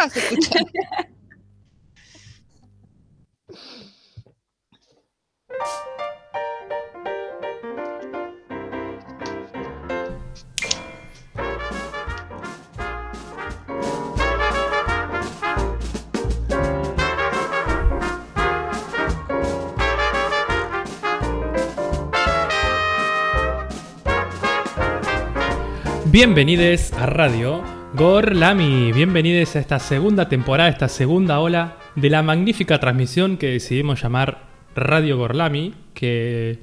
vas 0.00 0.16
a 0.16 0.18
escuchar. 0.18 0.66
Bienvenidos 26.12 26.92
a 26.94 27.06
Radio 27.06 27.79
Gorlami, 27.94 28.92
bienvenidos 28.92 29.56
a 29.56 29.58
esta 29.58 29.80
segunda 29.80 30.28
temporada, 30.28 30.68
esta 30.70 30.88
segunda 30.88 31.40
ola 31.40 31.76
de 31.96 32.08
la 32.08 32.22
magnífica 32.22 32.78
transmisión 32.78 33.36
que 33.36 33.48
decidimos 33.48 34.00
llamar 34.00 34.46
Radio 34.76 35.18
Gorlami, 35.18 35.74
que 35.92 36.60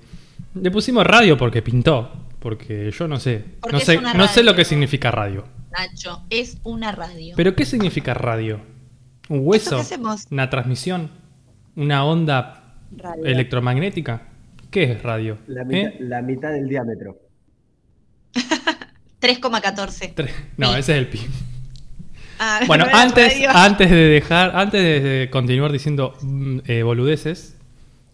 le 0.56 0.72
pusimos 0.72 1.06
radio 1.06 1.38
porque 1.38 1.62
pintó, 1.62 2.12
porque 2.40 2.92
yo 2.92 3.08
no 3.10 3.20
sé, 3.20 3.44
Porque 3.60 3.74
no 3.76 3.80
sé, 3.82 4.00
no 4.02 4.28
sé 4.28 4.42
lo 4.44 4.56
que 4.56 4.64
significa 4.64 5.12
radio. 5.12 5.44
Nacho, 5.78 6.24
es 6.30 6.60
una 6.64 6.94
radio. 6.94 7.34
Pero 7.36 7.56
¿qué 7.56 7.66
significa 7.66 8.14
radio? 8.14 8.62
¿Un 9.28 9.40
¿Eso 9.54 9.78
hueso? 9.78 9.82
¿Una 10.32 10.50
transmisión? 10.50 11.12
¿Una 11.76 12.06
onda 12.06 12.78
Radio. 12.96 13.26
electromagnética? 13.26 14.30
¿Qué 14.72 14.84
es 14.84 15.04
radio? 15.04 15.38
La 15.48 15.66
mitad, 15.66 15.90
¿Eh? 15.92 15.98
la 16.00 16.22
mitad 16.22 16.52
del 16.52 16.70
diámetro. 16.70 17.18
3,14. 19.28 20.14
Tre- 20.16 20.30
No, 20.58 20.76
ese 20.76 20.94
es 20.94 20.98
el 21.00 21.08
pi. 21.08 21.20
Ah, 22.40 22.60
Bueno, 22.68 22.86
no 22.92 22.96
antes, 22.96 23.34
antes 23.48 23.90
de 23.90 23.96
dejar, 23.96 24.56
antes 24.56 24.80
de 24.82 25.28
continuar 25.32 25.72
diciendo 25.72 26.14
mm, 26.22 26.60
eh, 26.68 26.84
boludeces, 26.84 27.56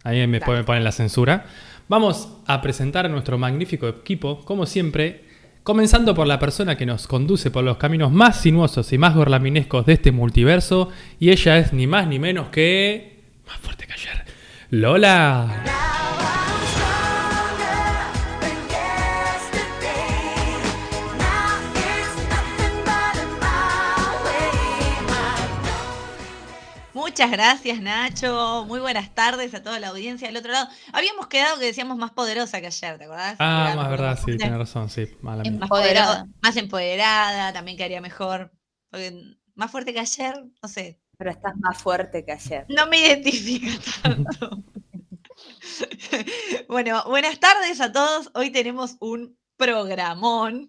ahí 0.03 0.25
me 0.27 0.39
poner 0.39 0.81
la 0.81 0.93
censura, 0.93 1.45
vamos 1.89 2.29
a 2.47 2.61
presentar 2.61 3.05
a 3.05 3.09
nuestro 3.09 3.37
magnífico 3.37 3.85
equipo, 3.87 4.39
como 4.45 4.65
siempre, 4.65 5.25
comenzando 5.63 6.15
por 6.15 6.25
la 6.25 6.39
persona 6.39 6.77
que 6.77 6.85
nos 6.85 7.05
conduce 7.05 7.51
por 7.51 7.65
los 7.65 7.75
caminos 7.75 8.13
más 8.13 8.39
sinuosos 8.39 8.93
y 8.93 8.97
más 8.97 9.13
gorlaminescos 9.13 9.85
de 9.85 9.93
este 9.93 10.13
multiverso, 10.13 10.89
y 11.19 11.31
ella 11.31 11.57
es 11.57 11.73
ni 11.73 11.85
más 11.85 12.07
ni 12.07 12.17
menos 12.17 12.47
que... 12.47 13.19
Más 13.45 13.57
fuerte 13.57 13.85
que 13.87 13.91
ayer. 13.93 14.23
Lola. 14.69 16.01
Muchas 27.13 27.29
gracias, 27.29 27.79
Nacho. 27.79 28.65
Muy 28.67 28.79
buenas 28.79 29.13
tardes 29.13 29.53
a 29.53 29.61
toda 29.61 29.79
la 29.79 29.89
audiencia 29.89 30.27
del 30.27 30.35
otro 30.37 30.51
lado. 30.51 30.67
Habíamos 30.93 31.27
quedado 31.27 31.59
que 31.59 31.65
decíamos 31.65 31.95
más 31.95 32.09
poderosa 32.09 32.59
que 32.59 32.65
ayer, 32.65 32.97
¿te 32.97 33.03
acordás? 33.03 33.35
Ah, 33.37 33.73
más 33.75 33.87
verdad, 33.91 34.15
sí, 34.15 34.23
fuerte. 34.23 34.39
tiene 34.39 34.57
razón, 34.57 34.89
sí, 34.89 35.07
mala. 35.21 35.43
Más 35.43 35.47
Empoderada. 35.47 36.25
más 36.41 36.57
empoderada, 36.57 37.53
también 37.53 37.77
quedaría 37.77 38.01
mejor. 38.01 38.51
Porque 38.89 39.13
más 39.53 39.69
fuerte 39.69 39.93
que 39.93 39.99
ayer, 39.99 40.43
no 40.59 40.67
sé, 40.67 40.99
Pero 41.19 41.29
estás 41.29 41.53
más 41.57 41.77
fuerte 41.77 42.25
que 42.25 42.31
ayer. 42.31 42.65
no 42.69 42.87
me 42.87 42.97
identifica 42.97 43.67
tanto. 44.01 44.63
bueno, 46.67 47.03
buenas 47.05 47.39
tardes 47.39 47.79
a 47.79 47.91
todos. 47.91 48.31
Hoy 48.33 48.49
tenemos 48.49 48.97
un 48.99 49.37
programón 49.63 50.67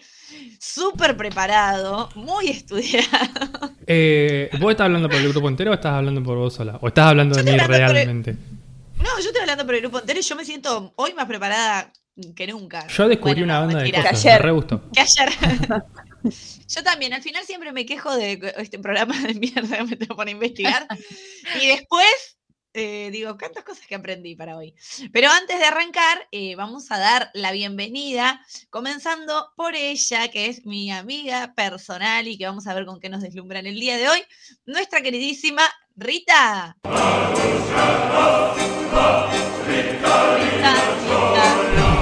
súper 0.60 1.16
preparado, 1.16 2.08
muy 2.14 2.48
estudiado. 2.58 3.08
Eh, 3.86 4.48
¿Vos 4.60 4.70
estás 4.72 4.86
hablando 4.86 5.08
por 5.08 5.18
el 5.18 5.28
grupo 5.28 5.48
entero 5.48 5.70
o 5.72 5.74
estás 5.74 5.92
hablando 5.92 6.22
por 6.22 6.36
vos 6.38 6.54
sola? 6.54 6.78
¿O 6.80 6.88
estás 6.88 7.06
hablando 7.06 7.36
de 7.36 7.42
mí 7.42 7.50
el- 7.50 7.60
realmente? 7.60 8.36
No, 8.96 9.10
yo 9.20 9.26
estoy 9.26 9.40
hablando 9.40 9.66
por 9.66 9.74
el 9.74 9.80
grupo 9.82 9.98
entero 10.00 10.20
y 10.20 10.22
yo 10.22 10.36
me 10.36 10.44
siento 10.44 10.92
hoy 10.96 11.12
más 11.14 11.26
preparada 11.26 11.92
que 12.36 12.46
nunca. 12.46 12.86
Yo 12.88 13.08
descubrí 13.08 13.42
Bueno, 13.42 13.44
una 13.44 13.60
no, 13.60 13.66
banda 13.66 13.82
de 13.82 13.90
cosas, 13.92 14.04
Que 14.22 14.26
me 14.28 14.32
ayer. 14.32 14.42
re 14.42 14.50
gustó. 14.52 14.82
Que 14.92 15.00
ayer. 15.00 15.28
Yo 16.74 16.82
también, 16.82 17.12
al 17.12 17.20
final 17.22 17.44
siempre 17.44 17.70
me 17.72 17.84
quejo 17.84 18.16
de 18.16 18.54
este 18.56 18.78
programa 18.78 19.18
de 19.20 19.34
mierda 19.34 19.76
que 19.76 19.84
me 19.84 19.96
tengo 19.96 20.16
por 20.16 20.26
investigar. 20.28 20.86
Y 21.60 21.66
después 21.66 22.33
eh, 22.74 23.10
digo, 23.12 23.38
cuántas 23.38 23.64
cosas 23.64 23.86
que 23.86 23.94
aprendí 23.94 24.34
para 24.34 24.56
hoy. 24.56 24.74
Pero 25.12 25.30
antes 25.30 25.58
de 25.58 25.64
arrancar, 25.64 26.28
eh, 26.32 26.56
vamos 26.56 26.90
a 26.90 26.98
dar 26.98 27.30
la 27.32 27.52
bienvenida, 27.52 28.44
comenzando 28.68 29.52
por 29.56 29.74
ella, 29.76 30.28
que 30.28 30.46
es 30.46 30.66
mi 30.66 30.90
amiga 30.90 31.54
personal 31.54 32.26
y 32.26 32.36
que 32.36 32.46
vamos 32.46 32.66
a 32.66 32.74
ver 32.74 32.84
con 32.84 33.00
qué 33.00 33.08
nos 33.08 33.22
deslumbra 33.22 33.60
en 33.60 33.66
el 33.66 33.78
día 33.78 33.96
de 33.96 34.08
hoy, 34.08 34.22
nuestra 34.66 35.00
queridísima 35.00 35.62
Rita. 35.96 36.76
Rita, 39.66 40.34
Rita. 40.36 41.93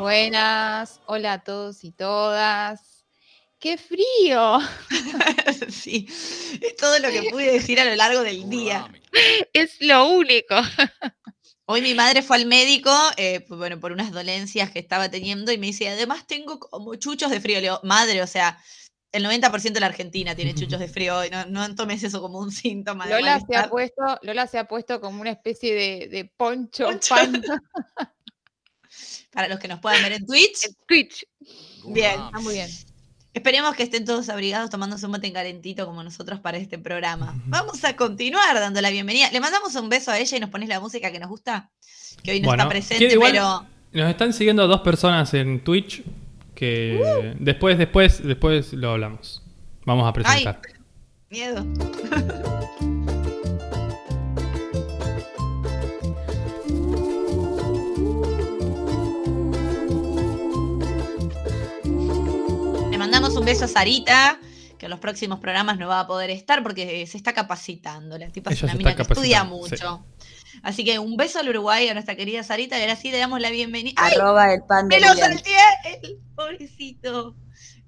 Buenas, 0.00 0.98
hola 1.04 1.34
a 1.34 1.44
todos 1.44 1.84
y 1.84 1.92
todas. 1.92 3.04
¡Qué 3.58 3.76
frío! 3.76 4.58
Sí, 5.70 6.06
es 6.08 6.76
todo 6.76 6.98
lo 7.00 7.10
que 7.10 7.28
pude 7.30 7.52
decir 7.52 7.78
a 7.80 7.84
lo 7.84 7.94
largo 7.94 8.22
del 8.22 8.48
día. 8.48 8.90
Es 9.52 9.76
lo 9.80 10.08
único. 10.08 10.54
Hoy 11.66 11.82
mi 11.82 11.92
madre 11.92 12.22
fue 12.22 12.36
al 12.36 12.46
médico, 12.46 12.90
eh, 13.18 13.44
bueno, 13.48 13.78
por 13.78 13.92
unas 13.92 14.10
dolencias 14.10 14.70
que 14.70 14.78
estaba 14.78 15.10
teniendo 15.10 15.52
y 15.52 15.58
me 15.58 15.66
dice, 15.66 15.88
además 15.88 16.26
tengo 16.26 16.58
como 16.58 16.94
chuchos 16.94 17.30
de 17.30 17.40
frío. 17.40 17.56
Le 17.56 17.62
digo, 17.62 17.80
madre, 17.82 18.22
o 18.22 18.26
sea, 18.26 18.58
el 19.12 19.24
90% 19.24 19.72
de 19.72 19.80
la 19.80 19.86
Argentina 19.86 20.34
tiene 20.34 20.54
chuchos 20.54 20.80
de 20.80 20.88
frío 20.88 21.24
y 21.24 21.30
no, 21.30 21.44
no 21.44 21.74
tomes 21.74 22.02
eso 22.02 22.22
como 22.22 22.38
un 22.38 22.52
síntoma 22.52 23.06
de 23.06 23.14
Lola 23.14 23.40
se, 23.40 23.56
ha 23.56 23.68
puesto, 23.68 24.02
Lola 24.22 24.46
se 24.46 24.58
ha 24.58 24.64
puesto 24.64 25.00
como 25.00 25.20
una 25.20 25.30
especie 25.30 25.74
de, 25.74 26.08
de 26.08 26.24
poncho, 26.24 26.86
Poncho. 26.86 27.14
Para 29.32 29.48
los 29.48 29.58
que 29.58 29.68
nos 29.68 29.80
puedan 29.80 30.02
ver 30.02 30.12
en 30.12 30.26
Twitch, 30.26 30.66
en 30.66 30.74
Twitch. 30.86 31.24
bien. 31.86 32.20
Está 32.20 32.40
muy 32.40 32.54
bien. 32.54 32.68
Esperemos 33.32 33.76
que 33.76 33.84
estén 33.84 34.04
todos 34.04 34.28
abrigados 34.28 34.70
tomándose 34.70 35.06
un 35.06 35.12
mate 35.12 35.32
calentito 35.32 35.86
como 35.86 36.02
nosotros 36.02 36.40
para 36.40 36.58
este 36.58 36.78
programa. 36.78 37.40
Vamos 37.46 37.84
a 37.84 37.94
continuar 37.94 38.54
dando 38.56 38.80
la 38.80 38.90
bienvenida. 38.90 39.30
Le 39.30 39.38
mandamos 39.40 39.74
un 39.76 39.88
beso 39.88 40.10
a 40.10 40.18
ella 40.18 40.36
y 40.36 40.40
nos 40.40 40.50
pones 40.50 40.68
la 40.68 40.80
música 40.80 41.12
que 41.12 41.20
nos 41.20 41.28
gusta, 41.28 41.70
que 42.24 42.32
hoy 42.32 42.40
no 42.40 42.48
Bueno, 42.48 42.64
está 42.64 42.68
presente, 42.70 42.98
quiero 42.98 43.14
igual- 43.14 43.32
pero... 43.32 43.66
Nos 43.92 44.10
están 44.10 44.32
siguiendo 44.32 44.66
dos 44.68 44.80
personas 44.82 45.32
en 45.34 45.62
Twitch 45.64 46.02
que 46.54 47.34
después, 47.38 47.78
después, 47.78 48.22
después 48.22 48.72
lo 48.72 48.90
hablamos. 48.92 49.42
Vamos 49.84 50.08
a 50.08 50.12
presentar. 50.12 50.60
Miedo. 51.30 51.64
un 63.40 63.46
beso 63.46 63.64
a 63.64 63.68
Sarita, 63.68 64.38
que 64.78 64.84
en 64.84 64.90
los 64.90 65.00
próximos 65.00 65.40
programas 65.40 65.78
no 65.78 65.88
va 65.88 66.00
a 66.00 66.06
poder 66.06 66.28
estar 66.28 66.62
porque 66.62 67.06
se 67.06 67.16
está 67.16 67.32
capacitando. 67.32 68.18
La 68.18 68.28
tipa 68.28 68.50
es 68.50 68.62
una 68.62 68.74
mina 68.74 68.90
está 68.90 69.02
que 69.02 69.12
estudia 69.14 69.44
mucho. 69.44 70.04
Así 70.62 70.84
que 70.84 70.98
un 70.98 71.16
beso 71.16 71.38
al 71.38 71.48
Uruguay, 71.48 71.88
a 71.88 71.94
nuestra 71.94 72.16
querida 72.16 72.42
Sarita, 72.42 72.78
y 72.78 72.82
ahora 72.82 72.96
sí 72.96 73.10
le 73.10 73.18
damos 73.18 73.40
la 73.40 73.50
bienvenida. 73.50 73.94
¡Ay! 73.96 74.12
Arroba 74.14 74.52
el 74.52 74.62
pan 74.64 74.88
de 74.88 75.00
Me 75.00 75.06
lo 75.06 75.14
salteé, 75.14 75.56
el 76.02 76.18
pobrecito. 76.36 77.34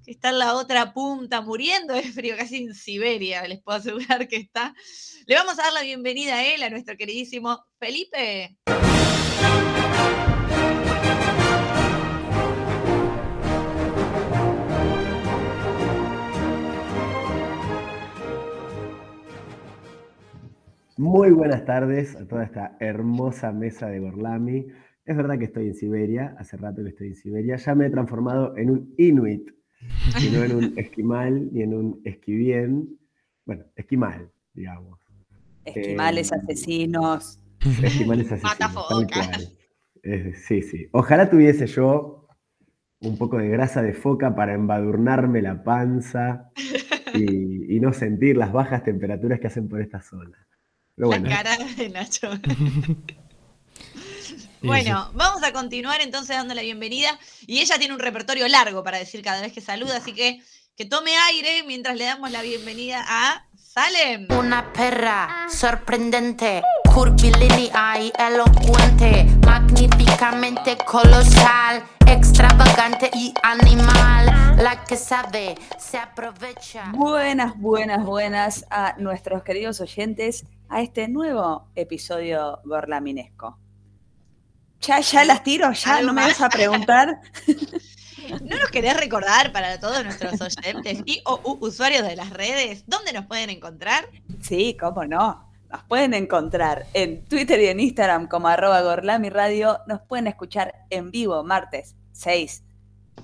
Que 0.05 0.13
está 0.13 0.31
en 0.31 0.39
la 0.39 0.55
otra 0.55 0.95
punta, 0.95 1.43
muriendo 1.43 1.93
de 1.95 2.03
frío, 2.03 2.35
casi 2.37 2.65
en 2.65 2.75
Siberia, 2.75 3.47
les 3.47 3.61
puedo 3.63 3.79
asegurar 3.79 4.27
que 4.29 4.37
está. 4.37 4.75
Le 5.27 5.35
vamos 5.35 5.59
a 5.59 5.65
dar 5.65 5.73
la 5.75 5.83
bienvenida 5.83 6.37
a 6.37 6.45
él, 6.45 6.63
a 6.63 6.71
nuestro 6.71 6.97
queridísimo 6.97 7.67
Felipe. 7.79 8.57
Muy 21.03 21.33
buenas 21.33 21.65
tardes 21.65 22.15
a 22.15 22.29
toda 22.29 22.45
esta 22.45 22.77
hermosa 22.79 23.51
mesa 23.51 23.89
de 23.89 23.99
Gorlami. 23.99 24.69
Es 25.05 25.17
verdad 25.17 25.37
que 25.37 25.47
estoy 25.47 25.67
en 25.67 25.75
Siberia, 25.75 26.37
hace 26.39 26.57
rato 26.57 26.81
que 26.85 26.91
estoy 26.91 27.09
en 27.09 27.17
Siberia. 27.17 27.57
Ya 27.57 27.75
me 27.75 27.87
he 27.87 27.91
transformado 27.91 28.57
en 28.57 28.71
un 28.71 28.95
inuit, 28.97 29.51
y 30.21 30.31
no 30.31 30.45
en 30.45 30.55
un 30.55 30.75
esquimal 30.79 31.53
ni 31.53 31.63
en 31.63 31.75
un 31.75 32.01
esquivien. 32.05 33.01
Bueno, 33.45 33.65
esquimal, 33.75 34.31
digamos. 34.55 35.01
Esquimales, 35.65 36.31
Eh, 36.31 36.37
asesinos. 36.37 37.41
Esquimales 37.83 38.31
asesinos, 38.33 38.89
tal 38.89 39.07
cual. 39.09 39.49
Eh, 40.05 40.35
sí, 40.37 40.63
sí. 40.63 40.87
Ojalá 40.93 41.29
tuviese 41.29 41.67
yo 41.67 42.29
un 43.01 43.19
poco 43.19 43.39
de 43.39 43.49
grasa 43.49 43.83
de 43.83 43.95
foca 43.95 44.37
para 44.37 44.55
embadurnarme 44.55 45.43
la 45.43 45.65
panza 45.65 46.53
y, 47.13 47.77
y 47.77 47.81
no 47.81 47.93
sentir 47.93 48.37
las 48.37 48.53
bajas 48.53 48.85
temperaturas 48.85 49.41
que 49.41 49.49
hacen 49.49 49.69
por 49.69 49.81
esta 49.81 50.01
zona. 50.01 50.39
Pero 50.97 51.09
bueno, 51.09 51.29
La 51.29 51.43
cara 51.43 51.57
de 51.57 51.89
Nacho. 51.89 52.31
Bueno, 54.65 55.11
vamos 55.15 55.43
a 55.43 55.53
continuar 55.53 56.01
entonces 56.03 56.37
dando 56.37 56.55
la 56.55 56.63
bienvenida. 56.63 57.19
Y 57.49 57.59
ella 57.59 57.79
tiene 57.79 57.95
un 57.95 58.01
repertorio 58.01 58.47
largo 58.47 58.85
para 58.85 58.99
decir 58.99 59.21
cada 59.21 59.41
vez 59.41 59.53
que 59.53 59.61
saluda, 59.61 59.97
así 59.97 60.13
que 60.13 60.41
que 60.77 60.85
tome 60.85 61.13
aire 61.29 61.65
mientras 61.67 61.97
le 61.97 62.05
damos 62.05 62.31
la 62.31 62.43
bienvenida 62.43 63.05
a 63.07 63.45
Salem. 63.57 64.27
Una 64.31 64.73
perra 64.73 65.47
sorprendente, 65.51 66.63
curvilínea 66.95 68.01
y 68.01 68.13
elocuente, 68.19 69.27
magníficamente 69.45 70.79
colosal, 70.79 71.83
extravagante 72.07 73.11
y 73.15 73.35
animal. 73.43 74.57
La 74.63 74.85
que 74.85 74.97
sabe 74.97 75.57
se 75.79 75.99
aprovecha. 75.99 76.93
Buenas, 76.93 77.59
buenas, 77.59 78.05
buenas 78.05 78.65
a 78.71 78.95
nuestros 78.99 79.43
queridos 79.43 79.81
oyentes 79.81 80.45
a 80.73 80.81
este 80.83 81.09
nuevo 81.09 81.69
episodio 81.75 82.61
gorlaminesco. 82.65 83.59
Ya, 84.81 85.01
ya 85.01 85.25
las 85.25 85.43
tiro, 85.45 85.71
ya 85.73 85.97
¿Algo 85.97 86.09
no 86.09 86.13
me 86.15 86.23
vas 86.23 86.41
a 86.41 86.49
preguntar. 86.49 87.21
¿No 88.45 88.57
nos 88.57 88.71
querés 88.71 88.97
recordar 88.99 89.53
para 89.53 89.79
todos 89.81 90.03
nuestros 90.05 90.41
oyentes 90.41 91.03
y 91.05 91.21
o 91.25 91.41
u- 91.45 91.59
usuarios 91.67 92.07
de 92.07 92.15
las 92.17 92.31
redes 92.31 92.85
dónde 92.87 93.13
nos 93.13 93.27
pueden 93.27 93.51
encontrar? 93.51 94.09
Sí, 94.41 94.77
cómo 94.81 95.05
no. 95.05 95.49
Nos 95.71 95.83
pueden 95.85 96.15
encontrar 96.15 96.87
en 96.95 97.25
Twitter 97.27 97.61
y 97.61 97.67
en 97.67 97.81
Instagram 97.81 98.29
como 98.29 98.49
arroba 98.49 98.81
Gorlami 98.83 99.29
Radio. 99.31 99.79
Nos 99.87 100.01
pueden 100.03 100.27
escuchar 100.27 100.75
en 100.91 101.11
vivo 101.11 101.43
martes 101.45 101.95
6 102.13 102.63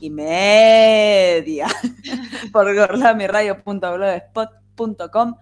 y 0.00 0.10
media 0.10 1.66
por 2.52 2.74
gorlamiradio.blogspot.com. 2.74 5.34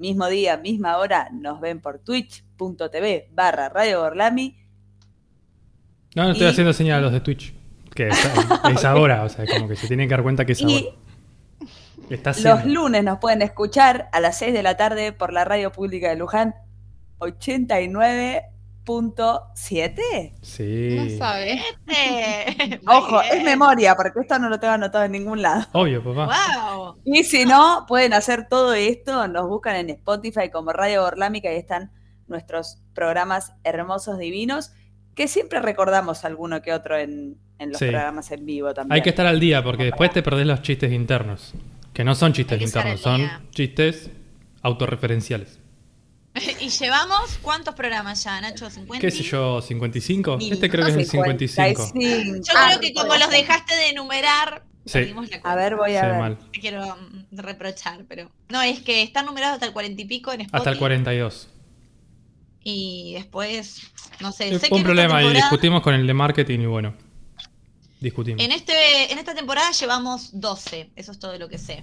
Mismo 0.00 0.26
día, 0.28 0.56
misma 0.56 0.96
hora, 0.96 1.28
nos 1.30 1.60
ven 1.60 1.80
por 1.80 1.98
twitch.tv 1.98 3.28
barra 3.32 3.68
Radio 3.68 4.00
Gorlami. 4.00 4.56
No, 6.16 6.24
no 6.24 6.30
estoy 6.32 6.46
Y- 6.46 6.50
haciendo 6.50 6.72
señal 6.72 6.98
a 6.98 7.02
los 7.02 7.12
de 7.12 7.20
Twitch. 7.20 7.54
Que 7.94 8.08
es, 8.08 8.18
es 8.72 8.84
ahora, 8.84 9.22
o 9.24 9.28
sea, 9.28 9.44
como 9.46 9.68
que 9.68 9.76
se 9.76 9.86
tienen 9.88 10.08
que 10.08 10.14
dar 10.14 10.22
cuenta 10.22 10.44
que 10.46 10.52
es 10.52 10.60
Y 10.62 10.64
ahora. 10.64 10.96
Está 12.08 12.32
Los 12.42 12.64
lunes 12.64 13.04
nos 13.04 13.18
pueden 13.18 13.42
escuchar 13.42 14.08
a 14.12 14.20
las 14.20 14.38
6 14.38 14.52
de 14.54 14.62
la 14.64 14.76
tarde 14.76 15.12
por 15.12 15.32
la 15.32 15.44
radio 15.44 15.70
pública 15.70 16.08
de 16.08 16.16
Luján 16.16 16.54
89.7. 18.90 20.32
Sí. 20.42 20.96
No 20.96 21.18
sabe. 21.18 21.60
Muy 21.86 22.80
Ojo, 22.96 23.20
es 23.22 23.42
memoria, 23.44 23.94
porque 23.94 24.20
esto 24.20 24.38
no 24.38 24.48
lo 24.48 24.58
tengo 24.60 24.74
anotado 24.74 25.04
en 25.04 25.12
ningún 25.12 25.42
lado. 25.42 25.66
Obvio, 25.72 26.02
papá. 26.02 26.26
Wow. 26.74 27.00
Y 27.04 27.24
si 27.24 27.44
no, 27.44 27.84
pueden 27.88 28.12
hacer 28.12 28.48
todo 28.48 28.74
esto, 28.74 29.28
nos 29.28 29.48
buscan 29.48 29.76
en 29.76 29.90
Spotify 29.90 30.50
como 30.52 30.72
Radio 30.72 31.04
Orlámica 31.04 31.48
y 31.48 31.52
ahí 31.54 31.58
están 31.58 31.92
nuestros 32.26 32.78
programas 32.94 33.52
hermosos, 33.64 34.18
divinos, 34.18 34.72
que 35.14 35.26
siempre 35.28 35.60
recordamos 35.60 36.24
alguno 36.24 36.62
que 36.62 36.72
otro 36.72 36.96
en, 36.96 37.36
en 37.58 37.70
los 37.70 37.78
Sí. 37.78 37.86
programas 37.88 38.30
en 38.30 38.46
vivo 38.46 38.72
también. 38.72 38.94
Hay 38.94 39.02
que 39.02 39.10
estar 39.10 39.26
al 39.26 39.40
día 39.40 39.62
porque 39.62 39.84
después 39.84 40.10
te 40.12 40.22
perdés 40.22 40.46
los 40.46 40.62
chistes 40.62 40.92
internos. 40.92 41.52
Que 41.92 42.04
no 42.04 42.14
son 42.14 42.32
chistes 42.32 42.60
internos, 42.62 43.00
son 43.00 43.28
chistes 43.50 44.10
autorreferenciales. 44.62 45.58
¿Y 46.60 46.68
llevamos 46.68 47.38
cuántos 47.42 47.74
programas 47.74 48.22
ya, 48.24 48.40
Nacho? 48.40 48.70
¿50? 48.70 48.98
¿Qué 49.00 49.10
sé 49.10 49.22
yo? 49.22 49.60
¿55? 49.60 50.38
Mil. 50.38 50.52
Este 50.52 50.70
creo 50.70 50.84
que 50.84 50.92
es 50.92 50.96
el 50.98 51.06
55. 51.06 51.86
55. 51.86 52.36
Yo 52.46 52.52
Ah, 52.56 52.68
creo 52.68 52.80
que 52.80 52.94
como 52.94 53.14
los 53.16 53.30
dejaste 53.30 53.74
de 53.74 53.88
enumerar, 53.90 54.64
Sí. 54.86 54.92
perdimos 54.92 55.24
la 55.24 55.40
cuenta. 55.40 55.52
A 55.52 55.54
ver, 55.56 55.76
voy 55.76 55.94
a 55.96 56.00
Sí, 56.02 56.06
ver. 56.06 56.18
mal. 56.18 56.38
Te 56.52 56.60
quiero 56.60 56.96
mm, 56.96 57.36
reprochar, 57.38 58.04
pero. 58.08 58.30
No, 58.48 58.62
es 58.62 58.80
que 58.80 59.02
están 59.02 59.26
numerados 59.26 59.54
hasta 59.54 59.66
el 59.66 59.72
40 59.72 60.00
y 60.02 60.04
pico 60.04 60.32
en 60.32 60.42
Spotify. 60.42 60.56
Hasta 60.58 60.70
el 60.70 60.78
42. 60.78 61.48
Y 62.62 63.14
después, 63.14 63.82
no 64.20 64.32
sé. 64.32 64.50
Fue 64.50 64.68
sé 64.68 64.74
un 64.74 64.82
problema 64.82 65.22
y 65.22 65.32
discutimos 65.32 65.82
con 65.82 65.94
el 65.94 66.06
de 66.06 66.14
marketing 66.14 66.60
y 66.60 66.66
bueno. 66.66 66.94
Discutimos. 68.00 68.42
En, 68.42 68.52
este, 68.52 69.12
en 69.12 69.18
esta 69.18 69.34
temporada 69.34 69.70
llevamos 69.72 70.30
12. 70.40 70.90
Eso 70.96 71.12
es 71.12 71.18
todo 71.18 71.36
lo 71.38 71.48
que 71.48 71.58
sé. 71.58 71.82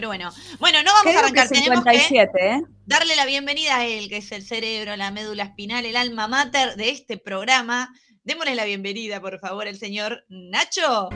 Pero 0.00 0.08
bueno, 0.08 0.30
bueno, 0.58 0.78
no 0.82 0.94
vamos 0.94 1.08
a 1.08 1.10
que 1.10 1.18
arrancar. 1.18 1.48
Tenemos 1.48 1.84
que 1.84 1.90
57, 1.90 2.30
¿eh? 2.40 2.62
darle 2.86 3.16
la 3.16 3.26
bienvenida 3.26 3.76
a 3.76 3.86
él, 3.86 4.08
que 4.08 4.16
es 4.16 4.32
el 4.32 4.42
cerebro, 4.42 4.96
la 4.96 5.10
médula 5.10 5.42
espinal, 5.42 5.84
el 5.84 5.94
alma 5.94 6.26
mater 6.26 6.74
de 6.76 6.88
este 6.88 7.18
programa. 7.18 7.92
Démosle 8.24 8.54
la 8.54 8.64
bienvenida, 8.64 9.20
por 9.20 9.38
favor, 9.40 9.68
al 9.68 9.76
señor 9.76 10.24
Nacho. 10.30 11.10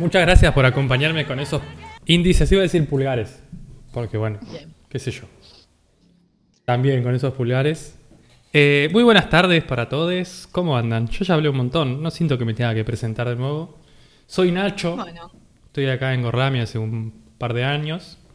Muchas 0.00 0.22
gracias 0.22 0.52
por 0.52 0.66
acompañarme 0.66 1.24
con 1.28 1.38
esos 1.38 1.62
índices. 2.06 2.50
Iba 2.50 2.62
a 2.62 2.64
decir 2.64 2.88
pulgares. 2.88 3.40
Porque 3.92 4.16
bueno, 4.16 4.40
Bien. 4.50 4.74
qué 4.88 4.98
sé 4.98 5.12
yo. 5.12 5.26
También 6.64 7.04
con 7.04 7.14
esos 7.14 7.32
pulgares. 7.34 8.00
Eh, 8.58 8.88
muy 8.90 9.02
buenas 9.02 9.28
tardes 9.28 9.62
para 9.64 9.86
todos. 9.86 10.48
¿Cómo 10.50 10.78
andan? 10.78 11.08
Yo 11.08 11.26
ya 11.26 11.34
hablé 11.34 11.50
un 11.50 11.58
montón. 11.58 12.02
No 12.02 12.10
siento 12.10 12.38
que 12.38 12.46
me 12.46 12.54
tenga 12.54 12.74
que 12.74 12.84
presentar 12.84 13.28
de 13.28 13.36
nuevo. 13.36 13.76
Soy 14.26 14.50
Nacho. 14.50 14.96
Bueno, 14.96 15.30
Estoy 15.66 15.90
acá 15.90 16.14
en 16.14 16.22
Gorlami 16.22 16.60
hace 16.60 16.78
un 16.78 17.12
par 17.36 17.52
de 17.52 17.64
años. 17.64 18.18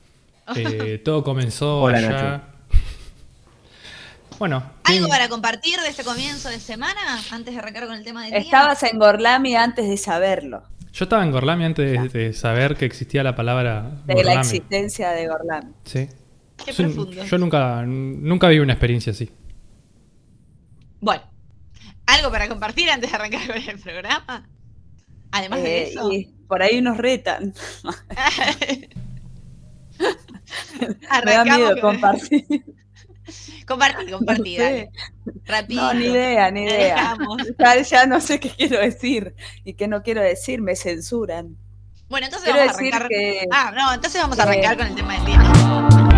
Eh, 0.56 1.00
todo 1.03 1.23
comenzó 1.23 1.81
Hola, 1.81 1.97
allá. 1.97 2.09
Nacho. 2.12 2.44
Bueno, 4.38 4.57
¿algo 4.57 4.73
¿quién- 4.83 5.07
para 5.07 5.27
compartir 5.29 5.79
de 5.79 5.88
este 5.89 6.03
comienzo 6.03 6.50
de 6.50 6.59
semana? 6.59 7.00
Antes 7.31 7.53
de 7.56 7.59
arrancar 7.59 7.88
con 7.88 7.95
el 7.95 8.03
tema 8.03 8.21
del 8.23 8.31
día. 8.31 8.39
Estabas 8.41 8.83
en 8.83 9.00
Gorlami 9.00 9.56
antes 9.56 9.88
de 9.89 9.97
saberlo, 9.97 10.62
yo 10.94 11.06
estaba 11.06 11.23
en 11.23 11.31
Gorlami 11.31 11.63
antes 11.65 12.12
de, 12.12 12.19
de 12.25 12.33
saber 12.33 12.75
que 12.75 12.85
existía 12.85 13.23
la 13.23 13.35
palabra 13.35 14.01
de 14.06 14.23
la 14.23 14.33
existencia 14.33 15.12
de 15.12 15.27
Gorlami. 15.27 15.71
Sí. 15.85 16.09
Qué 16.63 16.73
Yo- 16.73 16.83
profundo. 16.83 17.23
yo 17.23 17.38
nunca, 17.39 17.83
nunca 17.88 18.50
vi 18.50 18.59
una 18.59 18.73
experiencia 18.73 19.13
así. 19.13 19.31
Bueno, 21.01 21.24
¿algo 22.06 22.31
para 22.31 22.48
compartir 22.48 22.89
antes 22.89 23.09
de 23.09 23.15
arrancar 23.18 23.45
con 23.48 23.57
el 23.57 23.80
programa? 23.80 24.48
Además 25.31 25.62
de 25.63 25.77
Eh, 25.83 25.89
eso. 25.89 26.12
y 26.12 26.25
por 26.48 26.62
ahí 26.62 26.81
nos 26.81 26.95
retan. 26.98 27.53
Me 31.25 31.31
da 31.33 31.44
miedo 31.45 31.71
con- 31.81 31.94
compartir. 31.94 32.45
Compartí, 33.68 34.12
compartí, 34.12 34.57
No 34.57 34.63
sé. 34.63 34.89
No, 35.69 35.94
ni 35.94 36.06
idea, 36.07 36.51
ni 36.51 36.63
idea. 36.63 37.15
Ya, 37.57 37.81
ya 37.81 38.06
no 38.06 38.19
sé 38.19 38.39
qué 38.42 38.50
quiero 38.50 38.80
decir 38.80 39.33
y 39.63 39.75
qué 39.75 39.88
no 39.88 40.04
quiero 40.04 40.21
decir, 40.21 40.62
me 40.62 40.75
censuran. 40.75 41.56
Bueno, 42.09 42.25
entonces 42.25 42.51
Quiero 42.51 42.68
vamos 42.68 42.75
a 42.75 42.80
arrancar. 42.97 43.07
que 43.07 43.47
Ah, 43.51 43.71
no, 43.74 43.94
entonces 43.94 44.21
vamos 44.21 44.38
a 44.39 44.44
que- 44.44 44.50
arrancar 44.50 44.77
con 44.77 44.88
el 44.88 44.95
tema 44.95 45.13
del 45.13 45.25
día. 45.25 46.10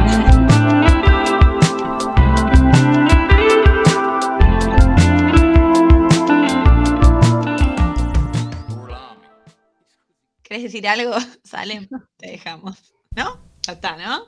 ¿Querés 10.53 10.71
decir 10.71 10.87
algo? 10.87 11.15
Sale, 11.43 11.89
te 12.17 12.27
dejamos. 12.27 12.93
¿No? 13.15 13.43
Ya 13.65 13.73
está, 13.73 13.97
¿no? 13.97 14.27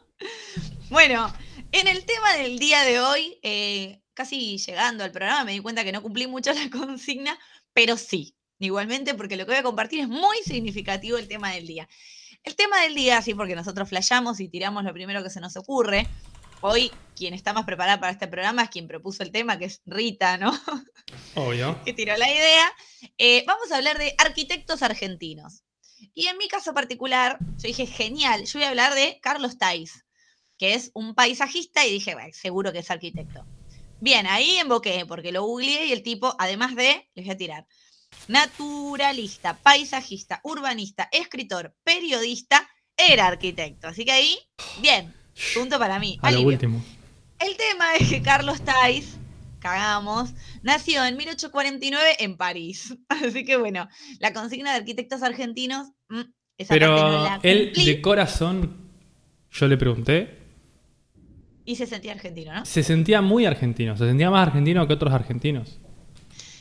Bueno, 0.89 1.31
en 1.71 1.87
el 1.87 2.03
tema 2.03 2.33
del 2.33 2.57
día 2.57 2.81
de 2.81 2.99
hoy, 2.99 3.37
eh, 3.43 4.01
casi 4.15 4.57
llegando 4.57 5.03
al 5.03 5.11
programa, 5.11 5.43
me 5.43 5.51
di 5.51 5.59
cuenta 5.59 5.83
que 5.83 5.91
no 5.91 6.01
cumplí 6.01 6.25
mucho 6.25 6.51
la 6.55 6.67
consigna, 6.71 7.37
pero 7.73 7.95
sí, 7.95 8.35
igualmente, 8.57 9.13
porque 9.13 9.37
lo 9.37 9.45
que 9.45 9.51
voy 9.51 9.59
a 9.59 9.61
compartir 9.61 9.99
es 9.99 10.07
muy 10.07 10.37
significativo 10.43 11.19
el 11.19 11.27
tema 11.27 11.51
del 11.51 11.67
día. 11.67 11.87
El 12.41 12.55
tema 12.55 12.81
del 12.81 12.95
día, 12.95 13.21
sí, 13.21 13.35
porque 13.35 13.55
nosotros 13.55 13.87
flasheamos 13.87 14.39
y 14.39 14.47
tiramos 14.47 14.83
lo 14.83 14.93
primero 14.93 15.21
que 15.21 15.29
se 15.29 15.39
nos 15.39 15.55
ocurre. 15.55 16.07
Hoy, 16.61 16.91
quien 17.15 17.35
está 17.35 17.53
más 17.53 17.65
preparada 17.65 17.99
para 17.99 18.13
este 18.13 18.27
programa 18.27 18.63
es 18.63 18.71
quien 18.71 18.87
propuso 18.87 19.21
el 19.21 19.31
tema, 19.31 19.59
que 19.59 19.65
es 19.65 19.83
Rita, 19.85 20.39
¿no? 20.39 20.59
Obvio. 21.35 21.79
que 21.85 21.93
tiró 21.93 22.17
la 22.17 22.31
idea. 22.31 22.73
Eh, 23.19 23.43
vamos 23.45 23.71
a 23.71 23.77
hablar 23.77 23.99
de 23.99 24.15
arquitectos 24.17 24.81
argentinos. 24.81 25.64
Y 26.15 26.27
en 26.27 26.37
mi 26.37 26.47
caso 26.47 26.73
particular, 26.73 27.37
yo 27.57 27.67
dije, 27.67 27.85
genial, 27.85 28.45
yo 28.45 28.59
voy 28.59 28.63
a 28.63 28.69
hablar 28.69 28.95
de 28.95 29.19
Carlos 29.21 29.57
Tais, 29.57 30.05
que 30.57 30.73
es 30.73 30.89
un 30.93 31.13
paisajista 31.13 31.85
y 31.85 31.91
dije, 31.91 32.13
"Bueno, 32.13 32.29
seguro 32.33 32.71
que 32.71 32.79
es 32.79 32.89
arquitecto. 32.89 33.45
Bien, 33.99 34.25
ahí 34.25 34.55
emboqué 34.57 35.05
porque 35.05 35.33
lo 35.33 35.43
googleé 35.43 35.87
y 35.87 35.91
el 35.91 36.03
tipo, 36.03 36.33
además 36.39 36.75
de, 36.75 37.09
les 37.15 37.25
voy 37.25 37.33
a 37.33 37.37
tirar, 37.37 37.67
naturalista, 38.29 39.57
paisajista, 39.57 40.39
urbanista, 40.43 41.09
escritor, 41.11 41.75
periodista, 41.83 42.69
era 42.95 43.27
arquitecto. 43.27 43.89
Así 43.89 44.05
que 44.05 44.13
ahí, 44.13 44.39
bien, 44.79 45.13
punto 45.53 45.77
para 45.77 45.99
mí. 45.99 46.17
A 46.21 46.31
lo 46.31 46.41
último. 46.41 46.81
El 47.39 47.57
tema 47.57 47.95
es 47.95 48.09
que 48.09 48.21
Carlos 48.21 48.61
Tais, 48.61 49.17
cagamos, 49.65 50.35
nació 50.61 51.03
en 51.05 51.17
1849 51.17 52.17
en 52.19 52.37
París. 52.37 52.95
Así 53.09 53.43
que 53.43 53.57
bueno, 53.57 53.89
la 54.19 54.31
consigna 54.31 54.71
de 54.71 54.77
arquitectos 54.77 55.23
argentinos, 55.23 55.87
mm, 56.09 56.21
esa 56.57 56.69
parte 56.69 56.85
no 56.85 56.95
Pero 56.95 57.23
la 57.23 57.39
él 57.41 57.73
de 57.73 58.01
corazón, 58.01 58.91
yo 59.49 59.67
le 59.67 59.77
pregunté, 59.77 60.37
Y 61.65 61.77
se 61.77 61.87
sentía 61.87 62.11
argentino, 62.11 62.53
¿no? 62.53 62.65
se 62.65 62.83
sentía 62.83 63.21
muy 63.21 63.47
argentino, 63.47 63.97
se 63.97 64.05
sentía 64.05 64.29
más 64.29 64.47
argentino 64.47 64.87
que 64.87 64.93
otros 64.93 65.11
argentinos. 65.11 65.79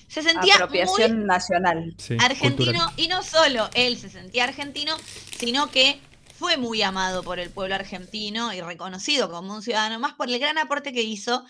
Se 0.09 0.23
sentía 0.23 0.55
apropiación 0.55 1.19
muy 1.19 1.27
nacional. 1.27 1.95
Sí, 1.99 2.17
argentino 2.21 2.57
cultural. 2.57 2.93
y 2.97 3.09
no 3.09 3.23
solo 3.23 3.69
él 3.75 3.99
se 3.99 4.09
sentía 4.09 4.45
argentino, 4.45 4.95
sino 5.37 5.71
que 5.71 6.01
fue 6.39 6.57
muy 6.57 6.81
amado 6.83 7.23
por 7.23 7.39
el 7.39 7.51
pueblo 7.51 7.75
argentino 7.75 8.55
y 8.55 8.61
reconocido 8.61 9.31
como 9.31 9.55
un 9.55 9.63
ciudadano 9.63 9.99
más 9.99 10.15
por 10.15 10.31
el 10.31 10.39
gran 10.39 10.57
aporte 10.57 10.93
que 10.93 11.03
hizo 11.03 11.45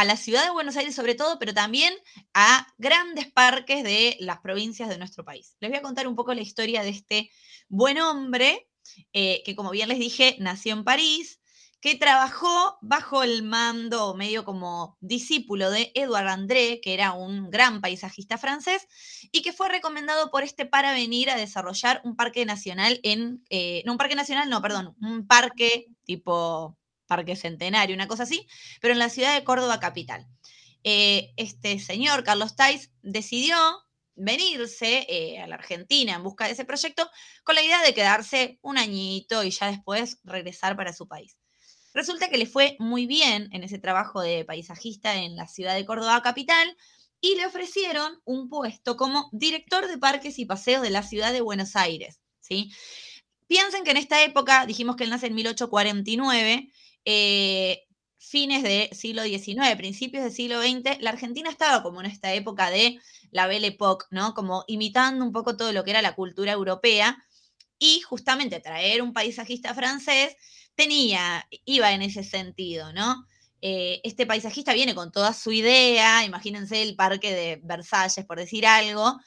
a 0.00 0.04
la 0.06 0.16
ciudad 0.16 0.44
de 0.44 0.50
Buenos 0.50 0.78
Aires 0.78 0.94
sobre 0.94 1.14
todo, 1.14 1.38
pero 1.38 1.52
también 1.52 1.92
a 2.32 2.66
grandes 2.78 3.30
parques 3.30 3.84
de 3.84 4.16
las 4.20 4.40
provincias 4.40 4.88
de 4.88 4.96
nuestro 4.96 5.26
país. 5.26 5.58
Les 5.60 5.70
voy 5.70 5.78
a 5.78 5.82
contar 5.82 6.08
un 6.08 6.16
poco 6.16 6.32
la 6.32 6.40
historia 6.40 6.82
de 6.82 6.88
este 6.88 7.30
buen 7.68 8.00
hombre, 8.00 8.66
eh, 9.12 9.42
que 9.44 9.54
como 9.54 9.70
bien 9.70 9.90
les 9.90 9.98
dije, 9.98 10.36
nació 10.38 10.72
en 10.72 10.84
París, 10.84 11.42
que 11.82 11.96
trabajó 11.96 12.78
bajo 12.80 13.22
el 13.22 13.42
mando 13.42 14.14
medio 14.14 14.46
como 14.46 14.96
discípulo 15.00 15.70
de 15.70 15.92
Edouard 15.94 16.28
André, 16.28 16.80
que 16.80 16.94
era 16.94 17.12
un 17.12 17.50
gran 17.50 17.82
paisajista 17.82 18.38
francés, 18.38 18.86
y 19.32 19.42
que 19.42 19.52
fue 19.52 19.68
recomendado 19.68 20.30
por 20.30 20.44
este 20.44 20.64
para 20.64 20.94
venir 20.94 21.28
a 21.28 21.36
desarrollar 21.36 22.00
un 22.04 22.16
parque 22.16 22.46
nacional 22.46 23.00
en, 23.02 23.44
eh, 23.50 23.82
no 23.84 23.92
un 23.92 23.98
parque 23.98 24.14
nacional, 24.16 24.48
no, 24.48 24.62
perdón, 24.62 24.96
un 25.02 25.26
parque 25.26 25.88
tipo 26.04 26.79
parque 27.10 27.34
centenario, 27.34 27.96
una 27.96 28.06
cosa 28.06 28.22
así, 28.22 28.46
pero 28.80 28.92
en 28.92 29.00
la 29.00 29.08
ciudad 29.08 29.34
de 29.34 29.42
Córdoba 29.42 29.80
capital. 29.80 30.28
Eh, 30.84 31.32
este 31.36 31.80
señor, 31.80 32.22
Carlos 32.22 32.54
Tais, 32.54 32.92
decidió 33.02 33.56
venirse 34.14 35.06
eh, 35.08 35.40
a 35.40 35.48
la 35.48 35.56
Argentina 35.56 36.14
en 36.14 36.22
busca 36.22 36.46
de 36.46 36.52
ese 36.52 36.64
proyecto 36.64 37.10
con 37.42 37.56
la 37.56 37.62
idea 37.62 37.82
de 37.82 37.94
quedarse 37.94 38.60
un 38.62 38.78
añito 38.78 39.42
y 39.42 39.50
ya 39.50 39.66
después 39.66 40.20
regresar 40.22 40.76
para 40.76 40.92
su 40.92 41.08
país. 41.08 41.36
Resulta 41.94 42.28
que 42.30 42.38
le 42.38 42.46
fue 42.46 42.76
muy 42.78 43.06
bien 43.06 43.48
en 43.50 43.64
ese 43.64 43.80
trabajo 43.80 44.20
de 44.20 44.44
paisajista 44.44 45.16
en 45.16 45.34
la 45.34 45.48
ciudad 45.48 45.74
de 45.74 45.84
Córdoba 45.84 46.22
capital 46.22 46.76
y 47.20 47.34
le 47.34 47.46
ofrecieron 47.46 48.20
un 48.24 48.48
puesto 48.48 48.96
como 48.96 49.28
director 49.32 49.88
de 49.88 49.98
parques 49.98 50.38
y 50.38 50.44
paseos 50.44 50.82
de 50.82 50.90
la 50.90 51.02
ciudad 51.02 51.32
de 51.32 51.40
Buenos 51.40 51.74
Aires. 51.74 52.20
¿sí? 52.38 52.70
Piensen 53.50 53.82
que 53.82 53.90
en 53.90 53.96
esta 53.96 54.22
época, 54.22 54.64
dijimos 54.64 54.94
que 54.94 55.02
él 55.02 55.10
nace 55.10 55.26
en 55.26 55.34
1849, 55.34 56.70
eh, 57.04 57.84
fines 58.18 58.62
del 58.62 58.90
siglo 58.92 59.22
XIX, 59.22 59.76
principios 59.76 60.24
del 60.24 60.32
siglo 60.32 60.60
XX, 60.60 61.00
la 61.00 61.10
Argentina 61.10 61.50
estaba 61.50 61.82
como 61.82 62.00
en 62.00 62.06
esta 62.06 62.32
época 62.34 62.70
de 62.70 63.00
la 63.30 63.46
Belle 63.46 63.68
Époque, 63.68 64.06
¿no? 64.10 64.34
Como 64.34 64.64
imitando 64.68 65.24
un 65.24 65.32
poco 65.32 65.56
todo 65.56 65.72
lo 65.72 65.84
que 65.84 65.90
era 65.90 66.02
la 66.02 66.14
cultura 66.14 66.52
europea 66.52 67.18
y 67.78 68.00
justamente 68.02 68.60
traer 68.60 69.02
un 69.02 69.12
paisajista 69.12 69.74
francés 69.74 70.36
tenía, 70.74 71.46
iba 71.64 71.92
en 71.92 72.02
ese 72.02 72.24
sentido, 72.24 72.92
¿no? 72.92 73.26
Eh, 73.62 74.00
este 74.04 74.26
paisajista 74.26 74.72
viene 74.72 74.94
con 74.94 75.12
toda 75.12 75.34
su 75.34 75.52
idea, 75.52 76.24
imagínense 76.24 76.82
el 76.82 76.96
parque 76.96 77.32
de 77.34 77.60
Versalles, 77.62 78.24
por 78.24 78.38
decir 78.38 78.66
algo, 78.66 79.18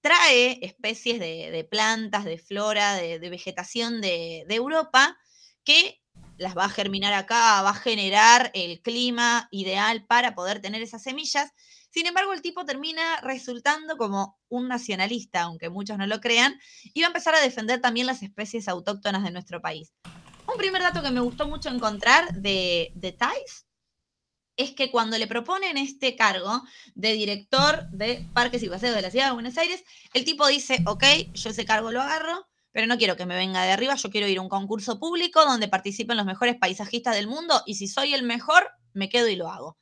trae 0.00 0.58
especies 0.62 1.18
de, 1.18 1.66
plantas, 1.70 2.24
de 2.24 2.38
flora, 2.38 2.94
de, 2.94 3.18
vegetación 3.30 4.00
de, 4.00 4.44
de, 4.46 4.54
Europa, 4.54 5.18
que 5.64 6.03
las 6.36 6.56
va 6.56 6.64
a 6.64 6.68
germinar 6.68 7.12
acá, 7.12 7.62
va 7.62 7.70
a 7.70 7.74
generar 7.74 8.50
el 8.54 8.80
clima 8.82 9.48
ideal 9.50 10.04
para 10.06 10.34
poder 10.34 10.60
tener 10.60 10.82
esas 10.82 11.02
semillas. 11.02 11.52
Sin 11.90 12.06
embargo, 12.06 12.32
el 12.32 12.42
tipo 12.42 12.64
termina 12.64 13.20
resultando 13.22 13.96
como 13.96 14.38
un 14.48 14.68
nacionalista, 14.68 15.42
aunque 15.42 15.70
muchos 15.70 15.96
no 15.96 16.06
lo 16.06 16.20
crean, 16.20 16.58
y 16.92 17.00
va 17.00 17.06
a 17.06 17.10
empezar 17.10 17.34
a 17.34 17.40
defender 17.40 17.80
también 17.80 18.06
las 18.06 18.22
especies 18.22 18.68
autóctonas 18.68 19.22
de 19.22 19.30
nuestro 19.30 19.60
país. 19.60 19.92
Un 20.46 20.58
primer 20.58 20.82
dato 20.82 21.02
que 21.02 21.10
me 21.10 21.20
gustó 21.20 21.46
mucho 21.46 21.68
encontrar 21.68 22.32
de, 22.34 22.92
de 22.94 23.12
es 24.56 24.72
que 24.72 24.90
cuando 24.90 25.18
le 25.18 25.26
proponen 25.26 25.76
este 25.76 26.16
cargo 26.16 26.62
de 26.94 27.12
director 27.12 27.88
de 27.90 28.28
parques 28.34 28.62
y 28.62 28.68
paseos 28.68 28.94
de 28.94 29.02
la 29.02 29.10
ciudad 29.10 29.26
de 29.26 29.34
Buenos 29.34 29.58
Aires, 29.58 29.82
el 30.12 30.24
tipo 30.24 30.46
dice, 30.46 30.78
ok, 30.86 31.04
yo 31.32 31.50
ese 31.50 31.64
cargo 31.64 31.90
lo 31.90 32.00
agarro, 32.00 32.46
pero 32.74 32.88
no 32.88 32.98
quiero 32.98 33.16
que 33.16 33.24
me 33.24 33.36
venga 33.36 33.62
de 33.62 33.70
arriba, 33.70 33.94
yo 33.94 34.10
quiero 34.10 34.26
ir 34.26 34.38
a 34.38 34.42
un 34.42 34.48
concurso 34.48 34.98
público 34.98 35.44
donde 35.44 35.68
participen 35.68 36.16
los 36.16 36.26
mejores 36.26 36.56
paisajistas 36.56 37.14
del 37.14 37.28
mundo 37.28 37.62
y 37.64 37.76
si 37.76 37.86
soy 37.86 38.12
el 38.12 38.24
mejor, 38.24 38.68
me 38.92 39.08
quedo 39.08 39.28
y 39.28 39.36
lo 39.36 39.48
hago. 39.48 39.78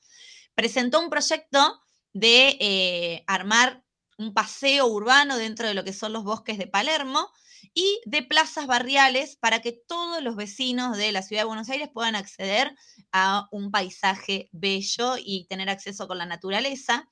Presentó 0.55 1.01
un 1.01 1.09
proyecto 1.09 1.81
de 2.13 2.59
eh, 2.61 3.25
armar 3.27 3.83
un 4.19 4.35
paseo 4.35 4.87
urbano 4.87 5.39
dentro 5.39 5.67
de 5.67 5.73
lo 5.73 5.85
que 5.85 5.95
son 5.95 6.13
los 6.13 6.23
bosques 6.23 6.59
de 6.59 6.67
Palermo, 6.67 7.31
y 7.75 8.01
de 8.05 8.23
plazas 8.23 8.67
barriales 8.67 9.37
para 9.37 9.61
que 9.61 9.73
todos 9.73 10.23
los 10.23 10.37
vecinos 10.37 10.97
de 10.97 11.13
la 11.13 11.23
ciudad 11.23 11.43
de 11.43 11.47
Buenos 11.47 11.71
Aires 11.71 11.89
puedan 11.93 12.17
acceder 12.17 12.75
a 13.13 13.49
un 13.51 13.71
paisaje 13.71 14.49
bello 14.53 15.15
y 15.19 15.47
tener 15.47 15.71
acceso 15.71 16.09
con 16.09 16.19
la 16.19 16.27
naturaleza. 16.27 17.09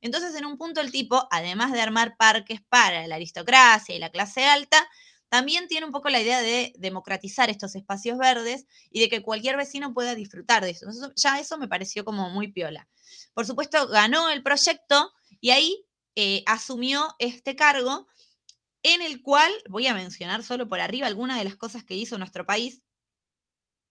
Entonces, 0.00 0.34
en 0.34 0.44
un 0.44 0.58
punto 0.58 0.80
el 0.80 0.90
tipo, 0.90 1.28
además 1.30 1.72
de 1.72 1.80
armar 1.80 2.16
parques 2.16 2.60
para 2.68 3.06
la 3.06 3.14
aristocracia 3.14 3.94
y 3.94 4.00
la 4.00 4.10
clase 4.10 4.44
alta, 4.44 4.88
también 5.32 5.66
tiene 5.66 5.86
un 5.86 5.92
poco 5.92 6.10
la 6.10 6.20
idea 6.20 6.42
de 6.42 6.74
democratizar 6.76 7.48
estos 7.48 7.74
espacios 7.74 8.18
verdes 8.18 8.66
y 8.90 9.00
de 9.00 9.08
que 9.08 9.22
cualquier 9.22 9.56
vecino 9.56 9.94
pueda 9.94 10.14
disfrutar 10.14 10.62
de 10.62 10.68
eso. 10.68 10.86
ya 11.16 11.40
eso 11.40 11.56
me 11.56 11.68
pareció 11.68 12.04
como 12.04 12.28
muy 12.28 12.52
piola. 12.52 12.86
Por 13.32 13.46
supuesto, 13.46 13.88
ganó 13.88 14.28
el 14.28 14.42
proyecto 14.42 15.10
y 15.40 15.48
ahí 15.48 15.86
eh, 16.16 16.42
asumió 16.44 17.14
este 17.18 17.56
cargo 17.56 18.06
en 18.82 19.00
el 19.00 19.22
cual 19.22 19.50
voy 19.70 19.86
a 19.86 19.94
mencionar 19.94 20.42
solo 20.42 20.68
por 20.68 20.80
arriba 20.80 21.06
algunas 21.06 21.38
de 21.38 21.44
las 21.44 21.56
cosas 21.56 21.82
que 21.82 21.94
hizo 21.94 22.18
nuestro 22.18 22.44
país. 22.44 22.82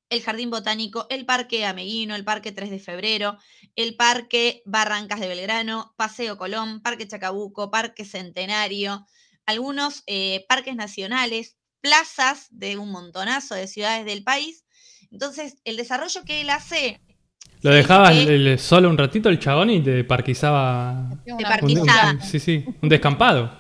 El 0.10 0.22
Jardín 0.22 0.52
Botánico, 0.52 1.08
el 1.10 1.26
Parque 1.26 1.66
Ameguino, 1.66 2.14
el 2.14 2.24
Parque 2.24 2.52
3 2.52 2.70
de 2.70 2.80
Febrero, 2.80 3.40
el 3.76 3.96
Parque 3.96 4.62
Barrancas 4.66 5.20
de 5.20 5.28
Belgrano, 5.28 5.96
Paseo 5.98 6.38
Colón, 6.38 6.84
Parque 6.84 7.08
Chacabuco, 7.08 7.72
Parque 7.72 8.06
Centenario, 8.06 9.08
algunos 9.52 10.04
eh, 10.08 10.46
parques 10.50 10.76
nacionales, 10.76 11.58
plazas 11.80 12.48
de 12.50 12.78
un 12.78 12.92
montonazo 12.92 13.56
de 13.56 13.68
ciudades 13.68 14.06
del 14.06 14.24
país. 14.24 14.66
Entonces, 15.12 15.58
el 15.64 15.78
desarrollo 15.78 16.24
que 16.26 16.42
él 16.42 16.50
hace 16.50 17.00
lo 17.62 17.72
dejabas 17.72 18.16
solo 18.60 18.90
un 18.90 18.98
ratito 18.98 19.30
el 19.30 19.40
chabón 19.40 19.70
y 19.70 19.82
te 19.82 20.04
parquizaba. 20.04 21.10
Te 21.24 21.44
parquizaba. 21.44 22.20
sí, 22.22 22.40
sí, 22.40 22.66
un 22.82 22.90
descampado. 22.90 23.56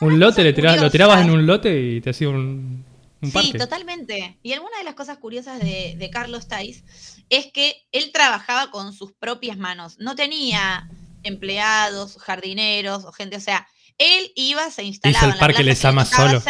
Un 0.00 0.18
lote, 0.20 0.42
le 0.44 0.52
lo 0.52 0.90
tirabas 0.90 1.22
en 1.22 1.30
un 1.30 1.46
lote 1.46 1.80
y 1.80 2.00
te 2.00 2.10
hacía 2.10 2.28
un, 2.28 2.84
parque. 3.32 3.52
Sí, 3.52 3.58
totalmente. 3.58 4.38
Y 4.42 4.52
alguna 4.52 4.78
de 4.78 4.84
las 4.84 4.94
cosas 4.94 5.18
curiosas 5.18 5.58
de, 5.58 6.10
Carlos 6.12 6.46
Tais 6.46 6.84
es 7.28 7.50
que 7.52 7.74
él 7.90 8.10
trabajaba 8.12 8.70
con 8.70 8.92
sus 8.92 9.12
propias 9.12 9.58
manos. 9.58 9.98
No 9.98 10.14
tenía 10.14 10.88
empleados, 11.24 12.18
jardineros 12.18 13.04
o 13.04 13.12
gente, 13.12 13.36
o 13.36 13.40
sea, 13.40 13.66
él 13.98 14.32
iba, 14.36 14.70
se 14.70 14.84
instalaba 14.84 15.18
Hizo 15.18 15.32
el 15.32 15.38
parque 15.38 15.62
les 15.62 15.84
ama 15.84 16.04
solo. 16.04 16.42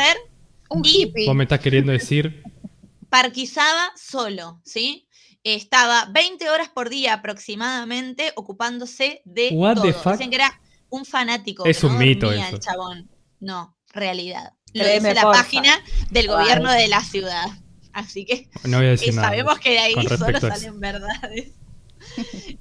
un 0.71 0.85
hippie. 0.85 1.27
Vos 1.27 1.35
me 1.35 1.45
estás 1.45 1.61
queriendo 1.61 1.93
decir. 1.93 2.43
Parquizaba 3.11 3.91
solo, 3.97 4.61
¿sí? 4.65 5.09
Estaba 5.43 6.07
20 6.13 6.51
horas 6.51 6.69
por 6.69 6.91
día 6.91 7.15
aproximadamente 7.15 8.33
ocupándose 8.37 9.23
de 9.25 9.51
What 9.53 9.77
todo. 9.77 9.85
The 9.85 9.93
fuck? 9.95 10.13
Dicen 10.13 10.31
que 10.31 10.37
era 10.37 10.61
un 10.91 11.05
fanático. 11.07 11.65
Es 11.65 11.83
un 11.85 11.97
mito 11.97 12.31
eso. 12.31 12.57
El 12.57 12.61
chabón. 12.61 13.11
No, 13.41 13.77
realidad. 13.93 14.53
Lo 14.75 14.87
dice 14.87 15.15
la 15.15 15.23
página 15.23 15.79
del 16.11 16.29
gobierno 16.29 16.71
de 16.71 16.89
la 16.89 17.03
ciudad. 17.03 17.47
Así 17.93 18.27
que 18.27 18.49
no 18.65 18.79
voy 18.79 18.87
a 18.87 18.91
decir 18.91 19.15
nada 19.15 19.29
sabemos 19.29 19.59
que 19.59 19.71
de 19.71 19.79
ahí 19.79 19.95
solo 20.07 20.41
salen 20.41 20.81
verdades. 20.81 21.53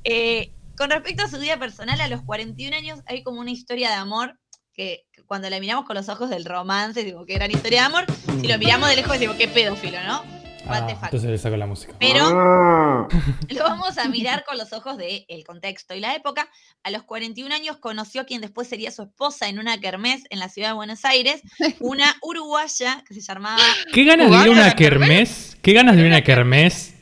Eh, 0.03 0.53
con 0.75 0.89
respecto 0.89 1.24
a 1.24 1.29
su 1.29 1.39
vida 1.39 1.58
personal, 1.58 2.01
a 2.01 2.08
los 2.08 2.22
41 2.24 2.75
años 2.75 3.00
hay 3.06 3.24
como 3.24 3.39
una 3.39 3.51
historia 3.51 3.89
de 3.89 3.96
amor 3.96 4.39
que 4.78 5.08
cuando 5.26 5.50
la 5.50 5.60
miramos 5.60 5.86
con 5.86 5.96
los 5.96 6.08
ojos 6.08 6.30
del 6.30 6.46
romance, 6.46 7.04
digo, 7.04 7.26
qué 7.26 7.34
gran 7.34 7.50
historia 7.52 7.82
de 7.82 7.86
amor. 7.88 8.06
Si 8.40 8.48
lo 8.48 8.58
miramos 8.60 8.88
de 8.88 8.96
lejos, 8.96 9.14
decimos, 9.14 9.36
qué 9.36 9.48
pedófilo, 9.48 9.98
¿no? 10.04 10.24
Ah, 10.70 10.86
entonces 11.04 11.30
le 11.30 11.38
saco 11.38 11.56
la 11.56 11.66
música. 11.66 11.94
Pero 11.98 12.26
ah. 12.26 13.08
lo 13.50 13.64
vamos 13.64 13.98
a 13.98 14.08
mirar 14.10 14.44
con 14.46 14.58
los 14.58 14.74
ojos 14.74 14.98
del 14.98 15.26
el 15.30 15.46
contexto 15.46 15.96
y 15.96 16.00
la 16.00 16.14
época. 16.14 16.50
A 16.84 16.92
los 16.92 17.04
41 17.04 17.54
años 17.56 17.78
conoció 17.78 18.22
a 18.22 18.26
quien 18.26 18.42
después 18.42 18.68
sería 18.68 18.92
su 18.92 19.04
esposa 19.04 19.48
en 19.48 19.60
una 19.60 19.80
kermés 19.80 20.24
en 20.30 20.40
la 20.40 20.50
ciudad 20.50 20.70
de 20.70 20.74
Buenos 20.76 21.06
Aires, 21.06 21.42
una 21.80 22.16
uruguaya 22.22 23.04
que 23.08 23.14
se 23.14 23.22
llamaba... 23.22 23.62
¿Qué 23.94 24.04
ganas 24.04 24.30
de 24.30 24.38
ir 24.38 24.48
a 24.48 24.52
una 24.52 24.76
kermés? 24.76 25.58
¿Qué 25.62 25.74
ganas 25.74 25.96
de 25.96 26.02
ir 26.02 26.08
a 26.08 26.10
una 26.10 26.24
kermés 26.24 26.96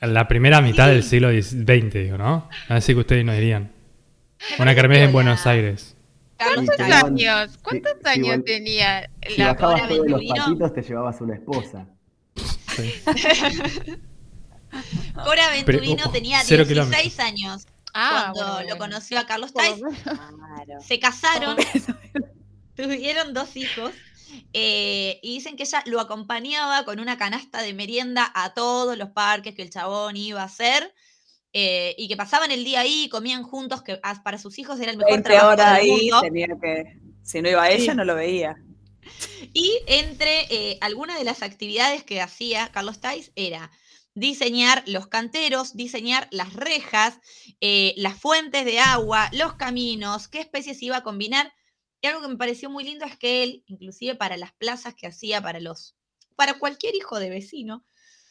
en 0.00 0.12
la 0.12 0.28
primera 0.28 0.60
mitad 0.60 0.88
del 0.88 1.02
siglo 1.02 1.30
XX, 1.30 1.92
digo, 1.92 2.18
¿no? 2.18 2.48
Así 2.68 2.92
que 2.92 3.00
ustedes 3.00 3.24
nos 3.24 3.36
dirían. 3.36 3.72
Una 4.58 4.74
kermés 4.74 4.98
en 4.98 5.12
Buenos 5.12 5.46
Aires. 5.46 5.93
¿Cuántos 6.36 6.80
años? 6.80 7.58
¿Cuántos 7.62 8.04
años 8.04 8.44
tenía 8.44 9.08
la 9.36 9.52
si 9.52 9.60
todos 9.60 10.08
los 10.08 10.22
patitos 10.24 10.74
te 10.74 10.82
llevabas 10.82 11.20
una 11.20 11.34
esposa. 11.34 11.86
Cora 15.24 15.50
Venturino 15.52 16.10
tenía 16.10 16.42
16 16.42 17.20
años 17.20 17.66
ah, 17.92 18.32
cuando 18.34 18.68
lo 18.68 18.78
conoció 18.78 19.18
a 19.20 19.26
Carlos 19.26 19.52
Tais. 19.52 19.80
Se 20.84 20.98
casaron, 20.98 21.56
tuvieron 22.76 23.32
dos 23.32 23.56
hijos. 23.56 23.92
Eh, 24.52 25.20
y 25.22 25.34
dicen 25.34 25.56
que 25.56 25.62
ella 25.62 25.84
lo 25.86 26.00
acompañaba 26.00 26.84
con 26.84 26.98
una 26.98 27.16
canasta 27.16 27.62
de 27.62 27.72
merienda 27.72 28.32
a 28.34 28.52
todos 28.52 28.98
los 28.98 29.10
parques 29.10 29.54
que 29.54 29.62
el 29.62 29.70
chabón 29.70 30.16
iba 30.16 30.42
a 30.42 30.46
hacer. 30.46 30.92
Eh, 31.56 31.94
y 31.96 32.08
que 32.08 32.16
pasaban 32.16 32.50
el 32.50 32.64
día 32.64 32.80
ahí, 32.80 33.08
comían 33.08 33.44
juntos, 33.44 33.80
que 33.82 34.00
para 34.24 34.38
sus 34.38 34.58
hijos 34.58 34.80
era 34.80 34.90
el 34.90 34.98
mejor 34.98 35.22
trabajo 35.22 35.62
ahí, 35.62 36.10
Tenía 36.20 36.48
que, 36.60 36.98
si 37.22 37.40
no 37.40 37.48
iba 37.48 37.70
ella, 37.70 37.94
no 37.94 38.04
lo 38.04 38.16
veía. 38.16 38.56
Y 39.52 39.78
entre 39.86 40.46
eh, 40.50 40.78
algunas 40.80 41.16
de 41.16 41.22
las 41.22 41.42
actividades 41.42 42.02
que 42.02 42.20
hacía 42.20 42.72
Carlos 42.72 43.00
Tais 43.00 43.30
era 43.36 43.70
diseñar 44.14 44.82
los 44.88 45.06
canteros, 45.06 45.76
diseñar 45.76 46.26
las 46.32 46.54
rejas, 46.54 47.20
eh, 47.60 47.94
las 47.98 48.18
fuentes 48.18 48.64
de 48.64 48.80
agua, 48.80 49.30
los 49.32 49.54
caminos, 49.54 50.26
qué 50.26 50.40
especies 50.40 50.82
iba 50.82 50.96
a 50.96 51.02
combinar. 51.04 51.52
Y 52.00 52.08
algo 52.08 52.20
que 52.20 52.28
me 52.28 52.36
pareció 52.36 52.68
muy 52.68 52.82
lindo 52.82 53.04
es 53.04 53.16
que 53.16 53.44
él, 53.44 53.62
inclusive 53.66 54.16
para 54.16 54.36
las 54.36 54.52
plazas 54.54 54.94
que 54.96 55.06
hacía 55.06 55.40
para 55.40 55.60
los, 55.60 55.94
para 56.34 56.58
cualquier 56.58 56.96
hijo 56.96 57.20
de 57.20 57.30
vecino, 57.30 57.84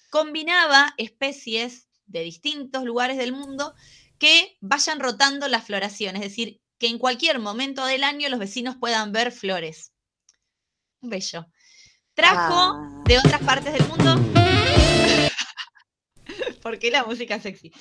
combinaba 0.09 0.93
especies 0.97 1.87
de 2.05 2.21
distintos 2.21 2.83
lugares 2.83 3.17
del 3.17 3.31
mundo 3.33 3.73
que 4.19 4.57
vayan 4.61 4.99
rotando 4.99 5.47
la 5.47 5.61
floración, 5.61 6.15
es 6.15 6.21
decir, 6.21 6.59
que 6.79 6.87
en 6.87 6.97
cualquier 6.97 7.39
momento 7.39 7.85
del 7.85 8.03
año 8.03 8.29
los 8.29 8.39
vecinos 8.39 8.75
puedan 8.79 9.11
ver 9.11 9.31
flores. 9.31 9.91
Un 11.01 11.09
bello. 11.09 11.47
Trajo 12.13 12.53
Ah. 12.55 13.01
de 13.05 13.17
otras 13.19 13.41
partes 13.41 13.73
del 13.73 13.87
mundo. 13.87 14.15
¿Por 16.61 16.79
qué 16.79 16.91
la 16.91 17.03
música 17.03 17.39
sexy? 17.39 17.71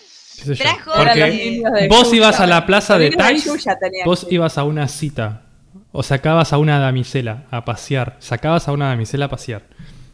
Trajo- 0.59 0.93
Porque 0.97 1.21
de 1.21 1.89
vos 1.89 2.13
ibas 2.13 2.41
a 2.41 2.47
la 2.47 2.67
plaza 2.67 2.99
de 2.99 3.11
tenían 3.11 3.37
vos 4.05 4.25
que- 4.25 4.35
ibas 4.35 4.59
a 4.59 4.65
una 4.65 4.89
cita 4.89 5.47
o 5.93 6.03
sacabas 6.03 6.53
a 6.53 6.59
una 6.59 6.79
damisela 6.81 7.47
a 7.51 7.65
pasear, 7.65 8.17
sacabas 8.21 8.67
a 8.69 8.73
una 8.73 8.89
damisela 8.89 9.27
a 9.27 9.29
pasear. 9.29 9.69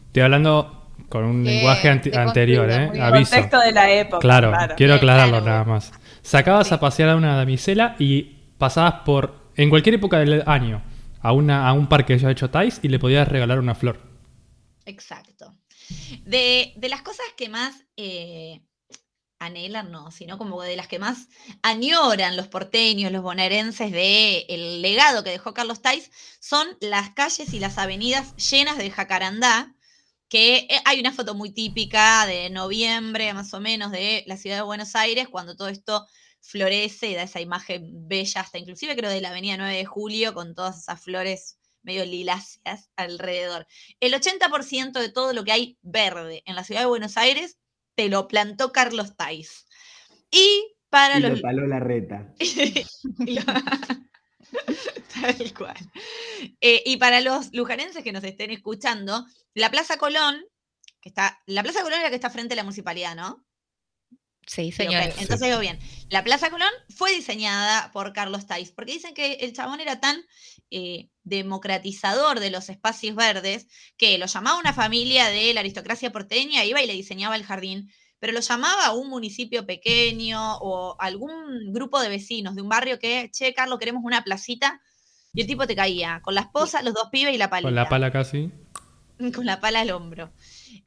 Estoy 0.07 0.23
hablando 0.23 0.78
con 1.09 1.25
un 1.25 1.43
lenguaje 1.43 1.89
anti- 1.89 2.15
anterior, 2.15 2.69
¿eh? 2.69 3.01
Aviso. 3.01 3.31
Contexto 3.31 3.59
de 3.59 3.71
la 3.71 3.91
época. 3.91 4.19
Claro, 4.19 4.51
quiero 4.77 4.93
Bien, 4.93 4.97
aclararlo 4.97 5.37
claro. 5.41 5.45
nada 5.45 5.63
más. 5.65 5.91
Sacabas 6.21 6.67
Sí. 6.67 6.73
a 6.73 6.79
pasear 6.79 7.09
a 7.09 7.15
una 7.15 7.35
damisela 7.35 7.95
y 7.99 8.37
pasabas 8.57 9.01
por, 9.05 9.51
en 9.55 9.69
cualquier 9.69 9.95
época 9.95 10.19
del 10.19 10.43
año, 10.45 10.83
a, 11.21 11.33
una, 11.33 11.67
a 11.67 11.73
un 11.73 11.87
parque 11.87 12.07
que 12.07 12.13
haya 12.13 12.31
hecho 12.31 12.49
Tais 12.49 12.79
y 12.83 12.87
le 12.89 12.99
podías 12.99 13.27
regalar 13.27 13.59
una 13.59 13.75
flor. 13.75 13.99
Exacto. 14.85 15.55
De, 16.23 16.73
de 16.75 16.89
las 16.89 17.01
cosas 17.01 17.25
que 17.35 17.49
más 17.49 17.73
eh, 17.97 18.61
anhelan, 19.39 19.91
no, 19.91 20.11
sino 20.11 20.37
como 20.37 20.61
de 20.61 20.75
las 20.75 20.87
que 20.87 20.99
más 20.99 21.27
añoran 21.63 22.35
los 22.37 22.47
porteños, 22.47 23.11
los 23.11 23.23
bonaerenses 23.23 23.91
de 23.91 24.45
el 24.49 24.81
legado 24.81 25.23
que 25.23 25.31
dejó 25.31 25.53
Carlos 25.53 25.81
Tais, 25.81 26.11
son 26.39 26.67
las 26.81 27.11
calles 27.11 27.53
y 27.53 27.59
las 27.59 27.77
avenidas 27.77 28.35
llenas 28.35 28.77
de 28.77 28.91
jacarandá, 28.91 29.73
que 30.29 30.67
eh, 30.69 30.81
hay 30.85 30.99
una 30.99 31.11
foto 31.11 31.35
muy 31.35 31.51
típica 31.51 32.25
de 32.27 32.49
noviembre, 32.49 33.33
más 33.33 33.53
o 33.53 33.59
menos, 33.59 33.91
de 33.91 34.23
la 34.27 34.37
ciudad 34.37 34.55
de 34.57 34.61
Buenos 34.61 34.95
Aires, 34.95 35.27
cuando 35.27 35.55
todo 35.57 35.67
esto 35.67 36.07
florece 36.39 37.07
y 37.09 37.15
da 37.15 37.23
esa 37.23 37.41
imagen 37.41 38.07
bella, 38.07 38.41
hasta 38.41 38.57
inclusive 38.59 38.95
creo 38.95 39.09
de 39.09 39.21
la 39.21 39.29
avenida 39.31 39.57
9 39.57 39.75
de 39.75 39.85
Julio, 39.85 40.33
con 40.33 40.55
todas 40.55 40.77
esas 40.79 41.01
flores 41.01 41.57
medio 41.81 42.05
liláceas 42.05 42.89
alrededor. 42.95 43.65
El 43.99 44.13
80% 44.13 44.99
de 44.99 45.09
todo 45.09 45.33
lo 45.33 45.43
que 45.43 45.51
hay 45.51 45.77
verde 45.81 46.43
en 46.45 46.55
la 46.55 46.63
ciudad 46.63 46.81
de 46.81 46.87
Buenos 46.87 47.17
Aires 47.17 47.57
te 47.95 48.07
lo 48.07 48.27
plantó 48.27 48.71
Carlos 48.71 49.15
Tais. 49.17 49.65
Y 50.31 50.75
para 50.89 51.17
Y 51.17 51.21
los... 51.21 51.31
lo 51.31 51.41
taló 51.41 51.67
la 51.67 51.79
reta. 51.79 52.33
Y 52.39 53.33
lo- 53.33 53.43
Tal 55.37 55.53
cual. 55.53 55.77
Eh, 56.61 56.83
y 56.85 56.97
para 56.97 57.21
los 57.21 57.53
lujarenses 57.53 58.03
que 58.03 58.11
nos 58.11 58.23
estén 58.23 58.51
escuchando, 58.51 59.25
la 59.53 59.71
Plaza 59.71 59.97
Colón, 59.97 60.43
que 61.01 61.09
está, 61.09 61.41
la 61.45 61.63
Plaza 61.63 61.81
Colón 61.81 61.99
es 61.99 62.03
la 62.03 62.09
que 62.09 62.15
está 62.15 62.29
frente 62.29 62.53
a 62.53 62.57
la 62.57 62.63
municipalidad, 62.63 63.15
¿no? 63.15 63.45
Sí, 64.49 64.71
señores. 64.71 65.13
Entonces 65.19 65.47
digo 65.47 65.59
bien. 65.59 65.77
La 66.09 66.23
Plaza 66.23 66.49
Colón 66.49 66.71
fue 66.89 67.13
diseñada 67.13 67.91
por 67.91 68.13
Carlos 68.13 68.47
Tais, 68.47 68.71
porque 68.71 68.93
dicen 68.93 69.13
que 69.13 69.33
el 69.33 69.53
chabón 69.53 69.79
era 69.79 69.99
tan 69.99 70.25
eh, 70.71 71.11
democratizador 71.23 72.39
de 72.39 72.49
los 72.49 72.69
espacios 72.69 73.15
verdes 73.15 73.67
que 73.95 74.17
lo 74.17 74.25
llamaba 74.25 74.57
una 74.57 74.73
familia 74.73 75.27
de 75.27 75.53
la 75.53 75.59
aristocracia 75.59 76.11
porteña, 76.11 76.65
iba 76.65 76.81
y 76.81 76.87
le 76.87 76.93
diseñaba 76.93 77.35
el 77.35 77.43
jardín, 77.43 77.91
pero 78.17 78.33
lo 78.33 78.39
llamaba 78.39 78.93
un 78.93 79.07
municipio 79.07 79.67
pequeño 79.67 80.57
o 80.57 80.95
algún 80.99 81.71
grupo 81.71 82.01
de 82.01 82.09
vecinos 82.09 82.55
de 82.55 82.63
un 82.63 82.69
barrio 82.69 82.97
que, 82.97 83.29
che, 83.31 83.53
Carlos, 83.53 83.77
queremos 83.77 84.03
una 84.03 84.23
placita. 84.23 84.81
Y 85.33 85.41
el 85.41 85.47
tipo 85.47 85.67
te 85.67 85.75
caía, 85.75 86.21
con 86.23 86.35
la 86.35 86.41
esposa, 86.41 86.81
los 86.81 86.93
dos 86.93 87.09
pibes 87.11 87.33
y 87.33 87.37
la 87.37 87.49
palita 87.49 87.67
Con 87.67 87.75
la 87.75 87.89
pala 87.89 88.11
casi. 88.11 88.51
con 89.35 89.45
la 89.45 89.59
pala 89.59 89.81
al 89.81 89.91
hombro. 89.91 90.33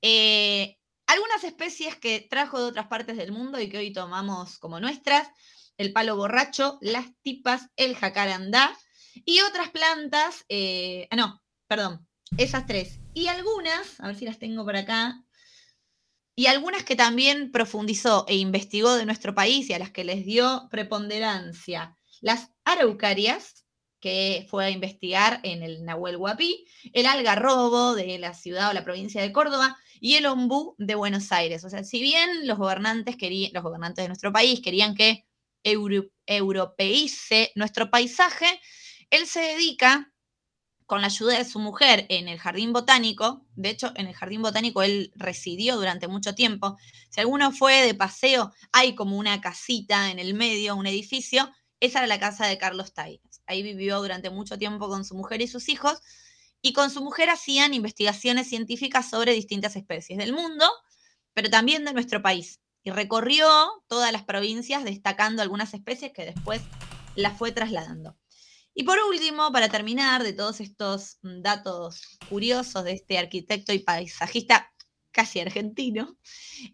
Eh, 0.01 0.79
algunas 1.07 1.45
especies 1.45 1.97
que 1.97 2.21
trajo 2.21 2.59
de 2.59 2.67
otras 2.67 2.87
partes 2.87 3.17
del 3.17 3.33
mundo 3.33 3.61
y 3.61 3.69
que 3.69 3.79
hoy 3.79 3.93
tomamos 3.93 4.59
como 4.59 4.81
nuestras, 4.81 5.29
el 5.77 5.93
palo 5.93 6.17
borracho, 6.17 6.79
las 6.81 7.07
tipas, 7.23 7.69
el 7.77 7.97
jacarandá 7.97 8.77
y 9.25 9.41
otras 9.41 9.71
plantas, 9.71 10.45
eh, 10.49 11.07
ah, 11.11 11.17
no, 11.17 11.43
perdón, 11.67 12.07
esas 12.39 12.67
tres. 12.67 13.01
Y 13.15 13.27
algunas, 13.27 14.01
a 14.01 14.07
ver 14.07 14.17
si 14.17 14.25
las 14.25 14.39
tengo 14.39 14.65
por 14.65 14.77
acá, 14.77 15.23
y 16.35 16.47
algunas 16.47 16.85
que 16.85 16.97
también 16.97 17.53
profundizó 17.53 18.25
e 18.27 18.37
investigó 18.37 18.95
de 18.95 19.05
nuestro 19.05 19.35
país 19.35 19.69
y 19.69 19.75
a 19.75 19.79
las 19.79 19.91
que 19.91 20.05
les 20.05 20.25
dio 20.25 20.69
preponderancia. 20.71 21.97
Las 22.21 22.51
araucarias, 22.65 23.62
que 24.03 24.47
fue 24.51 24.67
a 24.67 24.71
investigar 24.71 25.41
en 25.45 25.63
el 25.63 25.85
Nahuel 25.85 26.17
Huapi, 26.19 26.67
el 26.93 27.07
algarrobo 27.07 27.95
de 27.95 28.19
la 28.19 28.35
ciudad 28.35 28.71
o 28.71 28.75
la 28.75 28.85
provincia 28.85 29.23
de 29.23 29.33
Córdoba 29.33 29.79
y 30.01 30.17
el 30.17 30.27
ombú 30.27 30.75
de 30.79 30.97
Buenos 30.97 31.33
Aires. 31.33 31.65
O 31.65 31.71
sea, 31.71 31.85
si 31.85 32.03
bien 32.03 32.47
los 32.47 32.59
gobernantes 32.59 33.17
querían, 33.17 33.53
los 33.55 33.63
gobernantes 33.63 34.05
de 34.05 34.09
nuestro 34.09 34.33
país 34.33 34.61
querían 34.61 34.95
que 34.95 35.25
euro- 35.65 36.11
europeice 36.27 37.53
nuestro 37.55 37.91
paisaje, 37.91 38.61
él 39.11 39.27
se 39.27 39.41
dedica 39.41 40.13
con 40.87 41.01
la 41.01 41.07
ayuda 41.09 41.39
de 41.39 41.45
su 41.45 41.59
mujer 41.59 42.07
en 42.09 42.29
el 42.29 42.39
jardín 42.39 42.73
botánico. 42.73 43.47
De 43.57 43.71
hecho, 43.71 43.93
en 43.97 44.07
el 44.09 44.15
jardín 44.15 44.43
botánico 44.43 44.83
él 44.83 45.13
residió 45.17 45.77
durante 45.77 46.09
mucho 46.09 46.35
tiempo. 46.35 46.77
Si 47.11 47.21
alguno 47.21 47.53
fue 47.53 47.83
de 47.87 47.95
paseo, 47.95 48.53
hay 48.73 48.95
como 48.95 49.17
una 49.17 49.41
casita 49.41 50.11
en 50.11 50.19
el 50.19 50.35
medio, 50.35 50.77
un 50.77 50.87
edificio. 50.87 51.51
Esa 51.81 52.01
era 52.01 52.09
la 52.09 52.21
casa 52.21 52.47
de 52.47 52.59
Carlos 52.59 52.93
Tais. 52.95 53.32
Ahí 53.53 53.63
vivió 53.63 54.01
durante 54.01 54.31
mucho 54.31 54.59
tiempo 54.59 54.89
con 54.89 55.05
su 55.05 55.15
mujer 55.15 55.43
y 55.43 55.49
sus 55.49 55.69
hijos. 55.69 56.01
Y 56.63 56.73
con 56.73 56.91
su 56.91 57.03
mujer 57.03 57.29
hacían 57.29 57.75
investigaciones 57.75 58.49
científicas 58.49 59.11
sobre 59.11 59.33
distintas 59.33 59.77
especies 59.77 60.19
del 60.19 60.33
mundo, 60.33 60.71
pero 61.35 61.51
también 61.51 61.85
de 61.85 61.93
nuestro 61.93 62.23
país. 62.23 62.61
Y 62.83 62.91
recorrió 62.91 63.47
todas 63.89 64.13
las 64.13 64.25
provincias 64.25 64.85
destacando 64.85 65.43
algunas 65.43 65.75
especies 65.75 66.13
que 66.13 66.25
después 66.25 66.63
las 67.15 67.37
fue 67.37 67.53
trasladando. 67.53 68.17
Y 68.75 68.85
por 68.85 68.99
último, 69.01 69.53
para 69.53 69.69
terminar 69.69 70.23
de 70.23 70.33
todos 70.33 70.61
estos 70.61 71.19
mm, 71.23 71.43
datos 71.43 72.19
curiosos 72.29 72.85
de 72.85 72.93
este 72.93 73.19
arquitecto 73.19 73.73
y 73.73 73.81
paisajista 73.81 74.73
casi 75.11 75.41
argentino, 75.41 76.17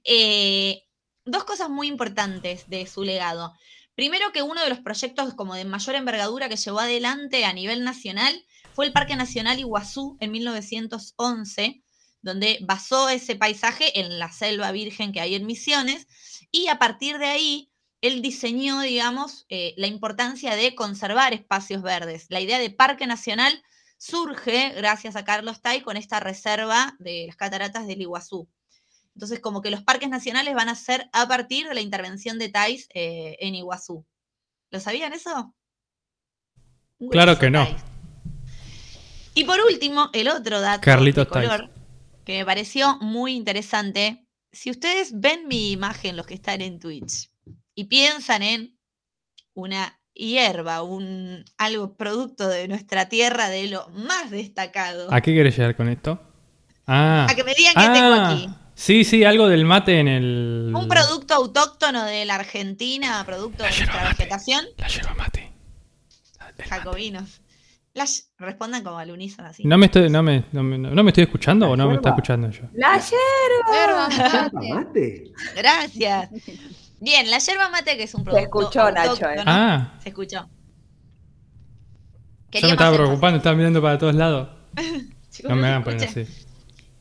eh, 0.04 0.84
dos 1.24 1.44
cosas 1.44 1.70
muy 1.70 1.88
importantes 1.88 2.68
de 2.68 2.86
su 2.86 3.02
legado. 3.02 3.52
Primero 3.98 4.30
que 4.30 4.42
uno 4.42 4.62
de 4.62 4.68
los 4.68 4.78
proyectos 4.78 5.34
como 5.34 5.56
de 5.56 5.64
mayor 5.64 5.96
envergadura 5.96 6.48
que 6.48 6.54
llevó 6.54 6.78
adelante 6.78 7.44
a 7.44 7.52
nivel 7.52 7.82
nacional 7.82 8.46
fue 8.72 8.86
el 8.86 8.92
Parque 8.92 9.16
Nacional 9.16 9.58
Iguazú 9.58 10.16
en 10.20 10.30
1911, 10.30 11.82
donde 12.22 12.58
basó 12.60 13.08
ese 13.08 13.34
paisaje 13.34 13.98
en 13.98 14.20
la 14.20 14.30
selva 14.30 14.70
virgen 14.70 15.10
que 15.10 15.20
hay 15.20 15.34
en 15.34 15.46
Misiones, 15.46 16.06
y 16.52 16.68
a 16.68 16.78
partir 16.78 17.18
de 17.18 17.26
ahí 17.26 17.72
él 18.00 18.22
diseñó, 18.22 18.82
digamos, 18.82 19.46
eh, 19.48 19.74
la 19.76 19.88
importancia 19.88 20.54
de 20.54 20.76
conservar 20.76 21.32
espacios 21.32 21.82
verdes. 21.82 22.26
La 22.28 22.38
idea 22.38 22.60
de 22.60 22.70
Parque 22.70 23.08
Nacional 23.08 23.64
surge 23.96 24.74
gracias 24.76 25.16
a 25.16 25.24
Carlos 25.24 25.60
Tay 25.60 25.80
con 25.80 25.96
esta 25.96 26.20
reserva 26.20 26.94
de 27.00 27.24
las 27.26 27.34
cataratas 27.34 27.88
del 27.88 28.02
Iguazú. 28.02 28.48
Entonces, 29.18 29.40
como 29.40 29.62
que 29.62 29.72
los 29.72 29.82
parques 29.82 30.08
nacionales 30.08 30.54
van 30.54 30.68
a 30.68 30.76
ser 30.76 31.10
a 31.12 31.26
partir 31.26 31.66
de 31.66 31.74
la 31.74 31.80
intervención 31.80 32.38
de 32.38 32.50
Tais 32.50 32.86
eh, 32.94 33.36
en 33.40 33.56
Iguazú. 33.56 34.06
¿Lo 34.70 34.78
sabían 34.78 35.12
eso? 35.12 35.56
Claro 37.10 37.36
que 37.36 37.50
no. 37.50 37.66
Y 39.34 39.42
por 39.42 39.58
último, 39.60 40.08
el 40.12 40.28
otro 40.28 40.60
dato 40.60 40.82
Carlitos 40.82 41.26
de 41.26 41.30
color 41.32 41.68
que 42.24 42.38
me 42.38 42.44
pareció 42.44 42.96
muy 43.00 43.34
interesante. 43.34 44.24
Si 44.52 44.70
ustedes 44.70 45.18
ven 45.18 45.48
mi 45.48 45.72
imagen, 45.72 46.16
los 46.16 46.24
que 46.24 46.34
están 46.34 46.60
en 46.60 46.78
Twitch, 46.78 47.28
y 47.74 47.86
piensan 47.86 48.44
en 48.44 48.78
una 49.52 50.00
hierba, 50.14 50.82
un 50.82 51.44
algo 51.56 51.96
producto 51.96 52.46
de 52.46 52.68
nuestra 52.68 53.08
tierra, 53.08 53.48
de 53.48 53.66
lo 53.66 53.88
más 53.88 54.30
destacado. 54.30 55.12
¿A 55.12 55.20
qué 55.20 55.34
querés 55.34 55.56
llegar 55.56 55.74
con 55.74 55.88
esto? 55.88 56.22
Ah. 56.86 57.26
A 57.28 57.34
que 57.34 57.42
me 57.42 57.54
digan 57.54 57.74
qué 57.74 57.80
tengo 57.80 58.14
Ah, 58.14 58.30
aquí. 58.30 58.48
Sí, 58.80 59.02
sí, 59.02 59.24
algo 59.24 59.48
del 59.48 59.64
mate 59.64 59.98
en 59.98 60.06
el. 60.06 60.72
Un 60.72 60.86
producto 60.86 61.34
autóctono 61.34 62.04
de 62.04 62.24
la 62.24 62.36
Argentina, 62.36 63.24
producto 63.26 63.64
de 63.64 63.70
La 63.70 63.76
nuestra 63.76 64.02
mate. 64.04 64.08
vegetación, 64.16 64.64
La 64.76 64.86
yerba 64.86 65.14
mate. 65.14 65.52
jacobinos. 66.68 67.40
Las 67.94 68.30
respondan 68.38 68.84
como 68.84 68.98
al 68.98 69.10
unísono 69.10 69.48
así. 69.48 69.64
¿No 69.64 69.76
me 69.78 69.86
estoy, 69.86 70.08
no 70.08 70.22
me, 70.22 70.44
no 70.52 70.62
me, 70.62 70.78
no 70.78 71.02
me 71.02 71.10
estoy 71.10 71.24
escuchando 71.24 71.66
¿La 71.66 71.72
o 71.72 71.76
no 71.76 71.88
me 71.88 71.96
está 71.96 72.10
escuchando 72.10 72.48
yo? 72.50 72.62
La 72.74 72.92
yerba. 73.00 74.08
Yerba 74.08 74.08
¿Yerba 74.10 74.50
mate. 74.52 74.74
mate? 74.74 75.24
Gracias. 75.56 76.30
Bien, 77.00 77.28
la 77.32 77.38
yerba 77.38 77.70
mate, 77.70 77.96
que 77.96 78.04
es 78.04 78.14
un 78.14 78.20
Se 78.20 78.24
producto. 78.30 78.44
escuchó, 78.60 78.90
Nacho, 78.92 79.10
autóctono, 79.10 79.40
eh. 79.40 79.44
Ah, 79.44 79.94
Se 80.00 80.10
escuchó. 80.10 80.48
yo 82.52 82.60
me 82.62 82.68
estaba 82.70 82.96
preocupando, 82.96 83.38
estaba 83.38 83.56
mirando 83.56 83.82
para 83.82 83.98
todos 83.98 84.14
lados. 84.14 84.50
No 85.44 85.54
me 85.56 85.68
hagan 85.68 85.84
poner 85.84 86.02
así. 86.08 86.26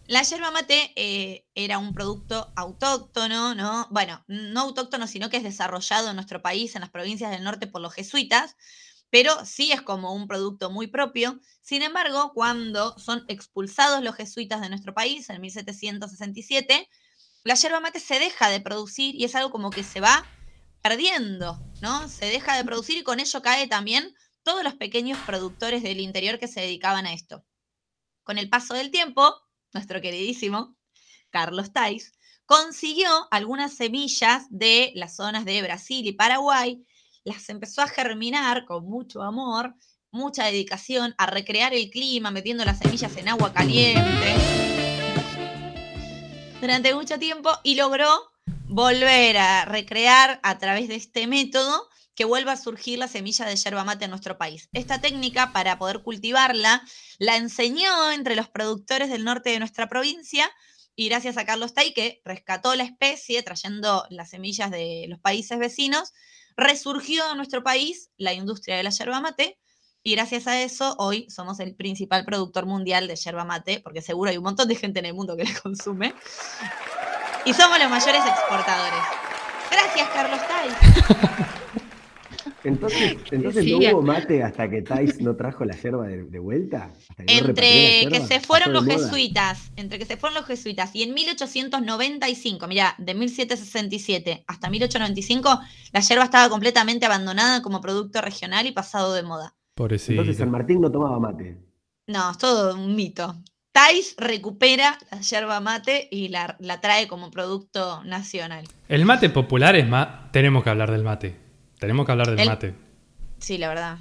La 0.07 0.23
yerba 0.23 0.51
mate 0.51 0.93
eh, 0.95 1.45
era 1.53 1.79
un 1.79 1.93
producto 1.93 2.53
autóctono, 2.55 3.53
¿no? 3.55 3.87
Bueno, 3.91 4.23
no 4.29 4.61
autóctono, 4.61 5.05
sino 5.05 5.29
que 5.29 5.35
es 5.35 5.43
desarrollado 5.43 6.09
en 6.09 6.15
nuestro 6.15 6.41
país, 6.41 6.75
en 6.75 6.81
las 6.81 6.91
provincias 6.91 7.29
del 7.29 7.43
norte, 7.43 7.67
por 7.67 7.81
los 7.81 7.93
jesuitas, 7.93 8.55
pero 9.09 9.45
sí 9.45 9.73
es 9.73 9.81
como 9.81 10.13
un 10.13 10.29
producto 10.29 10.69
muy 10.69 10.87
propio. 10.87 11.41
Sin 11.61 11.81
embargo, 11.81 12.31
cuando 12.33 12.97
son 12.97 13.25
expulsados 13.27 14.01
los 14.01 14.15
jesuitas 14.15 14.61
de 14.61 14.69
nuestro 14.69 14.93
país 14.93 15.29
en 15.29 15.41
1767, 15.41 16.87
la 17.43 17.55
yerba 17.55 17.81
mate 17.81 17.99
se 17.99 18.17
deja 18.17 18.47
de 18.47 18.61
producir 18.61 19.13
y 19.13 19.25
es 19.25 19.35
algo 19.35 19.51
como 19.51 19.71
que 19.71 19.83
se 19.83 19.99
va 19.99 20.25
perdiendo, 20.81 21.59
¿no? 21.81 22.07
Se 22.07 22.27
deja 22.27 22.55
de 22.55 22.63
producir 22.63 22.97
y 22.97 23.03
con 23.03 23.19
ello 23.19 23.41
cae 23.41 23.67
también 23.67 24.15
todos 24.43 24.63
los 24.63 24.75
pequeños 24.75 25.19
productores 25.25 25.83
del 25.83 25.99
interior 25.99 26.39
que 26.39 26.47
se 26.47 26.61
dedicaban 26.61 27.05
a 27.05 27.13
esto. 27.13 27.45
Con 28.23 28.37
el 28.37 28.49
paso 28.49 28.73
del 28.73 28.89
tiempo, 28.89 29.46
nuestro 29.77 30.01
queridísimo 30.01 30.75
Carlos 31.29 31.71
Tais 31.71 32.11
consiguió 32.47 33.09
algunas 33.29 33.75
semillas 33.75 34.47
de 34.49 34.91
las 34.95 35.15
zonas 35.15 35.45
de 35.45 35.61
Brasil 35.61 36.07
y 36.07 36.13
Paraguay, 36.13 36.83
las 37.23 37.47
empezó 37.49 37.83
a 37.83 37.87
germinar 37.87 38.65
con 38.65 38.85
mucho 38.85 39.21
amor, 39.21 39.75
mucha 40.09 40.45
dedicación, 40.45 41.13
a 41.19 41.27
recrear 41.27 41.75
el 41.75 41.91
clima, 41.91 42.31
metiendo 42.31 42.65
las 42.65 42.79
semillas 42.79 43.15
en 43.17 43.27
agua 43.27 43.53
caliente 43.53 44.35
durante 46.59 46.95
mucho 46.95 47.19
tiempo 47.19 47.51
y 47.63 47.75
logró 47.75 48.09
volver 48.65 49.37
a 49.37 49.65
recrear 49.65 50.39
a 50.41 50.57
través 50.57 50.87
de 50.87 50.95
este 50.95 51.27
método 51.27 51.87
que 52.17 52.25
vuelva 52.25 52.53
a 52.53 52.57
surgir 52.57 52.97
la 52.97 53.07
semilla 53.07 53.45
de 53.45 53.55
yerba 53.55 53.83
mate 53.83 54.05
en 54.05 54.09
nuestro 54.09 54.39
país. 54.39 54.69
Esta 54.73 54.99
técnica, 54.99 55.53
para 55.53 55.77
poder 55.77 56.01
cultivarla, 56.01 56.81
la 57.19 57.37
enseñó 57.37 58.11
entre 58.11 58.35
los 58.35 58.49
productores 58.49 59.11
del 59.11 59.23
norte 59.23 59.51
de 59.51 59.59
nuestra 59.59 59.87
provincia 59.87 60.51
y 60.95 61.09
gracias 61.09 61.37
a 61.37 61.45
Carlos 61.45 61.75
Tay, 61.75 61.93
que 61.93 62.19
rescató 62.25 62.73
la 62.73 62.83
especie 62.83 63.43
trayendo 63.43 64.03
las 64.09 64.31
semillas 64.31 64.71
de 64.71 65.05
los 65.07 65.19
países 65.19 65.59
vecinos, 65.59 66.11
resurgió 66.57 67.29
en 67.29 67.37
nuestro 67.37 67.63
país 67.63 68.09
la 68.17 68.33
industria 68.33 68.77
de 68.77 68.83
la 68.83 68.89
yerba 68.89 69.21
mate 69.21 69.59
y 70.01 70.15
gracias 70.15 70.47
a 70.47 70.59
eso 70.59 70.95
hoy 70.97 71.29
somos 71.29 71.59
el 71.59 71.75
principal 71.75 72.25
productor 72.25 72.65
mundial 72.65 73.07
de 73.07 73.15
yerba 73.15 73.45
mate, 73.45 73.79
porque 73.81 74.01
seguro 74.01 74.31
hay 74.31 74.37
un 74.37 74.43
montón 74.43 74.67
de 74.67 74.75
gente 74.75 74.99
en 74.99 75.05
el 75.05 75.13
mundo 75.13 75.37
que 75.37 75.43
la 75.43 75.53
consume. 75.61 76.15
Y 77.45 77.53
somos 77.53 77.77
los 77.77 77.91
mayores 77.91 78.25
exportadores. 78.25 79.03
Gracias, 79.69 80.09
Carlos 80.09 80.39
Tay. 80.47 81.57
Entonces, 82.67 83.17
entonces 83.31 83.65
Sí, 83.65 83.71
no 83.71 83.79
hubo 83.79 84.01
mate 84.01 84.43
hasta 84.43 84.69
que 84.69 84.81
Thais 84.81 85.21
no 85.21 85.35
trajo 85.35 85.65
la 85.65 85.75
yerba 85.75 86.07
de, 86.07 86.23
de 86.25 86.39
vuelta. 86.39 86.95
¿Hasta 87.09 87.25
que 87.25 87.33
no 87.33 87.43
repatrió 87.43 87.81
la 87.81 87.89
Entre 87.89 87.99
yerba? 87.99 88.11
que 88.11 88.21
se 88.21 88.39
¿Pasó 88.39 88.47
fueron 88.47 88.73
los 88.73 88.85
jesuitas, 88.85 89.71
entre 89.75 89.99
que 89.99 90.05
se 90.05 90.17
fueron 90.17 90.35
los 90.35 90.45
jesuitas 90.45 90.95
y 90.95 91.03
en 91.03 91.13
1895, 91.13 92.67
mira, 92.67 92.95
de 92.97 93.13
1767 93.15 94.43
hasta 94.47 94.69
1895, 94.69 95.59
la 95.93 95.99
yerba 96.01 96.23
estaba 96.23 96.49
completamente 96.49 97.05
abandonada 97.05 97.61
como 97.61 97.81
producto 97.81 98.21
regional 98.21 98.65
y 98.67 98.71
pasado 98.71 99.13
de 99.13 99.23
moda. 99.23 99.55
Pobrecito. 99.75 100.13
Entonces 100.13 100.37
San 100.37 100.51
Martín 100.51 100.81
no 100.81 100.91
tomaba 100.91 101.19
mate. 101.19 101.57
No, 102.07 102.31
es 102.31 102.37
todo 102.37 102.75
un 102.75 102.95
mito. 102.95 103.35
Thais 103.71 104.15
recupera 104.17 104.97
la 105.11 105.21
yerba 105.21 105.59
mate 105.59 106.07
y 106.09 106.29
la, 106.29 106.55
la 106.59 106.81
trae 106.81 107.07
como 107.07 107.29
producto 107.29 108.03
nacional. 108.03 108.65
El 108.89 109.05
mate 109.05 109.29
popular 109.29 109.75
es 109.75 109.87
más. 109.87 110.31
Tenemos 110.31 110.63
que 110.63 110.69
hablar 110.71 110.91
del 110.91 111.03
mate. 111.03 111.46
Tenemos 111.79 112.05
que 112.05 112.11
hablar 112.11 112.29
del 112.29 112.39
El- 112.39 112.47
mate. 112.49 112.75
Sí, 113.39 113.57
la 113.57 113.69
verdad. 113.69 113.97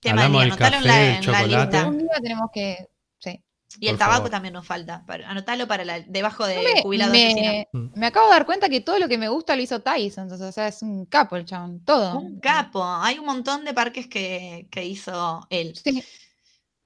Tema 0.00 0.24
Hablamos 0.24 0.42
del 0.42 0.50
del 0.50 0.58
día, 0.58 0.66
anotalo 0.66 0.76
en 0.76 0.82
café, 0.82 0.88
la- 0.88 1.06
en 1.06 1.14
la 1.14 1.20
chocolate. 1.20 1.76
lista. 1.76 1.88
Un 1.88 1.98
día 1.98 2.20
tenemos 2.22 2.50
que. 2.52 2.88
Sí. 3.18 3.40
Y 3.80 3.88
el 3.88 3.96
tabaco 3.96 4.16
favor. 4.16 4.30
también 4.30 4.54
nos 4.54 4.66
falta. 4.66 5.04
para- 5.06 5.28
Anotalo 5.30 5.66
para 5.68 5.84
la, 5.84 6.00
debajo 6.00 6.46
de 6.46 6.56
No 6.56 6.62
me, 6.62 6.82
jubilado 6.82 7.12
me, 7.12 7.68
Mm. 7.72 7.86
me 7.94 8.06
acabo 8.06 8.26
de 8.26 8.32
dar 8.32 8.44
cuenta 8.46 8.68
que 8.68 8.80
todo 8.80 8.98
lo 8.98 9.08
que 9.08 9.16
me 9.18 9.28
gusta 9.28 9.54
lo 9.56 9.62
hizo 9.62 9.80
Tyson. 9.80 10.24
Entonces, 10.24 10.48
o 10.48 10.52
sea, 10.52 10.68
es 10.68 10.82
un 10.82 11.06
capo 11.06 11.36
el 11.36 11.44
chabón. 11.46 11.84
Todo. 11.84 12.18
Un 12.18 12.40
capo. 12.40 12.84
Hay 12.84 13.18
un 13.18 13.26
montón 13.26 13.64
de 13.64 13.72
parques 13.72 14.08
que, 14.08 14.66
que 14.70 14.84
hizo 14.84 15.46
él. 15.50 15.74
Sí. 15.82 16.02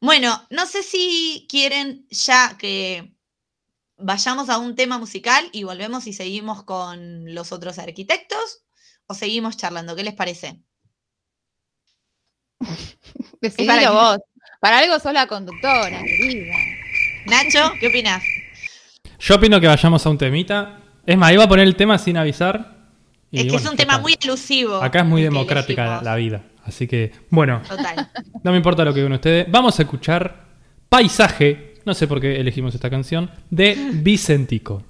Bueno, 0.00 0.46
no 0.50 0.66
sé 0.66 0.82
si 0.82 1.46
quieren 1.48 2.06
ya 2.10 2.56
que 2.58 3.14
vayamos 3.96 4.50
a 4.50 4.58
un 4.58 4.76
tema 4.76 4.98
musical 4.98 5.48
y 5.52 5.64
volvemos 5.64 6.06
y 6.06 6.12
seguimos 6.12 6.62
con 6.64 7.34
los 7.34 7.50
otros 7.50 7.78
arquitectos 7.78 8.62
o 9.06 9.14
seguimos 9.14 9.56
charlando. 9.56 9.94
¿Qué 9.96 10.04
les 10.04 10.14
parece? 10.14 10.60
Decidilo 13.40 13.74
para 13.74 13.90
vos. 13.90 14.18
Para 14.60 14.78
algo 14.78 14.98
sos 14.98 15.12
la 15.12 15.26
conductora, 15.26 16.02
querida. 16.02 16.54
Nacho, 17.26 17.72
¿qué 17.78 17.88
opinas? 17.88 18.22
Yo 19.18 19.36
opino 19.36 19.60
que 19.60 19.66
vayamos 19.66 20.04
a 20.04 20.10
un 20.10 20.18
temita. 20.18 20.80
Es 21.04 21.16
más, 21.16 21.32
iba 21.32 21.44
a 21.44 21.48
poner 21.48 21.66
el 21.66 21.76
tema 21.76 21.98
sin 21.98 22.16
avisar. 22.16 22.74
y 23.30 23.38
es 23.38 23.42
que 23.44 23.50
bueno, 23.50 23.64
es 23.64 23.70
un 23.70 23.76
tema 23.76 23.98
muy 23.98 24.16
elusivo. 24.20 24.82
Acá 24.82 25.00
es 25.00 25.06
muy 25.06 25.22
democrática 25.22 26.00
la 26.02 26.16
vida. 26.16 26.42
Así 26.64 26.88
que, 26.88 27.12
bueno, 27.30 27.62
Total. 27.68 28.10
no 28.42 28.50
me 28.50 28.56
importa 28.56 28.84
lo 28.84 28.92
que 28.92 29.00
digan 29.00 29.12
ustedes. 29.12 29.46
Vamos 29.48 29.78
a 29.78 29.82
escuchar 29.82 30.46
Paisaje, 30.88 31.74
no 31.84 31.94
sé 31.94 32.08
por 32.08 32.20
qué 32.20 32.40
elegimos 32.40 32.74
esta 32.74 32.90
canción, 32.90 33.30
de 33.50 33.90
Vicentico. 33.92 34.82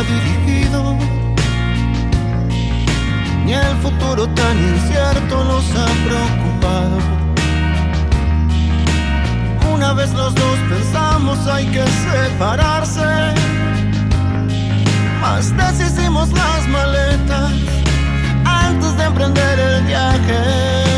Ha 0.00 0.02
dirigido 0.02 0.96
ni 3.44 3.52
el 3.52 3.76
futuro 3.82 4.26
tan 4.28 4.56
incierto 4.58 5.44
nos 5.44 5.64
ha 5.76 5.88
preocupado. 6.06 6.98
Una 9.74 9.92
vez 9.92 10.10
los 10.12 10.34
dos 10.34 10.58
pensamos 10.70 11.46
hay 11.46 11.66
que 11.66 11.84
separarse, 11.86 13.34
mas 15.20 15.54
deshicimos 15.56 16.30
las 16.32 16.68
maletas 16.68 17.52
antes 18.44 18.96
de 18.96 19.04
emprender 19.04 19.58
el 19.58 19.82
viaje. 19.84 20.89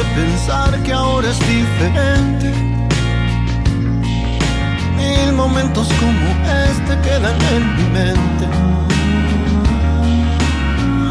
De 0.00 0.06
pensar 0.20 0.82
que 0.82 0.92
ahora 0.92 1.28
es 1.28 1.38
diferente. 1.40 2.48
Mil 4.96 5.32
momentos 5.34 5.88
como 6.00 6.26
este 6.68 6.92
quedan 7.06 7.38
en 7.54 7.62
mi 7.76 7.86
mente. 7.98 8.44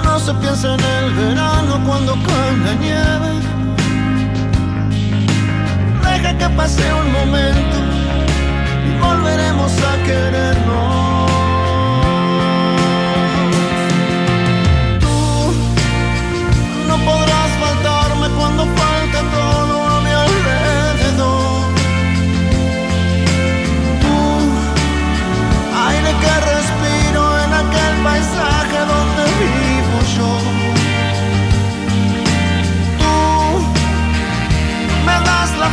No 0.04 0.20
se 0.20 0.34
piensa 0.36 0.74
en 0.74 0.84
el 0.98 1.14
verano 1.14 1.74
cuando 1.86 2.14
cae 2.28 2.58
la 2.66 2.74
nieve. 2.86 3.32
Deja 6.04 6.38
que 6.40 6.50
pase 6.58 6.86
un 7.02 7.12
momento 7.12 7.78
y 8.88 8.92
volveremos 9.06 9.72
a 9.90 10.04
querernos. 10.08 11.09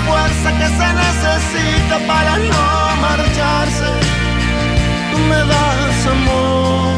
Fuerza 0.06 0.48
que 0.58 0.66
se 0.78 0.88
necesita 1.04 1.96
para 2.06 2.32
no 2.38 2.64
marcharse. 3.00 3.88
Tú 5.10 5.18
me 5.30 5.40
das 5.52 6.06
amor. 6.06 6.96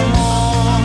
Amor. 0.00 0.80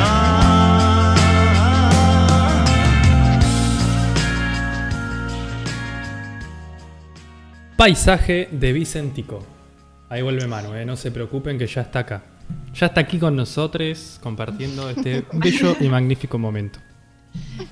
Ah. 0.00 1.14
Paisaje 7.76 8.48
de 8.52 8.72
Vicentico. 8.72 9.61
Ahí 10.12 10.20
vuelve 10.20 10.46
Manu, 10.46 10.74
eh, 10.74 10.84
no 10.84 10.94
se 10.94 11.10
preocupen 11.10 11.58
que 11.58 11.66
ya 11.66 11.80
está 11.80 12.00
acá. 12.00 12.22
Ya 12.74 12.88
está 12.88 13.00
aquí 13.00 13.18
con 13.18 13.34
nosotros 13.34 14.20
compartiendo 14.22 14.90
este 14.90 15.24
bello 15.32 15.74
y 15.80 15.88
magnífico 15.88 16.38
momento. 16.38 16.80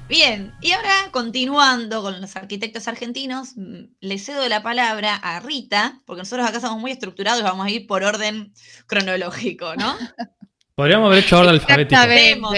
Bien, 0.08 0.54
y 0.62 0.72
ahora 0.72 1.10
continuando 1.10 2.00
con 2.00 2.18
los 2.18 2.36
arquitectos 2.36 2.88
argentinos, 2.88 3.58
mm, 3.58 3.80
le 4.00 4.18
cedo 4.18 4.48
la 4.48 4.62
palabra 4.62 5.16
a 5.16 5.40
Rita, 5.40 6.00
porque 6.06 6.20
nosotros 6.20 6.48
acá 6.48 6.60
somos 6.60 6.80
muy 6.80 6.92
estructurados 6.92 7.40
y 7.40 7.44
vamos 7.44 7.66
a 7.66 7.70
ir 7.70 7.86
por 7.86 8.04
orden 8.04 8.54
cronológico, 8.86 9.76
¿no? 9.76 9.94
Podríamos 10.74 11.08
haber 11.08 11.22
hecho 11.22 11.40
orden 11.40 11.56
alfabético. 11.56 12.54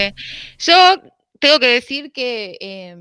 Yo 0.59 0.95
tengo 1.39 1.59
que 1.59 1.67
decir 1.67 2.13
que, 2.13 2.57
eh, 2.61 2.95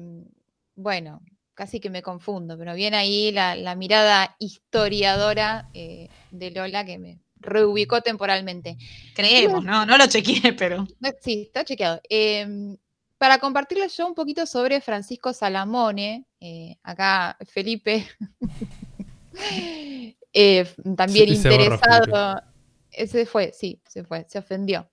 bueno, 0.75 1.23
casi 1.55 1.81
que 1.81 1.91
me 1.91 2.03
confundo, 2.03 2.57
pero 2.59 2.75
viene 2.75 2.97
ahí 2.97 3.31
la, 3.33 3.55
la 3.57 3.75
mirada 3.75 4.37
historiadora 4.39 5.69
eh, 5.75 6.09
de 6.31 6.51
Lola 6.51 6.85
que 6.85 6.99
me 6.99 7.19
reubicó 7.37 8.01
temporalmente. 8.01 8.77
Creemos, 9.15 9.65
¿no? 9.65 9.85
No 9.87 9.97
lo 9.99 10.07
chequeé, 10.07 10.53
pero. 10.53 10.87
No, 11.01 11.11
Sí, 11.21 11.43
está 11.47 11.65
chequeado. 11.65 12.01
Eh, 12.09 12.77
para 13.19 13.39
compartirles 13.39 13.97
yo 13.97 14.07
un 14.07 14.15
poquito 14.15 14.47
sobre 14.47 14.81
Francisco 14.81 15.33
Salamone, 15.33 16.27
eh, 16.41 16.77
acá 16.83 17.37
Felipe, 17.47 18.07
eh, 20.33 20.67
también 20.97 21.29
Se- 21.29 21.35
se 21.35 21.55
interesado, 21.55 22.43
ese 22.91 23.27
fue, 23.27 23.53
sí, 23.53 23.81
se 23.89 24.05
fue, 24.05 24.27
se 24.29 24.39
ofendió. 24.39 24.91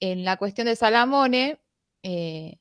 En 0.00 0.24
la 0.24 0.36
cuestión 0.36 0.66
de 0.66 0.76
Salamone, 0.76 1.60
eh, 2.02 2.58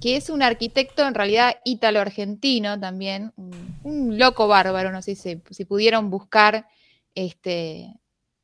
que 0.00 0.16
es 0.16 0.30
un 0.30 0.42
arquitecto 0.42 1.06
en 1.06 1.14
realidad 1.14 1.56
ítalo-argentino 1.64 2.78
también, 2.78 3.32
un, 3.36 3.78
un 3.82 4.18
loco 4.18 4.48
bárbaro, 4.48 4.92
no 4.92 5.02
sé 5.02 5.14
si, 5.14 5.40
si 5.50 5.64
pudieron 5.64 6.10
buscar 6.10 6.66
este, 7.14 7.92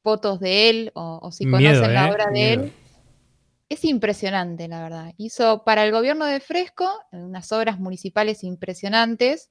fotos 0.02 0.40
de 0.40 0.70
él 0.70 0.92
o, 0.94 1.20
o 1.22 1.32
si 1.32 1.46
Miedo, 1.46 1.80
conocen 1.80 1.94
la 1.94 2.08
eh, 2.08 2.10
obra 2.10 2.26
de 2.26 2.32
miedo. 2.32 2.62
él. 2.64 2.72
Es 3.68 3.84
impresionante, 3.84 4.68
la 4.68 4.82
verdad. 4.82 5.14
Hizo 5.16 5.64
para 5.64 5.84
el 5.84 5.92
gobierno 5.92 6.26
de 6.26 6.40
Fresco 6.40 6.90
unas 7.12 7.52
obras 7.52 7.78
municipales 7.80 8.44
impresionantes. 8.44 9.50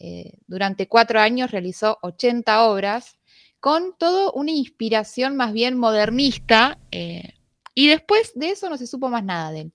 Eh, 0.00 0.34
durante 0.46 0.86
cuatro 0.88 1.20
años 1.20 1.50
realizó 1.50 1.98
80 2.02 2.64
obras 2.64 3.18
con 3.60 3.96
todo 3.98 4.32
una 4.32 4.52
inspiración 4.52 5.36
más 5.36 5.52
bien 5.52 5.76
modernista. 5.76 6.78
eh, 6.92 7.34
y 7.74 7.86
después 7.86 8.32
de 8.34 8.50
eso 8.50 8.68
no 8.68 8.76
se 8.76 8.88
supo 8.88 9.08
más 9.08 9.22
nada 9.22 9.52
de 9.52 9.60
él. 9.60 9.72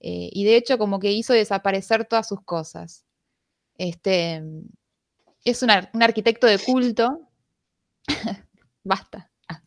Eh, 0.00 0.30
y 0.32 0.44
de 0.44 0.56
hecho 0.56 0.78
como 0.78 0.98
que 1.00 1.12
hizo 1.12 1.32
desaparecer 1.32 2.04
todas 2.04 2.28
sus 2.28 2.42
cosas. 2.42 3.04
Este, 3.76 4.42
es 5.44 5.62
un, 5.62 5.70
ar- 5.70 5.90
un 5.94 6.02
arquitecto 6.02 6.46
de 6.46 6.58
culto. 6.58 7.20
Basta. 8.84 9.30
Ah. 9.48 9.60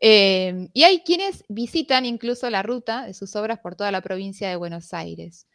Eh, 0.00 0.68
y 0.72 0.82
hay 0.84 1.00
quienes 1.00 1.44
visitan 1.48 2.04
incluso 2.06 2.48
la 2.50 2.62
ruta 2.62 3.04
de 3.06 3.14
sus 3.14 3.34
obras 3.36 3.58
por 3.58 3.74
toda 3.74 3.90
la 3.90 4.00
provincia 4.00 4.48
de 4.48 4.56
Buenos 4.56 4.94
Aires. 4.94 5.46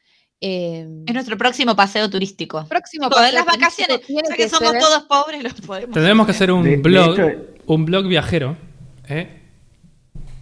Eh, 0.41 0.85
Es 1.07 1.13
nuestro 1.13 1.37
próximo 1.37 1.75
paseo 1.75 2.09
turístico. 2.09 2.65
próximo 2.67 3.05
Chicos, 3.07 3.21
de 3.21 3.31
paseo 3.31 3.45
las 3.45 3.45
turístico 3.45 3.87
vacaciones, 3.87 4.27
ya 4.29 4.35
que 4.35 4.49
somos 4.49 4.71
ser- 4.71 4.81
todos 4.81 5.03
pobres, 5.03 5.41
los 5.43 5.53
podemos. 5.61 5.93
Tendremos 5.93 6.25
que 6.25 6.31
hacer 6.33 6.51
un 6.51 6.63
De- 6.63 6.71
de 6.71 6.77
blog, 6.77 7.13
hecho, 7.13 7.41
un 7.67 7.85
blog 7.85 8.07
viajero. 8.07 8.57
¿eh? 9.07 9.42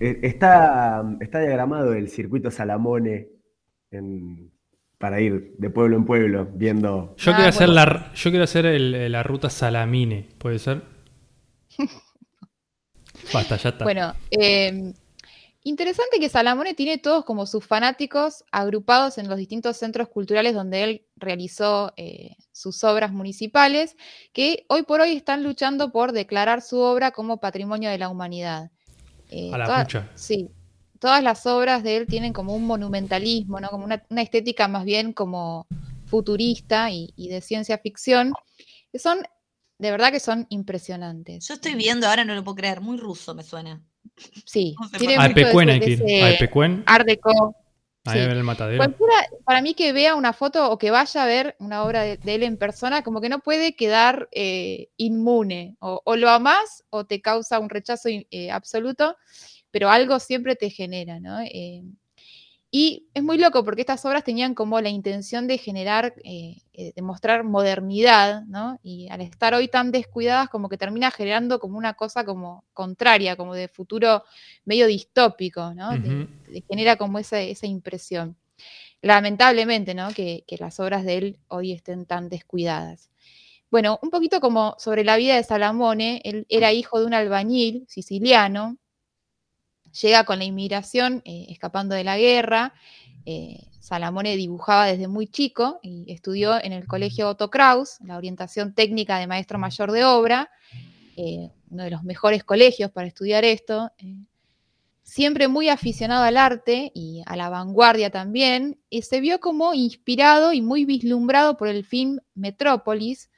Eh, 0.04 0.20
Está, 0.24 1.04
está 1.20 1.40
diagramado 1.40 1.94
el 1.94 2.10
circuito 2.10 2.50
Salamone 2.50 3.28
en- 3.92 4.52
para 4.98 5.22
ir 5.22 5.54
de 5.58 5.70
pueblo 5.70 5.96
en 5.98 6.06
pueblo 6.06 6.48
viendo. 6.54 7.16
Yo 7.18 7.32
Ah, 7.32 7.36
quiero 7.36 7.50
hacer, 7.50 7.68
bueno. 7.68 7.86
la, 7.86 8.12
yo 8.14 8.30
quiero 8.32 8.44
hacer 8.44 8.66
el- 8.66 9.12
la 9.12 9.22
ruta 9.24 9.50
Salamine, 9.50 10.28
¿puede 10.40 10.58
ser? 10.60 10.82
Basta, 13.34 13.58
ya 13.58 13.70
está. 13.70 13.84
Bueno, 13.84 14.14
eh, 14.32 14.94
interesante 15.64 16.20
que 16.20 16.30
Salamone 16.30 16.74
tiene 16.74 16.98
todos 16.98 17.24
como 17.26 17.46
sus 17.46 17.66
fanáticos 17.66 18.44
agrupados 18.52 19.18
en 19.18 19.28
los 19.30 19.38
distintos 19.38 19.78
centros 19.78 20.08
culturales 20.10 20.54
donde 20.54 20.84
él 20.84 21.06
realizó 21.16 21.94
eh, 21.98 22.36
sus 22.52 22.84
obras 22.84 23.12
municipales, 23.12 23.96
que 24.34 24.66
hoy 24.70 24.84
por 24.84 25.02
hoy 25.02 25.12
están 25.16 25.44
luchando 25.44 25.92
por 25.92 26.12
declarar 26.12 26.62
su 26.62 26.80
obra 26.80 27.12
como 27.12 27.40
patrimonio 27.40 27.90
de 27.90 27.98
la 28.00 28.10
humanidad. 28.10 28.72
Eh, 29.32 29.50
A 29.54 29.58
la 29.58 29.66
toda- 29.66 29.84
pucha. 29.84 30.10
Sí, 30.16 30.50
todas 31.00 31.24
las 31.24 31.46
obras 31.48 31.82
de 31.84 31.98
él 31.98 32.06
tienen 32.08 32.34
como 32.34 32.54
un 32.54 32.66
monumentalismo, 32.66 33.60
¿no? 33.60 33.70
Como 33.70 33.86
una, 33.86 34.04
una 34.10 34.22
estética 34.22 34.68
más 34.68 34.86
bien 34.86 35.14
como 35.14 35.66
futurista 36.06 36.92
y, 36.92 37.14
y 37.16 37.30
de 37.30 37.42
ciencia 37.42 37.78
ficción, 37.78 38.34
que 38.92 39.00
son, 39.00 39.20
de 39.80 39.92
verdad 39.92 40.12
que 40.12 40.20
son 40.20 40.46
impresionantes. 40.50 41.48
Yo 41.48 41.54
estoy 41.54 41.76
viendo 41.76 42.08
ahora, 42.08 42.26
no 42.26 42.36
lo 42.36 42.44
puedo 42.44 42.56
creer, 42.58 42.82
muy 42.82 42.98
ruso 42.98 43.34
me 43.34 43.44
suena. 43.44 43.82
Sí, 44.46 44.76
tiene 44.98 45.16
mucho 45.30 45.34
de 45.40 45.52
ese- 45.94 46.22
Art 46.86 47.06
Deco. 47.08 47.56
Sí. 48.06 48.18
el 48.20 48.44
matadero. 48.44 48.78
Cualquiera, 48.78 49.14
para 49.46 49.62
mí 49.62 49.74
que 49.74 49.94
vea 49.94 50.16
una 50.16 50.34
foto 50.34 50.72
o 50.72 50.78
que 50.78 50.92
vaya 50.92 51.24
a 51.24 51.28
ver 51.28 51.56
una 51.60 51.84
obra 51.84 52.02
de, 52.02 52.18
de 52.18 52.36
él 52.36 52.44
en 52.44 52.58
persona, 52.58 53.04
como 53.04 53.22
que 53.22 53.30
no 53.30 53.40
puede 53.40 53.76
quedar 53.76 54.28
eh, 54.32 54.90
inmune. 54.98 55.76
O, 55.80 56.02
o 56.04 56.16
lo 56.16 56.30
amás 56.30 56.84
o 56.90 57.06
te 57.06 57.22
causa 57.22 57.60
un 57.60 57.70
rechazo 57.70 58.10
in- 58.10 58.28
eh, 58.32 58.50
absoluto, 58.52 59.18
pero 59.70 59.90
algo 59.90 60.20
siempre 60.20 60.56
te 60.56 60.70
genera, 60.70 61.20
¿no? 61.20 61.40
Eh, 61.42 61.84
y 62.72 63.10
es 63.14 63.24
muy 63.24 63.38
loco 63.38 63.64
porque 63.66 63.82
estas 63.82 64.06
obras 64.06 64.24
tenían 64.24 64.56
como 64.56 64.80
la 64.82 64.90
intención 64.90 65.48
de 65.48 65.58
generar, 65.58 66.14
eh, 66.24 66.58
eh, 66.74 66.94
de 66.96 67.02
mostrar 67.02 67.44
modernidad, 67.44 68.44
¿no? 68.48 68.80
Y 68.84 69.10
al 69.10 69.22
estar 69.22 69.54
hoy 69.54 69.68
tan 69.68 69.92
descuidadas, 69.92 70.50
como 70.50 70.70
que 70.70 70.78
termina 70.78 71.12
generando 71.12 71.60
como 71.60 71.78
una 71.78 71.94
cosa 71.96 72.24
como 72.26 72.66
contraria, 72.74 73.36
como 73.36 73.56
de 73.56 73.68
futuro 73.68 74.24
medio 74.66 74.88
distópico, 74.88 75.74
¿no? 75.76 75.98
De- 76.00 76.16
Ujú. 76.24 76.30
de- 76.48 76.64
genera 76.70 76.96
como 76.98 77.20
esa, 77.20 77.42
esa 77.42 77.68
impresión. 77.68 78.38
Lamentablemente, 79.02 79.94
¿no? 79.96 80.10
Que, 80.14 80.44
que 80.48 80.58
las 80.58 80.80
obras 80.80 81.04
de 81.06 81.18
él 81.18 81.40
hoy 81.48 81.72
estén 81.74 82.06
tan 82.06 82.30
descuidadas. 82.30 83.10
Bueno, 83.72 84.00
un 84.04 84.10
poquito 84.10 84.42
como 84.42 84.76
sobre 84.80 85.04
la 85.06 85.18
vida 85.18 85.36
de 85.36 85.44
Salamone, 85.44 86.22
él 86.26 86.46
era 86.50 86.74
hijo 86.74 87.00
de 87.00 87.06
un 87.06 87.14
albañil 87.14 87.86
siciliano, 87.88 88.78
llega 89.92 90.24
con 90.24 90.40
la 90.40 90.46
inmigración, 90.46 91.22
eh, 91.26 91.48
escapando 91.50 91.96
de 91.96 92.04
la 92.04 92.18
guerra. 92.18 92.74
eh, 93.26 93.66
Salamone 93.80 94.38
dibujaba 94.38 94.86
desde 94.86 95.08
muy 95.08 95.28
chico 95.28 95.80
y 95.82 96.06
estudió 96.12 96.64
en 96.64 96.72
el 96.72 96.88
colegio 96.88 97.28
Otto 97.30 97.50
Kraus, 97.50 97.98
la 98.06 98.16
orientación 98.18 98.74
técnica 98.74 99.18
de 99.18 99.28
maestro 99.28 99.58
mayor 99.58 99.92
de 99.92 100.06
obra, 100.06 100.50
eh, 101.18 101.50
uno 101.70 101.84
de 101.84 101.90
los 101.90 102.04
mejores 102.04 102.44
colegios 102.44 102.92
para 102.92 103.08
estudiar 103.08 103.44
esto. 103.44 103.92
siempre 105.04 105.48
muy 105.50 105.68
aficionado 105.68 106.24
al 106.24 106.38
arte 106.38 106.92
y 106.96 107.22
a 107.26 107.36
la 107.36 107.50
vanguardia 107.50 108.12
también, 108.12 108.80
y 108.90 109.02
se 109.02 109.20
vio 109.20 109.40
como 109.40 109.74
inspirado 109.74 110.54
y 110.54 110.62
muy 110.62 110.86
vislumbrado 110.86 111.58
por 111.58 111.68
el 111.68 111.84
film 111.84 112.20
Metrópolis. 112.34 113.30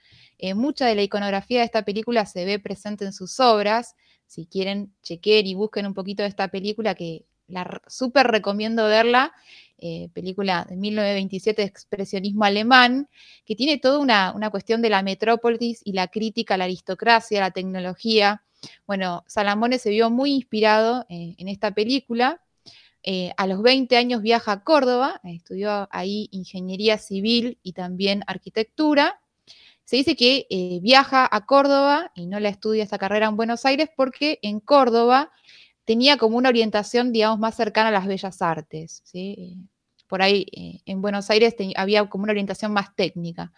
Mucha 0.55 0.85
de 0.85 0.95
la 0.95 1.01
iconografía 1.03 1.59
de 1.59 1.65
esta 1.65 1.83
película 1.83 2.25
se 2.25 2.45
ve 2.45 2.59
presente 2.59 3.05
en 3.05 3.13
sus 3.13 3.39
obras. 3.39 3.95
Si 4.33 4.47
quieren 4.47 4.91
chequear 5.03 5.45
y 5.45 5.53
busquen 5.53 5.85
un 5.85 5.93
poquito 5.93 6.23
de 6.23 6.29
esta 6.29 6.47
película, 6.47 6.95
que 6.95 7.25
la 7.47 7.81
súper 7.85 8.25
recomiendo 8.25 8.87
verla, 8.87 9.31
eh, 9.77 10.09
película 10.11 10.65
de 10.67 10.75
1927 10.75 11.61
de 11.61 11.67
expresionismo 11.67 12.43
alemán, 12.43 13.09
que 13.45 13.55
tiene 13.55 13.77
toda 13.77 13.99
una, 13.99 14.33
una, 14.33 14.49
cuestión 14.49 14.81
de 14.81 14.89
la 14.89 15.03
metrópolis 15.03 15.81
y 15.83 15.93
la 15.93 16.07
crítica 16.07 16.55
a 16.55 16.57
la 16.57 16.63
aristocracia, 16.63 17.37
a 17.37 17.41
la 17.41 17.51
tecnología. 17.51 18.41
Bueno, 18.87 19.23
Salamone 19.27 19.77
se 19.77 19.91
vio 19.91 20.09
muy 20.09 20.31
inspirado 20.31 21.05
eh, 21.09 21.35
en 21.37 21.47
esta 21.47 21.69
película. 21.69 22.41
Eh, 23.03 23.33
a 23.37 23.45
los 23.45 23.61
20 23.61 23.95
años 23.97 24.23
viaja 24.23 24.51
a 24.51 24.63
Córdoba, 24.63 25.21
estudió 25.25 25.87
ahí 25.91 26.27
ingeniería 26.31 26.97
civil 26.97 27.59
y 27.61 27.73
también 27.73 28.23
arquitectura. 28.25 29.19
Se 29.85 29.97
dice 29.97 30.15
que 30.15 30.47
viaja 30.81 31.27
a 31.29 31.45
Córdoba 31.45 32.11
y 32.15 32.25
no 32.27 32.39
la 32.39 32.49
estudia 32.49 32.83
esta 32.83 32.97
carrera 32.97 33.27
en 33.27 33.35
Buenos 33.35 33.65
Aires 33.65 33.89
porque 33.95 34.39
en 34.41 34.59
Córdoba 34.59 35.31
tenía 35.85 36.17
como 36.17 36.37
una 36.37 36.49
orientación, 36.49 37.11
digamos, 37.11 37.39
más 37.39 37.55
cercana 37.55 37.89
a 37.89 37.91
las 37.91 38.07
bellas 38.07 38.41
artes. 38.41 39.01
¿sí? 39.05 39.67
por 40.13 40.21
ahí 40.21 40.45
eh, 40.51 40.79
en 40.85 41.01
Buenos 41.01 41.31
Aires 41.31 41.55
había 41.75 42.07
como 42.07 42.25
una 42.25 42.33
orientación 42.33 42.71
más 42.71 42.95
técnica. 42.95 43.51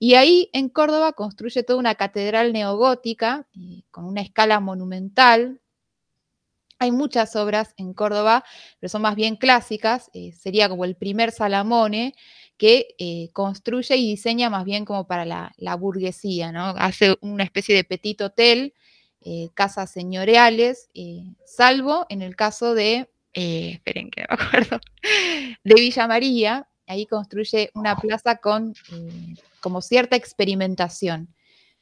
Y 0.00 0.14
ahí 0.14 0.50
en 0.52 0.68
Córdoba 0.68 1.12
construye 1.12 1.62
toda 1.62 1.78
una 1.78 1.94
catedral 1.94 2.52
neogótica 2.52 3.46
eh, 3.54 3.82
con 3.92 4.06
una 4.06 4.20
escala 4.20 4.58
monumental. 4.58 5.60
Hay 6.80 6.90
muchas 6.90 7.36
obras 7.36 7.74
en 7.76 7.94
Córdoba, 7.94 8.42
pero 8.80 8.88
son 8.88 9.02
más 9.02 9.14
bien 9.14 9.36
clásicas. 9.36 10.10
Eh, 10.12 10.32
sería 10.32 10.68
como 10.68 10.84
el 10.84 10.96
primer 10.96 11.30
Salamone 11.30 12.14
que 12.60 13.30
construye 13.32 13.96
y 13.96 14.10
diseña 14.10 14.50
más 14.50 14.66
bien 14.66 14.84
como 14.84 15.06
para 15.06 15.24
la, 15.24 15.52
la 15.56 15.74
burguesía, 15.76 16.52
¿no? 16.52 16.74
Hace 16.76 17.16
una 17.22 17.42
especie 17.42 17.74
de 17.74 17.84
petit 17.84 18.20
hotel, 18.20 18.74
casas 19.54 19.90
señoriales, 19.90 20.90
salvo 21.46 22.04
en 22.10 22.20
el 22.20 22.36
caso 22.36 22.74
de 22.74 23.08
eh, 23.32 23.72
esperen 23.74 24.10
que 24.10 24.22
me 24.22 24.26
acuerdo, 24.28 24.80
de 25.64 25.74
Villa 25.74 26.08
María, 26.08 26.68
ahí 26.86 27.06
construye 27.06 27.70
una 27.74 27.96
plaza 27.96 28.36
con 28.36 28.74
eh, 28.92 29.34
como 29.60 29.80
cierta 29.82 30.16
experimentación, 30.16 31.32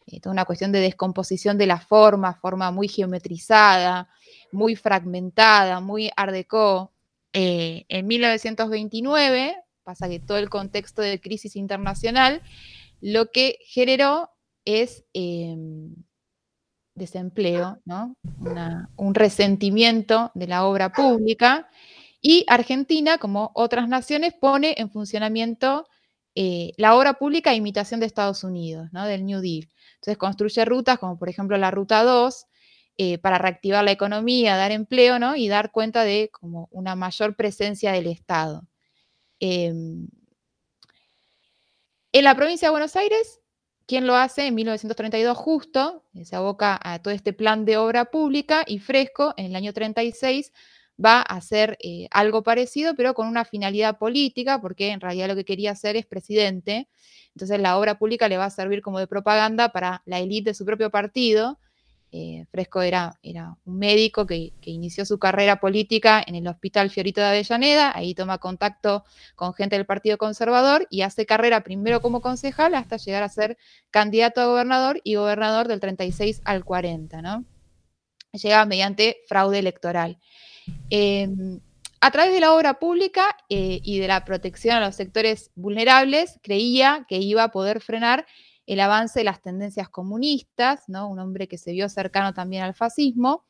eh, 0.06 0.20
toda 0.20 0.34
una 0.34 0.44
cuestión 0.44 0.72
de 0.72 0.80
descomposición 0.80 1.56
de 1.56 1.66
la 1.66 1.80
forma, 1.80 2.34
forma 2.34 2.70
muy 2.70 2.88
geometrizada, 2.88 4.10
muy 4.52 4.76
fragmentada, 4.76 5.80
muy 5.80 6.10
art 6.16 6.32
déco. 6.32 6.92
en 7.32 8.06
1929, 8.06 9.56
pasa 9.88 10.06
que 10.06 10.20
todo 10.20 10.36
el 10.36 10.50
contexto 10.50 11.00
de 11.00 11.18
crisis 11.18 11.56
internacional, 11.56 12.42
lo 13.00 13.30
que 13.30 13.56
generó 13.64 14.28
es 14.66 15.02
em, 15.14 15.94
desempleo, 16.94 17.80
¿no? 17.86 18.14
un 18.96 19.14
resentimiento 19.14 20.30
de 20.34 20.46
la 20.46 20.66
obra 20.66 20.92
pública. 20.92 21.70
Y 22.20 22.44
Argentina, 22.48 23.16
como 23.16 23.50
otras 23.54 23.88
naciones, 23.88 24.34
pone 24.38 24.74
en 24.76 24.90
funcionamiento 24.90 25.86
eh, 26.34 26.72
la 26.76 26.94
obra 26.94 27.14
pública 27.14 27.52
a 27.52 27.54
imitación 27.54 27.98
de 28.00 28.06
Estados 28.06 28.44
Unidos, 28.44 28.90
¿no? 28.92 29.06
del 29.06 29.24
New 29.24 29.40
Deal. 29.40 29.70
Entonces 29.94 30.18
construye 30.18 30.66
rutas 30.66 30.98
como 30.98 31.18
por 31.18 31.30
ejemplo 31.30 31.56
la 31.56 31.70
Ruta 31.70 32.02
2 32.02 32.46
eh, 32.98 33.16
para 33.16 33.38
reactivar 33.38 33.84
la 33.84 33.92
economía, 33.92 34.58
dar 34.58 34.70
empleo 34.70 35.18
¿no? 35.18 35.34
y 35.34 35.48
dar 35.48 35.72
cuenta 35.72 36.04
de 36.04 36.28
como 36.30 36.68
una 36.72 36.94
mayor 36.94 37.36
presencia 37.36 37.90
del 37.92 38.06
Estado. 38.06 38.68
Em, 39.40 40.08
en 42.12 42.24
la 42.24 42.34
provincia 42.34 42.68
de 42.68 42.72
Buenos 42.72 42.96
Aires 42.96 43.40
¿Quién 43.88 44.06
lo 44.06 44.16
hace? 44.16 44.46
En 44.46 44.54
1932 44.54 45.34
justo, 45.34 46.04
se 46.22 46.36
aboca 46.36 46.78
a 46.82 46.98
todo 47.00 47.14
este 47.14 47.32
plan 47.32 47.64
de 47.64 47.78
obra 47.78 48.04
pública 48.10 48.62
y 48.66 48.80
Fresco 48.80 49.32
en 49.38 49.46
el 49.46 49.56
año 49.56 49.72
36 49.72 50.52
va 51.02 51.20
a 51.20 51.36
hacer 51.36 51.78
eh, 51.82 52.06
algo 52.10 52.42
parecido, 52.42 52.94
pero 52.94 53.14
con 53.14 53.28
una 53.28 53.46
finalidad 53.46 53.96
política, 53.96 54.60
porque 54.60 54.90
en 54.90 55.00
realidad 55.00 55.28
lo 55.28 55.36
que 55.36 55.46
quería 55.46 55.70
hacer 55.70 55.96
es 55.96 56.04
presidente. 56.04 56.86
Entonces 57.34 57.60
la 57.60 57.78
obra 57.78 57.98
pública 57.98 58.28
le 58.28 58.36
va 58.36 58.44
a 58.44 58.50
servir 58.50 58.82
como 58.82 58.98
de 58.98 59.06
propaganda 59.06 59.70
para 59.70 60.02
la 60.04 60.18
élite 60.18 60.50
de 60.50 60.54
su 60.54 60.66
propio 60.66 60.90
partido 60.90 61.58
eh, 62.10 62.46
Fresco 62.50 62.80
era, 62.80 63.18
un 63.64 63.78
médico 63.78 64.26
que, 64.26 64.52
inició 64.62 65.04
su 65.04 65.18
carrera 65.18 65.60
política 65.60 66.22
en 66.26 66.36
el 66.36 66.46
Hospital 66.46 66.90
Fiorito 66.90 67.20
de 67.20 67.26
Avellaneda, 67.26 67.92
ahí 67.94 68.14
toma 68.14 68.38
contacto 68.38 69.04
con 69.36 69.52
gente 69.52 69.76
del 69.76 69.84
Partido 69.84 70.16
Conservador 70.16 70.86
y 70.90 71.02
hace 71.02 71.26
carrera 71.26 71.62
primero 71.62 72.00
como 72.00 72.20
concejal 72.20 72.74
hasta 72.74 72.96
llegar 72.96 73.22
a 73.22 73.28
ser 73.28 73.58
candidato 73.90 74.40
a 74.40 74.46
gobernador 74.46 75.00
y 75.04 75.16
gobernador 75.16 75.68
del 75.68 75.80
36 75.80 76.40
al 76.44 76.64
40, 76.64 77.20
¿no? 77.20 77.44
Llega 78.32 78.64
mediante 78.64 79.18
fraude 79.26 79.58
electoral. 79.58 80.18
Em, 80.90 81.60
a 82.00 82.10
través 82.10 82.32
de 82.32 82.40
la 82.40 82.54
obra 82.54 82.78
pública 82.78 83.36
eh, 83.48 83.80
y 83.82 83.98
de 83.98 84.08
la 84.08 84.24
protección 84.24 84.76
a 84.76 84.80
los 84.80 84.96
sectores 84.96 85.50
vulnerables, 85.56 86.38
creía 86.42 87.06
que 87.08 87.18
iba 87.18 87.42
a 87.42 87.50
poder 87.50 87.80
frenar 87.80 88.26
el 88.68 88.80
avance 88.80 89.20
de 89.20 89.24
las 89.24 89.40
tendencias 89.40 89.88
comunistas, 89.88 90.84
¿no? 90.88 91.08
un 91.08 91.18
hombre 91.18 91.48
que 91.48 91.56
se 91.56 91.72
vio 91.72 91.88
cercano 91.88 92.34
también 92.34 92.62
al 92.62 92.74
fascismo, 92.74 93.46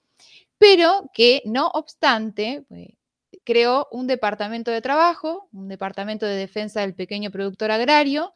pero 0.58 1.10
que 1.12 1.42
no 1.44 1.68
obstante 1.74 2.64
pues, 2.68 2.90
creó 3.44 3.88
un 3.90 4.06
departamento 4.06 4.70
de 4.70 4.80
trabajo, 4.80 5.48
un 5.52 5.66
departamento 5.66 6.24
de 6.24 6.36
defensa 6.36 6.82
del 6.82 6.94
pequeño 6.94 7.32
productor 7.32 7.72
agrario, 7.72 8.32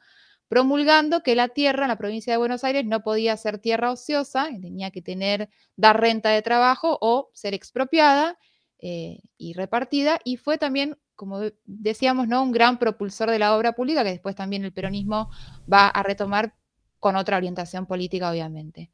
promulgando 0.48 1.22
que 1.22 1.36
la 1.36 1.48
tierra 1.48 1.84
en 1.84 1.88
la 1.88 1.98
provincia 1.98 2.32
de 2.32 2.38
Buenos 2.38 2.64
Aires 2.64 2.84
no 2.84 3.04
podía 3.04 3.36
ser 3.36 3.58
tierra 3.58 3.92
ociosa, 3.92 4.48
tenía 4.60 4.90
que 4.90 5.02
tener, 5.02 5.50
dar 5.76 6.00
renta 6.00 6.30
de 6.30 6.42
trabajo 6.42 6.98
o 7.00 7.30
ser 7.32 7.54
expropiada 7.54 8.38
eh, 8.80 9.20
y 9.38 9.52
repartida, 9.52 10.18
y 10.24 10.36
fue 10.36 10.58
también 10.58 10.98
como 11.14 11.40
decíamos, 11.64 12.26
¿no? 12.26 12.42
un 12.42 12.50
gran 12.50 12.80
propulsor 12.80 13.30
de 13.30 13.38
la 13.38 13.54
obra 13.56 13.74
pública 13.74 14.02
que 14.02 14.10
después 14.10 14.34
también 14.34 14.64
el 14.64 14.72
peronismo 14.72 15.30
va 15.72 15.86
a 15.86 16.02
retomar 16.02 16.56
con 17.02 17.16
otra 17.16 17.36
orientación 17.36 17.84
política, 17.84 18.30
obviamente. 18.30 18.88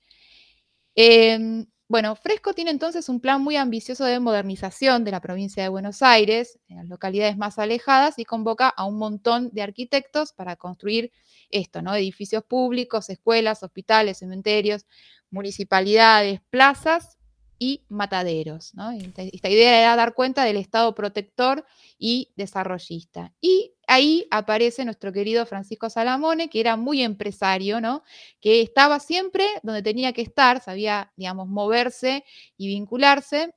Em, 0.95 1.67
bueno, 1.89 2.17
Fresco 2.17 2.55
tiene 2.55 2.71
entonces 2.71 3.11
un 3.11 3.21
plan 3.21 3.43
muy 3.43 3.57
ambicioso 3.57 4.07
de 4.07 4.19
modernización 4.19 5.05
de 5.05 5.11
la 5.11 5.21
provincia 5.21 5.63
de 5.63 5.69
Buenos 5.69 6.01
Aires, 6.01 6.59
en 6.69 6.79
las 6.79 6.89
localidades 6.89 7.37
más 7.37 7.59
alejadas, 7.59 8.19
y 8.19 8.25
convoca 8.25 8.71
a 8.71 8.87
un 8.87 8.97
montón 8.97 9.51
de 9.53 9.61
arquitectos 9.61 10.33
para 10.33 10.57
construir 10.57 11.13
esto, 11.51 11.83
¿no? 11.83 11.95
Edificios 11.95 12.43
públicos, 12.45 13.11
escuelas, 13.11 13.63
hospitales, 13.63 14.21
cementerios, 14.21 14.87
municipalidades, 15.31 16.41
plazas 16.49 17.19
y 17.59 17.83
mataderos. 17.91 18.73
Esta, 19.03 19.51
idea 19.51 19.81
era 19.81 19.97
dar 19.97 20.15
cuenta 20.15 20.45
del 20.45 20.57
Estado 20.57 20.95
protector 20.95 21.67
y 21.99 22.33
desarrollista. 22.37 23.35
Y 23.43 23.75
ahí 23.89 24.29
aparece 24.31 24.85
nuestro 24.85 25.13
querido 25.13 25.47
Francisco 25.47 25.91
Salamone, 25.91 26.49
que 26.49 26.61
era 26.61 26.77
muy 26.77 27.03
empresario, 27.03 27.81
¿no? 27.81 28.05
que 28.41 28.61
estaba 28.61 29.01
siempre 29.01 29.47
donde 29.63 29.83
tenía 29.83 30.13
que 30.13 30.23
estar, 30.23 30.63
sabía, 30.63 31.13
digamos, 31.17 31.49
moverse 31.49 32.25
y 32.57 32.69
vincularse 32.69 33.55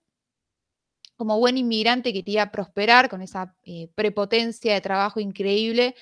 como 1.17 1.37
buen 1.37 1.57
inmigrante 1.57 2.13
que 2.13 2.23
quería 2.23 2.51
prosperar 2.51 3.09
con 3.09 3.21
esa 3.21 3.55
eh, 3.63 3.89
prepotencia 3.93 4.73
de 4.73 4.81
trabajo 4.81 5.19
increíble, 5.19 5.93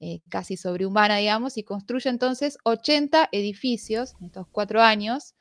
eh, 0.00 0.20
casi 0.28 0.56
sobrehumana, 0.56 1.18
digamos, 1.18 1.56
y 1.58 1.62
construye 1.62 2.10
entonces 2.10 2.58
80 2.64 3.28
edificios 3.30 4.14
en 4.18 4.26
estos 4.26 4.48
cuatro 4.50 4.82
años, 4.82 5.34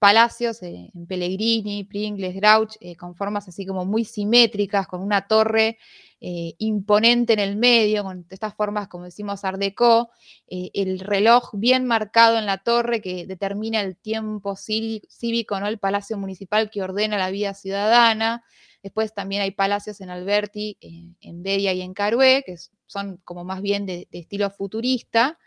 Palacios 0.00 0.60
eh, 0.64 0.90
en 0.92 1.06
Pellegrini, 1.06 1.84
Pringles, 1.84 2.34
Grouch, 2.34 2.74
eh, 2.80 2.96
con 2.96 3.14
formas 3.14 3.46
así 3.46 3.64
como 3.64 3.84
muy 3.84 4.04
simétricas, 4.04 4.88
con 4.88 5.02
una 5.02 5.28
torre 5.28 5.78
eh, 6.20 6.54
imponente 6.58 7.34
en 7.34 7.38
el 7.38 7.54
medio, 7.54 8.02
con 8.02 8.26
estas 8.28 8.54
formas, 8.54 8.88
como 8.88 9.04
decimos, 9.04 9.44
Art 9.44 9.60
Deco, 9.60 10.10
el 10.48 10.98
reloj 10.98 11.50
bien 11.52 11.84
marcado 11.84 12.38
en 12.38 12.46
la 12.46 12.58
torre 12.58 13.00
que 13.00 13.24
determina 13.24 13.80
el 13.80 13.96
tiempo 13.96 14.56
cívico, 14.56 15.60
¿no? 15.60 15.68
el 15.68 15.78
palacio 15.78 16.18
municipal 16.18 16.68
que 16.68 16.82
ordena 16.82 17.16
la 17.16 17.30
vida 17.30 17.54
ciudadana. 17.54 18.42
Después 18.82 19.14
también 19.14 19.42
hay 19.42 19.52
palacios 19.52 20.00
en 20.00 20.10
Alberti, 20.10 20.76
en 21.20 21.42
Bedia 21.44 21.72
y 21.72 21.82
en 21.82 21.94
Carué, 21.94 22.42
que 22.44 22.56
son 22.86 23.18
como 23.18 23.44
más 23.44 23.62
bien 23.62 23.86
de 23.86 24.08
estilo 24.10 24.50
futurista. 24.50 25.38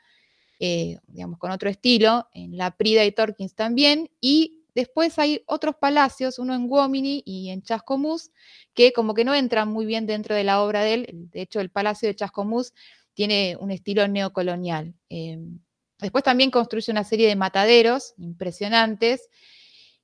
Eh, 0.65 0.97
digamos, 1.07 1.39
con 1.39 1.51
otro 1.51 1.69
estilo, 1.69 2.29
en 2.33 2.55
La 2.55 2.71
Prida 2.77 3.03
y 3.03 3.11
Torkins 3.11 3.53
también, 3.53 4.09
y 4.21 4.63
después 4.73 5.19
hay 5.19 5.43
otros 5.45 5.75
palacios, 5.75 6.39
uno 6.39 6.55
en 6.55 6.69
Guomini 6.69 7.21
y 7.25 7.49
en 7.49 7.63
Chascomús, 7.63 8.31
que 8.73 8.93
como 8.93 9.13
que 9.13 9.25
no 9.25 9.35
entran 9.35 9.67
muy 9.67 9.85
bien 9.85 10.05
dentro 10.05 10.35
de 10.35 10.45
la 10.45 10.63
obra 10.63 10.81
de 10.81 10.93
él, 10.93 11.07
de 11.33 11.41
hecho 11.41 11.59
el 11.59 11.69
Palacio 11.69 12.07
de 12.07 12.15
Chascomús 12.15 12.71
tiene 13.13 13.57
un 13.59 13.71
estilo 13.71 14.07
neocolonial. 14.07 14.95
Em, 15.09 15.59
después 15.99 16.23
también 16.23 16.49
construye 16.49 16.93
una 16.93 17.03
serie 17.03 17.27
de 17.27 17.35
mataderos 17.35 18.13
impresionantes, 18.15 19.27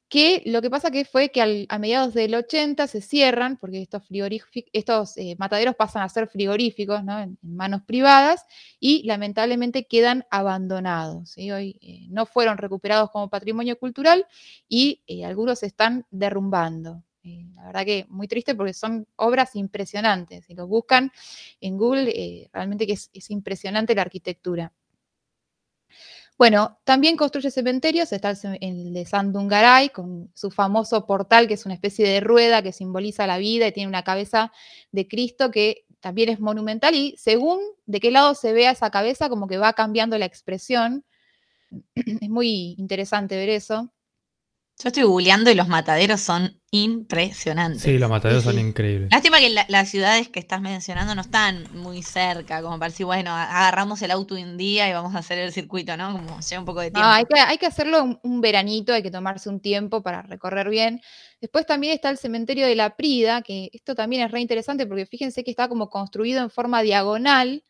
que 0.09 0.41
lo 0.47 0.61
que 0.61 0.71
pasa 0.71 0.89
que 0.89 1.05
fue 1.05 1.29
que 1.29 1.67
a 1.69 1.79
mediados 1.79 2.15
del 2.15 2.33
80 2.33 2.87
se 2.87 2.99
cierran, 2.99 3.57
porque 3.57 3.81
estos, 3.81 4.03
estos 4.73 5.17
eh, 5.17 5.35
mataderos 5.37 5.75
pasan 5.75 6.01
a 6.01 6.09
ser 6.09 6.27
frigoríficos 6.27 6.99
en, 7.01 7.37
manos 7.43 7.83
privadas 7.83 8.45
y 8.79 9.03
lamentablemente 9.05 9.85
quedan 9.85 10.25
abandonados. 10.31 11.37
Hoy 11.37 11.77
eh, 11.81 12.07
no 12.09 12.25
fueron 12.25 12.57
recuperados 12.57 13.11
como 13.11 13.29
patrimonio 13.29 13.77
cultural 13.77 14.25
y 14.67 15.03
eh, 15.07 15.25
algunos 15.25 15.59
se 15.59 15.67
están 15.67 16.05
derrumbando. 16.09 17.03
La 17.21 17.67
verdad 17.67 17.85
que 17.85 18.05
muy 18.09 18.27
triste 18.27 18.55
porque 18.55 18.73
son 18.73 19.05
obras 19.15 19.55
impresionantes. 19.55 20.45
Si 20.45 20.55
lo 20.55 20.65
buscan 20.65 21.11
en 21.61 21.77
Google, 21.77 22.49
realmente 22.51 22.87
que 22.87 22.93
es 22.93 23.29
impresionante 23.29 23.93
la 23.93 24.01
arquitectura. 24.01 24.73
Bueno, 26.39 26.79
también 26.85 27.17
construye 27.17 27.51
cementerios, 27.51 28.13
está 28.13 28.31
el, 28.61 28.93
de 28.93 29.05
Sandungaray 29.05 29.89
con 29.89 30.31
su 30.33 30.51
famoso 30.51 31.05
portal, 31.05 31.49
que 31.49 31.55
es 31.55 31.65
una 31.65 31.73
especie 31.73 32.07
de 32.07 32.21
rueda 32.21 32.63
que 32.63 32.71
simboliza 32.71 33.27
la 33.27 33.37
vida 33.37 33.67
y 33.67 33.73
tiene 33.73 33.89
una 33.89 34.05
cabeza 34.05 34.53
de 34.93 35.05
Cristo 35.05 35.51
que 35.51 35.85
también 35.99 36.29
es 36.29 36.39
monumental 36.39 36.95
y 36.95 37.13
según 37.17 37.59
de 37.87 37.99
qué 37.99 38.09
lado 38.09 38.35
se 38.35 38.53
vea 38.53 38.71
esa 38.71 38.89
cabeza, 38.89 39.27
como 39.27 39.47
que 39.47 39.57
va 39.57 39.73
cambiando 39.73 40.17
la 40.17 40.25
expresión. 40.25 41.03
Es 41.95 42.29
muy 42.29 42.75
interesante 42.77 43.35
ver 43.35 43.49
eso. 43.49 43.91
Yo 44.81 44.87
estoy 44.87 45.03
googleando 45.03 45.51
y 45.51 45.55
los 45.55 45.67
mataderos 45.67 46.21
son 46.21 46.57
impresionantes. 46.71 47.81
Sí, 47.81 47.97
los 47.97 48.09
mataderos 48.09 48.43
Sí, 48.43 48.49
son 48.49 48.59
increíbles. 48.59 49.09
Lástima 49.11 49.39
que 49.39 49.49
la- 49.49 49.65
las 49.67 49.89
ciudades 49.89 50.29
que 50.29 50.39
estás 50.39 50.61
mencionando 50.61 51.15
no 51.15 51.21
están 51.21 51.65
muy 51.73 52.01
cerca, 52.01 52.61
como 52.61 52.79
para 52.79 52.89
decir, 52.89 53.05
bueno, 53.05 53.31
agarramos 53.35 54.01
el 54.01 54.11
auto 54.11 54.35
un 54.35 54.55
día 54.55 54.87
y 54.89 54.93
vamos 54.93 55.15
a 55.15 55.19
hacer 55.19 55.37
el 55.39 55.51
circuito, 55.51 55.97
¿no? 55.97 56.13
Como 56.13 56.39
lleva 56.39 56.59
un 56.61 56.65
poco 56.65 56.79
de 56.79 56.91
tiempo. 56.91 57.05
No, 57.07 57.13
hay 57.13 57.25
que, 57.25 57.39
hay 57.39 57.57
que 57.57 57.65
hacerlo 57.65 58.03
un, 58.03 58.19
un 58.23 58.39
veranito, 58.39 58.93
hay 58.93 59.03
que 59.03 59.11
tomarse 59.11 59.49
un 59.49 59.59
tiempo 59.59 60.01
para 60.01 60.21
recorrer 60.21 60.69
bien. 60.69 61.01
Después 61.41 61.65
también 61.65 61.93
está 61.93 62.09
el 62.09 62.17
cementerio 62.17 62.65
de 62.65 62.75
la 62.75 62.95
Prida, 62.95 63.41
que 63.41 63.69
esto 63.73 63.95
también 63.95 64.23
es 64.23 64.31
re 64.31 64.39
interesante 64.39 64.85
porque 64.87 65.05
fíjense 65.05 65.43
que 65.43 65.51
está 65.51 65.67
como 65.67 65.89
construido 65.89 66.41
en 66.41 66.49
forma 66.49 66.81
diagonal, 66.83 67.63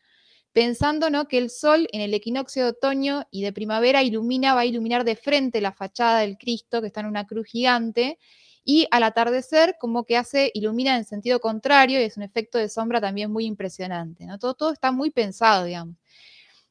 pensando 0.52 1.10
¿no? 1.10 1.28
que 1.28 1.38
el 1.38 1.50
sol 1.50 1.88
en 1.92 2.00
el 2.00 2.14
equinoccio 2.14 2.64
de 2.64 2.70
otoño 2.70 3.26
y 3.30 3.42
de 3.42 3.52
primavera 3.52 4.02
ilumina, 4.02 4.54
va 4.54 4.60
a 4.60 4.66
iluminar 4.66 5.04
de 5.04 5.16
frente 5.16 5.60
la 5.60 5.72
fachada 5.72 6.20
del 6.20 6.38
Cristo, 6.38 6.80
que 6.80 6.88
está 6.88 7.00
en 7.00 7.06
una 7.06 7.26
cruz 7.26 7.46
gigante, 7.46 8.18
y 8.64 8.86
al 8.90 9.04
atardecer 9.04 9.76
como 9.80 10.04
que 10.04 10.16
hace, 10.16 10.50
ilumina 10.54 10.96
en 10.96 11.04
sentido 11.04 11.40
contrario, 11.40 12.00
y 12.00 12.04
es 12.04 12.16
un 12.16 12.22
efecto 12.22 12.58
de 12.58 12.68
sombra 12.68 13.00
también 13.00 13.30
muy 13.32 13.46
impresionante. 13.46 14.26
¿no? 14.26 14.38
Todo, 14.38 14.54
todo 14.54 14.72
está 14.72 14.92
muy 14.92 15.10
pensado, 15.10 15.64
digamos. 15.64 15.96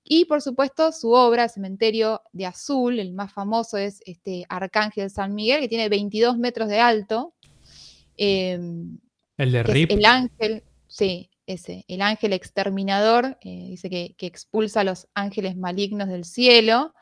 Y 0.03 0.25
por 0.25 0.41
supuesto, 0.41 0.91
su 0.91 1.11
obra, 1.11 1.49
Cementerio 1.49 2.21
de 2.32 2.45
Azul, 2.45 2.99
el 2.99 3.13
más 3.13 3.32
famoso 3.32 3.77
es 3.77 4.01
este 4.05 4.45
Arcángel 4.49 5.09
San 5.09 5.36
Miguel, 5.36 5.61
que 5.61 5.67
tiene 5.67 5.89
22 5.89 6.38
metros 6.38 6.67
de 6.67 6.80
alto. 6.80 7.34
em, 8.17 8.97
El 9.38 9.51
de 9.51 9.63
Rip. 9.63 9.91
el 9.91 10.03
ángel, 10.03 10.63
sí, 10.88 11.30
ese, 11.50 11.84
el 11.88 12.02
ángel 12.04 12.34
exterminador, 12.34 13.38
eh, 13.41 13.66
dice 13.70 13.89
que, 13.89 14.16
expulsa 14.20 14.82
a 14.82 14.84
los 14.84 15.08
ángeles 15.16 15.58
malignos 15.58 16.08
del 16.08 16.24
cielo. 16.24 16.93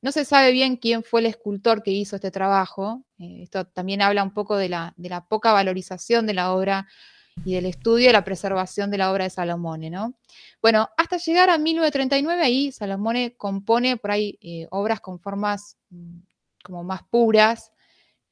No 0.00 0.10
se 0.10 0.24
sabe 0.24 0.50
bien 0.50 0.76
quién 0.76 1.04
fue 1.04 1.20
el 1.20 1.26
escultor 1.26 1.84
que 1.84 1.92
hizo 1.92 2.16
este 2.16 2.32
trabajo. 2.32 3.04
eh, 3.18 3.42
esto 3.42 3.64
también 3.64 4.02
habla 4.02 4.24
un 4.24 4.34
poco 4.34 4.56
de 4.56 4.68
la, 4.68 4.94
poca 5.28 5.52
valorización 5.52 6.26
de 6.26 6.34
la 6.34 6.52
obra 6.52 6.88
y 7.44 7.54
del 7.54 7.66
estudio 7.66 8.08
de 8.08 8.12
la 8.12 8.24
preservación 8.24 8.90
de 8.90 8.98
la 8.98 9.12
obra 9.12 9.24
de 9.24 9.30
Salomone, 9.30 9.88
¿no? 9.88 10.14
Bueno, 10.60 10.88
hasta 10.96 11.16
llegar 11.18 11.48
a 11.48 11.58
1939, 11.58 12.42
ahí 12.42 12.72
Salomone 12.72 13.36
compone 13.36 13.96
por 13.96 14.10
ahí 14.10 14.38
eh, 14.42 14.66
obras 14.70 15.00
con 15.00 15.20
formas 15.20 15.76
mm, 15.90 16.18
como 16.64 16.84
más 16.84 17.02
puras, 17.04 17.71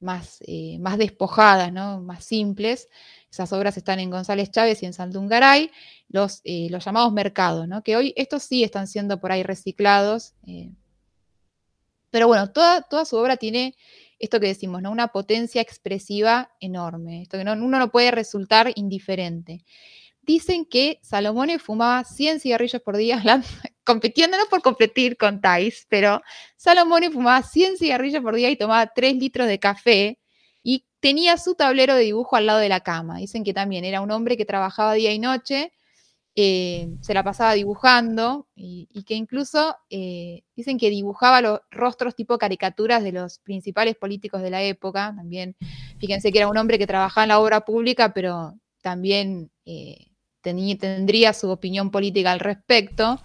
más, 0.01 0.39
eh, 0.47 0.79
más 0.81 0.99
despojadas, 0.99 1.73
¿no? 1.73 2.01
Más 2.01 2.25
simples. 2.25 2.89
Esas 3.31 3.53
obras 3.53 3.77
están 3.77 4.01
en 4.01 4.11
González 4.11 4.51
Chávez 4.51 4.83
y 4.83 4.87
en 4.87 4.93
Saldungaray, 4.93 5.71
los, 6.09 6.41
eh, 6.45 6.69
los 6.71 6.85
llamados 6.85 7.13
mercados, 7.13 7.69
¿no? 7.69 7.83
Que 7.83 7.97
hoy 7.97 8.13
estos 8.17 8.43
sí 8.43 8.65
están 8.65 8.87
siendo 8.89 9.21
por 9.21 9.33
ahí 9.33 9.43
reciclados. 9.43 10.35
eh, 10.47 10.71
pero 12.11 12.27
bueno, 12.27 12.51
toda, 12.51 12.83
toda 12.83 13.05
su 13.05 13.17
obra 13.17 13.37
tiene 13.37 13.77
esto 14.19 14.41
que 14.41 14.49
decimos, 14.49 14.83
¿no? 14.83 14.91
Una 14.91 15.09
potencia 15.09 15.63
expresiva 15.63 16.51
enorme. 16.61 17.23
Esto 17.23 17.39
que 17.39 17.45
no, 17.45 17.53
uno 17.53 17.79
no 17.79 17.91
puede 17.91 18.11
resultar 18.11 18.71
indiferente. 18.75 19.65
Dicen 20.23 20.65
que 20.65 20.99
Salomone 21.03 21.59
fumaba 21.59 22.05
100 22.05 22.41
cigarrillos 22.41 22.83
por 22.83 22.97
día, 22.97 23.23
no 23.25 23.43
por 24.51 24.63
competir 24.63 25.17
con 25.17 25.41
Thais, 25.41 25.87
pero 25.89 26.23
Salomone 26.57 27.11
fumaba 27.11 27.43
100 27.43 27.79
cigarrillos 27.79 28.23
por 28.23 28.35
día 28.35 28.51
y 28.51 28.57
tomaba 28.57 28.87
3 28.87 29.17
litros 29.17 29.49
de 29.49 29.59
café 29.59 30.19
y 30.63 30.87
tenía 31.01 31.37
su 31.39 31.55
tablero 31.55 31.95
de 31.95 32.05
dibujo 32.05 32.37
al 32.37 32.47
lado 32.47 32.59
de 32.59 32.69
la 32.69 32.81
cama. 32.81 33.19
Dicen 33.19 33.45
que 33.45 33.55
también 33.55 33.85
era 33.85 34.01
un 34.01 34.11
hombre 34.11 34.37
que 34.37 34.45
trabajaba 34.45 34.95
día 34.95 35.13
y 35.13 35.19
noche, 35.19 35.73
eh, 36.37 36.89
se 37.01 37.13
la 37.13 37.25
pasaba 37.25 37.55
dibujando 37.55 38.47
y, 38.55 38.89
y 38.93 39.03
que 39.03 39.15
incluso 39.15 39.77
eh, 39.91 40.45
dicen 40.55 40.79
que 40.79 40.89
dibujaba 40.89 41.41
los 41.41 41.61
rostros 41.71 42.15
tipo 42.15 42.39
caricaturas 42.39 43.03
de 43.03 43.13
los 43.13 43.41
principales 43.41 43.97
políticos 43.97 44.43
de 44.43 44.51
la 44.51 44.63
época. 44.63 45.13
También, 45.17 45.57
fíjense 45.99 46.31
que 46.31 46.39
era 46.39 46.49
un 46.49 46.57
hombre 46.57 46.79
que 46.79 46.87
trabajaba 46.87 47.25
en 47.25 47.31
la 47.31 47.41
obra 47.41 47.63
pública, 47.65 48.15
pero 48.15 48.55
también 48.81 49.51
eh, 49.65 50.10
tendría 50.41 51.33
su 51.33 51.51
opinión 51.51 51.91
política 51.91 52.33
al 52.33 52.41
respecto. 52.41 53.21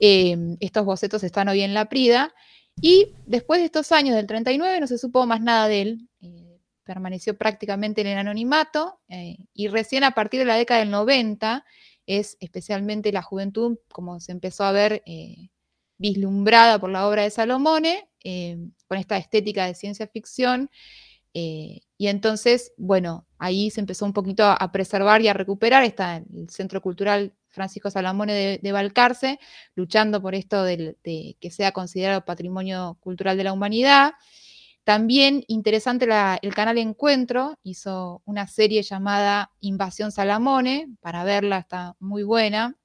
Eh, 0.00 0.56
estos 0.60 0.84
bocetos 0.84 1.22
están 1.22 1.48
hoy 1.48 1.60
en 1.62 1.74
la 1.74 1.88
Prida. 1.88 2.34
Y 2.80 3.12
después 3.26 3.60
de 3.60 3.66
estos 3.66 3.92
años 3.92 4.16
del 4.16 4.26
39 4.26 4.80
no 4.80 4.86
se 4.86 4.98
supo 4.98 5.26
más 5.26 5.40
nada 5.40 5.68
de 5.68 5.82
él. 5.82 6.08
eh, 6.22 6.58
permaneció 6.84 7.36
prácticamente 7.36 8.00
en 8.00 8.08
el 8.08 8.18
anonimato 8.18 9.00
eh, 9.08 9.36
y 9.54 9.68
recién 9.68 10.02
a 10.02 10.10
partir 10.12 10.40
de 10.40 10.46
la 10.46 10.56
década 10.56 10.80
del 10.80 10.90
90 10.90 11.64
es 12.06 12.36
especialmente 12.40 13.12
la 13.12 13.22
juventud 13.22 13.78
como 13.92 14.18
se 14.18 14.32
empezó 14.32 14.64
a 14.64 14.72
ver 14.72 15.04
vislumbrada 15.98 16.80
por 16.80 16.90
la 16.90 17.06
obra 17.06 17.22
de 17.22 17.30
Salomone, 17.30 18.08
con 18.88 18.98
esta 18.98 19.18
estética 19.18 19.66
de 19.66 19.74
ciencia 19.74 20.08
ficción. 20.08 20.70
Y 22.00 22.08
entonces, 22.08 22.72
bueno, 22.78 23.26
ahí 23.36 23.68
se 23.68 23.78
empezó 23.78 24.06
un 24.06 24.14
poquito 24.14 24.44
a, 24.46 24.72
preservar 24.72 25.20
y 25.20 25.28
a 25.28 25.34
recuperar. 25.34 25.84
Está 25.84 26.16
el 26.16 26.48
Centro 26.48 26.80
Cultural 26.80 27.34
Francisco 27.48 27.90
Salamone 27.90 28.32
de, 28.32 28.58
de 28.62 28.72
Balcarce, 28.72 29.38
luchando 29.74 30.22
por 30.22 30.34
esto 30.34 30.64
de 30.64 30.96
que 31.38 31.50
sea 31.50 31.72
considerado 31.72 32.24
patrimonio 32.24 32.96
cultural 33.00 33.36
de 33.36 33.44
la 33.44 33.52
humanidad. 33.52 34.14
También 34.82 35.44
interesante 35.46 36.08
el 36.40 36.54
canal 36.54 36.78
Encuentro, 36.78 37.58
hizo 37.64 38.22
una 38.24 38.46
serie 38.46 38.82
llamada 38.82 39.50
Invasión 39.60 40.10
Salamone, 40.10 40.88
para 41.02 41.22
verla 41.22 41.58
está 41.58 41.96
muy 41.98 42.22
buena. 42.22 42.79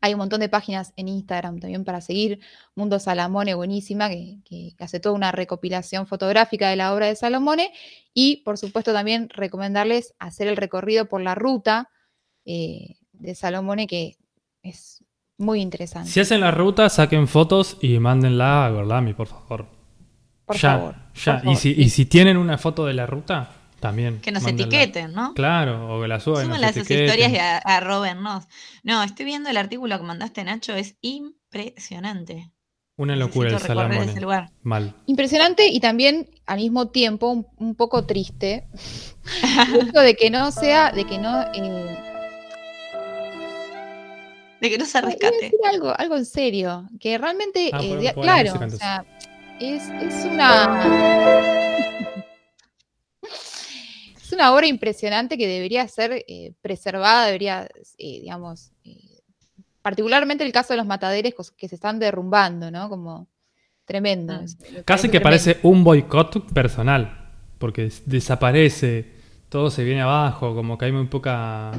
Hay 0.00 0.14
un 0.14 0.18
montón 0.18 0.40
de 0.40 0.48
páginas 0.48 0.92
en 0.96 1.08
Instagram 1.08 1.60
también 1.60 1.84
para 1.84 2.00
seguir. 2.00 2.40
Mundo 2.74 2.98
Salamone, 2.98 3.54
buenísima, 3.54 4.08
que, 4.08 4.38
que 4.44 4.74
hace 4.78 5.00
toda 5.00 5.14
una 5.14 5.32
recopilación 5.32 6.06
fotográfica 6.06 6.68
de 6.68 6.76
la 6.76 6.94
obra 6.94 7.06
de 7.06 7.16
Salomone. 7.16 7.72
Y, 8.14 8.38
por 8.38 8.58
supuesto, 8.58 8.92
también 8.92 9.28
recomendarles 9.28 10.14
hacer 10.18 10.48
el 10.48 10.56
recorrido 10.56 11.06
por 11.06 11.20
la 11.20 11.34
ruta 11.34 11.90
eh, 12.44 12.96
de 13.12 13.34
Salomone, 13.34 13.86
que 13.86 14.16
es 14.62 15.04
muy 15.38 15.60
interesante. 15.60 16.10
Si 16.10 16.20
hacen 16.20 16.40
la 16.40 16.50
ruta, 16.50 16.88
saquen 16.88 17.28
fotos 17.28 17.76
y 17.80 17.98
mándenla 17.98 18.66
a 18.66 18.70
Gorlami, 18.70 19.14
por 19.14 19.26
favor. 19.26 19.66
Por 20.44 20.56
ya, 20.56 20.78
favor, 20.78 20.94
ya. 20.94 21.32
por 21.32 21.42
favor. 21.42 21.52
Y, 21.52 21.56
si, 21.56 21.74
y 21.76 21.90
si 21.90 22.06
tienen 22.06 22.36
una 22.36 22.56
foto 22.56 22.86
de 22.86 22.94
la 22.94 23.06
ruta, 23.06 23.50
también. 23.80 24.20
Que 24.20 24.32
nos 24.32 24.42
mándenla. 24.42 24.76
etiqueten, 24.76 25.12
¿no? 25.12 25.34
Claro, 25.34 25.96
o 25.96 26.02
que 26.02 26.08
la 26.08 26.20
suban. 26.20 26.46
sus 26.46 26.62
etiqueten. 26.62 27.04
historias 27.04 27.32
y 27.32 27.36
a- 27.36 27.58
arróbennos. 27.58 28.44
No, 28.82 29.02
estoy 29.02 29.24
viendo 29.26 29.48
el 29.50 29.56
artículo 29.56 29.96
que 29.98 30.04
mandaste, 30.04 30.42
Nacho, 30.44 30.74
es 30.74 30.96
impresionante. 31.02 32.50
Una 32.98 33.14
locura 33.14 33.48
el 33.48 33.54
Necesito 33.54 33.74
recorrer 33.74 33.88
Salamone. 33.92 34.12
ese 34.12 34.20
lugar. 34.22 34.50
Mal. 34.62 34.94
Impresionante 35.04 35.66
y 35.68 35.80
también 35.80 36.30
al 36.46 36.56
mismo 36.58 36.88
tiempo 36.88 37.30
un, 37.30 37.46
un 37.58 37.74
poco 37.74 38.06
triste. 38.06 38.66
el 39.78 39.92
de 39.92 40.14
que 40.16 40.30
no 40.30 40.50
sea, 40.50 40.92
de 40.92 41.04
que 41.04 41.18
no. 41.18 41.42
eh, 41.52 41.98
De 44.62 44.70
que 44.70 44.78
no 44.78 44.86
se 44.86 45.00
rescate. 45.02 45.34
decir 45.42 45.58
algo, 45.70 45.92
algo 45.98 46.16
en 46.16 46.24
serio. 46.24 46.88
Que 46.98 47.18
realmente, 47.18 47.68
Ah, 47.72 47.80
eh, 47.82 48.14
claro, 48.14 48.54
o 48.54 48.70
sea, 48.70 49.04
es, 49.60 49.82
es 50.00 50.24
una. 50.24 51.65
Es 54.36 54.42
una 54.42 54.52
obra 54.54 54.66
impresionante 54.66 55.38
que 55.38 55.46
debería 55.48 55.88
ser 55.88 56.22
eh, 56.28 56.52
preservada, 56.60 57.24
debería, 57.24 57.66
eh, 57.96 58.20
digamos, 58.20 58.70
eh, 58.84 59.22
particularmente 59.80 60.44
el 60.44 60.52
caso 60.52 60.74
de 60.74 60.76
los 60.76 60.84
mataderes 60.86 61.34
que 61.56 61.68
se 61.68 61.76
están 61.76 61.98
derrumbando, 61.98 62.70
¿no? 62.70 62.90
Como 62.90 63.28
tremendo. 63.86 64.38
Es- 64.38 64.58
me 64.60 64.82
Casi 64.84 64.84
parece 64.84 65.02
que 65.10 65.20
tremendo. 65.20 65.22
parece 65.22 65.60
un 65.62 65.82
boicot 65.84 66.52
personal. 66.52 67.30
Porque 67.56 67.84
des- 67.84 68.02
desaparece, 68.04 69.10
todo 69.48 69.70
se 69.70 69.84
viene 69.84 70.02
abajo, 70.02 70.54
como 70.54 70.76
que 70.76 70.84
hay 70.84 70.92
muy 70.92 71.06
poca 71.06 71.72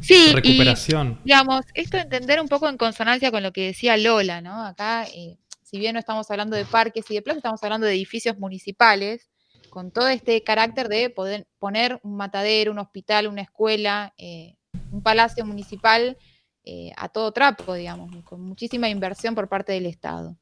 Sí, 0.00 0.28
y- 0.28 0.32
recuperación. 0.34 1.18
digamos, 1.24 1.64
esto 1.74 1.96
entender 1.98 2.40
un 2.40 2.46
poco 2.46 2.68
en 2.68 2.76
consonancia 2.76 3.32
con 3.32 3.42
lo 3.42 3.52
que 3.52 3.66
decía 3.66 3.96
Lola, 3.96 4.40
¿no? 4.40 4.64
Acá, 4.64 5.04
eh, 5.12 5.36
si 5.64 5.80
bien 5.80 5.94
no 5.94 5.98
estamos 5.98 6.30
hablando 6.30 6.54
de 6.54 6.64
parques 6.64 7.10
y 7.10 7.14
de 7.14 7.22
plazas, 7.22 7.38
estamos 7.38 7.60
hablando 7.64 7.88
de 7.88 7.94
edificios 7.94 8.38
municipales, 8.38 9.28
con 9.74 9.90
todo 9.90 10.06
este 10.08 10.42
carácter 10.44 10.88
de 10.88 11.10
poder 11.10 11.48
poner 11.58 11.98
un 12.04 12.16
matadero, 12.16 12.70
un 12.70 12.78
hospital, 12.78 13.26
una 13.26 13.42
escuela, 13.42 14.14
eh, 14.16 14.54
un 14.92 15.02
palacio 15.02 15.44
municipal 15.44 16.16
eh, 16.64 16.92
a 16.96 17.08
todo 17.08 17.32
trapo, 17.32 17.74
digamos, 17.74 18.14
con 18.24 18.40
muchísima 18.40 18.88
inversión 18.88 19.34
por 19.34 19.48
parte 19.48 19.72
del 19.72 19.86
Estado. 19.86 20.36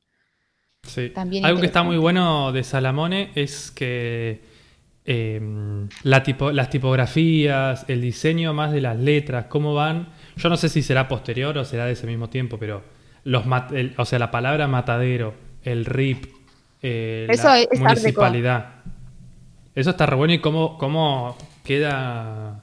Sí. 0.82 1.10
También 1.10 1.46
Algo 1.46 1.60
que 1.60 1.66
está 1.66 1.82
muy 1.82 1.96
bueno 1.96 2.52
de 2.52 2.62
Salamone 2.62 3.30
es 3.34 3.70
que 3.70 4.42
eh, 5.06 5.40
la 6.02 6.22
tipo- 6.22 6.52
las 6.52 6.68
tipografías, 6.70 7.84
el 7.88 8.00
diseño 8.02 8.52
más 8.52 8.70
de 8.72 8.82
las 8.82 8.98
letras, 8.98 9.46
cómo 9.46 9.74
van. 9.74 10.10
Yo 10.36 10.48
no 10.50 10.56
sé 10.56 10.68
si 10.68 10.82
será 10.82 11.08
posterior 11.08 11.56
o 11.56 11.64
será 11.64 11.86
de 11.86 11.92
ese 11.92 12.06
mismo 12.06 12.28
tiempo, 12.28 12.58
pero 12.58 12.82
los 13.24 13.46
mat- 13.46 13.72
el- 13.72 13.94
o 13.96 14.04
sea, 14.04 14.18
la 14.18 14.30
palabra 14.30 14.68
matadero, 14.68 15.34
el 15.62 15.86
RIP, 15.86 16.26
eh, 16.82 17.26
Eso 17.30 17.48
la 17.48 17.92
es 17.92 18.02
Deco. 18.02 18.20
Eso 19.74 19.90
está 19.90 20.06
re 20.06 20.16
bueno 20.16 20.34
y 20.34 20.40
cómo, 20.40 20.76
cómo 20.78 21.36
queda, 21.64 22.62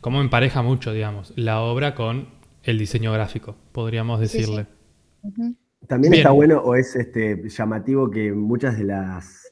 cómo 0.00 0.20
empareja 0.20 0.62
mucho, 0.62 0.92
digamos, 0.92 1.32
la 1.36 1.60
obra 1.60 1.94
con 1.94 2.28
el 2.64 2.78
diseño 2.78 3.12
gráfico, 3.12 3.54
podríamos 3.72 4.20
Sí, 4.20 4.26
sí. 4.28 4.38
decirle. 4.38 4.66
También 5.86 6.12
Bien. 6.12 6.22
está 6.22 6.30
bueno 6.30 6.58
o 6.60 6.74
es 6.74 6.94
este, 6.96 7.48
llamativo 7.48 8.10
que 8.10 8.32
muchas 8.32 8.78
de 8.78 8.84
las, 8.84 9.42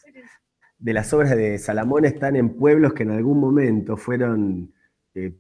de 0.79 0.93
las 0.93 1.13
obras 1.13 1.37
de 1.37 1.59
Salamón 1.59 2.05
están 2.05 2.37
en 2.37 2.51
pueblos 2.57 2.93
que 2.95 3.03
en 3.05 3.11
algún 3.13 3.39
momento 3.41 3.97
fueron 3.97 4.73
eh, 5.15 5.33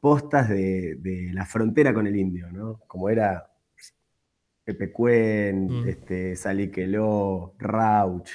postas 0.00 0.48
de, 0.48 0.96
de 0.96 1.30
la 1.32 1.44
frontera 1.46 1.92
con 1.94 2.06
el 2.06 2.16
indio, 2.16 2.50
¿no? 2.52 2.80
Como 2.86 3.08
era 3.10 3.50
Pepecuén, 4.64 5.66
Mm. 5.66 5.88
este, 5.88 6.36
Saliqueló, 6.36 7.54
Rauch. 7.58 8.28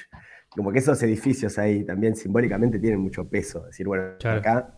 Como 0.56 0.70
que 0.72 0.78
esos 0.78 1.02
edificios 1.02 1.58
ahí 1.58 1.84
también 1.84 2.14
simbólicamente 2.16 2.78
tienen 2.78 3.00
mucho 3.00 3.28
peso. 3.28 3.60
Es 3.60 3.66
decir, 3.72 3.86
bueno, 3.86 4.16
Claro. 4.20 4.38
acá, 4.40 4.74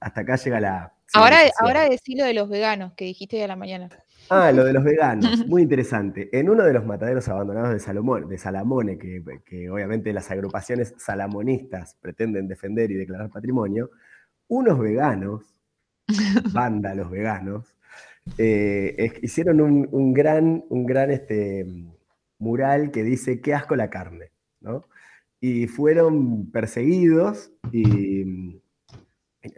hasta 0.00 0.20
acá 0.20 0.36
llega 0.36 0.60
la. 0.60 0.92
Ahora, 1.14 1.38
ahora 1.60 1.88
decilo 1.88 2.24
de 2.24 2.34
los 2.34 2.48
veganos 2.48 2.92
que 2.94 3.04
dijiste 3.04 3.36
hoy 3.36 3.42
a 3.42 3.48
la 3.48 3.56
mañana. 3.56 3.88
Ah, 4.28 4.50
lo 4.50 4.64
de 4.64 4.72
los 4.72 4.82
veganos, 4.82 5.46
muy 5.46 5.62
interesante. 5.62 6.28
En 6.36 6.50
uno 6.50 6.64
de 6.64 6.72
los 6.72 6.84
mataderos 6.84 7.28
abandonados 7.28 7.72
de, 7.72 7.78
Salomón, 7.78 8.28
de 8.28 8.38
Salamone, 8.38 8.98
que, 8.98 9.22
que 9.44 9.70
obviamente 9.70 10.12
las 10.12 10.28
agrupaciones 10.32 10.94
salamonistas 10.98 11.94
pretenden 12.00 12.48
defender 12.48 12.90
y 12.90 12.94
declarar 12.94 13.30
patrimonio, 13.30 13.90
unos 14.48 14.80
veganos, 14.80 15.44
vándalos 16.52 17.08
veganos, 17.10 17.76
eh, 18.38 18.94
es- 18.98 19.22
hicieron 19.22 19.60
un, 19.60 19.88
un 19.92 20.12
gran, 20.12 20.64
un 20.70 20.86
gran 20.86 21.10
este, 21.12 21.64
mural 22.38 22.90
que 22.90 23.04
dice 23.04 23.40
qué 23.40 23.54
asco 23.54 23.76
la 23.76 23.90
carne, 23.90 24.30
¿no? 24.66 24.84
Y 25.40 25.66
fueron 25.68 26.50
perseguidos 26.50 27.52
y 27.72 28.60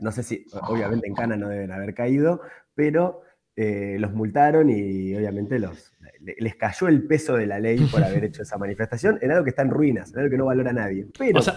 no 0.02 0.12
sé 0.12 0.22
si, 0.22 0.44
obviamente 0.68 1.06
en 1.06 1.14
Cana 1.14 1.36
no 1.36 1.48
deben 1.48 1.72
haber 1.72 1.94
caído, 1.94 2.42
pero 2.74 3.22
eh, 3.56 3.96
los 3.98 4.12
multaron 4.12 4.68
y 4.70 5.14
obviamente 5.16 5.58
los, 5.58 5.92
les 6.20 6.54
cayó 6.56 6.88
el 6.88 7.04
peso 7.04 7.36
de 7.36 7.46
la 7.46 7.58
ley 7.58 7.78
por 7.90 8.04
haber 8.04 8.24
hecho 8.24 8.42
esa 8.42 8.58
manifestación 8.58 9.18
en 9.22 9.30
algo 9.32 9.44
que 9.44 9.50
está 9.50 9.62
en 9.62 9.70
ruinas, 9.70 10.12
en 10.12 10.18
algo 10.20 10.30
que 10.30 10.36
no 10.36 10.44
valora 10.44 10.72
nadie. 10.72 11.06
Pero 11.18 11.38
O 11.38 11.42
sea, 11.42 11.54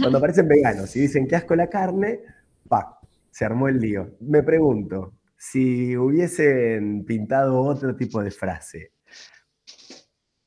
cuando 0.00 0.18
aparecen 0.18 0.46
veganos 0.46 0.94
y 0.96 1.00
dicen 1.00 1.26
que 1.26 1.36
asco 1.36 1.56
la 1.56 1.68
carne, 1.68 2.20
pa, 2.68 3.00
se 3.30 3.44
armó 3.44 3.66
el 3.68 3.80
lío. 3.80 4.16
Me 4.20 4.42
pregunto, 4.44 5.14
si 5.36 5.96
hubiesen 5.96 7.04
pintado 7.04 7.60
otro 7.60 7.96
tipo 7.96 8.22
de 8.22 8.30
frase. 8.30 8.92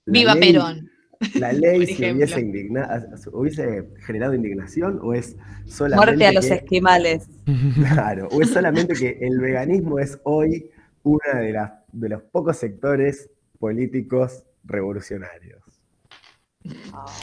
Viva 0.05 0.35
ley- 0.35 0.53
Perón. 0.53 0.89
La 1.35 1.53
ley 1.53 1.83
ejemplo. 1.83 2.15
hubiese, 2.25 2.41
indigna- 2.41 3.05
hubiese 3.31 3.89
generado 4.05 4.33
indignación 4.33 4.99
o 5.01 5.13
es 5.13 5.35
solamente 5.67 6.05
Muerte 6.05 6.27
a 6.27 6.31
los 6.33 6.45
que- 6.45 6.53
esquimales. 6.55 7.27
Claro, 7.93 8.27
o 8.31 8.41
es 8.41 8.49
solamente 8.51 8.93
que 8.93 9.17
el 9.21 9.39
veganismo 9.39 9.99
es 9.99 10.19
hoy 10.23 10.69
uno 11.03 11.19
de, 11.33 11.51
las- 11.51 11.71
de 11.91 12.09
los 12.09 12.21
pocos 12.23 12.57
sectores 12.57 13.29
políticos 13.59 14.43
revolucionarios. 14.63 15.61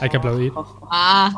Hay 0.01 0.11
que 0.11 0.19
aplaudir. 0.19 0.53
Ah, 0.91 1.33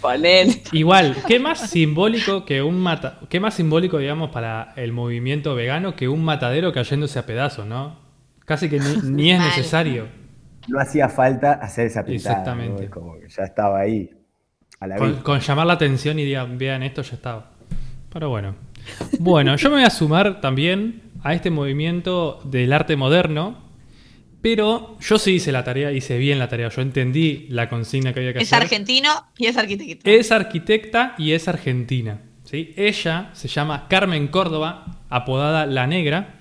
ponele. 0.00 0.62
Igual, 0.72 1.16
¿qué 1.26 1.38
más 1.40 1.70
simbólico 1.70 2.44
que 2.44 2.60
un 2.62 2.78
mata 2.78 3.20
qué 3.30 3.40
más 3.40 3.54
simbólico, 3.54 3.96
digamos, 3.98 4.28
para 4.30 4.74
el 4.76 4.92
movimiento 4.92 5.54
vegano 5.54 5.96
que 5.96 6.06
un 6.08 6.22
matadero 6.22 6.72
cayéndose 6.74 7.18
a 7.18 7.24
pedazos, 7.24 7.66
¿no? 7.66 7.98
Casi 8.44 8.68
que 8.68 8.78
ni, 8.78 8.96
ni 9.10 9.32
es 9.32 9.40
necesario. 9.40 10.06
No 10.68 10.80
hacía 10.80 11.08
falta 11.08 11.54
hacer 11.54 11.86
esa 11.86 12.04
pintada. 12.04 12.38
Exactamente. 12.38 12.84
Es 12.84 12.90
como 12.90 13.18
que 13.18 13.28
ya 13.28 13.44
estaba 13.44 13.80
ahí, 13.80 14.10
a 14.80 14.86
la 14.86 14.96
Con, 14.96 15.40
llamar 15.40 15.66
la 15.66 15.74
atención 15.74 16.18
y 16.18 16.24
digan, 16.24 16.58
vean 16.58 16.82
esto, 16.82 17.02
ya 17.02 17.14
estaba. 17.14 17.50
Pero 18.12 18.30
bueno. 18.30 18.54
Bueno, 19.18 19.56
yo 19.56 19.70
me 19.70 19.76
voy 19.76 19.84
a 19.84 19.90
sumar 19.90 20.40
también 20.40 21.02
a 21.22 21.34
este 21.34 21.50
movimiento 21.50 22.40
del 22.44 22.72
arte 22.72 22.96
moderno. 22.96 23.64
Pero 24.42 24.98
yo 25.00 25.16
sí 25.16 25.36
hice 25.36 25.52
la 25.52 25.64
tarea, 25.64 25.90
hice 25.90 26.18
bien 26.18 26.38
la 26.38 26.48
tarea. 26.48 26.68
Yo 26.68 26.82
entendí 26.82 27.46
la 27.48 27.70
consigna 27.70 28.12
que 28.12 28.20
había 28.20 28.34
que 28.34 28.40
es 28.40 28.52
hacer. 28.52 28.62
argentino 28.64 29.08
y 29.38 29.46
es 29.46 29.56
arquitecto. 29.56 30.10
Es 30.10 30.30
arquitecta 30.32 31.14
y 31.16 31.32
es 31.32 31.48
argentina. 31.48 32.20
¿sí? 32.44 32.74
Ella 32.76 33.30
se 33.32 33.48
llama 33.48 33.86
Carmen 33.88 34.28
Córdoba, 34.28 35.00
apodada 35.08 35.64
La 35.64 35.86
Negra. 35.86 36.34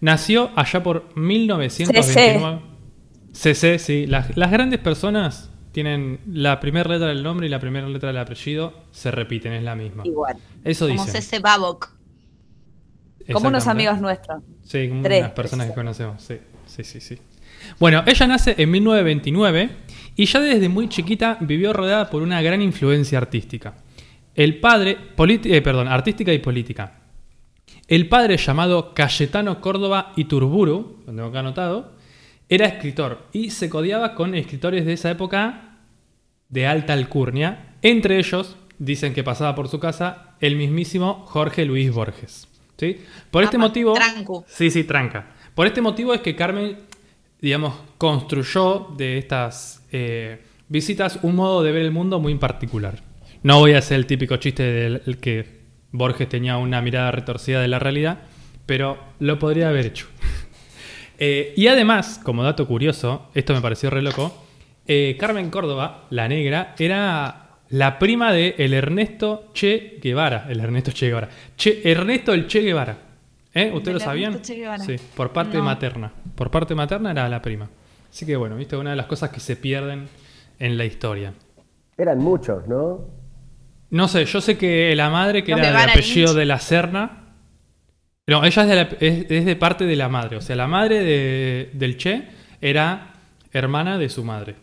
Nació 0.00 0.50
allá 0.56 0.82
por 0.82 1.14
1929. 1.14 2.71
CC, 3.32 3.78
sí. 3.78 4.06
Las, 4.06 4.36
las 4.36 4.50
grandes 4.50 4.80
personas 4.80 5.50
tienen 5.72 6.20
la 6.26 6.60
primera 6.60 6.88
letra 6.88 7.08
del 7.08 7.22
nombre 7.22 7.46
y 7.46 7.50
la 7.50 7.58
primera 7.58 7.88
letra 7.88 8.08
del 8.08 8.18
apellido, 8.18 8.74
se 8.92 9.10
repiten, 9.10 9.54
es 9.54 9.62
la 9.62 9.74
misma. 9.74 10.02
Igual. 10.06 10.36
Eso 10.62 10.86
Como 10.86 11.04
dicen. 11.04 11.22
Cece 11.22 11.38
Babok. 11.40 11.90
Como 13.32 13.48
unos 13.48 13.66
amigos 13.66 14.00
nuestros. 14.00 14.42
Sí, 14.62 14.88
como 14.88 15.02
Tres, 15.02 15.20
unas 15.20 15.32
personas 15.32 15.68
que 15.68 15.74
conocemos. 15.74 16.22
Sí, 16.22 16.38
sí, 16.66 16.84
sí, 16.84 17.00
sí. 17.00 17.18
Bueno, 17.78 18.02
ella 18.06 18.26
nace 18.26 18.54
en 18.58 18.70
1929 18.70 19.70
y 20.16 20.24
ya 20.26 20.40
desde 20.40 20.68
muy 20.68 20.88
chiquita 20.88 21.38
vivió 21.40 21.72
rodeada 21.72 22.10
por 22.10 22.22
una 22.22 22.42
gran 22.42 22.60
influencia 22.60 23.18
artística. 23.18 23.74
El 24.34 24.60
padre, 24.60 24.98
eh, 25.16 25.62
perdón, 25.62 25.88
artística 25.88 26.32
y 26.32 26.38
política. 26.38 27.00
El 27.86 28.08
padre 28.08 28.36
llamado 28.36 28.94
Cayetano 28.94 29.60
Córdoba 29.60 30.12
Iturburu, 30.16 31.02
lo 31.06 31.12
tengo 31.12 31.24
acá 31.28 31.40
anotado, 31.40 31.92
era 32.54 32.66
escritor 32.66 33.28
y 33.32 33.48
se 33.48 33.70
codiaba 33.70 34.14
con 34.14 34.34
escritores 34.34 34.84
de 34.84 34.92
esa 34.92 35.10
época 35.10 35.78
de 36.50 36.66
alta 36.66 36.92
alcurnia. 36.92 37.76
Entre 37.80 38.18
ellos, 38.18 38.58
dicen 38.78 39.14
que 39.14 39.24
pasaba 39.24 39.54
por 39.54 39.68
su 39.68 39.80
casa 39.80 40.36
el 40.38 40.56
mismísimo 40.56 41.24
Jorge 41.26 41.64
Luis 41.64 41.90
Borges. 41.90 42.46
¿sí? 42.76 42.98
Por 43.30 43.42
este 43.42 43.56
Apa, 43.56 43.68
motivo... 43.68 43.94
trancu. 43.94 44.44
Sí, 44.46 44.70
sí, 44.70 44.84
tranca. 44.84 45.30
Por 45.54 45.66
este 45.66 45.80
motivo 45.80 46.12
es 46.12 46.20
que 46.20 46.36
Carmen, 46.36 46.76
digamos, 47.40 47.72
construyó 47.96 48.88
de 48.98 49.16
estas 49.16 49.86
eh, 49.90 50.42
visitas 50.68 51.20
un 51.22 51.36
modo 51.36 51.62
de 51.62 51.72
ver 51.72 51.80
el 51.80 51.90
mundo 51.90 52.20
muy 52.20 52.34
particular. 52.34 53.02
No 53.42 53.60
voy 53.60 53.72
a 53.72 53.78
hacer 53.78 53.96
el 53.96 54.04
típico 54.04 54.36
chiste 54.36 54.62
del 54.62 55.02
el 55.06 55.16
que 55.16 55.62
Borges 55.90 56.28
tenía 56.28 56.58
una 56.58 56.82
mirada 56.82 57.12
retorcida 57.12 57.62
de 57.62 57.68
la 57.68 57.78
realidad, 57.78 58.24
pero 58.66 58.98
lo 59.20 59.38
podría 59.38 59.70
haber 59.70 59.86
hecho. 59.86 60.08
Eh, 61.24 61.52
y 61.56 61.68
además, 61.68 62.20
como 62.24 62.42
dato 62.42 62.66
curioso, 62.66 63.28
esto 63.32 63.54
me 63.54 63.60
pareció 63.60 63.90
re 63.90 64.02
loco, 64.02 64.44
eh, 64.88 65.16
Carmen 65.20 65.50
Córdoba, 65.50 66.06
la 66.10 66.26
negra, 66.26 66.74
era 66.76 67.58
la 67.68 68.00
prima 68.00 68.32
de 68.32 68.56
el 68.58 68.74
Ernesto 68.74 69.50
Che 69.54 70.00
Guevara. 70.02 70.46
El 70.48 70.58
Ernesto 70.58 70.90
Che 70.90 71.06
Guevara. 71.06 71.28
Che- 71.56 71.80
Ernesto 71.84 72.32
el 72.32 72.48
Che 72.48 72.60
Guevara. 72.62 72.96
¿Eh? 73.54 73.70
¿Ustedes 73.72 73.94
lo 73.94 74.00
sabían? 74.00 74.32
Ernesto 74.32 74.52
Che 74.52 74.58
Guevara. 74.58 74.82
Sí, 74.82 74.96
por 75.14 75.32
parte 75.32 75.58
No. 75.58 75.62
materna. 75.62 76.12
Por 76.34 76.50
parte 76.50 76.74
materna 76.74 77.12
era 77.12 77.28
la 77.28 77.40
prima. 77.40 77.68
Así 78.10 78.26
que 78.26 78.34
bueno, 78.34 78.56
viste, 78.56 78.76
una 78.76 78.90
de 78.90 78.96
las 78.96 79.06
cosas 79.06 79.30
que 79.30 79.38
se 79.38 79.54
pierden 79.54 80.08
en 80.58 80.76
la 80.76 80.84
historia. 80.84 81.34
Eran 81.96 82.18
muchos, 82.18 82.66
¿no? 82.66 83.06
No 83.90 84.08
sé, 84.08 84.24
yo 84.24 84.40
sé 84.40 84.58
que 84.58 84.92
la 84.96 85.08
madre, 85.08 85.44
que 85.44 85.52
era 85.52 85.70
de 85.70 85.90
apellido 85.92 86.34
de 86.34 86.46
la 86.46 86.58
Serna. 86.58 87.21
No, 88.26 88.44
ella 88.44 88.62
es 88.62 88.68
de, 88.68 88.74
la- 88.76 88.88
es- 89.00 89.30
es 89.30 89.44
de 89.44 89.56
parte 89.56 89.84
de 89.84 89.96
la 89.96 90.08
madre. 90.08 90.36
O 90.36 90.40
sea, 90.40 90.54
la 90.54 90.68
madre 90.68 91.02
de- 91.02 91.70
del 91.72 91.96
Che 91.96 92.22
era 92.60 93.14
hermana 93.52 93.98
de 93.98 94.08
su 94.08 94.22
madre. 94.24 94.54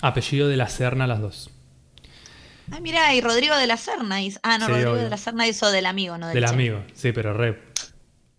Apellido 0.00 0.48
de 0.48 0.56
la 0.56 0.68
Serna, 0.68 1.06
las 1.06 1.20
dos. 1.20 1.50
Ay, 2.72 2.80
mira, 2.80 3.14
y 3.14 3.20
Rodrigo 3.20 3.56
de 3.56 3.68
la 3.68 3.76
Serna. 3.76 4.20
hizo- 4.22 4.40
Ah, 4.42 4.58
no, 4.58 4.66
Sí, 4.66 4.72
Rodrigo 4.72 4.92
obvio. 4.92 5.04
de 5.04 5.10
la 5.10 5.16
Serna 5.16 5.46
hizo 5.46 5.70
del 5.70 5.86
amigo, 5.86 6.18
no 6.18 6.26
del 6.26 6.34
Del 6.34 6.44
Che. 6.46 6.52
amigo, 6.52 6.82
sí, 6.94 7.12
pero 7.12 7.32
re. 7.32 7.58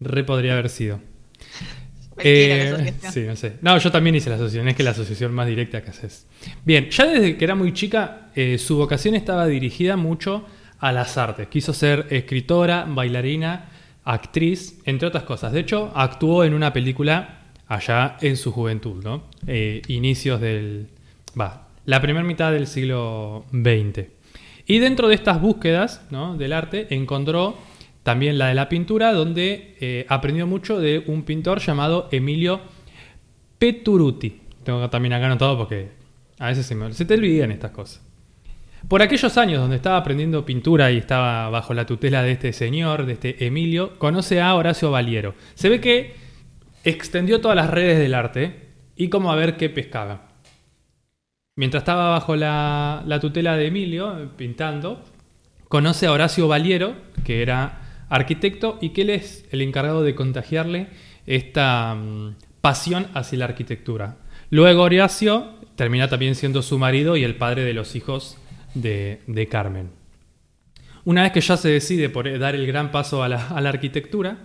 Re 0.01 0.23
podría 0.23 0.53
haber 0.53 0.69
sido. 0.69 0.99
Eh, 2.19 2.93
sí, 3.13 3.21
no 3.27 3.35
sé. 3.35 3.57
No, 3.61 3.77
yo 3.77 3.91
también 3.91 4.15
hice 4.15 4.31
la 4.31 4.37
asociación, 4.37 4.67
es 4.67 4.75
que 4.75 4.81
la 4.81 4.89
asociación 4.89 5.31
más 5.35 5.45
directa 5.45 5.83
que 5.83 5.91
haces. 5.91 6.25
Bien, 6.65 6.89
ya 6.89 7.05
desde 7.05 7.37
que 7.37 7.45
era 7.45 7.53
muy 7.53 7.73
chica, 7.73 8.31
eh, 8.35 8.57
su 8.57 8.75
vocación 8.75 9.13
estaba 9.13 9.45
dirigida 9.45 9.97
mucho 9.97 10.43
a 10.79 10.91
las 10.91 11.15
artes. 11.19 11.47
Quiso 11.47 11.73
ser 11.75 12.07
escritora, 12.09 12.85
bailarina, 12.89 13.69
actriz, 14.07 14.79
entre 14.85 15.07
otras 15.07 15.23
cosas. 15.23 15.51
De 15.51 15.59
hecho, 15.59 15.91
actuó 15.93 16.43
en 16.43 16.53
una 16.53 16.73
película 16.73 17.39
allá 17.67 18.17
en 18.21 18.37
su 18.37 18.51
juventud, 18.51 19.03
¿no? 19.03 19.23
Eh, 19.45 19.81
inicios 19.87 20.39
del. 20.41 20.87
Va, 21.39 21.67
la 21.85 22.01
primera 22.01 22.25
mitad 22.25 22.51
del 22.51 22.67
siglo 22.67 23.45
XX. 23.51 24.07
Y 24.65 24.79
dentro 24.79 25.07
de 25.07 25.15
estas 25.15 25.39
búsquedas 25.39 26.01
¿no? 26.11 26.35
del 26.37 26.51
arte 26.51 26.93
encontró 26.93 27.57
también 28.03 28.37
la 28.37 28.47
de 28.47 28.55
la 28.55 28.67
pintura, 28.69 29.13
donde 29.13 29.75
eh, 29.79 30.05
aprendió 30.09 30.45
mucho 30.45 30.79
de 30.79 31.03
un 31.07 31.23
pintor 31.23 31.59
llamado 31.59 32.09
Emilio 32.11 32.59
Peturuti. 33.59 34.41
Tengo 34.63 34.89
también 34.89 35.13
acá 35.13 35.27
anotado 35.27 35.57
porque 35.57 35.91
A 36.39 36.47
veces 36.47 36.65
se, 36.65 37.05
te 37.05 37.13
olvidan 37.13 37.51
estas 37.51 37.71
cosas. 37.71 38.01
Por 38.87 39.01
aquellos 39.01 39.37
años 39.37 39.59
donde 39.59 39.75
estaba 39.75 39.97
aprendiendo 39.97 40.45
pintura 40.45 40.91
y 40.91 40.97
estaba 40.97 41.49
bajo 41.49 41.73
la 41.73 41.85
tutela 41.85 42.23
de 42.23 42.31
este 42.31 42.53
señor, 42.53 43.05
de 43.05 43.13
este 43.13 43.45
Emilio, 43.45 43.97
conoce 43.99 44.39
a 44.39 44.55
Horacio 44.55 44.91
Valiero. 44.91 45.35
Se 45.55 45.67
ve 45.67 45.81
que 45.81 46.15
extendió 46.83 47.41
todas 47.41 47.57
las 47.57 47.69
redes 47.69 47.99
del 47.99 48.13
arte 48.13 48.69
y 48.95 49.09
como 49.09 49.31
a 49.31 49.35
ver 49.35 49.57
qué 49.57 49.69
pescaba. 49.69 50.29
Mientras 51.57 51.81
estaba 51.81 52.11
bajo 52.11 52.35
la, 52.35 53.03
la 53.05 53.19
tutela 53.19 53.57
de 53.57 53.67
Emilio, 53.67 54.17
eh, 54.19 54.29
pintando, 54.37 55.03
conoce 55.67 56.05
a 56.05 56.11
Horacio 56.11 56.47
Valiero, 56.47 56.95
que 57.25 57.41
era 57.41 58.05
arquitecto 58.09 58.77
y 58.79 58.89
que 58.89 59.01
él 59.01 59.09
es 59.09 59.45
el 59.51 59.61
encargado 59.61 60.03
de 60.03 60.15
contagiarle 60.15 60.87
esta 61.25 61.95
mm, 61.95 62.35
pasión 62.61 63.07
hacia 63.13 63.39
la 63.39 63.45
arquitectura. 63.45 64.17
Luego 64.49 64.83
Horacio 64.83 65.57
termina 65.75 66.07
también 66.07 66.35
siendo 66.35 66.61
su 66.61 66.79
marido 66.79 67.17
y 67.17 67.23
el 67.23 67.35
padre 67.35 67.63
de 67.63 67.73
los 67.73 67.95
hijos 67.95 68.37
de, 68.73 69.21
de 69.27 69.47
Carmen. 69.47 69.89
Una 71.05 71.23
vez 71.23 71.31
que 71.31 71.41
ya 71.41 71.55
se 71.57 71.69
decide 71.69 72.09
por 72.09 72.37
dar 72.39 72.53
el 72.55 72.67
gran 72.67 72.91
paso 72.91 73.23
a 73.23 73.29
la, 73.29 73.47
a 73.47 73.61
la 73.61 73.69
arquitectura, 73.69 74.37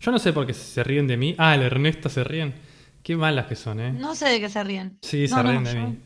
yo 0.00 0.10
no 0.10 0.18
sé 0.18 0.32
por 0.32 0.46
qué 0.46 0.54
se 0.54 0.82
ríen 0.82 1.06
de 1.06 1.16
mí. 1.16 1.34
Ah, 1.38 1.54
el 1.54 1.62
Ernesto 1.62 2.08
se 2.08 2.24
ríen. 2.24 2.54
Qué 3.02 3.16
malas 3.16 3.46
que 3.46 3.54
son, 3.54 3.80
¿eh? 3.80 3.92
No 3.92 4.14
sé 4.14 4.28
de 4.28 4.40
qué 4.40 4.48
se 4.48 4.64
ríen. 4.64 4.98
Sí, 5.02 5.28
se 5.28 5.34
no, 5.36 5.42
ríen 5.42 5.64
de 5.64 5.74
yo- 5.74 5.80
mí. 5.88 5.98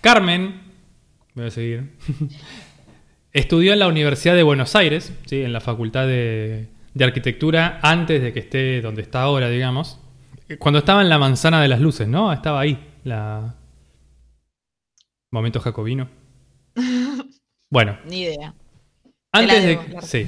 Carmen, 0.00 0.60
voy 1.34 1.46
a 1.46 1.50
seguir, 1.50 1.90
estudió 3.32 3.72
en 3.74 3.78
la 3.80 3.88
Universidad 3.88 4.34
de 4.34 4.42
Buenos 4.42 4.74
Aires, 4.74 5.12
¿sí? 5.26 5.42
en 5.42 5.52
la 5.52 5.60
Facultad 5.60 6.06
de, 6.06 6.68
de 6.94 7.04
Arquitectura, 7.04 7.80
antes 7.82 8.22
de 8.22 8.32
que 8.32 8.40
esté 8.40 8.80
donde 8.80 9.02
está 9.02 9.22
ahora, 9.22 9.48
digamos. 9.50 10.00
Cuando 10.58 10.78
estaba 10.78 11.02
en 11.02 11.08
la 11.10 11.18
Manzana 11.18 11.60
de 11.60 11.68
las 11.68 11.80
Luces, 11.80 12.08
¿no? 12.08 12.32
Estaba 12.32 12.60
ahí, 12.60 12.78
la... 13.04 13.54
Momento 15.30 15.60
jacobino. 15.60 16.08
Bueno, 17.70 17.98
Ni 18.06 18.22
idea. 18.22 18.54
antes 19.32 19.64
de... 19.64 19.78
claro. 19.78 20.06
Sí. 20.06 20.26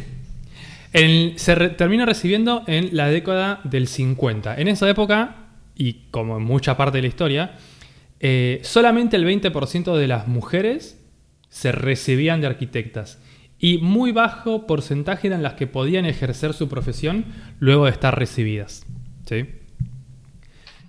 En- 0.92 1.38
se 1.38 1.54
re- 1.54 1.70
termina 1.70 2.06
recibiendo 2.06 2.62
en 2.66 2.96
la 2.96 3.08
década 3.08 3.60
del 3.64 3.88
50. 3.88 4.56
En 4.60 4.68
esa 4.68 4.88
época, 4.88 5.48
y 5.74 6.04
como 6.10 6.36
en 6.36 6.44
mucha 6.44 6.76
parte 6.76 6.98
de 6.98 7.02
la 7.02 7.08
historia, 7.08 7.52
eh, 8.20 8.60
solamente 8.62 9.16
el 9.16 9.24
20% 9.26 9.96
de 9.96 10.06
las 10.06 10.28
mujeres 10.28 10.98
se 11.48 11.72
recibían 11.72 12.40
de 12.40 12.46
arquitectas. 12.46 13.18
Y 13.58 13.78
muy 13.78 14.12
bajo 14.12 14.66
porcentaje 14.66 15.28
eran 15.28 15.42
las 15.42 15.54
que 15.54 15.66
podían 15.66 16.04
ejercer 16.04 16.52
su 16.52 16.68
profesión 16.68 17.24
luego 17.58 17.86
de 17.86 17.92
estar 17.92 18.16
recibidas. 18.18 18.84
¿sí? 19.26 19.46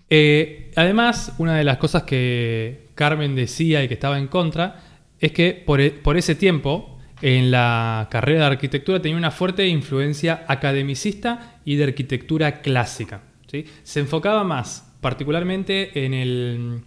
Eh, 0.09 0.71
además, 0.75 1.33
una 1.37 1.55
de 1.55 1.63
las 1.63 1.77
cosas 1.77 2.03
que 2.03 2.87
Carmen 2.95 3.35
decía 3.35 3.83
y 3.83 3.87
que 3.87 3.93
estaba 3.95 4.19
en 4.19 4.27
contra 4.27 4.82
es 5.23 5.31
que 5.31 5.53
por, 5.53 5.79
e- 5.79 5.91
por 5.91 6.17
ese 6.17 6.35
tiempo 6.35 6.99
en 7.21 7.49
la 7.49 8.09
carrera 8.11 8.41
de 8.41 8.45
arquitectura 8.47 9.01
tenía 9.01 9.17
una 9.17 9.31
fuerte 9.31 9.65
influencia 9.69 10.43
academicista 10.49 11.61
y 11.63 11.77
de 11.77 11.85
arquitectura 11.85 12.61
clásica. 12.61 13.21
¿sí? 13.49 13.65
Se 13.83 14.01
enfocaba 14.01 14.43
más 14.43 14.93
particularmente 14.99 16.05
en 16.05 16.13
el 16.13 16.81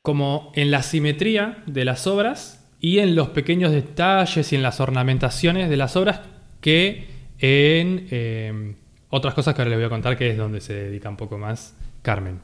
como 0.00 0.52
en 0.54 0.70
la 0.70 0.82
simetría 0.82 1.62
de 1.66 1.84
las 1.84 2.06
obras 2.06 2.66
y 2.80 3.00
en 3.00 3.14
los 3.14 3.28
pequeños 3.28 3.72
detalles 3.72 4.50
y 4.50 4.56
en 4.56 4.62
las 4.62 4.80
ornamentaciones 4.80 5.68
de 5.68 5.76
las 5.76 5.96
obras 5.96 6.22
que 6.62 7.08
en 7.38 8.08
eh, 8.10 8.74
otras 9.10 9.34
cosas 9.34 9.54
que 9.54 9.60
ahora 9.60 9.70
les 9.70 9.78
voy 9.78 9.86
a 9.86 9.90
contar 9.90 10.16
que 10.16 10.30
es 10.30 10.38
donde 10.38 10.62
se 10.62 10.72
dedica 10.72 11.10
un 11.10 11.18
poco 11.18 11.36
más 11.36 11.76
Carmen. 12.00 12.40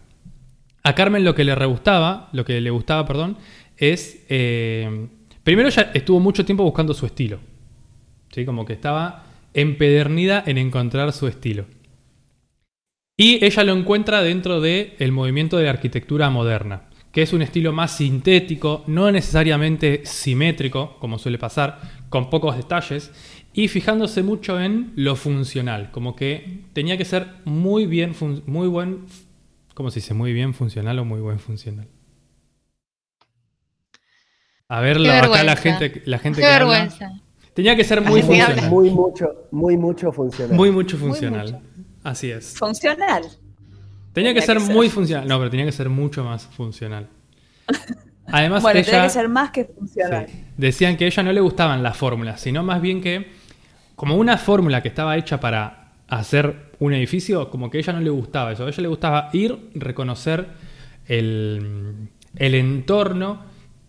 A 0.83 0.95
Carmen 0.95 1.25
lo 1.25 1.35
que 1.35 1.45
le 1.45 1.55
gustaba, 1.67 2.29
lo 2.33 2.45
que 2.45 2.61
le 2.61 2.71
gustaba, 2.71 3.07
perdón, 3.07 3.39
es 3.79 4.25
eh, 4.29 5.09
primero 5.45 5.69
ella 5.69 5.91
estuvo 5.95 6.21
mucho 6.21 6.45
tiempo 6.45 6.65
buscando 6.65 6.93
su 6.93 7.07
estilo, 7.07 7.39
¿sí? 8.31 8.45
como 8.45 8.65
que 8.65 8.75
estaba 8.75 9.25
empedernida 9.55 10.43
en 10.47 10.59
encontrar 10.59 11.13
su 11.13 11.27
estilo. 11.27 11.65
Y 13.17 13.45
ella 13.45 13.65
lo 13.65 13.73
encuentra 13.73 14.23
dentro 14.23 14.61
del 14.61 15.11
movimiento 15.11 15.57
de 15.57 15.65
la 15.65 15.71
arquitectura 15.71 16.31
moderna, 16.31 16.83
que 17.11 17.23
es 17.23 17.33
un 17.33 17.43
estilo 17.43 17.73
más 17.73 17.97
sintético, 17.97 18.85
no 18.87 19.11
necesariamente 19.11 20.03
simétrico, 20.05 20.97
como 21.01 21.19
suele 21.19 21.39
pasar, 21.39 21.81
con 22.11 22.31
pocos 22.31 22.57
detalles, 22.57 23.11
y 23.53 23.67
fijándose 23.67 24.23
mucho 24.23 24.61
en 24.61 24.93
lo 24.95 25.17
funcional, 25.17 25.91
como 25.91 26.15
que 26.15 26.61
tenía 26.75 26.97
que 26.97 27.05
ser 27.05 27.27
muy 27.45 27.87
bien, 27.87 28.15
muy 28.47 28.69
buen, 28.69 29.07
¿cómo 29.75 29.91
se 29.91 29.99
dice? 29.99 30.15
Muy 30.15 30.33
bien 30.33 30.55
funcional 30.55 31.01
o 31.01 31.05
muy 31.05 31.21
buen 31.21 31.41
funcional. 31.41 31.89
A 34.69 34.81
ver, 34.81 34.99
Qué 34.99 35.03
la- 35.05 35.19
acá 35.21 35.43
la 35.45 35.57
gente, 35.57 36.03
la 36.05 36.19
gente 36.19 36.41
Qué 36.41 36.47
que 36.47 36.53
habla. 36.53 36.69
vergüenza. 36.69 37.11
Tenía 37.55 37.75
que 37.75 37.85
ser 37.85 38.03
muy 38.03 38.21
Así 38.21 38.29
se 38.29 38.43
habla. 38.43 38.47
funcional. 38.55 38.71
Muy 38.71 38.91
mucho, 38.91 39.35
muy 39.51 39.77
mucho 39.77 40.13
funcional. 40.13 40.57
Muy 40.57 40.71
mucho 40.71 40.97
Muy 40.99 41.09
funcional. 41.09 41.53
mucho. 41.53 41.63
Así 42.05 42.31
es. 42.31 42.55
Funcional. 42.59 43.23
Tenía 44.13 44.35
que 44.35 44.41
Tenía 44.41 44.43
ser 44.43 44.57
que 44.59 44.65
ser. 44.65 44.75
muy 44.77 44.89
funcional. 44.91 45.27
No, 45.27 45.39
pero 45.39 45.51
tenía 45.51 45.65
que 45.67 45.73
ser 45.73 45.89
mucho 45.89 46.23
más 46.25 46.45
funcional. 46.47 47.09
Además, 48.27 48.63
Bueno, 48.63 48.79
ella, 48.81 48.91
tiene 48.91 49.05
que 49.07 49.11
ser 49.11 49.29
más 49.29 49.51
que 49.51 49.65
funcional. 49.65 50.27
sí, 50.29 50.45
decían 50.59 50.97
que 50.99 51.05
a 51.05 51.07
ella 51.09 51.23
no 51.23 51.33
le 51.33 51.41
gustaban 51.41 51.83
las 51.83 51.97
fórmulas, 51.97 52.39
sino 52.41 52.63
más 52.63 52.81
bien 52.83 53.01
que, 53.01 53.27
como 53.97 54.17
una 54.17 54.37
fórmula 54.37 54.83
que 54.83 54.89
estaba 54.89 55.17
hecha 55.17 55.41
para 55.41 55.93
hacer 56.09 56.73
un 56.79 56.93
edificio, 56.93 57.49
como 57.51 57.71
que 57.71 57.79
a 57.79 57.81
ella 57.81 57.95
no 57.95 58.01
le 58.01 58.11
gustaba 58.11 58.53
eso. 58.53 58.67
A 58.67 58.69
ella 58.69 58.83
le 58.83 58.89
gustaba 58.89 59.31
ir, 59.33 59.71
reconocer 59.75 60.47
el, 61.07 62.09
el 62.37 62.55
entorno, 62.55 63.41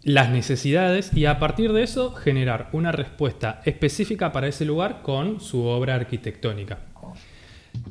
las 0.10 0.32
necesidades 0.32 1.16
y 1.16 1.26
a 1.26 1.38
partir 1.38 1.72
de 1.72 1.84
eso 1.84 2.16
generar 2.16 2.70
una 2.72 2.92
respuesta 2.92 3.62
específica 3.64 4.32
para 4.32 4.48
ese 4.48 4.66
lugar 4.66 5.04
con 5.04 5.40
su 5.40 5.64
obra 5.66 5.94
arquitectónica. 5.94 6.80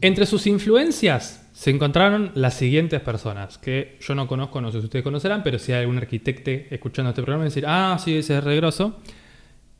Entre 0.00 0.26
sus 0.26 0.48
influencias 0.48 1.48
se 1.52 1.70
encontraron 1.70 2.32
las 2.34 2.54
siguientes 2.54 3.00
personas, 3.02 3.56
que 3.58 3.98
yo 4.00 4.16
no 4.16 4.26
conozco, 4.26 4.60
no 4.60 4.72
sé 4.72 4.80
si 4.80 4.86
ustedes 4.86 5.04
conocerán, 5.04 5.44
pero 5.44 5.60
si 5.60 5.70
hay 5.70 5.82
algún 5.82 5.96
arquitecto 5.98 6.50
escuchando 6.74 7.10
este 7.10 7.22
programa 7.22 7.44
y 7.44 7.50
decir, 7.50 7.64
ah, 7.68 7.96
sí, 8.02 8.16
ese 8.16 8.38
es 8.38 8.42
regroso, 8.42 8.96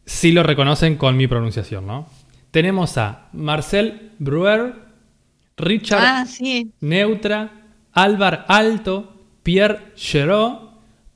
sí 0.05 0.31
lo 0.31 0.45
reconocen 0.45 0.95
con 0.95 1.17
mi 1.17 1.27
pronunciación, 1.27 1.89
¿no? 1.89 2.09
Tenemos 2.53 2.97
a 2.99 3.31
Marcel 3.33 4.13
Breuer, 4.21 4.75
Richard 5.57 6.01
Ah, 6.05 6.25
sí. 6.25 6.71
Neutra, 6.83 7.51
Álvar 7.93 8.45
Alto, 8.47 9.25
Pierre 9.43 9.93
Chéreau, 9.97 10.71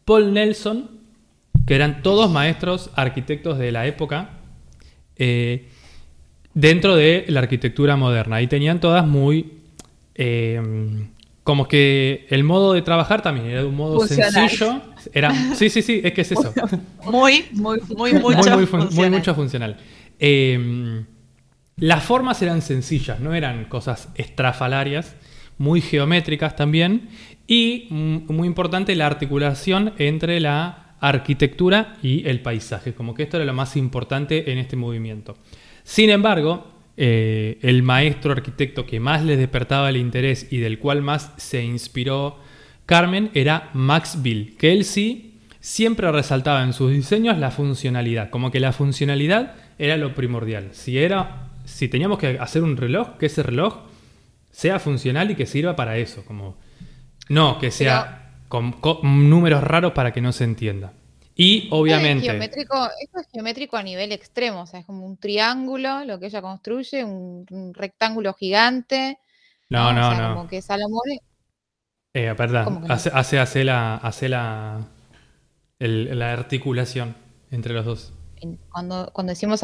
Paul 0.05 0.33
Nelson, 0.33 1.02
que 1.67 1.75
eran 1.75 2.03
todos 2.03 2.31
maestros 2.31 2.91
arquitectos 2.95 3.59
de 3.59 3.73
la 3.73 3.87
época, 3.87 4.31
eh, 5.17 5.69
dentro 6.55 6.97
de 6.97 7.25
la 7.29 7.41
arquitectura 7.41 7.97
moderna. 7.97 8.43
Y 8.43 8.47
tenían 8.47 8.81
todas 8.81 9.07
muy... 9.07 9.59
eh, 10.15 11.09
como 11.45 11.67
que 11.67 12.27
el 12.31 12.45
modo 12.45 12.73
de 12.73 12.83
trabajar 12.83 13.21
también 13.21 13.47
era 13.47 13.63
de 13.63 13.67
un 13.67 13.75
modo 13.75 14.07
sencillo. 14.07 14.81
Era, 15.13 15.35
sí, 15.57 15.71
sí, 15.71 15.83
sí, 15.83 16.01
es 16.05 16.13
que 16.13 16.21
es 16.21 16.33
eso. 16.33 16.55
Muy, 17.11 17.47
muy, 17.53 17.81
muy, 17.97 18.13
muy, 18.13 18.37
mucho. 18.37 18.51
muy, 18.51 18.59
muy 18.59 18.67
funcional. 18.67 19.11
mucho 19.11 19.35
funcional. 19.35 19.77
Eh, 20.21 21.05
las 21.79 22.05
formas 22.05 22.41
eran 22.43 22.63
sencillas, 22.63 23.19
no 23.19 23.35
eran 23.35 23.65
cosas 23.65 24.09
estrafalarias, 24.15 25.17
muy 25.59 25.81
geométricas 25.81 26.55
también. 26.55 27.09
Y 27.49 27.89
mm, 27.91 28.33
muy 28.33 28.47
importante 28.47 28.95
la 28.95 29.07
articulación 29.07 29.95
entre 29.99 30.39
la 30.39 30.82
arquitectura 31.03 31.97
y 32.03 32.27
el 32.29 32.41
paisaje, 32.41 32.95
como 32.95 33.13
que 33.15 33.25
esto 33.25 33.37
era 33.37 33.45
lo 33.45 33.53
más 33.53 33.77
importante 33.77 34.51
en 34.51 34.59
este 34.59 34.77
movimiento. 34.77 35.37
Sin 35.83 36.09
embargo, 36.09 36.67
eh, 36.97 37.59
el 37.63 37.83
maestro 37.83 38.33
arquitecto 38.33 38.87
que 38.87 39.01
más 39.01 39.25
les 39.25 39.37
despertaba 39.37 39.91
el 39.91 39.97
interés 39.97 40.47
y 40.51 40.59
del 40.59 40.79
cual 40.79 41.03
más 41.03 41.33
se 41.37 41.63
inspiró 41.63 42.39
Carmen 42.87 43.31
era 43.35 43.71
Max 43.75 44.23
Bill, 44.23 44.57
que 44.57 44.73
él 44.73 44.85
sí 44.85 45.35
siempre 45.61 46.11
resaltaba 46.11 46.63
en 46.63 46.73
sus 46.73 46.93
diseños 46.93 47.37
la 47.37 47.51
funcionalidad, 47.51 48.31
como 48.31 48.51
que 48.51 48.61
la 48.61 48.73
funcionalidad 48.73 49.55
era 49.79 49.97
lo 49.97 50.15
primordial. 50.15 50.69
Si 50.73 50.99
era 50.99 51.49
si 51.65 51.89
teníamos 51.89 52.19
que 52.19 52.39
hacer 52.39 52.63
un 52.63 52.77
reloj, 52.77 53.17
que 53.19 53.27
ese 53.27 53.43
reloj 53.43 53.79
sea 54.51 54.79
funcional 54.79 55.31
y 55.31 55.35
que 55.35 55.47
sirva 55.47 55.75
para 55.77 55.97
eso, 55.97 56.25
como 56.25 56.57
no 57.29 57.59
que 57.59 57.71
sea 57.71 58.22
con, 58.53 58.73
con 58.73 59.31
números 59.31 59.65
raros 59.65 59.93
para 59.93 60.13
que 60.13 60.21
no 60.21 60.31
se 60.31 60.45
entienda. 60.45 60.93
Y 61.35 61.69
es 61.69 61.69
obviamente 61.73 62.27
geométrico, 62.27 62.77
esto 63.01 63.21
es 63.21 63.27
geométrico 63.33 63.79
a 63.79 63.83
nivel 63.83 64.13
extremo, 64.13 64.61
o 64.63 64.67
sea, 64.67 64.81
es 64.81 64.85
como 64.87 65.07
un 65.07 65.17
triángulo, 65.17 66.05
lo 66.05 66.21
que 66.21 66.27
ella 66.27 66.43
construye, 66.43 67.03
un, 67.03 67.47
un 67.51 67.73
rectángulo 67.73 68.35
gigante. 68.35 69.19
no, 69.71 69.89
O 69.89 69.93
no, 69.95 70.11
sea, 70.11 70.29
no. 70.29 70.35
Como 70.35 70.49
que 70.49 70.61
Salomón 70.61 71.01
Eh, 72.15 72.35
perdón, 72.37 72.85
hace, 72.91 73.39
hace, 73.39 73.65
la, 73.65 73.97
hace 73.97 74.29
la, 74.29 74.81
el- 75.79 76.19
la 76.19 76.33
articulación 76.35 77.15
entre 77.51 77.73
los 77.73 77.87
dos. 77.87 78.13
cuando, 78.71 79.11
cuando 79.13 79.31
decimos 79.31 79.63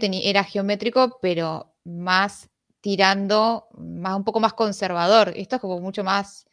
teni- 0.00 0.22
era 0.24 0.44
geométrico, 0.44 1.18
pero 1.20 1.74
más 1.84 2.48
tirando, 2.80 3.66
más 3.76 4.16
un 4.16 4.24
poco 4.24 4.40
más 4.40 4.54
conservador. 4.54 5.32
Esto 5.36 5.56
es 5.56 5.60
como 5.62 5.80
mucho 5.80 6.04
más 6.04 6.46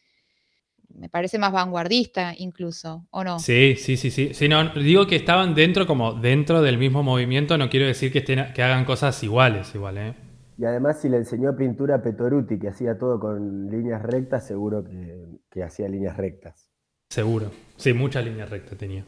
me 0.95 1.09
parece 1.09 1.37
más 1.39 1.51
vanguardista 1.51 2.33
incluso, 2.37 3.07
¿o 3.11 3.23
no? 3.23 3.39
Sí, 3.39 3.75
sí, 3.77 3.97
sí, 3.97 4.11
sí. 4.11 4.33
sí 4.33 4.47
no, 4.47 4.69
digo 4.73 5.07
que 5.07 5.15
estaban 5.15 5.55
dentro, 5.55 5.87
como 5.87 6.13
dentro 6.13 6.61
del 6.61 6.77
mismo 6.77 7.03
movimiento, 7.03 7.57
no 7.57 7.69
quiero 7.69 7.85
decir 7.85 8.11
que, 8.11 8.19
estén, 8.19 8.53
que 8.53 8.63
hagan 8.63 8.85
cosas 8.85 9.21
iguales, 9.23 9.73
igual, 9.75 9.97
¿eh? 9.97 10.13
Y 10.57 10.65
además, 10.65 11.01
si 11.01 11.09
le 11.09 11.17
enseñó 11.17 11.55
pintura 11.55 11.95
a 11.95 12.01
Petoruti, 12.03 12.59
que 12.59 12.67
hacía 12.67 12.97
todo 12.97 13.19
con 13.19 13.69
líneas 13.69 14.03
rectas, 14.03 14.45
seguro 14.45 14.83
que, 14.83 15.39
que 15.49 15.63
hacía 15.63 15.87
líneas 15.87 16.17
rectas. 16.17 16.69
Seguro. 17.09 17.51
Sí, 17.77 17.93
muchas 17.93 18.23
líneas 18.23 18.49
rectas 18.49 18.77
tenía. 18.77 19.03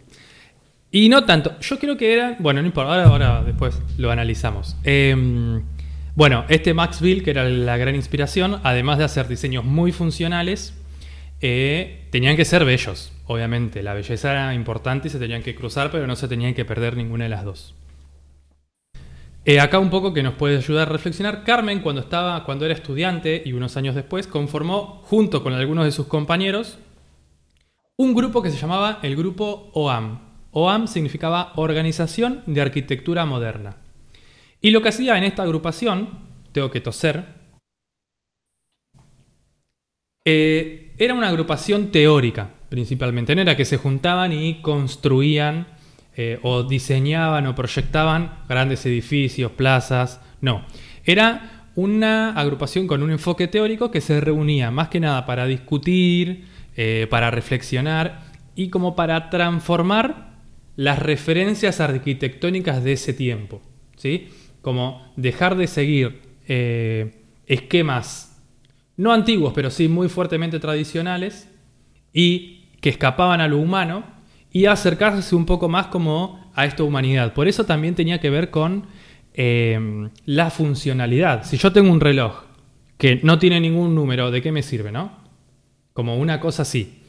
Y 0.92 1.10
no 1.10 1.26
tanto. 1.26 1.60
Yo 1.60 1.80
creo 1.80 1.98
que 1.98 2.14
era. 2.14 2.36
Bueno, 2.38 2.62
no 2.62 2.68
importa. 2.68 2.92
Ahora, 2.92 3.08
ahora 3.08 3.44
después 3.44 3.82
lo 3.98 4.12
analizamos. 4.12 4.78
Em, 4.84 5.64
bueno, 6.16 6.46
este 6.50 6.76
Max 6.76 7.02
Bill, 7.02 7.24
que 7.24 7.32
era 7.32 7.46
la 7.46 7.78
gran 7.78 7.96
inspiración, 7.96 8.60
además 8.64 9.00
de 9.00 9.06
hacer 9.06 9.28
diseños 9.28 9.66
muy 9.66 9.92
funcionales, 9.92 10.76
eh, 11.46 12.08
tenían 12.10 12.38
que 12.38 12.46
ser 12.46 12.64
bellos, 12.64 13.12
obviamente. 13.26 13.84
La 13.84 13.94
belleza 13.94 14.32
era 14.32 14.54
importante 14.54 15.10
y 15.10 15.12
se 15.12 15.20
tenían 15.20 15.44
que 15.44 15.54
cruzar, 15.54 15.92
pero 15.92 16.08
no 16.08 16.16
se 16.16 16.30
tenían 16.30 16.54
que 16.54 16.64
perder 16.64 16.96
ninguna 16.96 17.26
de 17.26 17.30
las 17.30 17.44
dos. 17.44 17.76
Eh, 19.44 19.60
acá 19.60 19.78
un 19.78 19.90
poco 19.90 20.14
que 20.14 20.24
nos 20.24 20.36
puede 20.36 20.56
ayudar 20.56 20.88
a 20.88 20.92
reflexionar. 20.94 21.44
Carmen, 21.44 21.82
cuando, 21.82 22.00
estaba, 22.00 22.46
cuando 22.46 22.64
era 22.64 22.74
estudiante 22.74 23.44
y 23.46 23.52
unos 23.52 23.76
años 23.76 23.94
después, 23.94 24.26
conformó, 24.26 25.02
junto 25.04 25.44
con 25.44 25.52
algunos 25.52 25.84
de 25.84 25.92
sus 25.92 26.08
compañeros, 26.08 26.80
un 27.98 28.16
grupo 28.16 28.42
que 28.42 28.50
se 28.50 28.58
llamaba 28.58 29.00
el 29.02 29.18
Grupo 29.18 29.70
OAM. 29.74 30.22
OAM 30.52 30.88
significaba 30.88 31.52
Organización 31.58 32.42
de 32.46 32.62
Arquitectura 32.62 33.26
Moderna. 33.26 33.76
Y 34.62 34.72
lo 34.72 34.82
que 34.82 34.90
hacía 34.90 35.18
en 35.18 35.26
esta 35.26 35.44
agrupación, 35.44 36.20
tengo 36.54 36.72
que 36.72 36.80
toser, 36.80 37.26
eh, 40.24 40.83
era 40.98 41.14
una 41.14 41.30
agrupación 41.30 41.92
teórica 41.92 42.50
principalmente, 42.70 43.36
no 43.36 43.42
era 43.42 43.56
que 43.56 43.66
se 43.66 43.78
juntaban 43.78 44.32
y 44.32 44.62
construían 44.62 45.68
eh, 46.16 46.40
o 46.42 46.64
diseñaban 46.64 47.46
o 47.46 47.54
proyectaban 47.54 48.40
grandes 48.50 48.86
edificios, 48.86 49.52
plazas, 49.52 50.22
no, 50.42 50.66
era 51.06 51.68
una 51.76 52.32
agrupación 52.32 52.88
con 52.88 53.04
un 53.04 53.12
enfoque 53.12 53.48
teórico 53.48 53.92
que 53.92 54.02
se 54.02 54.20
reunía 54.22 54.72
más 54.72 54.90
que 54.90 55.00
nada 55.00 55.26
para 55.26 55.46
discutir, 55.46 56.46
eh, 56.76 57.08
para 57.10 57.30
reflexionar 57.30 58.24
y 58.56 58.70
como 58.70 58.96
para 58.96 59.30
transformar 59.30 60.34
las 60.76 61.00
referencias 61.00 61.80
arquitectónicas 61.80 62.84
de 62.84 62.94
ese 62.94 63.14
tiempo. 63.14 63.62
¿sí? 63.96 64.30
como 64.64 65.12
dejar 65.18 65.58
de 65.58 65.68
seguir 65.68 66.22
eh, 66.48 67.26
esquemas 67.46 68.33
no 68.98 69.12
antiguos, 69.12 69.54
pero 69.54 69.70
sí 69.70 69.88
muy 69.88 70.10
fuertemente 70.10 70.60
tradicionales 70.60 71.50
y 72.12 72.66
que 72.82 72.90
escapaban 72.90 73.42
a 73.42 73.48
lo 73.48 73.58
humano 73.58 74.04
y 74.52 74.66
acercarse 74.66 75.36
un 75.36 75.46
poco 75.46 75.70
más 75.70 75.88
como 75.88 76.52
a 76.54 76.66
esta 76.66 76.84
humanidad. 76.84 77.34
Por 77.34 77.48
eso 77.48 77.66
también 77.66 77.96
tenía 77.96 78.20
que 78.20 78.30
ver 78.30 78.50
con 78.50 78.86
eh, 79.34 80.10
la 80.26 80.52
funcionalidad. 80.52 81.44
Si 81.44 81.58
yo 81.58 81.72
tengo 81.72 81.92
un 81.92 82.00
reloj 82.00 82.44
que 82.98 83.20
no 83.24 83.40
tiene 83.40 83.60
ningún 83.60 83.96
número, 83.96 84.32
¿de 84.32 84.42
qué 84.42 84.52
me 84.52 84.64
sirve, 84.64 84.92
no? 84.92 85.12
Como 85.94 86.18
una 86.18 86.40
cosa 86.40 86.62
así. 86.62 87.00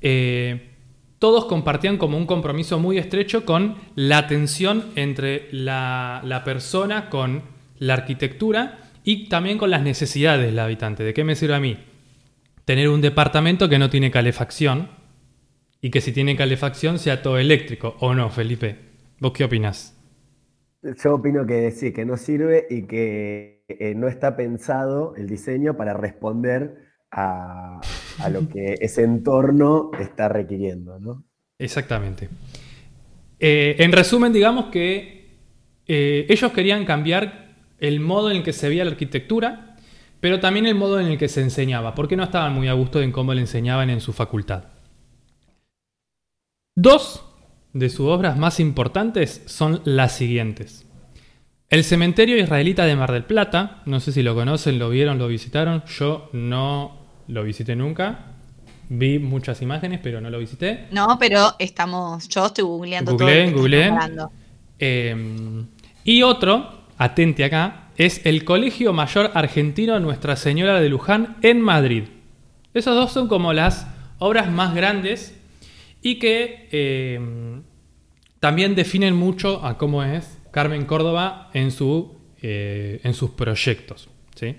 Eh, 0.00 0.72
todos 1.22 1.44
compartían 1.44 1.98
como 1.98 2.18
un 2.18 2.26
compromiso 2.26 2.80
muy 2.80 2.98
estrecho 2.98 3.44
con 3.44 3.76
la 3.94 4.26
tensión 4.26 4.86
entre 4.96 5.48
la, 5.52 6.42
persona 6.44 7.08
con 7.08 7.42
la 7.78 7.94
arquitectura 7.94 8.81
y 9.04 9.28
también 9.28 9.58
con 9.58 9.70
las 9.70 9.82
necesidades 9.82 10.44
del 10.46 10.58
habitante. 10.58 11.04
¿De 11.04 11.14
qué 11.14 11.24
me 11.24 11.34
sirve 11.34 11.54
a 11.54 11.60
mí? 11.60 11.78
Tener 12.64 12.88
un 12.88 13.00
departamento 13.00 13.68
que 13.68 13.78
no 13.78 13.90
tiene 13.90 14.10
calefacción 14.10 14.88
y 15.80 15.90
que 15.90 16.00
si 16.00 16.12
tiene 16.12 16.36
calefacción 16.36 16.98
sea 16.98 17.22
todo 17.22 17.38
eléctrico, 17.38 17.96
¿o 18.00 18.14
no, 18.14 18.30
Felipe? 18.30 18.76
¿Vos 19.18 19.32
qué 19.32 19.44
opinas? 19.44 19.98
Yo 20.82 21.14
opino 21.14 21.46
que 21.46 21.70
sí, 21.70 21.92
que 21.92 22.04
no 22.04 22.16
sirve 22.16 22.66
y 22.68 22.82
que 22.82 23.64
eh, 23.68 23.94
no 23.94 24.08
está 24.08 24.36
pensado 24.36 25.14
el 25.16 25.28
diseño 25.28 25.76
para 25.76 25.94
responder 25.94 26.76
a, 27.10 27.80
lo 28.30 28.48
que 28.48 28.74
ese 28.80 29.04
entorno 29.04 29.90
está 30.00 30.28
requiriendo, 30.28 30.98
¿no? 30.98 31.24
Exactamente. 31.58 32.28
Eh, 33.38 33.76
en 33.78 33.92
resumen, 33.92 34.32
digamos 34.32 34.66
que 34.66 35.38
eh, 35.86 36.26
ellos 36.28 36.52
querían 36.52 36.84
cambiar 36.84 37.41
el 37.82 37.98
modo 37.98 38.30
en 38.30 38.38
el 38.38 38.42
que 38.44 38.52
se 38.52 38.68
veía 38.68 38.84
la 38.84 38.92
arquitectura, 38.92 39.76
pero 40.20 40.38
también 40.38 40.66
el 40.66 40.76
modo 40.76 41.00
en 41.00 41.08
el 41.08 41.18
que 41.18 41.28
se 41.28 41.42
enseñaba, 41.42 41.96
porque 41.96 42.16
no 42.16 42.22
estaban 42.22 42.54
muy 42.54 42.68
a 42.68 42.74
gusto 42.74 43.02
en 43.02 43.10
cómo 43.10 43.34
le 43.34 43.40
enseñaban 43.40 43.90
en 43.90 44.00
su 44.00 44.12
facultad. 44.12 44.64
Dos 46.76 47.24
de 47.72 47.90
sus 47.90 48.06
obras 48.06 48.38
más 48.38 48.60
importantes 48.60 49.42
son 49.46 49.82
las 49.84 50.12
siguientes. 50.12 50.86
El 51.70 51.82
cementerio 51.82 52.38
israelita 52.38 52.84
de 52.84 52.94
Mar 52.94 53.10
del 53.10 53.24
Plata, 53.24 53.82
no 53.84 53.98
sé 53.98 54.12
si 54.12 54.22
lo 54.22 54.36
conocen, 54.36 54.78
lo 54.78 54.88
vieron, 54.88 55.18
lo 55.18 55.26
visitaron, 55.26 55.82
yo 55.86 56.30
no 56.32 56.98
lo 57.26 57.42
visité 57.42 57.74
nunca. 57.74 58.26
Vi 58.90 59.18
muchas 59.18 59.60
imágenes, 59.60 59.98
pero 60.02 60.20
no 60.20 60.30
lo 60.30 60.38
visité. 60.38 60.86
No, 60.92 61.18
pero 61.18 61.56
estamos. 61.58 62.28
Yo 62.28 62.46
estoy 62.46 62.62
googleando 62.62 63.16
todo. 63.16 64.30
Em, 64.78 65.66
y 66.04 66.22
otro, 66.22 66.81
atente 67.02 67.44
acá, 67.44 67.88
es 67.96 68.24
el 68.24 68.44
Colegio 68.44 68.92
Mayor 68.92 69.32
Argentino 69.34 69.98
Nuestra 69.98 70.36
Señora 70.36 70.80
de 70.80 70.88
Luján 70.88 71.36
en 71.42 71.60
Madrid. 71.60 72.04
Esos 72.74 72.94
dos 72.94 73.12
son 73.12 73.28
como 73.28 73.52
las 73.52 73.86
obras 74.18 74.50
más 74.50 74.74
grandes 74.74 75.38
y 76.00 76.18
que 76.18 76.68
em, 76.70 77.62
también 78.40 78.74
definen 78.74 79.14
mucho 79.14 79.64
a 79.64 79.78
cómo 79.78 80.02
es 80.02 80.38
Carmen 80.52 80.84
Córdoba 80.84 81.50
en, 81.54 81.70
su, 81.70 82.16
eh, 82.40 83.00
en 83.02 83.14
sus 83.14 83.30
proyectos. 83.30 84.08
¿sí? 84.34 84.56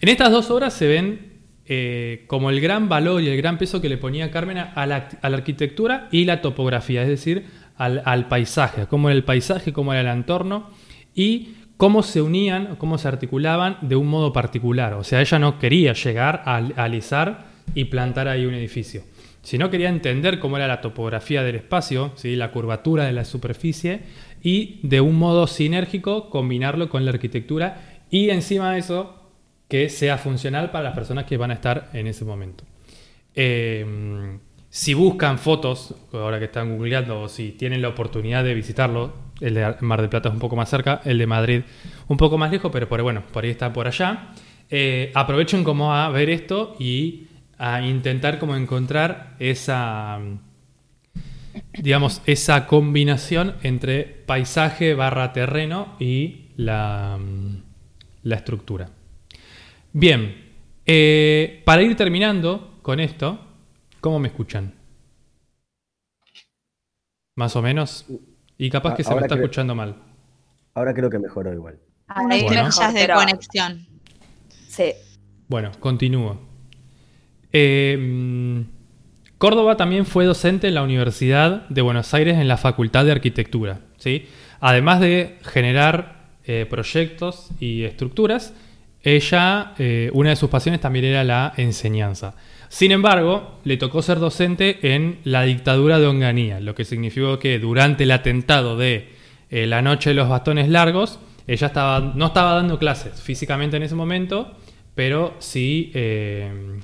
En 0.00 0.08
estas 0.08 0.30
dos 0.30 0.50
obras 0.50 0.74
se 0.74 0.86
ven 0.86 1.30
eh, 1.66 2.24
como 2.26 2.50
el 2.50 2.60
gran 2.60 2.88
valor 2.88 3.22
y 3.22 3.28
el 3.28 3.36
gran 3.36 3.56
peso 3.56 3.80
que 3.80 3.88
le 3.88 3.96
ponía 3.96 4.30
Carmen 4.30 4.58
a 4.58 4.86
la, 4.86 5.08
arquitectura 5.22 6.08
y 6.10 6.24
la 6.24 6.42
topografía, 6.42 7.02
es 7.02 7.08
decir, 7.08 7.46
al, 7.76 8.28
paisaje, 8.28 8.86
cómo 8.86 9.08
era 9.08 9.16
el 9.16 9.24
paisaje, 9.24 9.72
cómo 9.72 9.92
era 9.94 10.02
el 10.02 10.18
entorno 10.18 10.68
y 11.14 11.54
cómo 11.80 12.02
se 12.02 12.20
unían, 12.20 12.76
cómo 12.76 12.98
se 12.98 13.08
articulaban 13.08 13.78
de 13.80 13.96
un 13.96 14.06
modo 14.06 14.34
particular. 14.34 14.92
O 14.92 15.02
sea, 15.02 15.22
ella 15.22 15.38
no 15.38 15.58
quería 15.58 15.94
llegar 15.94 16.42
a, 16.44 16.56
alisar 16.76 17.46
y 17.74 17.86
plantar 17.86 18.28
ahí 18.28 18.44
un 18.44 18.52
edificio, 18.52 19.02
sino 19.40 19.70
quería 19.70 19.88
entender 19.88 20.40
cómo 20.40 20.58
era 20.58 20.68
la 20.68 20.82
topografía 20.82 21.42
del 21.42 21.56
espacio, 21.56 22.12
¿sí? 22.16 22.36
la 22.36 22.50
curvatura 22.50 23.06
de 23.06 23.14
la 23.14 23.24
superficie 23.24 24.02
y 24.42 24.80
de 24.82 25.00
un 25.00 25.16
modo 25.16 25.46
sinérgico 25.46 26.28
combinarlo 26.28 26.90
con 26.90 27.06
la 27.06 27.12
arquitectura 27.12 28.02
y 28.10 28.28
encima 28.28 28.74
de 28.74 28.80
eso 28.80 29.30
que 29.66 29.88
sea 29.88 30.18
funcional 30.18 30.70
para 30.70 30.84
las 30.84 30.94
personas 30.94 31.24
que 31.24 31.38
van 31.38 31.50
a 31.50 31.54
estar 31.54 31.88
en 31.94 32.08
ese 32.08 32.26
momento. 32.26 32.62
Eh, 33.34 34.38
si 34.68 34.92
buscan 34.92 35.38
fotos, 35.38 35.94
ahora 36.12 36.38
que 36.38 36.44
están 36.44 36.76
googleando, 36.76 37.22
o 37.22 37.28
si 37.28 37.52
tienen 37.52 37.80
la 37.80 37.88
oportunidad 37.88 38.44
de 38.44 38.52
visitarlo, 38.52 39.29
el 39.40 39.54
de 39.54 39.76
Mar 39.80 40.00
del 40.00 40.10
Plata 40.10 40.28
es 40.28 40.34
un 40.34 40.40
poco 40.40 40.56
más 40.56 40.68
cerca, 40.68 41.00
el 41.04 41.18
de 41.18 41.26
Madrid 41.26 41.62
un 42.08 42.16
poco 42.16 42.38
más 42.38 42.50
lejos, 42.50 42.70
pero 42.72 43.02
bueno, 43.02 43.22
por 43.32 43.44
ahí 43.44 43.50
está 43.50 43.72
por 43.72 43.86
allá. 43.86 44.32
Eh, 44.68 45.10
aprovechen 45.14 45.64
como 45.64 45.94
a 45.94 46.08
ver 46.10 46.30
esto 46.30 46.76
y 46.78 47.26
a 47.58 47.82
intentar 47.82 48.38
como 48.38 48.56
encontrar 48.56 49.36
esa, 49.38 50.18
digamos, 51.74 52.22
esa 52.26 52.66
combinación 52.66 53.56
entre 53.62 54.04
paisaje 54.04 54.94
barra 54.94 55.32
terreno 55.32 55.96
y 55.98 56.46
la, 56.56 57.18
la 58.22 58.36
estructura. 58.36 58.90
Bien, 59.92 60.50
eh, 60.86 61.62
para 61.64 61.82
ir 61.82 61.96
terminando 61.96 62.78
con 62.82 63.00
esto, 63.00 63.40
¿cómo 64.00 64.18
me 64.18 64.28
escuchan? 64.28 64.72
Más 67.36 67.56
o 67.56 67.62
menos. 67.62 68.06
Y 68.60 68.68
capaz 68.68 68.94
que 68.94 69.04
se 69.04 69.14
me 69.14 69.22
está 69.22 69.36
escuchando 69.36 69.74
mal. 69.74 69.96
Ahora 70.74 70.92
creo 70.92 71.08
que 71.08 71.18
mejoró 71.18 71.52
igual. 71.52 71.78
Hay 72.08 72.42
bueno. 72.42 72.68
de 72.92 73.08
conexión. 73.08 73.86
Sí. 74.68 74.92
Bueno, 75.48 75.72
continúo. 75.80 76.38
Eh, 77.52 78.64
Córdoba 79.38 79.78
también 79.78 80.04
fue 80.04 80.26
docente 80.26 80.68
en 80.68 80.74
la 80.74 80.82
Universidad 80.82 81.66
de 81.70 81.80
Buenos 81.80 82.12
Aires 82.12 82.36
en 82.36 82.48
la 82.48 82.58
Facultad 82.58 83.06
de 83.06 83.12
Arquitectura. 83.12 83.80
¿sí? 83.96 84.28
Además 84.60 85.00
de 85.00 85.38
generar 85.40 86.28
eh, 86.44 86.66
proyectos 86.68 87.48
y 87.60 87.84
estructuras, 87.84 88.52
ella, 89.02 89.72
eh, 89.78 90.10
una 90.12 90.28
de 90.28 90.36
sus 90.36 90.50
pasiones 90.50 90.82
también 90.82 91.06
era 91.06 91.24
la 91.24 91.54
enseñanza. 91.56 92.34
Sin 92.70 92.92
embargo, 92.92 93.58
le 93.64 93.76
tocó 93.76 94.00
ser 94.00 94.20
docente 94.20 94.94
en 94.94 95.18
la 95.24 95.42
dictadura 95.42 95.98
de 95.98 96.06
Onganía, 96.06 96.60
lo 96.60 96.76
que 96.76 96.84
significó 96.84 97.40
que 97.40 97.58
durante 97.58 98.04
el 98.04 98.12
atentado 98.12 98.76
de 98.76 99.08
eh, 99.50 99.66
la 99.66 99.82
noche 99.82 100.10
de 100.10 100.14
los 100.14 100.28
bastones 100.28 100.68
largos, 100.68 101.18
ella 101.48 101.72
no 102.14 102.26
estaba 102.26 102.54
dando 102.54 102.78
clases 102.78 103.20
físicamente 103.20 103.76
en 103.76 103.82
ese 103.82 103.96
momento, 103.96 104.56
pero 104.94 105.34
sí, 105.40 105.90
eh, 105.94 106.78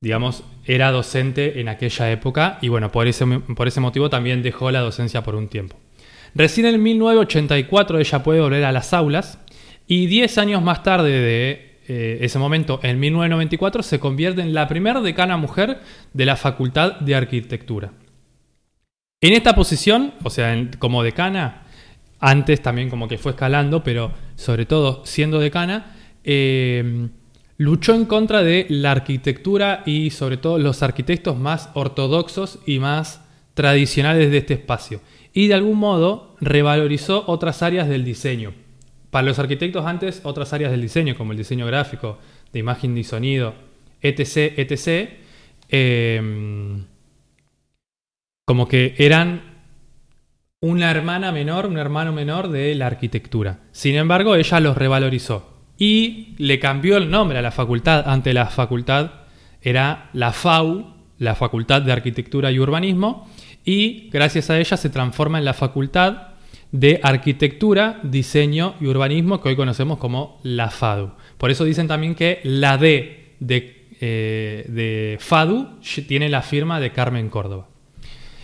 digamos, 0.00 0.42
era 0.64 0.90
docente 0.90 1.60
en 1.60 1.68
aquella 1.68 2.10
época 2.10 2.58
y 2.60 2.66
bueno, 2.66 2.90
por 2.90 3.06
ese, 3.06 3.24
por 3.26 3.68
ese 3.68 3.78
motivo 3.78 4.10
también 4.10 4.42
dejó 4.42 4.72
la 4.72 4.80
docencia 4.80 5.22
por 5.22 5.36
un 5.36 5.46
tiempo. 5.46 5.76
Recién 6.34 6.66
en 6.66 6.82
1984 6.82 8.00
ella 8.00 8.22
puede 8.24 8.40
volver 8.40 8.64
a 8.64 8.72
las 8.72 8.92
aulas 8.92 9.38
y 9.86 10.08
10 10.08 10.36
años 10.38 10.62
más 10.62 10.82
tarde 10.82 11.10
de 11.10 11.69
eh, 11.92 12.24
ese 12.24 12.38
momento, 12.38 12.78
en 12.84 13.00
1994, 13.00 13.82
se 13.82 13.98
convierte 13.98 14.42
en 14.42 14.54
la 14.54 14.68
primera 14.68 15.00
decana 15.00 15.36
mujer 15.36 15.80
de 16.12 16.24
la 16.24 16.36
Facultad 16.36 17.00
de 17.00 17.16
Arquitectura. 17.16 17.90
En 19.20 19.32
esta 19.32 19.56
posición, 19.56 20.14
o 20.22 20.30
sea, 20.30 20.70
como 20.78 21.02
decana, 21.02 21.64
antes 22.20 22.62
también 22.62 22.90
como 22.90 23.08
que 23.08 23.18
fue 23.18 23.32
escalando, 23.32 23.82
pero 23.82 24.12
sobre 24.36 24.66
todo 24.66 25.04
siendo 25.04 25.40
decana, 25.40 25.96
eh, 26.22 27.08
luchó 27.56 27.92
en 27.94 28.04
contra 28.04 28.44
de 28.44 28.66
la 28.68 28.92
arquitectura 28.92 29.82
y 29.84 30.10
sobre 30.10 30.36
todo 30.36 30.60
los 30.60 30.84
arquitectos 30.84 31.36
más 31.36 31.70
ortodoxos 31.74 32.60
y 32.66 32.78
más 32.78 33.24
tradicionales 33.54 34.30
de 34.30 34.38
este 34.38 34.54
espacio. 34.54 35.00
Y 35.32 35.48
de 35.48 35.54
algún 35.54 35.78
modo 35.78 36.36
revalorizó 36.40 37.24
otras 37.26 37.64
áreas 37.64 37.88
del 37.88 38.04
diseño. 38.04 38.52
Para 39.10 39.26
los 39.26 39.38
arquitectos 39.38 39.84
antes, 39.86 40.20
otras 40.24 40.52
áreas 40.52 40.70
del 40.70 40.82
diseño, 40.82 41.16
como 41.16 41.32
el 41.32 41.38
diseño 41.38 41.66
gráfico, 41.66 42.18
de 42.52 42.58
imagen 42.58 42.96
y 42.96 43.04
sonido, 43.04 43.54
etc., 44.00 44.54
etc., 44.56 45.10
eh, 45.68 46.82
como 48.46 48.66
que 48.66 48.94
eran 48.98 49.42
una 50.60 50.90
hermana 50.90 51.32
menor, 51.32 51.66
un 51.66 51.78
hermano 51.78 52.12
menor 52.12 52.48
de 52.48 52.74
la 52.74 52.86
arquitectura. 52.86 53.60
Sin 53.72 53.94
embargo, 53.96 54.34
ella 54.34 54.60
los 54.60 54.76
revalorizó 54.76 55.64
y 55.78 56.34
le 56.38 56.58
cambió 56.58 56.96
el 56.96 57.10
nombre 57.10 57.38
a 57.38 57.42
la 57.42 57.52
facultad. 57.52 58.08
Ante 58.08 58.34
la 58.34 58.46
facultad 58.46 59.12
era 59.62 60.10
la 60.12 60.32
FAU, 60.32 61.00
la 61.18 61.34
Facultad 61.34 61.82
de 61.82 61.92
Arquitectura 61.92 62.50
y 62.50 62.58
Urbanismo, 62.58 63.28
y 63.64 64.08
gracias 64.10 64.50
a 64.50 64.58
ella 64.58 64.76
se 64.76 64.88
transforma 64.88 65.38
en 65.38 65.44
la 65.44 65.52
Facultad 65.52 66.29
de 66.72 67.00
Arquitectura, 67.02 68.00
Diseño 68.02 68.74
y 68.80 68.86
Urbanismo, 68.86 69.40
que 69.40 69.50
hoy 69.50 69.56
conocemos 69.56 69.98
como 69.98 70.40
la 70.42 70.70
FADU. 70.70 71.12
Por 71.36 71.50
eso 71.50 71.64
dicen 71.64 71.88
también 71.88 72.14
que 72.14 72.40
la 72.44 72.78
D 72.78 73.34
de, 73.40 73.86
eh, 74.00 74.64
de 74.68 75.16
FADU 75.20 75.80
tiene 76.06 76.28
la 76.28 76.42
firma 76.42 76.80
de 76.80 76.92
Carmen 76.92 77.28
Córdoba. 77.28 77.68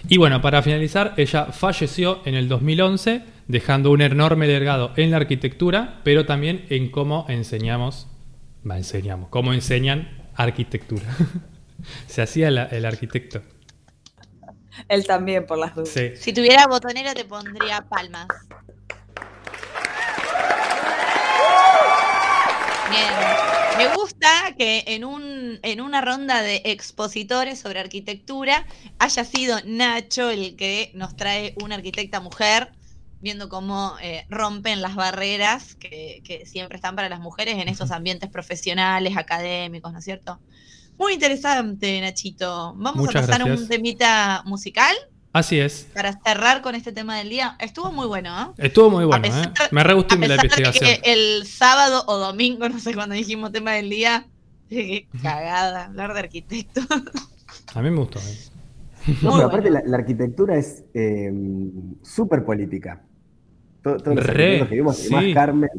Y 0.08 0.18
bueno, 0.18 0.40
para 0.40 0.62
finalizar, 0.62 1.14
ella 1.16 1.46
falleció 1.46 2.20
en 2.24 2.34
el 2.34 2.48
2011, 2.48 3.22
dejando 3.48 3.90
un 3.90 4.02
enorme 4.02 4.46
legado 4.46 4.92
en 4.96 5.10
la 5.10 5.16
arquitectura, 5.16 6.00
pero 6.04 6.26
también 6.26 6.64
en 6.68 6.90
cómo 6.90 7.26
enseñamos, 7.28 8.06
enseñamos, 8.64 9.28
cómo 9.30 9.52
enseñan 9.52 10.08
arquitectura. 10.34 11.04
Se 12.06 12.22
hacía 12.22 12.48
el 12.48 12.84
arquitecto. 12.84 13.42
Él 14.88 15.06
también, 15.06 15.46
por 15.46 15.58
las 15.58 15.74
dudas. 15.74 15.90
Sí. 15.90 16.12
Si 16.16 16.32
tuviera 16.32 16.66
botonera 16.66 17.14
te 17.14 17.24
pondría 17.24 17.82
palmas. 17.82 18.26
Bien. 22.90 23.46
Me 23.76 23.94
gusta 23.94 24.54
que 24.56 24.84
en, 24.86 25.04
un, 25.04 25.58
en 25.62 25.82
una 25.82 26.00
ronda 26.00 26.40
de 26.40 26.62
expositores 26.64 27.58
sobre 27.58 27.78
arquitectura 27.78 28.66
haya 28.98 29.22
sido 29.24 29.58
Nacho 29.66 30.30
el 30.30 30.56
que 30.56 30.92
nos 30.94 31.14
trae 31.14 31.54
una 31.62 31.74
arquitecta 31.74 32.20
mujer, 32.20 32.72
viendo 33.20 33.50
cómo 33.50 33.96
eh, 34.00 34.24
rompen 34.30 34.80
las 34.80 34.94
barreras 34.94 35.74
que, 35.74 36.22
que 36.24 36.46
siempre 36.46 36.76
están 36.76 36.96
para 36.96 37.10
las 37.10 37.20
mujeres 37.20 37.56
en 37.58 37.68
esos 37.68 37.90
ambientes 37.90 38.30
profesionales, 38.30 39.16
académicos, 39.18 39.92
¿no 39.92 39.98
es 39.98 40.04
cierto? 40.06 40.40
Muy 40.98 41.14
interesante, 41.14 42.00
Nachito. 42.00 42.74
Vamos 42.76 42.96
Muchas 42.96 43.24
a 43.24 43.26
pasar 43.26 43.40
a 43.42 43.44
un 43.44 43.50
gracias. 43.50 43.68
temita 43.68 44.42
musical 44.46 44.94
Así 45.32 45.58
es. 45.58 45.88
para 45.94 46.18
cerrar 46.24 46.62
con 46.62 46.74
este 46.74 46.92
tema 46.92 47.18
del 47.18 47.28
día. 47.28 47.56
Estuvo 47.60 47.92
muy 47.92 48.06
bueno, 48.06 48.30
¿no? 48.34 48.54
Estuvo 48.58 48.88
muy 48.90 49.04
bueno, 49.04 49.22
pesar- 49.22 49.48
¿eh? 49.48 49.68
Me 49.72 49.82
re 49.84 49.94
gustó 49.94 50.14
A 50.14 50.18
la 50.18 50.22
pesar 50.26 50.38
de 50.40 50.46
investigación. 50.46 50.90
que 51.02 51.12
el 51.12 51.46
sábado 51.46 52.04
o 52.06 52.16
domingo, 52.18 52.68
no 52.68 52.78
sé 52.78 52.94
cuándo 52.94 53.14
dijimos 53.14 53.52
tema 53.52 53.72
del 53.72 53.90
día, 53.90 54.26
qué 54.70 55.06
cagada 55.22 55.86
hablar 55.86 56.14
de 56.14 56.20
arquitecto. 56.20 56.80
A 57.74 57.82
mí 57.82 57.90
me 57.90 57.96
gustó. 57.98 58.18
¿eh? 58.20 58.22
No, 59.22 59.34
pero 59.34 59.46
aparte 59.46 59.70
bueno. 59.70 59.84
la, 59.84 59.90
la 59.90 59.96
arquitectura 59.98 60.56
es 60.56 60.82
eh, 60.94 61.32
súper 62.02 62.44
política. 62.44 63.02
Todo- 63.82 63.98
Todos 63.98 64.16
los 64.16 64.26
Re, 64.26 64.66
que 64.68 64.74
vimos, 64.74 65.06
y 65.06 65.10
más 65.10 65.24
sí. 65.24 65.32
Carmen, 65.34 65.70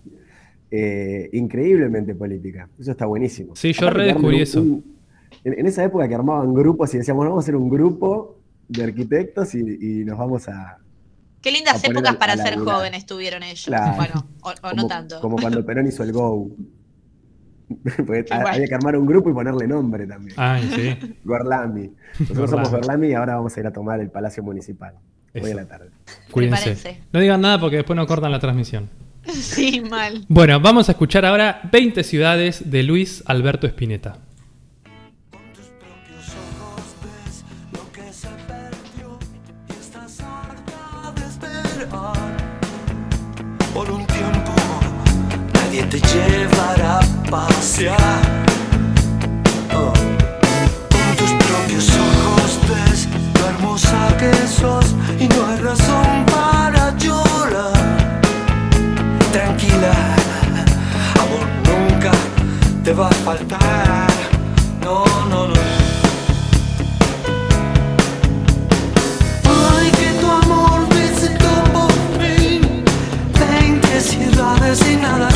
eh, 0.71 1.29
increíblemente 1.33 2.15
política. 2.15 2.69
Eso 2.79 2.91
está 2.91 3.05
buenísimo. 3.05 3.53
Sí, 3.55 3.73
yo 3.73 3.89
redescubrí 3.89 4.41
eso. 4.41 4.61
un- 4.61 4.96
en, 5.47 5.59
en 5.59 5.65
esa 5.65 5.83
época 5.83 6.07
que 6.07 6.15
armaban 6.15 6.53
grupos 6.53 6.93
y 6.93 6.97
decíamos, 6.97 7.25
vamos 7.25 7.41
a 7.41 7.45
hacer 7.45 7.55
un 7.55 7.69
grupo 7.69 8.37
de 8.67 8.83
arquitectos 8.83 9.55
y, 9.55 9.59
y 9.59 10.05
nos 10.05 10.17
vamos 10.17 10.47
a... 10.49 10.79
Qué 11.41 11.51
lindas 11.51 11.81
A 11.81 11.87
épocas 11.87 12.15
para 12.17 12.33
a 12.33 12.37
ser 12.37 12.57
jóvenes 12.57 13.05
tuvieron 13.05 13.43
ellos. 13.43 13.65
Claro. 13.65 13.95
Bueno, 13.95 14.27
o, 14.41 14.49
o 14.49 14.53
como, 14.59 14.73
no 14.73 14.87
tanto. 14.87 15.21
como 15.21 15.37
cuando 15.37 15.65
Perón 15.65 15.87
hizo 15.87 16.03
el 16.03 16.11
Go. 16.11 16.49
Había 18.31 18.65
que 18.67 18.75
armar 18.75 18.97
un 18.97 19.05
grupo 19.05 19.29
y 19.29 19.33
ponerle 19.33 19.67
nombre 19.67 20.05
también. 20.05 20.35
Ay, 20.37 20.69
sí. 20.75 21.17
Gorlami. 21.23 21.91
Nosotros 22.19 22.49
somos 22.49 22.71
Gorlami. 22.71 23.09
Y 23.09 23.13
ahora 23.13 23.35
vamos 23.35 23.55
a 23.55 23.59
ir 23.59 23.67
a 23.67 23.71
tomar 23.71 24.01
el 24.01 24.09
Palacio 24.09 24.43
Municipal. 24.43 24.95
Hoy 25.33 25.51
a 25.51 25.55
la 25.55 25.65
tarde. 25.65 25.91
Cuídense. 26.31 27.01
No 27.13 27.19
digan 27.19 27.39
nada 27.39 27.59
porque 27.59 27.77
después 27.77 27.95
nos 27.95 28.07
cortan 28.07 28.31
la 28.31 28.39
transmisión. 28.39 28.89
Sí, 29.27 29.81
mal. 29.81 30.25
Bueno, 30.29 30.59
vamos 30.61 30.87
a 30.87 30.93
escuchar 30.93 31.25
ahora 31.25 31.59
20 31.71 32.03
ciudades 32.03 32.71
de 32.71 32.83
Luis 32.83 33.23
Alberto 33.27 33.67
Spinetta. 33.67 34.19
Llevará 46.67 46.99
a 46.99 47.29
pasear. 47.29 47.97
Oh. 49.73 49.93
Con 50.91 51.15
tus 51.17 51.31
propios 51.45 51.89
ojos 51.89 52.59
ves 52.69 53.07
lo 53.39 53.47
hermosa 53.47 54.17
que 54.17 54.31
sos 54.47 54.95
y 55.19 55.27
no 55.27 55.47
hay 55.47 55.57
razón 55.59 56.25
para 56.25 56.95
llorar. 56.97 58.21
Tranquila, 59.31 59.93
amor 61.21 61.47
nunca 61.69 62.11
te 62.83 62.93
va 62.93 63.07
a 63.07 63.11
faltar. 63.11 64.07
No, 64.81 65.05
no, 65.29 65.47
no. 65.47 65.53
Ay, 69.79 69.91
que 69.91 70.09
tu 70.19 70.31
amor 70.31 70.87
por 71.73 71.91
fin 72.19 72.83
Veinte 73.33 74.01
ciudades 74.01 74.81
y 74.89 74.95
nada 74.95 75.29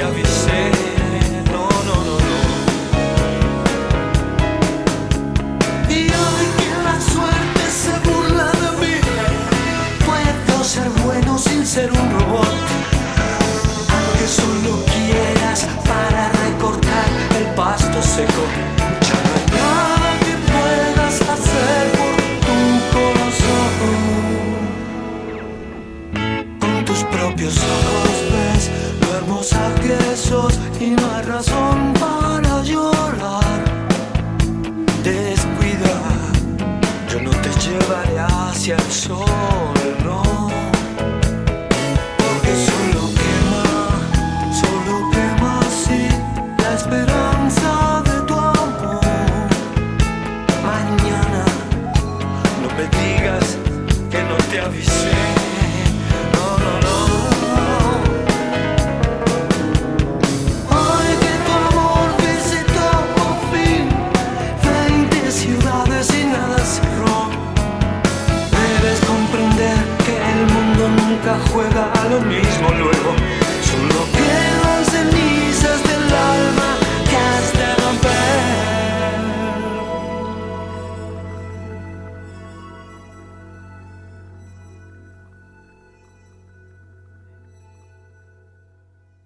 avisé. 0.00 0.70
No, 1.52 1.68
no, 1.86 1.94
no, 2.04 2.18
no. 2.18 2.28
Y 5.88 5.92
hoy 6.02 6.46
que 6.58 6.70
la 6.84 7.00
suerte 7.00 7.64
se 7.82 7.92
burla 8.08 8.48
de 8.62 8.70
mí, 8.80 8.96
puedo 10.06 10.64
ser 10.64 10.88
bueno 11.04 11.38
sin 11.38 11.66
ser 11.66 11.90
un 11.92 12.10
robot. 12.12 12.54
Aunque 13.94 14.26
solo 14.28 14.84
quieras 14.84 15.66
para 15.86 16.28
recortar 16.44 17.08
el 17.38 17.46
pasto 17.54 18.02
seco, 18.02 18.27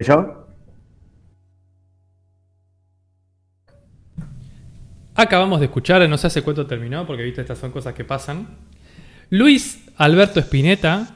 ¿Yo? 0.03 0.47
Acabamos 5.15 5.59
de 5.59 5.67
escuchar, 5.67 6.07
no 6.09 6.17
sé 6.17 6.27
hace 6.27 6.41
cuánto 6.41 6.65
terminó, 6.65 7.05
porque 7.05 7.23
viste, 7.23 7.41
estas 7.41 7.59
son 7.59 7.71
cosas 7.71 7.93
que 7.93 8.03
pasan. 8.03 8.57
Luis 9.29 9.83
Alberto 9.97 10.39
Spinetta, 10.39 11.07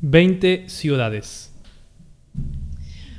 20 0.00 0.68
ciudades. 0.68 1.52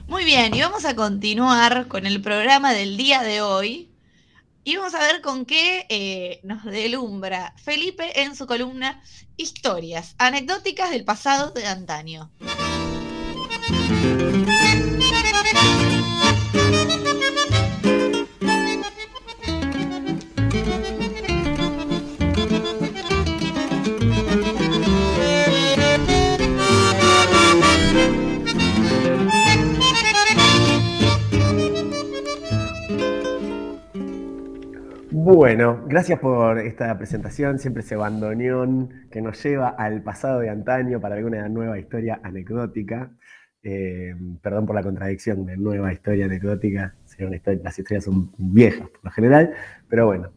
Muy 0.08 0.26
bien, 0.26 0.54
y 0.56 0.62
vamos 0.62 0.86
a 0.86 0.96
continuar 0.96 1.88
con 1.88 2.06
el 2.06 2.22
programa 2.22 2.74
del 2.74 2.96
día 2.96 3.22
de 3.22 3.42
hoy. 3.42 3.90
Y 4.64 4.76
vamos 4.76 4.94
a 4.94 5.00
ver 5.00 5.22
con 5.22 5.46
qué 5.46 5.86
eh, 5.90 6.42
nos 6.44 6.64
delumbra 6.64 7.54
Felipe 7.64 8.22
en 8.22 8.36
su 8.36 8.46
columna 8.46 9.02
Historias 9.36 10.16
anecdóticas 10.18 10.92
del 10.92 11.06
pasado 11.06 11.52
de 11.52 11.66
antaño. 11.66 12.30
Bueno, 35.70 35.86
gracias 35.88 36.20
por 36.20 36.58
esta 36.58 36.98
presentación, 36.98 37.60
siempre 37.60 37.84
ese 37.84 37.96
bandoneón 37.96 39.08
que 39.12 39.22
nos 39.22 39.42
lleva 39.44 39.70
al 39.70 40.02
pasado 40.02 40.40
de 40.40 40.50
antaño 40.50 41.00
para 41.00 41.16
alguna 41.16 41.48
nueva 41.48 41.78
historia 41.78 42.20
anecdótica. 42.24 43.12
Eh, 43.62 44.16
perdón 44.42 44.66
por 44.66 44.74
la 44.76 44.82
contradicción 44.82 45.46
de 45.46 45.58
nueva 45.58 45.94
historia 45.94 46.26
anecdótica, 46.26 46.96
historia- 47.06 47.60
las 47.64 47.78
historias 47.78 48.04
son 48.06 48.32
viejas 48.38 48.90
por 48.90 49.04
lo 49.04 49.12
general, 49.12 49.54
pero 49.88 50.08
bueno. 50.08 50.32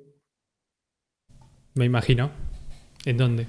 Me 1.76 1.86
imagino. 1.86 2.32
¿En 3.06 3.18
dónde? 3.18 3.46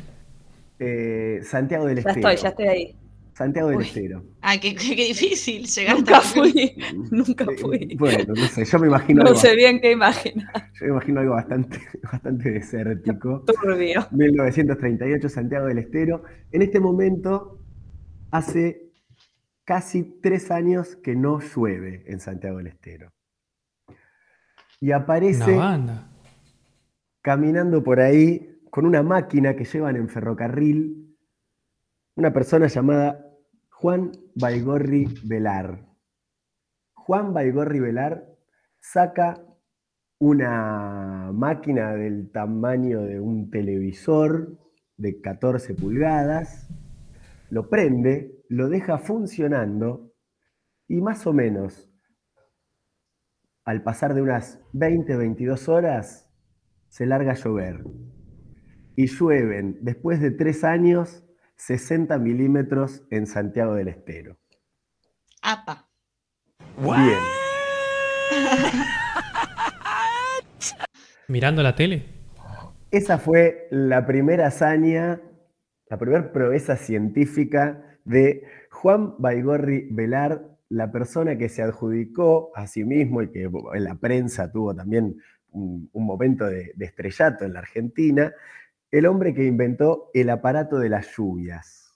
eh, 0.79 1.41
Santiago 1.43 1.87
del 1.87 1.97
Ya 2.05 2.11
Estero. 2.11 2.13
estoy, 2.13 2.37
ya 2.37 2.49
estoy 2.49 2.67
ahí. 2.69 2.97
Santiago 3.35 3.69
del 3.71 3.79
Uy. 3.79 3.83
Estero. 3.83 4.25
Ay, 4.41 4.61
qué, 4.61 4.75
qué- 4.75 4.97
qué 4.97 5.05
difícil 5.07 5.67
llegar 5.67 5.97
Nunca 5.97 5.99
hasta 5.99 6.21
fui, 6.23 6.75
nunca 7.11 7.47
Eh, 7.47 7.57
fui. 7.57 7.89
Bueno, 7.93 8.35
no 8.37 8.49
sé, 8.49 8.65
yo 8.65 8.79
me 8.79 8.87
imagino 8.89 9.23
No 9.23 9.25
algo, 9.25 9.35
sé 9.35 9.55
bien 9.57 9.81
qué 9.81 9.93
imaginar. 9.93 10.71
yo 10.75 10.87
me 10.87 10.93
imagino 10.93 11.21
algo 11.21 11.35
bastante, 11.35 11.79
bastante 12.03 12.51
desértico. 12.51 13.45
Turbio. 13.47 14.07
1938, 14.11 15.29
Santiago 15.29 15.67
del 15.67 15.79
Estero. 15.79 16.23
En 16.53 16.63
este 16.63 16.81
momento, 16.81 17.61
hace 18.31 18.93
casi 19.65 20.05
tres 20.23 20.51
años 20.51 20.97
que 20.97 21.17
no 21.17 21.41
llueve 21.41 22.05
en 22.07 22.21
Santiago 22.21 22.59
del 22.59 22.69
Estero. 22.69 23.13
Y 24.81 24.93
aparece 24.93 25.59
caminando 27.23 27.83
por 27.83 28.01
ahí 28.01 28.61
con 28.71 28.87
una 28.87 29.03
máquina 29.03 29.57
que 29.57 29.65
llevan 29.65 29.97
en 29.97 30.09
ferrocarril 30.09 31.17
una 32.15 32.33
persona 32.33 32.67
llamada 32.67 33.27
Juan 33.71 34.13
Baigorri 34.35 35.07
Velar. 35.25 35.87
Juan 36.95 37.35
Baigorri 37.35 37.81
Velar 37.81 38.25
saca 38.81 39.43
una 40.19 41.31
máquina 41.33 41.93
del 41.95 42.31
tamaño 42.31 43.03
de 43.03 43.21
un 43.21 43.51
televisor 43.51 44.57
de 44.97 45.21
14 45.21 45.75
pulgadas, 45.75 46.69
lo 47.51 47.69
prende, 47.69 48.43
lo 48.49 48.69
deja 48.69 48.99
funcionando 48.99 50.13
y 50.89 51.01
más 51.01 51.27
o 51.27 51.33
menos 51.33 51.91
al 53.65 53.83
pasar 53.83 54.15
de 54.15 54.23
unas 54.23 54.61
20, 54.73 55.17
22 55.17 55.69
horas 55.69 56.31
se 56.89 57.05
larga 57.05 57.33
a 57.33 57.35
llover. 57.35 57.85
Y 58.95 59.09
llueven, 59.09 59.79
después 59.83 60.21
de 60.21 60.31
tres 60.31 60.65
años, 60.65 61.25
60 61.57 62.17
milímetros 62.19 63.03
en 63.11 63.27
Santiago 63.27 63.75
del 63.75 63.89
Estero. 63.89 64.39
Apa. 65.43 65.89
Bien. 66.79 67.19
¿Mirando 71.29 71.63
la 71.63 71.75
tele? 71.75 72.07
Esa 72.93 73.19
fue 73.19 73.67
la 73.71 74.07
primera 74.07 74.47
hazaña, 74.47 75.21
la 75.89 75.99
primera 75.99 76.33
proeza 76.33 76.77
científica 76.77 77.99
de 78.05 78.45
Juan 78.71 79.15
Baigorri 79.19 79.89
Velar, 79.91 80.59
la 80.69 80.91
persona 80.91 81.39
que 81.39 81.49
se 81.49 81.63
adjudicó 81.63 82.51
a 82.55 82.67
sí 82.67 82.85
mismo 82.85 83.23
y 83.23 83.31
que 83.31 83.45
en 83.45 83.85
la 83.85 83.95
prensa 83.95 84.51
tuvo 84.51 84.75
también 84.75 85.17
un, 85.51 85.89
momento 85.93 86.47
de 86.47 86.75
estrellato 86.79 87.45
en 87.45 87.53
la 87.53 87.61
Argentina, 87.61 88.33
el 88.91 89.07
hombre 89.07 89.35
que 89.35 89.45
inventó 89.45 90.11
el 90.15 90.31
aparato 90.31 90.79
de 90.79 90.89
las 90.89 91.17
lluvias. 91.17 91.87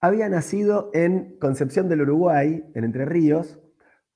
Había 0.00 0.28
nacido 0.28 0.90
en 0.94 1.38
Concepción 1.38 1.88
del 1.88 2.02
Uruguay, 2.02 2.64
en 2.74 2.84
Entre 2.84 3.04
Ríos, 3.04 3.60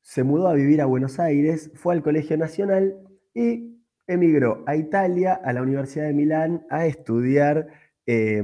se 0.00 0.24
mudó 0.24 0.48
a 0.48 0.54
vivir 0.54 0.80
a 0.80 0.86
Buenos 0.86 1.20
Aires, 1.20 1.70
fue 1.74 1.94
al 1.94 2.02
Colegio 2.02 2.36
Nacional 2.36 2.96
y 3.34 3.75
emigró 4.06 4.62
a 4.66 4.76
Italia, 4.76 5.34
a 5.34 5.52
la 5.52 5.62
Universidad 5.62 6.06
de 6.06 6.14
Milán, 6.14 6.66
a 6.70 6.86
estudiar 6.86 7.66
eh, 8.06 8.42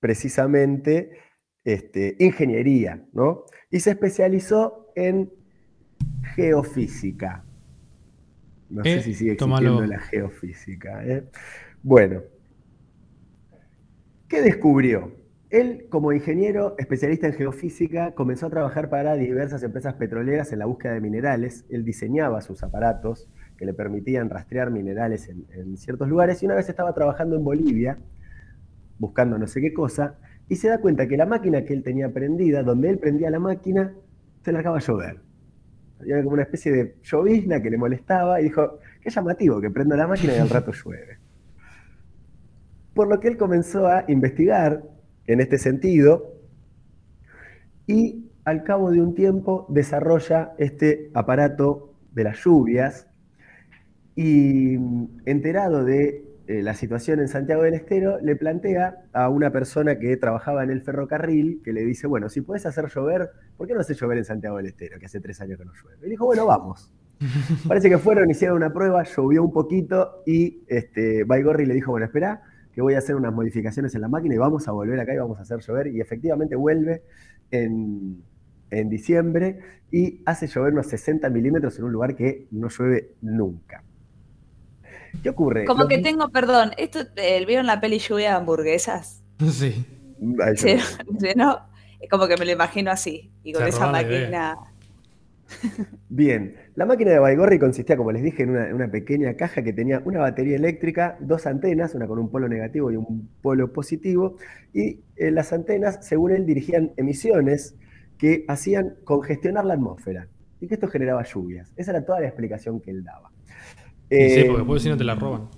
precisamente 0.00 1.10
este, 1.64 2.16
ingeniería, 2.18 3.04
¿no? 3.12 3.44
Y 3.70 3.80
se 3.80 3.90
especializó 3.90 4.88
en 4.94 5.32
geofísica. 6.34 7.44
No 8.68 8.82
Eh, 8.84 8.96
sé 8.98 9.02
si 9.02 9.14
sigue 9.14 9.36
tómalo. 9.36 9.68
existiendo 9.68 9.94
la 9.94 10.00
geofísica. 10.00 11.06
¿eh? 11.06 11.24
Bueno, 11.82 12.22
¿qué 14.28 14.40
descubrió? 14.42 15.12
Él, 15.50 15.86
como 15.90 16.12
ingeniero 16.12 16.74
especialista 16.78 17.26
en 17.26 17.34
geofísica, 17.34 18.14
comenzó 18.14 18.46
a 18.46 18.50
trabajar 18.50 18.88
para 18.88 19.14
diversas 19.14 19.62
empresas 19.62 19.94
petroleras 19.94 20.50
en 20.52 20.60
la 20.60 20.66
búsqueda 20.66 20.94
de 20.94 21.00
minerales. 21.02 21.66
Él 21.68 21.84
diseñaba 21.84 22.40
sus 22.40 22.62
aparatos 22.62 23.28
que 23.62 23.66
le 23.66 23.74
permitían 23.74 24.28
rastrear 24.28 24.72
minerales 24.72 25.28
en, 25.28 25.76
ciertos 25.76 26.08
lugares 26.08 26.42
y 26.42 26.46
una 26.46 26.56
vez 26.56 26.68
estaba 26.68 26.92
trabajando 26.92 27.36
en 27.36 27.44
Bolivia, 27.44 27.96
buscando 28.98 29.38
no 29.38 29.46
sé 29.46 29.60
qué 29.60 29.72
cosa, 29.72 30.18
y 30.48 30.56
se 30.56 30.66
da 30.66 30.78
cuenta 30.78 31.06
que 31.06 31.16
la 31.16 31.26
máquina 31.26 31.64
que 31.64 31.72
él 31.72 31.84
tenía 31.84 32.12
prendida, 32.12 32.64
donde 32.64 32.90
él 32.90 32.98
prendía 32.98 33.30
la 33.30 33.38
máquina, 33.38 33.94
se 34.44 34.50
largaba 34.50 34.78
a 34.78 34.80
llover. 34.80 35.20
Había 36.00 36.24
como 36.24 36.34
una 36.34 36.42
especie 36.42 36.72
de 36.72 36.96
llovizna 37.04 37.62
que 37.62 37.70
le 37.70 37.78
molestaba 37.78 38.40
y 38.40 38.44
dijo, 38.44 38.80
qué 39.00 39.10
llamativo 39.10 39.60
que 39.60 39.70
prendo 39.70 39.94
la 39.94 40.08
máquina 40.08 40.34
y 40.34 40.38
al 40.40 40.50
rato 40.50 40.72
llueve. 40.72 41.18
Por 42.94 43.06
lo 43.06 43.20
que 43.20 43.28
él 43.28 43.36
comenzó 43.36 43.86
a 43.86 44.06
investigar 44.08 44.82
en 45.28 45.40
este 45.40 45.56
sentido 45.56 46.34
y 47.86 48.28
al 48.44 48.64
cabo 48.64 48.90
de 48.90 49.00
un 49.00 49.14
tiempo 49.14 49.66
desarrolla 49.68 50.52
este 50.58 51.12
aparato 51.14 51.94
de 52.10 52.24
las 52.24 52.44
lluvias 52.44 53.06
y 54.16 54.74
enterado 55.24 55.84
de 55.84 56.24
eh, 56.48 56.60
la 56.60 56.74
situación 56.74 57.20
en 57.20 57.28
Santiago 57.28 57.62
del 57.62 57.74
Estero, 57.74 58.18
le 58.20 58.34
plantea 58.34 59.04
a 59.12 59.28
una 59.28 59.50
persona 59.52 59.98
que 59.98 60.16
trabajaba 60.16 60.64
en 60.64 60.70
el 60.70 60.82
ferrocarril, 60.82 61.62
que 61.64 61.72
le 61.72 61.84
dice, 61.84 62.06
bueno, 62.08 62.28
si 62.28 62.40
puedes 62.40 62.66
hacer 62.66 62.88
llover, 62.88 63.30
¿por 63.56 63.68
qué 63.68 63.74
no 63.74 63.80
hace 63.80 63.94
llover 63.94 64.18
en 64.18 64.24
Santiago 64.24 64.56
del 64.56 64.66
Estero, 64.66 64.98
que 64.98 65.06
hace 65.06 65.20
tres 65.20 65.40
años 65.40 65.58
que 65.58 65.64
no 65.64 65.72
llueve? 65.72 66.06
Y 66.06 66.10
dijo, 66.10 66.26
bueno, 66.26 66.44
vamos. 66.46 66.92
Parece 67.68 67.88
que 67.88 67.98
fueron, 67.98 68.28
hicieron 68.28 68.56
una 68.56 68.72
prueba, 68.72 69.04
llovió 69.04 69.44
un 69.44 69.52
poquito 69.52 70.22
y 70.26 70.64
este, 70.66 71.22
Baigorri 71.24 71.64
le 71.64 71.74
dijo, 71.74 71.92
bueno, 71.92 72.06
espera, 72.06 72.42
que 72.74 72.82
voy 72.82 72.94
a 72.94 72.98
hacer 72.98 73.14
unas 73.14 73.32
modificaciones 73.32 73.94
en 73.94 74.00
la 74.00 74.08
máquina 74.08 74.34
y 74.34 74.38
vamos 74.38 74.66
a 74.66 74.72
volver 74.72 74.98
acá 74.98 75.14
y 75.14 75.18
vamos 75.18 75.38
a 75.38 75.42
hacer 75.42 75.60
llover. 75.60 75.86
Y 75.86 76.00
efectivamente 76.00 76.56
vuelve 76.56 77.02
en, 77.52 78.20
en 78.70 78.88
diciembre 78.88 79.60
y 79.92 80.22
hace 80.26 80.48
llover 80.48 80.72
unos 80.72 80.88
60 80.88 81.30
milímetros 81.30 81.78
en 81.78 81.84
un 81.84 81.92
lugar 81.92 82.16
que 82.16 82.48
no 82.50 82.68
llueve 82.68 83.14
nunca. 83.20 83.84
¿Qué 85.22 85.28
ocurre? 85.30 85.64
Como 85.64 85.80
Los- 85.80 85.88
que 85.88 85.98
tengo, 85.98 86.30
perdón, 86.30 86.72
esto 86.78 87.00
eh, 87.16 87.44
¿vieron 87.46 87.66
la 87.66 87.80
peli 87.80 87.98
lluvia 87.98 88.30
de 88.30 88.36
hamburguesas? 88.36 89.22
Sí. 89.50 89.84
Ay, 90.40 90.56
Sí, 90.56 90.76
yo- 90.76 90.78
sí, 91.20 91.28
¿no? 91.36 91.58
Es 92.00 92.08
como 92.10 92.26
que 92.28 92.36
me 92.36 92.44
lo 92.44 92.52
imagino 92.52 92.90
así. 92.90 93.32
Y 93.42 93.52
con 93.52 93.62
Se 93.62 93.68
esa 93.70 93.86
máquina. 93.88 94.56
Bien, 96.08 96.56
la 96.74 96.86
máquina 96.86 97.10
de 97.12 97.18
Baigorri 97.18 97.58
consistía, 97.58 97.96
como 97.96 98.12
les 98.12 98.22
dije, 98.22 98.42
en 98.42 98.50
una, 98.50 98.68
en 98.68 98.74
una 98.74 98.90
pequeña 98.90 99.34
caja 99.34 99.62
que 99.62 99.72
tenía 99.72 100.00
una 100.04 100.20
batería 100.20 100.56
eléctrica, 100.56 101.16
dos 101.20 101.46
antenas, 101.46 101.94
una 101.94 102.06
con 102.06 102.18
un 102.18 102.30
polo 102.30 102.48
negativo 102.48 102.90
y 102.90 102.96
un 102.96 103.28
polo 103.40 103.72
positivo, 103.72 104.36
y 104.72 105.00
eh, 105.16 105.30
las 105.30 105.52
antenas, 105.52 105.98
según 106.06 106.32
él, 106.32 106.46
dirigían 106.46 106.92
emisiones 106.96 107.76
que 108.18 108.44
hacían 108.48 108.96
congestionar 109.04 109.64
la 109.64 109.74
atmósfera 109.74 110.28
y 110.60 110.68
que 110.68 110.74
esto 110.74 110.88
generaba 110.88 111.24
lluvias. 111.24 111.72
Esa 111.76 111.92
era 111.92 112.04
toda 112.04 112.20
la 112.20 112.26
explicación 112.28 112.80
que 112.80 112.90
él 112.90 113.02
daba. 113.04 113.30
Sí, 114.12 114.40
Eh, 114.40 114.44
porque 114.46 114.58
después 114.58 114.82
si 114.82 114.88
no 114.90 114.96
te 114.96 115.04
la 115.04 115.14
roban. 115.14 115.48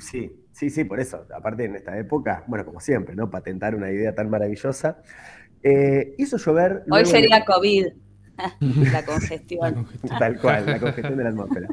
Sí, 0.00 0.32
sí, 0.52 0.70
sí, 0.70 0.84
por 0.84 1.00
eso. 1.00 1.26
Aparte 1.34 1.64
en 1.66 1.76
esta 1.76 1.98
época, 1.98 2.44
bueno, 2.46 2.64
como 2.64 2.80
siempre, 2.80 3.14
¿no? 3.14 3.30
Patentar 3.30 3.74
una 3.74 3.90
idea 3.90 4.14
tan 4.14 4.30
maravillosa. 4.30 5.02
Eh, 5.62 6.14
hizo 6.18 6.38
llover. 6.38 6.82
Hoy 6.90 7.00
de- 7.00 7.06
sería 7.06 7.44
COVID. 7.44 7.86
la 8.92 9.04
congestión. 9.04 9.86
Tal 10.18 10.40
cual, 10.40 10.64
la 10.66 10.80
congestión 10.80 11.16
de 11.18 11.24
la 11.24 11.30
atmósfera. 11.30 11.68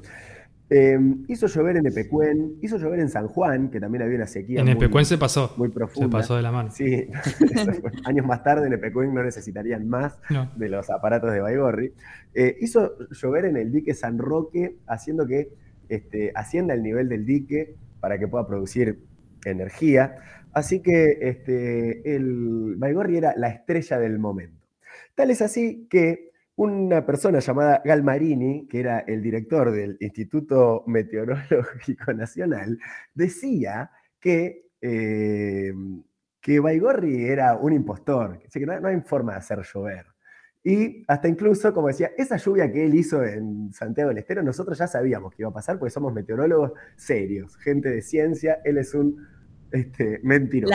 Eh, 0.71 0.99
hizo 1.27 1.47
llover 1.47 1.77
en 1.77 1.87
Epecuén, 1.87 2.57
hizo 2.61 2.77
llover 2.77 2.99
en 2.99 3.09
San 3.09 3.27
Juan, 3.27 3.69
que 3.71 3.79
también 3.79 4.03
había 4.03 4.17
una 4.17 4.27
sequía 4.27 4.59
En 4.59 4.65
muy, 4.65 4.73
Epecuén 4.75 5.03
se 5.05 5.17
pasó. 5.17 5.53
muy 5.57 5.69
Se 5.69 5.73
profunda. 5.73 6.09
pasó 6.19 6.35
de 6.35 6.43
la 6.43 6.51
mano. 6.51 6.69
Sí, 6.71 7.07
años 8.05 8.25
más 8.25 8.43
tarde 8.43 8.67
en 8.67 8.73
Epecuén 8.73 9.13
no 9.13 9.23
necesitarían 9.23 9.87
más 9.87 10.19
No. 10.29 10.51
de 10.55 10.69
los 10.69 10.89
aparatos 10.91 11.31
de 11.33 11.39
Baigorri. 11.41 11.93
Eh, 12.35 12.55
hizo 12.61 12.93
llover 13.09 13.45
en 13.45 13.57
el 13.57 13.71
dique 13.71 13.93
San 13.95 14.19
Roque, 14.19 14.75
haciendo 14.87 15.25
que 15.25 15.49
este, 15.89 16.31
ascienda 16.35 16.75
el 16.75 16.83
nivel 16.83 17.09
del 17.09 17.25
dique 17.25 17.75
para 17.99 18.19
que 18.19 18.27
pueda 18.27 18.45
producir 18.47 18.99
energía. 19.45 20.17
Así 20.53 20.81
que 20.81 21.17
este, 21.21 22.15
el 22.15 22.75
Baigorri 22.77 23.17
era 23.17 23.33
la 23.35 23.49
estrella 23.49 23.97
del 23.97 24.19
momento. 24.19 24.55
Tal 25.15 25.31
es 25.31 25.41
así 25.41 25.87
que 25.89 26.28
una 26.59 27.05
persona 27.05 27.39
llamada 27.39 27.81
Galmarini, 27.85 28.67
que 28.67 28.81
era 28.81 28.99
el 28.99 29.21
director 29.21 29.71
del 29.71 29.95
Instituto 30.01 30.83
Meteorológico 30.87 32.11
Nacional, 32.13 32.77
decía 33.13 33.91
que, 34.19 34.65
eh, 34.81 35.71
que 36.41 36.59
Baigorri 36.59 37.27
era 37.27 37.55
un 37.55 37.71
impostor, 37.71 38.39
que 38.39 38.65
no, 38.65 38.77
no 38.77 38.89
hay 38.89 38.99
forma 38.99 39.31
de 39.31 39.37
hacer 39.37 39.61
llover. 39.73 40.07
Y 40.61 41.05
hasta 41.07 41.29
incluso, 41.29 41.73
como 41.73 41.87
decía, 41.87 42.11
esa 42.17 42.35
lluvia 42.35 42.69
que 42.69 42.83
él 42.83 42.93
hizo 42.93 43.23
en 43.23 43.71
Santiago 43.71 44.09
del 44.09 44.17
Estero, 44.17 44.43
nosotros 44.43 44.77
ya 44.77 44.87
sabíamos 44.87 45.33
que 45.33 45.43
iba 45.43 45.49
a 45.49 45.53
pasar 45.53 45.79
porque 45.79 45.91
somos 45.91 46.11
meteorólogos 46.11 46.73
serios, 46.97 47.55
gente 47.55 47.89
de 47.89 48.01
ciencia, 48.01 48.59
él 48.65 48.77
es 48.79 48.93
un 48.93 49.25
este, 49.71 50.19
mentiroso. 50.23 50.73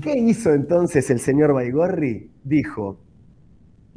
¿Qué 0.00 0.16
hizo 0.16 0.54
entonces 0.54 1.10
el 1.10 1.20
señor 1.20 1.52
Baigorri? 1.52 2.30
Dijo, 2.42 3.05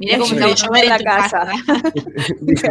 Mirá 0.00 0.18
cómo 0.18 0.32
Llueve 0.34 0.50
está 0.52 0.66
llover 0.66 0.84
en 0.84 0.90
la 0.90 0.98
casa. 0.98 1.46
casa. 1.46 1.82
dijo 2.40 2.68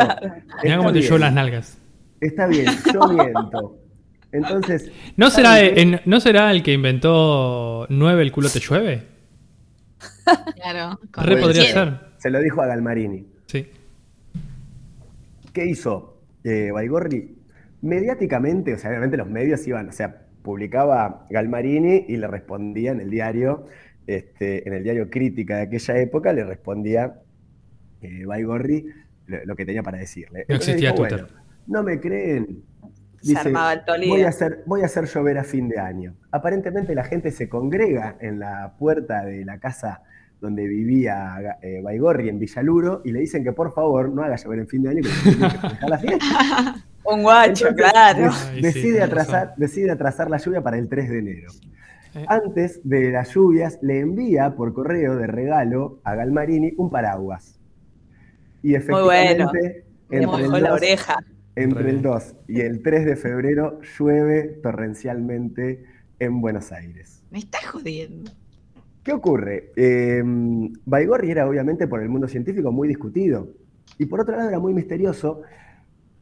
Mirá 0.63 0.75
"Está 0.75 0.77
cómo 0.77 0.93
te 0.93 1.01
llevo 1.01 1.17
las 1.19 1.33
nalgas. 1.33 1.77
Está 2.21 2.47
bien, 2.47 2.65
yo 2.93 3.07
miento. 3.07 3.77
Entonces, 4.31 4.91
¿No 5.15 5.29
será, 5.29 5.55
¿No 6.05 6.19
será 6.19 6.51
el 6.51 6.61
que 6.63 6.73
inventó 6.73 7.87
9 7.89 8.21
el 8.21 8.31
culo 8.31 8.49
te 8.49 8.59
llueve? 8.59 9.03
Claro. 10.55 10.99
con 11.11 11.23
Re 11.23 11.37
podría 11.37 11.63
ser. 11.71 11.99
se 12.17 12.29
lo 12.29 12.39
dijo 12.41 12.61
a 12.61 12.67
Galmarini. 12.67 13.25
Sí. 13.47 13.67
¿Qué 15.53 15.65
hizo 15.65 16.17
eh, 16.43 16.69
Baigorri? 16.71 17.35
Mediáticamente, 17.81 18.73
o 18.73 18.77
sea, 18.77 18.89
obviamente 18.89 19.17
los 19.17 19.27
medios 19.29 19.65
iban, 19.67 19.89
o 19.89 19.91
sea, 19.91 20.21
publicaba 20.43 21.25
Galmarini 21.29 22.05
y 22.07 22.17
le 22.17 22.27
respondía 22.27 22.91
en 22.91 22.99
el 23.01 23.09
diario, 23.09 23.65
este, 24.15 24.67
en 24.67 24.73
el 24.73 24.83
diario 24.83 25.09
Crítica 25.09 25.57
de 25.57 25.61
aquella 25.63 25.97
época, 25.99 26.33
le 26.33 26.43
respondía 26.43 27.19
eh, 28.01 28.25
Baigorri 28.25 28.85
lo, 29.27 29.45
lo 29.45 29.55
que 29.55 29.65
tenía 29.65 29.83
para 29.83 29.97
decirle. 29.99 30.39
No 30.39 30.55
Entonces 30.55 30.69
existía 30.69 30.91
dijo, 30.91 31.03
Twitter. 31.03 31.25
"Bueno, 31.25 31.43
no 31.67 31.83
me 31.83 31.99
creen. 31.99 32.63
Se 33.21 33.37
armaba 33.37 33.73
el 33.73 33.83
Tolida. 33.85 34.13
voy 34.13 34.21
a, 34.23 34.29
hacer, 34.29 34.63
voy 34.65 34.81
a 34.81 34.85
hacer 34.85 35.05
llover 35.05 35.37
a 35.37 35.43
fin 35.43 35.67
de 35.67 35.77
año. 35.77 36.15
Aparentemente 36.31 36.95
la 36.95 37.03
gente 37.03 37.31
se 37.31 37.49
congrega 37.49 38.15
en 38.21 38.39
la 38.39 38.75
puerta 38.79 39.25
de 39.25 39.43
la 39.43 39.59
casa 39.59 40.03
donde 40.39 40.65
vivía 40.67 41.57
eh, 41.61 41.81
Baigorri 41.83 42.29
en 42.29 42.39
Villaluro 42.39 43.01
y 43.03 43.11
le 43.11 43.19
dicen 43.19 43.43
que 43.43 43.51
por 43.51 43.73
favor 43.73 44.09
no 44.09 44.23
haga 44.23 44.37
llover 44.37 44.59
en 44.59 44.67
fin 44.69 44.83
de 44.83 44.89
año 44.89 45.01
que 45.03 45.09
se 45.09 45.21
tiene 45.35 45.49
que 45.49 45.57
festejar 45.59 45.89
la 45.89 45.97
fiesta. 45.97 46.85
Un 47.03 47.23
guacho, 47.23 47.67
Entonces, 47.67 47.91
claro. 47.91 48.21
des- 48.23 48.47
Ay, 48.49 48.55
sí, 48.55 48.61
decide, 48.61 49.01
atrasar, 49.01 49.41
razón. 49.47 49.59
decide 49.59 49.91
atrasar 49.91 50.29
la 50.29 50.37
lluvia 50.37 50.61
para 50.61 50.77
el 50.77 50.87
3 50.87 51.09
de 51.09 51.19
enero. 51.19 51.51
Eh. 52.15 52.25
Antes 52.27 52.81
de 52.83 53.11
las 53.11 53.33
lluvias, 53.33 53.79
le 53.81 53.99
envía 53.99 54.55
por 54.55 54.73
correo 54.73 55.15
de 55.15 55.27
regalo 55.27 55.99
a 56.03 56.15
Galmarini 56.15 56.73
un 56.77 56.89
paraguas. 56.89 57.59
Y 58.61 58.75
efectivamente, 58.75 59.85
Me 60.09 60.17
entre, 60.17 60.45
el 60.45 60.63
la 60.63 60.71
2, 60.71 60.71
oreja. 60.71 61.17
entre 61.55 61.83
Re 61.83 61.89
el 61.91 61.99
bien. 61.99 62.01
2 62.01 62.35
y 62.47 62.61
el 62.61 62.81
3 62.81 63.05
de 63.05 63.15
febrero 63.15 63.79
llueve 63.97 64.43
torrencialmente 64.63 65.83
en 66.19 66.41
Buenos 66.41 66.71
Aires. 66.71 67.23
Me 67.29 67.39
estás 67.39 67.65
jodiendo. 67.65 68.31
¿Qué 69.03 69.13
ocurre? 69.13 69.71
Eh, 69.75 70.21
Baigorri 70.85 71.31
era 71.31 71.47
obviamente 71.47 71.87
por 71.87 72.01
el 72.01 72.09
mundo 72.09 72.27
científico 72.27 72.71
muy 72.71 72.87
discutido 72.87 73.49
y 73.97 74.05
por 74.05 74.21
otro 74.21 74.35
lado 74.35 74.49
era 74.49 74.59
muy 74.59 74.73
misterioso 74.73 75.41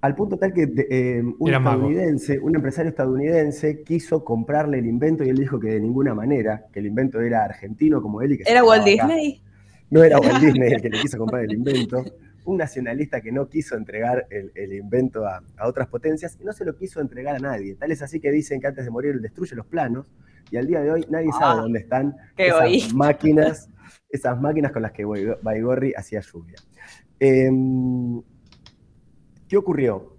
al 0.02 0.16
punto 0.16 0.38
tal 0.38 0.54
que 0.54 0.64
eh, 0.90 1.24
un 1.40 1.50
Era 1.50 1.60
mago. 1.60 1.92
estadounidense, 1.92 2.40
un 2.40 2.56
empresario 2.56 2.90
estadounidense 2.90 3.84
quiso 3.84 4.24
comprarle 4.24 4.80
el 4.80 4.86
invento 4.86 5.24
y 5.24 5.30
él 5.30 5.38
dijo 5.38 5.60
que 5.60 5.70
de 5.72 5.80
ninguna 5.80 6.14
manera, 6.14 6.66
que 6.72 6.80
el 6.80 6.86
invento 6.88 7.20
era 7.22 7.44
argentino 7.44 8.02
como 8.02 8.22
él 8.22 8.34
y 8.34 8.38
que 8.38 8.44
se 8.46 8.52
¿Era 8.52 8.64
Walt 8.64 8.84
acá. 8.84 8.90
Disney? 8.90 9.42
No 9.90 10.04
era 10.04 10.20
Walt 10.20 10.40
Disney 10.42 10.74
el 10.74 10.82
que 10.82 10.90
le 10.90 11.00
quiso 11.00 11.18
comprar 11.18 11.44
el 11.44 11.54
invento. 11.54 12.04
Un 12.46 12.58
nacionalista 12.58 13.20
que 13.22 13.32
no 13.32 13.50
quiso 13.50 13.76
entregar 13.76 14.26
el, 14.30 14.52
el 14.56 14.72
invento 14.74 15.26
a, 15.26 15.42
a 15.58 15.68
otras 15.68 15.88
potencias 15.88 16.38
y 16.40 16.46
no 16.46 16.54
se 16.54 16.64
lo 16.64 16.76
quiso 16.78 17.02
entregar 17.02 17.36
a 17.36 17.40
nadie. 17.40 17.76
Tal 17.76 17.92
es 17.92 18.02
así 18.02 18.20
que 18.22 18.32
dicen 18.32 18.62
que 18.62 18.68
antes 18.68 18.86
de 18.86 18.92
morir 18.92 19.12
él 19.16 19.22
destruye 19.22 19.56
los 19.56 19.66
planos 19.66 20.14
y 20.52 20.58
al 20.58 20.66
día 20.68 20.82
de 20.82 20.92
hoy 20.92 21.06
nadie 21.10 21.32
sabe 21.34 21.56
Ah, 21.60 21.62
dónde 21.62 21.80
están 21.80 22.16
esas 22.38 22.94
máquinas, 22.94 23.70
esas 24.10 24.40
máquinas 24.40 24.72
con 24.72 24.82
las 24.84 24.94
que 24.94 25.06
Baig- 25.06 25.38
Baigorri 25.42 25.94
hacía 25.98 26.22
lluvia. 26.22 26.56
Em, 27.20 28.22
¿Qué 29.48 29.58
ocurrió? 29.58 30.14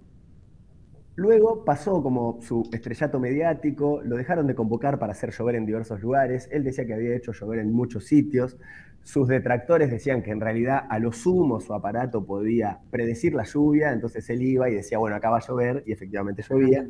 Luego 1.15 1.65
pasó 1.65 2.01
como 2.01 2.39
su 2.41 2.67
estrellato 2.71 3.19
mediático, 3.19 4.01
lo 4.03 4.15
dejaron 4.15 4.47
de 4.47 4.55
convocar 4.55 4.97
para 4.99 5.11
hacer 5.11 5.31
llover 5.31 5.55
en 5.55 5.65
diversos 5.65 6.01
lugares, 6.01 6.47
él 6.51 6.63
decía 6.63 6.85
que 6.85 6.93
había 6.93 7.15
hecho 7.15 7.33
llover 7.33 7.59
en 7.59 7.73
muchos 7.73 8.05
sitios, 8.05 8.57
sus 9.03 9.27
detractores 9.27 9.91
decían 9.91 10.23
que 10.23 10.31
en 10.31 10.39
realidad 10.39 10.85
a 10.89 10.97
lo 10.97 11.11
sumo 11.11 11.59
su 11.59 11.73
aparato 11.73 12.25
podía 12.25 12.79
predecir 12.89 13.33
la 13.33 13.43
lluvia, 13.43 13.91
entonces 13.91 14.29
él 14.29 14.41
iba 14.41 14.69
y 14.69 14.75
decía, 14.75 14.97
bueno, 14.97 15.15
acá 15.15 15.29
va 15.29 15.37
a 15.37 15.45
llover, 15.45 15.83
y 15.85 15.91
efectivamente 15.91 16.41
llovía. 16.47 16.87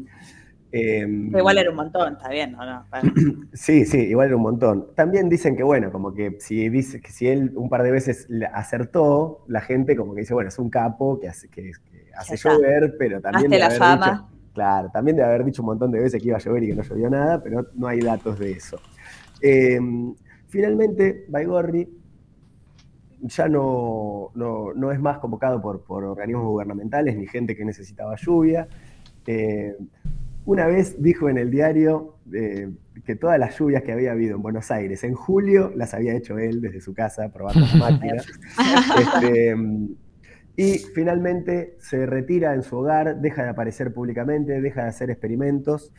Em, 0.72 1.36
Igual 1.36 1.57
era 1.57 1.72
un 1.72 1.78
montón, 1.78 2.14
está 2.14 2.30
bien, 2.30 2.52
¿no? 2.52 2.86
Sí, 3.53 3.86
sí, 3.86 3.98
igual 3.98 4.28
era 4.28 4.36
un 4.36 4.44
montón. 4.44 4.90
También 4.95 5.28
dicen 5.28 5.56
que, 5.56 5.64
bueno, 5.64 5.91
como 5.91 6.14
que 6.14 6.38
si 6.40 6.70
dice 6.70 7.02
que 7.02 7.11
si 7.11 7.28
él 7.28 7.53
un 7.56 7.70
par 7.70 7.82
de 7.82 7.91
veces 7.91 8.28
acertó, 8.53 9.44
la 9.48 9.61
gente 9.61 9.95
como 9.95 10.14
que 10.14 10.22
dice, 10.22 10.34
bueno, 10.34 10.49
es 10.49 10.60
un 10.60 10.70
capo 10.70 11.20
que 11.20 11.28
hace, 11.28 11.49
que, 11.49 11.72
que 11.89 11.89
hace 12.20 12.36
llover, 12.38 12.96
pero 12.98 13.20
también 13.22 13.54
Hazte 13.54 13.60
la 13.60 13.70
fama. 13.72 14.12
dicho- 14.12 14.30
claro, 14.54 14.90
también 14.91 15.18
debe 15.18 15.28
haber 15.30 15.46
dicho 15.46 15.62
un 15.62 15.68
montón 15.68 15.91
de 15.91 16.00
veces 16.00 16.22
que 16.22 16.28
iba 16.28 16.38
a 16.38 16.40
llover 16.41 16.64
y 16.64 16.68
que 16.68 16.76
no 16.76 16.84
llovió 16.84 17.10
nada, 17.10 17.41
pero 17.44 17.68
no 17.76 17.88
hay 17.88 18.00
datos 18.02 18.38
de 18.40 18.52
eso. 18.52 18.78
Eh, 19.41 19.80
finalmente, 20.48 21.26
Baigorri 21.30 21.88
ya 23.22 23.48
no, 23.50 24.32
no, 24.36 24.74
no 24.74 24.91
es 24.91 25.00
más 25.00 25.20
convocado 25.20 25.62
por, 25.62 25.82
por 25.84 26.04
organismos 26.06 26.46
gubernamentales 26.48 27.18
ni 27.18 27.28
gente 27.28 27.56
que 27.56 27.66
necesitaba 27.66 28.16
lluvia. 28.16 28.68
Eh, 29.28 29.76
Una 30.46 30.66
vez 30.68 31.02
dijo 31.02 31.30
en 31.30 31.38
el 31.38 31.52
diario 31.52 32.16
eh, 32.34 32.70
que 33.06 33.16
todas 33.16 33.38
las 33.38 33.58
lluvias 33.60 33.84
que 33.84 33.91
había 33.91 34.12
habido 34.14 34.36
en 34.36 34.41
Buenos 34.41 34.72
Aires 34.72 35.04
en 35.04 35.14
julio 35.16 35.72
las 35.76 35.94
había 35.94 36.14
hecho 36.16 36.38
él 36.38 36.62
desde 36.62 36.80
su 36.82 36.94
casa 36.94 37.30
probando 37.30 37.60
las 37.62 37.76
máquinas. 37.76 38.26
Este, 38.98 39.56
y 40.60 40.77
finalmente 40.94 41.77
se 41.80 42.06
retira 42.06 42.53
en 42.53 42.64
su 42.64 42.76
hogar, 42.76 43.22
deja 43.22 43.44
de 43.44 43.49
aparecer 43.52 43.94
públicamente, 43.94 44.60
deja 44.60 44.84
de 44.84 44.90
hacer 44.90 45.10
experimentos 45.10 45.94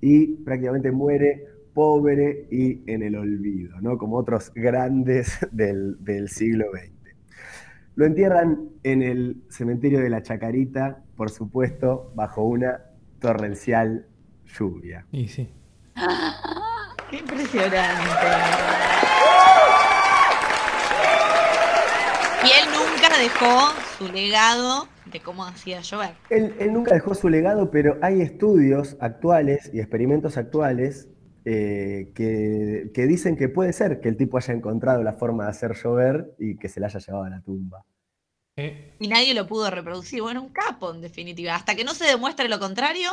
y 0.00 0.36
prácticamente 0.44 0.92
muere 0.92 1.46
pobre 1.74 2.46
y 2.48 2.88
en 2.88 3.02
el 3.02 3.16
olvido, 3.16 3.80
¿no? 3.80 3.98
Como 3.98 4.18
otros 4.18 4.52
grandes 4.54 5.36
del, 5.50 5.96
del 5.98 6.28
siglo 6.28 6.66
XX. 6.70 7.16
Lo 7.96 8.06
entierran 8.06 8.68
en 8.84 9.02
el 9.02 9.42
cementerio 9.50 9.98
de 9.98 10.10
la 10.10 10.22
Chacarita, 10.22 11.02
por 11.16 11.30
supuesto, 11.30 12.12
bajo 12.14 12.44
una 12.44 12.82
torrencial 13.18 14.06
lluvia. 14.44 15.06
Y 15.10 15.26
sí. 15.26 15.52
Qué 17.10 17.16
impresionante. 17.16 17.80
Y 22.44 22.48
él 22.48 22.68
nunca 22.72 22.95
dejó 23.18 23.70
su 23.98 24.08
legado 24.12 24.88
de 25.06 25.20
cómo 25.20 25.44
hacía 25.44 25.80
llover. 25.80 26.14
Él, 26.30 26.54
él 26.58 26.72
nunca 26.72 26.94
dejó 26.94 27.14
su 27.14 27.28
legado, 27.28 27.70
pero 27.70 27.98
hay 28.02 28.20
estudios 28.20 28.96
actuales 29.00 29.70
y 29.72 29.80
experimentos 29.80 30.36
actuales 30.36 31.08
eh, 31.44 32.10
que, 32.14 32.90
que 32.92 33.06
dicen 33.06 33.36
que 33.36 33.48
puede 33.48 33.72
ser 33.72 34.00
que 34.00 34.08
el 34.08 34.16
tipo 34.16 34.36
haya 34.36 34.52
encontrado 34.52 35.02
la 35.04 35.12
forma 35.12 35.44
de 35.44 35.50
hacer 35.50 35.74
llover 35.74 36.34
y 36.38 36.56
que 36.58 36.68
se 36.68 36.80
la 36.80 36.86
haya 36.88 36.98
llevado 36.98 37.24
a 37.24 37.30
la 37.30 37.40
tumba. 37.40 37.84
Eh, 38.56 38.94
Y 38.98 39.08
nadie 39.08 39.32
lo 39.34 39.46
pudo 39.46 39.70
reproducir. 39.70 40.22
Bueno, 40.22 40.42
un 40.42 40.48
capo, 40.48 40.92
en 40.92 41.00
definitiva. 41.00 41.54
Hasta 41.54 41.76
que 41.76 41.84
no 41.84 41.94
se 41.94 42.06
demuestre 42.06 42.48
lo 42.48 42.58
contrario. 42.58 43.10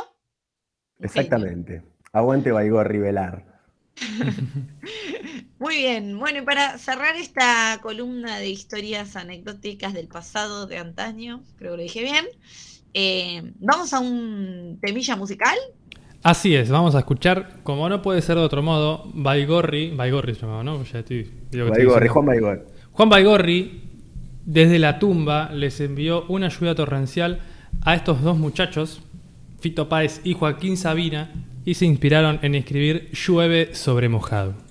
un 0.98 1.08
genio. 1.08 1.34
Exactamente. 1.34 1.82
Aguante 2.12 2.50
Baigorri 2.50 2.98
Velar. 2.98 3.53
Muy 5.58 5.76
bien. 5.76 6.18
Bueno, 6.18 6.38
y 6.40 6.42
para 6.42 6.78
cerrar 6.78 7.16
esta 7.16 7.78
columna 7.82 8.38
de 8.38 8.48
historias 8.48 9.16
anecdóticas 9.16 9.94
del 9.94 10.08
pasado 10.08 10.66
de 10.66 10.78
antaño, 10.78 11.42
creo 11.56 11.72
que 11.72 11.76
lo 11.76 11.82
dije 11.82 12.02
bien, 12.02 12.24
eh, 12.92 13.52
vamos 13.60 13.92
a 13.92 14.00
un 14.00 14.78
temilla 14.80 15.16
musical. 15.16 15.56
Así 16.22 16.54
es, 16.54 16.70
vamos 16.70 16.94
a 16.94 17.00
escuchar, 17.00 17.60
como 17.64 17.86
no 17.88 18.00
puede 18.00 18.22
ser 18.22 18.36
de 18.36 18.42
otro 18.42 18.62
modo, 18.62 19.10
Baigorri, 19.12 19.90
Baigorri 19.94 20.34
se 20.34 20.40
llamaba, 20.42 20.64
¿no? 20.64 20.82
Ya 20.84 21.00
estoy- 21.00 21.24
digo 21.50 21.66
que 21.66 21.72
estoy 21.72 21.84
Baigorri, 21.84 22.08
diciendo. 22.08 22.12
Juan 22.14 22.26
Baigorri. 22.26 22.60
Juan 22.92 23.08
Baigorri, 23.10 23.82
desde 24.46 24.78
la 24.78 24.98
tumba, 24.98 25.50
les 25.52 25.80
envió 25.80 26.24
una 26.28 26.48
lluvia 26.48 26.74
torrencial 26.74 27.40
a 27.82 27.94
estos 27.94 28.22
dos 28.22 28.38
muchachos, 28.38 29.02
Fito 29.60 29.88
Páez 29.90 30.22
y 30.24 30.32
Joaquín 30.32 30.78
Sabina, 30.78 31.30
y 31.64 31.74
se 31.74 31.86
inspiraron 31.86 32.38
en 32.42 32.54
escribir 32.54 33.10
Llueve 33.12 33.74
sobre 33.74 34.08
mojado. 34.08 34.63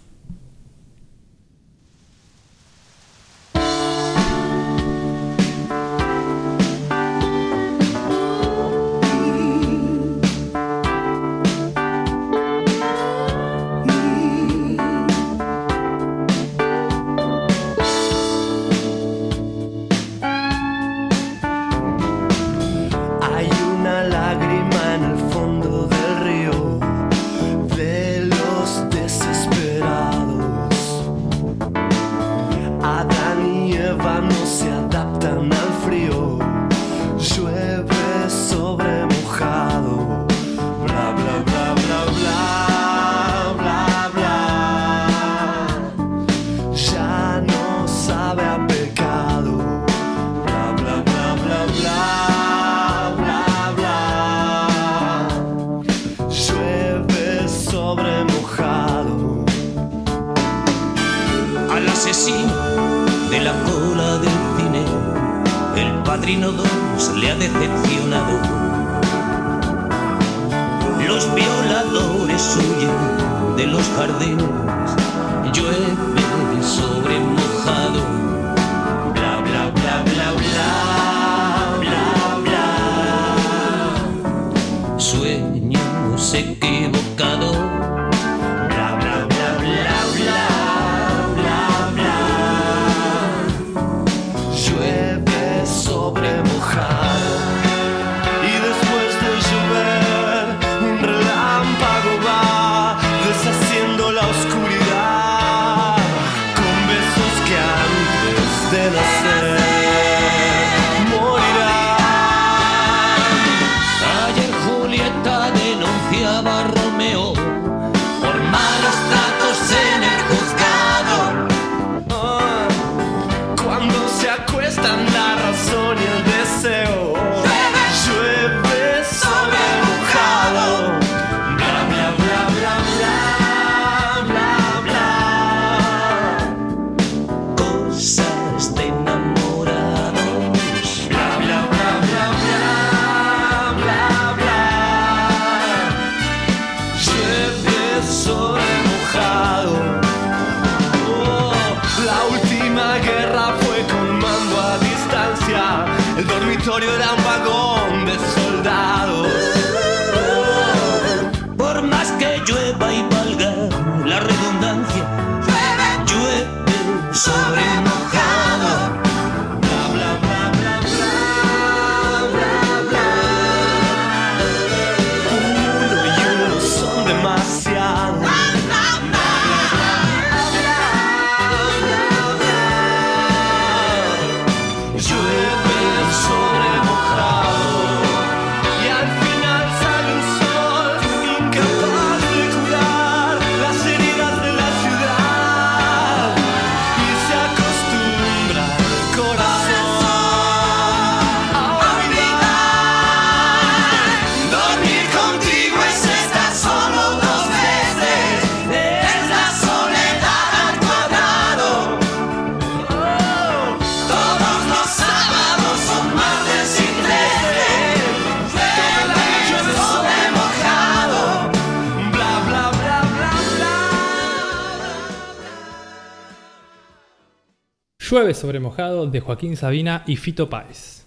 Llueve 228.24 228.40
sobre 228.40 228.62
mojado 228.62 229.06
de 229.06 229.20
Joaquín 229.20 229.58
Sabina 229.58 230.06
y 230.08 230.16
Fito 230.16 230.50
Páez. 230.50 231.04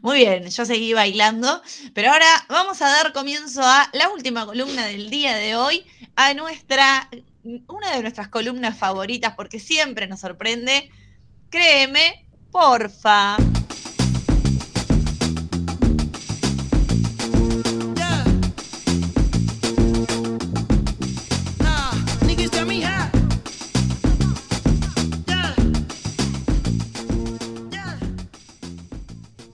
Muy 0.00 0.18
bien, 0.18 0.48
yo 0.48 0.64
seguí 0.64 0.92
bailando, 0.92 1.60
pero 1.92 2.12
ahora 2.12 2.28
vamos 2.48 2.80
a 2.82 2.88
dar 2.88 3.12
comienzo 3.12 3.62
a 3.64 3.90
la 3.94 4.10
última 4.10 4.46
columna 4.46 4.86
del 4.86 5.10
día 5.10 5.34
de 5.34 5.56
hoy, 5.56 5.84
a 6.14 6.32
nuestra, 6.34 7.10
una 7.66 7.96
de 7.96 8.02
nuestras 8.02 8.28
columnas 8.28 8.78
favoritas, 8.78 9.34
porque 9.36 9.58
siempre 9.58 10.06
nos 10.06 10.20
sorprende. 10.20 10.88
Créeme, 11.50 12.24
porfa. 12.52 13.36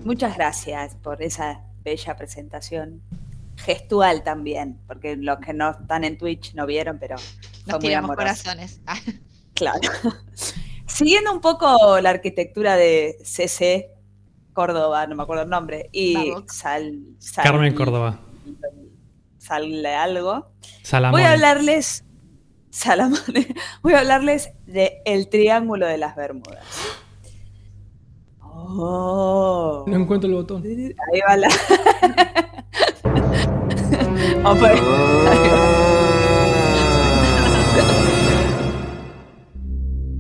Muchas 0.07 0.37
gracias 0.37 0.95
por 0.95 1.21
esa 1.21 1.63
bella 1.83 2.17
presentación. 2.17 3.03
Gestual 3.57 4.23
también, 4.23 4.79
porque 4.87 5.17
los 5.17 5.39
que 5.41 5.53
no 5.53 5.71
están 5.71 6.05
en 6.05 6.17
Twitch 6.17 6.55
no 6.55 6.65
vieron, 6.65 6.99
pero 7.01 7.17
Nos 7.67 7.83
muy 7.83 8.17
corazones. 8.17 8.81
Claro. 9.55 9.81
Siguiendo 10.87 11.33
un 11.33 11.41
poco 11.41 11.99
la 12.01 12.11
arquitectura 12.11 12.77
de 12.77 13.17
CC 13.25 13.91
Córdoba, 14.53 15.07
no 15.09 15.17
me 15.17 15.25
acuerdo 15.25 15.43
el 15.43 15.49
nombre, 15.49 15.89
y. 15.91 16.33
Sal, 16.47 17.01
Sal- 17.19 17.45
Carmen 17.45 17.75
Córdoba. 17.75 18.21
Sale 19.39 19.95
algo. 19.95 20.53
Salamón. 20.83 21.21
Voy 21.21 21.27
a 21.27 21.33
hablarles, 21.33 22.05
Salamone, 22.71 23.49
voy 23.83 23.95
a 23.95 24.01
hablarles 24.01 24.51
de 24.67 25.01
el 25.05 25.29
Triángulo 25.31 25.87
de 25.87 25.99
las 25.99 26.15
Bermudas. 26.15 26.63
Oh. 28.69 29.85
No 29.87 29.97
encuentro 29.97 30.29
el 30.29 30.35
botón. 30.35 30.63
Ahí 30.65 31.21
va 31.27 31.37
la. 31.37 31.49
Vamos 34.43 34.59
por 34.59 34.69
ahí. 34.69 34.79
Ahí 34.79 35.39
va. 35.49 35.87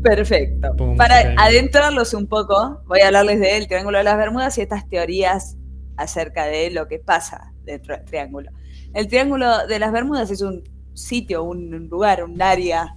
Perfecto. 0.02 0.76
Para 0.96 1.34
adentrarlos 1.36 2.14
un 2.14 2.28
poco, 2.28 2.80
voy 2.86 3.00
a 3.00 3.08
hablarles 3.08 3.40
del 3.40 3.66
Triángulo 3.66 3.98
de 3.98 4.04
las 4.04 4.16
Bermudas 4.16 4.56
y 4.56 4.60
estas 4.60 4.88
teorías 4.88 5.56
acerca 5.96 6.44
de 6.46 6.70
lo 6.70 6.86
que 6.86 7.00
pasa 7.00 7.52
dentro 7.64 7.96
del 7.96 8.04
Triángulo. 8.04 8.52
El 8.94 9.08
Triángulo 9.08 9.66
de 9.66 9.78
las 9.80 9.90
Bermudas 9.90 10.30
es 10.30 10.42
un 10.42 10.62
sitio, 10.94 11.42
un 11.42 11.88
lugar, 11.88 12.22
un 12.22 12.40
área 12.40 12.96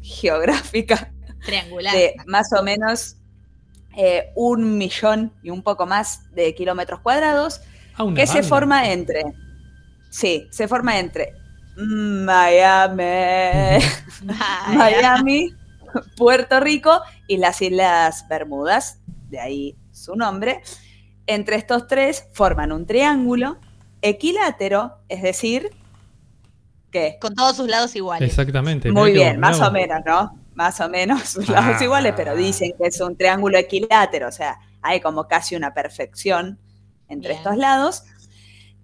geográfica 0.00 1.12
Triangular. 1.46 1.94
de 1.94 2.14
más 2.26 2.52
o 2.52 2.62
menos 2.64 3.21
eh, 3.96 4.30
un 4.34 4.78
millón 4.78 5.32
y 5.42 5.50
un 5.50 5.62
poco 5.62 5.86
más 5.86 6.32
de 6.32 6.54
kilómetros 6.54 7.00
cuadrados 7.00 7.60
Ah, 7.96 8.06
que 8.14 8.26
se 8.26 8.42
forma 8.42 8.90
entre, 8.90 9.22
sí, 10.10 10.46
se 10.50 10.66
forma 10.66 10.98
entre 10.98 11.34
Miami. 11.76 13.04
Miami, 14.74 15.54
Puerto 16.16 16.60
Rico 16.60 17.02
y 17.26 17.36
las 17.36 17.60
Islas 17.60 18.26
Bermudas, 18.28 18.98
de 19.28 19.40
ahí 19.40 19.76
su 19.90 20.16
nombre. 20.16 20.62
Entre 21.26 21.56
estos 21.56 21.86
tres 21.86 22.26
forman 22.32 22.72
un 22.72 22.86
triángulo 22.86 23.58
equilátero, 24.00 24.98
es 25.08 25.22
decir, 25.22 25.70
que 26.90 27.18
Con 27.20 27.34
todos 27.34 27.56
sus 27.56 27.68
lados 27.68 27.94
iguales. 27.96 28.28
Exactamente. 28.28 28.92
muy 28.92 29.12
qué 29.12 29.18
bien, 29.18 29.40
más 29.40 29.60
o 29.60 29.70
menos, 29.70 30.00
¿no? 30.04 30.41
Más 30.54 30.80
o 30.80 30.88
menos 30.88 31.22
sus 31.28 31.48
lados 31.48 31.76
Ah. 31.80 31.84
iguales, 31.84 32.14
pero 32.16 32.34
dicen 32.36 32.72
que 32.78 32.88
es 32.88 33.00
un 33.00 33.16
triángulo 33.16 33.58
equilátero, 33.58 34.28
o 34.28 34.32
sea, 34.32 34.58
hay 34.82 35.00
como 35.00 35.26
casi 35.28 35.56
una 35.56 35.72
perfección 35.74 36.58
entre 37.08 37.30
Bien. 37.30 37.38
estos 37.38 37.56
lados, 37.56 38.04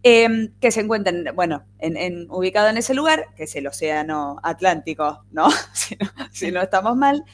eh, 0.03 0.51
que 0.61 0.71
se 0.71 0.81
encuentran, 0.81 1.25
bueno, 1.35 1.65
en, 1.79 1.97
en- 1.97 2.31
ubicado 2.31 2.69
en 2.69 2.77
ese 2.77 2.95
lugar, 2.95 3.27
que 3.37 3.45
es 3.45 3.57
el 3.57 3.67
Océano 3.67 4.39
Atlántico, 4.43 5.25
¿no? 5.33 5.49
si, 5.73 5.97
no 5.97 6.07
si 6.31 6.53
no 6.53 6.63
estamos 6.63 6.97
mal, 6.97 7.25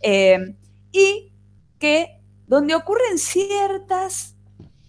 eh, 0.00 0.54
y 0.92 1.32
que 1.78 2.20
donde 2.46 2.74
ocurren 2.74 3.18
ciertas 3.18 4.34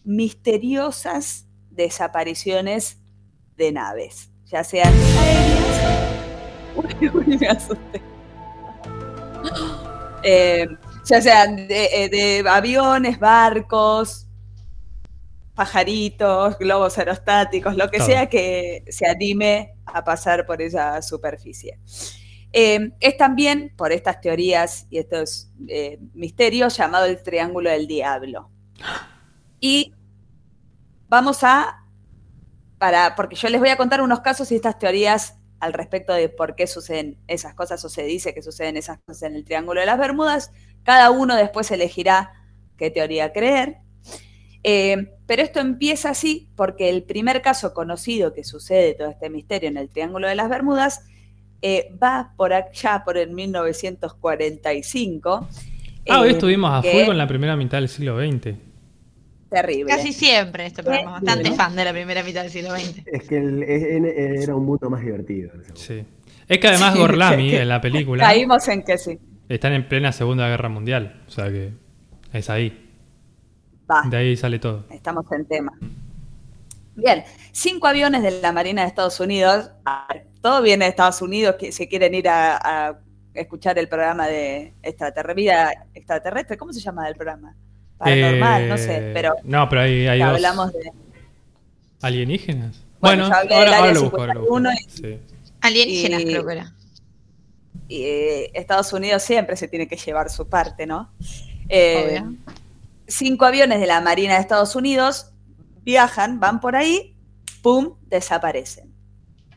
misteriosas 0.03 1.45
desapariciones 1.69 2.97
de 3.57 3.71
naves, 3.73 4.31
ya 4.45 4.63
sean 4.63 4.91
aéreas. 5.19 5.99
Uy, 6.75 7.09
uy, 7.09 7.37
me 7.37 7.47
asusté. 7.47 8.01
Eh, 10.23 10.67
ya 11.05 11.21
sean 11.21 11.67
de, 11.67 11.85
eh, 11.91 12.09
de 12.09 12.49
aviones, 12.49 13.19
barcos, 13.19 14.27
pajaritos, 15.59 16.57
globos 16.57 16.97
aerostáticos, 16.97 17.75
lo 17.75 17.89
que 17.89 17.97
Todo. 17.97 18.07
sea 18.07 18.29
que 18.29 18.85
se 18.87 19.05
anime 19.05 19.73
a 19.85 20.03
pasar 20.03 20.45
por 20.45 20.61
esa 20.61 21.01
superficie. 21.01 21.79
Eh, 22.53 22.91
es 22.99 23.17
también, 23.17 23.73
por 23.75 23.91
estas 23.91 24.21
teorías 24.21 24.87
y 24.89 24.99
estos 24.99 25.51
eh, 25.67 25.99
misterios, 26.13 26.77
llamado 26.77 27.05
el 27.05 27.21
Triángulo 27.21 27.69
del 27.69 27.87
Diablo. 27.87 28.49
Y 29.59 29.93
vamos 31.09 31.43
a, 31.43 31.85
para, 32.77 33.15
porque 33.15 33.35
yo 33.35 33.49
les 33.49 33.59
voy 33.59 33.69
a 33.69 33.77
contar 33.77 34.01
unos 34.01 34.21
casos 34.21 34.51
y 34.53 34.55
estas 34.55 34.79
teorías 34.79 35.38
al 35.59 35.73
respecto 35.73 36.13
de 36.13 36.29
por 36.29 36.55
qué 36.55 36.67
suceden 36.67 37.17
esas 37.27 37.53
cosas 37.53 37.83
o 37.83 37.89
se 37.89 38.03
dice 38.03 38.33
que 38.33 38.41
suceden 38.41 38.77
esas 38.77 38.99
cosas 38.99 39.23
en 39.23 39.35
el 39.35 39.43
Triángulo 39.43 39.79
de 39.79 39.85
las 39.85 39.99
Bermudas. 39.99 40.51
Cada 40.83 41.11
uno 41.11 41.35
después 41.35 41.69
elegirá 41.71 42.31
qué 42.77 42.91
teoría 42.91 43.33
creer. 43.33 43.77
Eh, 44.63 45.13
pero 45.25 45.41
esto 45.41 45.59
empieza 45.59 46.09
así 46.09 46.49
porque 46.55 46.89
el 46.89 47.03
primer 47.03 47.41
caso 47.41 47.73
conocido 47.73 48.33
que 48.33 48.43
sucede 48.43 48.93
todo 48.93 49.09
este 49.09 49.29
misterio 49.29 49.69
en 49.69 49.77
el 49.77 49.89
Triángulo 49.89 50.27
de 50.27 50.35
las 50.35 50.49
Bermudas 50.49 51.05
eh, 51.61 51.93
va 52.01 52.33
por 52.37 52.53
allá, 52.53 53.03
por 53.03 53.17
el 53.17 53.31
1945. 53.31 55.47
Ah, 56.09 56.21
hoy 56.21 56.29
eh, 56.29 56.31
estuvimos 56.31 56.71
a 56.71 56.81
full 56.81 57.05
con 57.05 57.17
la 57.17 57.27
primera 57.27 57.55
mitad 57.55 57.79
del 57.79 57.89
siglo 57.89 58.19
XX. 58.19 58.55
Terrible. 59.49 59.93
Casi 59.95 60.13
siempre 60.13 60.65
este 60.67 60.83
programa. 60.83 61.11
Bastante 61.13 61.51
fan 61.53 61.75
de 61.75 61.85
la 61.85 61.91
primera 61.91 62.23
mitad 62.23 62.43
del 62.43 62.51
siglo 62.51 62.71
XX. 62.75 63.01
Es 63.07 63.27
que 63.27 63.37
el- 63.37 63.63
era 63.63 64.55
un 64.55 64.65
mundo 64.65 64.89
más 64.89 65.01
divertido. 65.01 65.51
Sí. 65.73 66.05
Es 66.47 66.57
que 66.59 66.67
además 66.67 66.93
Sí, 66.93 66.99
Gorlami 66.99 67.55
en 67.55 67.69
la 67.69 67.81
película 67.81 68.23
Caímos 68.23 68.67
en 68.67 68.83
que 68.83 68.97
sí. 68.97 69.19
están 69.47 69.73
en 69.73 69.87
plena 69.87 70.11
Segunda 70.11 70.47
Guerra 70.47 70.69
Mundial. 70.69 71.23
O 71.27 71.31
sea 71.31 71.49
que 71.49 71.71
es 72.33 72.49
ahí. 72.49 72.85
Va. 73.89 74.03
De 74.07 74.17
ahí 74.17 74.37
sale 74.37 74.59
todo. 74.59 74.85
Estamos 74.91 75.25
en 75.31 75.45
tema. 75.45 75.73
Bien, 76.95 77.23
cinco 77.51 77.87
aviones 77.87 78.21
de 78.23 78.41
la 78.41 78.51
Marina 78.51 78.81
de 78.83 78.87
Estados 78.89 79.19
Unidos. 79.19 79.71
Todo 80.41 80.61
viene 80.61 80.85
de 80.85 80.89
Estados 80.89 81.21
Unidos, 81.21 81.55
que 81.57 81.71
si 81.71 81.87
quieren 81.87 82.13
ir 82.13 82.27
a, 82.29 82.57
a 82.89 82.99
escuchar 83.33 83.79
el 83.79 83.87
programa 83.87 84.27
de 84.27 84.73
extraterrestre, 84.83 85.33
vida 85.33 85.71
extraterrestre, 85.93 86.57
¿cómo 86.57 86.73
se 86.73 86.81
llama 86.81 87.07
el 87.07 87.15
programa? 87.15 87.55
Paranormal, 87.99 88.69
no 88.69 88.77
sé, 88.77 88.97
Eh, 88.97 89.11
pero 89.13 89.35
No, 89.43 89.67
pero 89.69 89.81
hay, 89.81 90.07
hay 90.07 90.19
dos 90.19 90.29
hablamos 90.29 90.73
de 90.73 90.91
alienígenas. 92.01 92.75
Bueno, 92.99 93.23
Bueno, 93.23 93.29
yo 93.29 93.35
hablé 93.35 93.55
ahora, 93.55 93.77
ahora 93.77 93.93
lo 93.93 94.01
busco. 94.03 94.17
ahora 94.21 94.33
lo 94.33 94.39
busco. 94.41 94.55
51 94.57 94.71
Sí. 94.89 95.19
Alienígenas 95.61 96.21
Y- 96.21 96.25
creo 96.25 96.45
que 96.45 96.53
era. 96.53 96.73
y, 97.87 98.03
eh, 98.03 98.51
Estados 98.53 98.93
Unidos 98.93 99.23
siempre 99.23 99.55
se 99.57 99.67
tiene 99.67 99.87
que 99.87 99.95
llevar 99.97 100.29
su 100.29 100.47
parte, 100.47 100.85
¿no? 100.85 101.11
Eh, 101.69 102.21
cinco 103.07 103.45
aviones 103.45 103.79
de 103.79 103.87
la 103.87 103.99
Marina 104.01 104.35
de 104.35 104.41
Estados 104.41 104.75
Unidos 104.75 105.31
viajan, 105.83 106.39
van 106.39 106.59
por 106.61 106.75
ahí, 106.75 107.15
¡pum!, 107.61 107.95
desaparecen. 108.07 108.93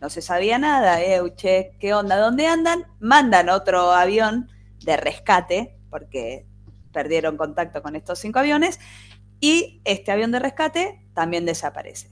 No 0.01 0.09
se 0.10 0.20
sabía 0.23 0.59
nada, 0.59 1.01
eh, 1.02 1.20
che, 1.36 1.73
¿qué 1.78 1.94
onda? 1.94 2.16
¿Dónde 2.16 2.47
andan? 2.47 2.86
Mandan 3.01 3.48
otro 3.51 3.93
avión 3.93 4.48
de 4.85 4.97
rescate, 4.97 5.77
porque 5.90 6.44
perdieron 6.93 7.36
contacto 7.36 7.82
con 7.82 7.97
estos 7.97 8.19
cinco 8.19 8.39
aviones, 8.39 8.78
y 9.40 9.81
este 9.85 10.12
avión 10.12 10.31
de 10.31 10.39
rescate 10.39 11.01
también 11.14 11.44
desaparece. 11.47 12.10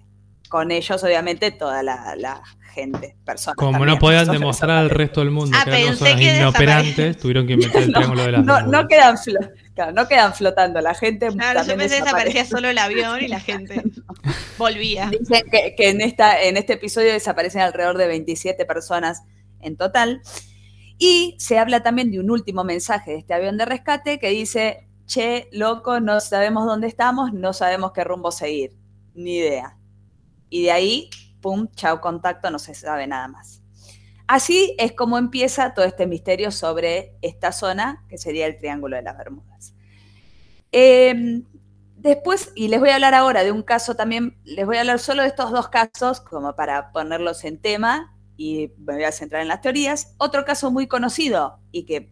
Con 0.48 0.72
ellos, 0.72 1.04
obviamente, 1.04 1.52
toda 1.52 1.84
la, 1.84 2.16
la 2.16 2.42
gente, 2.74 3.16
personas. 3.24 3.56
Como 3.56 3.72
también, 3.72 3.94
no 3.94 3.98
podían 4.00 4.26
demostrar 4.26 4.70
al 4.78 4.90
resto 4.90 5.20
del 5.20 5.30
mundo 5.30 5.56
Ah, 5.56 5.64
que 5.64 5.70
eran 5.70 5.86
personas 5.86 6.16
que 6.16 6.36
inoperantes, 6.38 7.18
tuvieron 7.18 7.46
que 7.46 7.52
inventar 7.52 7.82
el 7.82 7.88
No, 7.92 7.98
triángulo 7.98 8.24
de 8.24 8.32
las 8.32 8.44
no, 8.44 8.62
no 8.62 8.88
quedan 8.88 9.16
claro, 9.74 9.92
no 9.92 10.08
quedan 10.08 10.34
flotando, 10.34 10.80
la 10.80 10.94
gente 10.94 11.28
Claro, 11.28 11.60
yo 11.62 11.76
pensé 11.76 11.96
que 11.96 12.02
desaparece. 12.02 12.04
desaparecía 12.04 12.44
solo 12.46 12.68
el 12.68 12.78
avión 12.78 13.22
y 13.22 13.28
la 13.28 13.38
gente 13.40 13.82
volvía. 14.58 15.08
Dicen 15.10 15.42
que, 15.50 15.74
que 15.76 15.90
en, 15.90 16.00
esta, 16.00 16.42
en 16.42 16.56
este 16.56 16.72
episodio 16.72 17.12
desaparecen 17.12 17.60
alrededor 17.62 17.96
de 17.96 18.08
27 18.08 18.64
personas 18.64 19.22
en 19.60 19.76
total. 19.76 20.20
Y 21.02 21.34
se 21.38 21.58
habla 21.58 21.82
también 21.82 22.10
de 22.10 22.20
un 22.20 22.30
último 22.30 22.62
mensaje 22.62 23.12
de 23.12 23.16
este 23.16 23.32
avión 23.32 23.56
de 23.56 23.64
rescate 23.64 24.18
que 24.18 24.28
dice, 24.28 24.86
che, 25.06 25.48
loco, 25.50 25.98
no 25.98 26.20
sabemos 26.20 26.66
dónde 26.66 26.88
estamos, 26.88 27.32
no 27.32 27.54
sabemos 27.54 27.92
qué 27.92 28.04
rumbo 28.04 28.30
seguir, 28.30 28.76
ni 29.14 29.38
idea. 29.38 29.78
Y 30.50 30.64
de 30.64 30.72
ahí, 30.72 31.10
pum, 31.40 31.68
chao 31.74 32.02
contacto, 32.02 32.50
no 32.50 32.58
se 32.58 32.74
sabe 32.74 33.06
nada 33.06 33.28
más. 33.28 33.62
así 34.26 34.76
es 34.78 34.92
como 34.92 35.16
empieza 35.16 35.72
todo 35.72 35.86
este 35.86 36.06
misterio 36.06 36.50
sobre 36.50 37.16
esta 37.22 37.52
zona, 37.52 38.04
que 38.08 38.18
sería 38.18 38.46
el 38.46 38.58
Triángulo 38.58 38.96
de 38.96 39.02
las 39.02 39.16
Bermudas. 39.16 39.74
Eh, 40.70 41.42
después, 41.96 42.52
y 42.54 42.68
les 42.68 42.78
voy 42.78 42.90
a 42.90 42.96
hablar 42.96 43.14
ahora 43.14 43.42
de 43.42 43.52
un 43.52 43.62
caso 43.62 43.96
también, 43.96 44.38
les 44.44 44.66
voy 44.66 44.76
a 44.76 44.80
hablar 44.80 44.98
solo 44.98 45.22
de 45.22 45.28
estos 45.28 45.50
dos 45.50 45.70
casos, 45.70 46.20
como 46.20 46.54
para 46.54 46.92
ponerlos 46.92 47.44
en 47.44 47.58
tema, 47.58 48.14
y 48.42 48.72
me 48.78 48.94
voy 48.94 49.04
a 49.04 49.12
centrar 49.12 49.42
en 49.42 49.48
las 49.48 49.60
teorías. 49.60 50.14
Otro 50.16 50.46
caso 50.46 50.70
muy 50.70 50.86
conocido, 50.86 51.58
y 51.72 51.82
que 51.84 52.10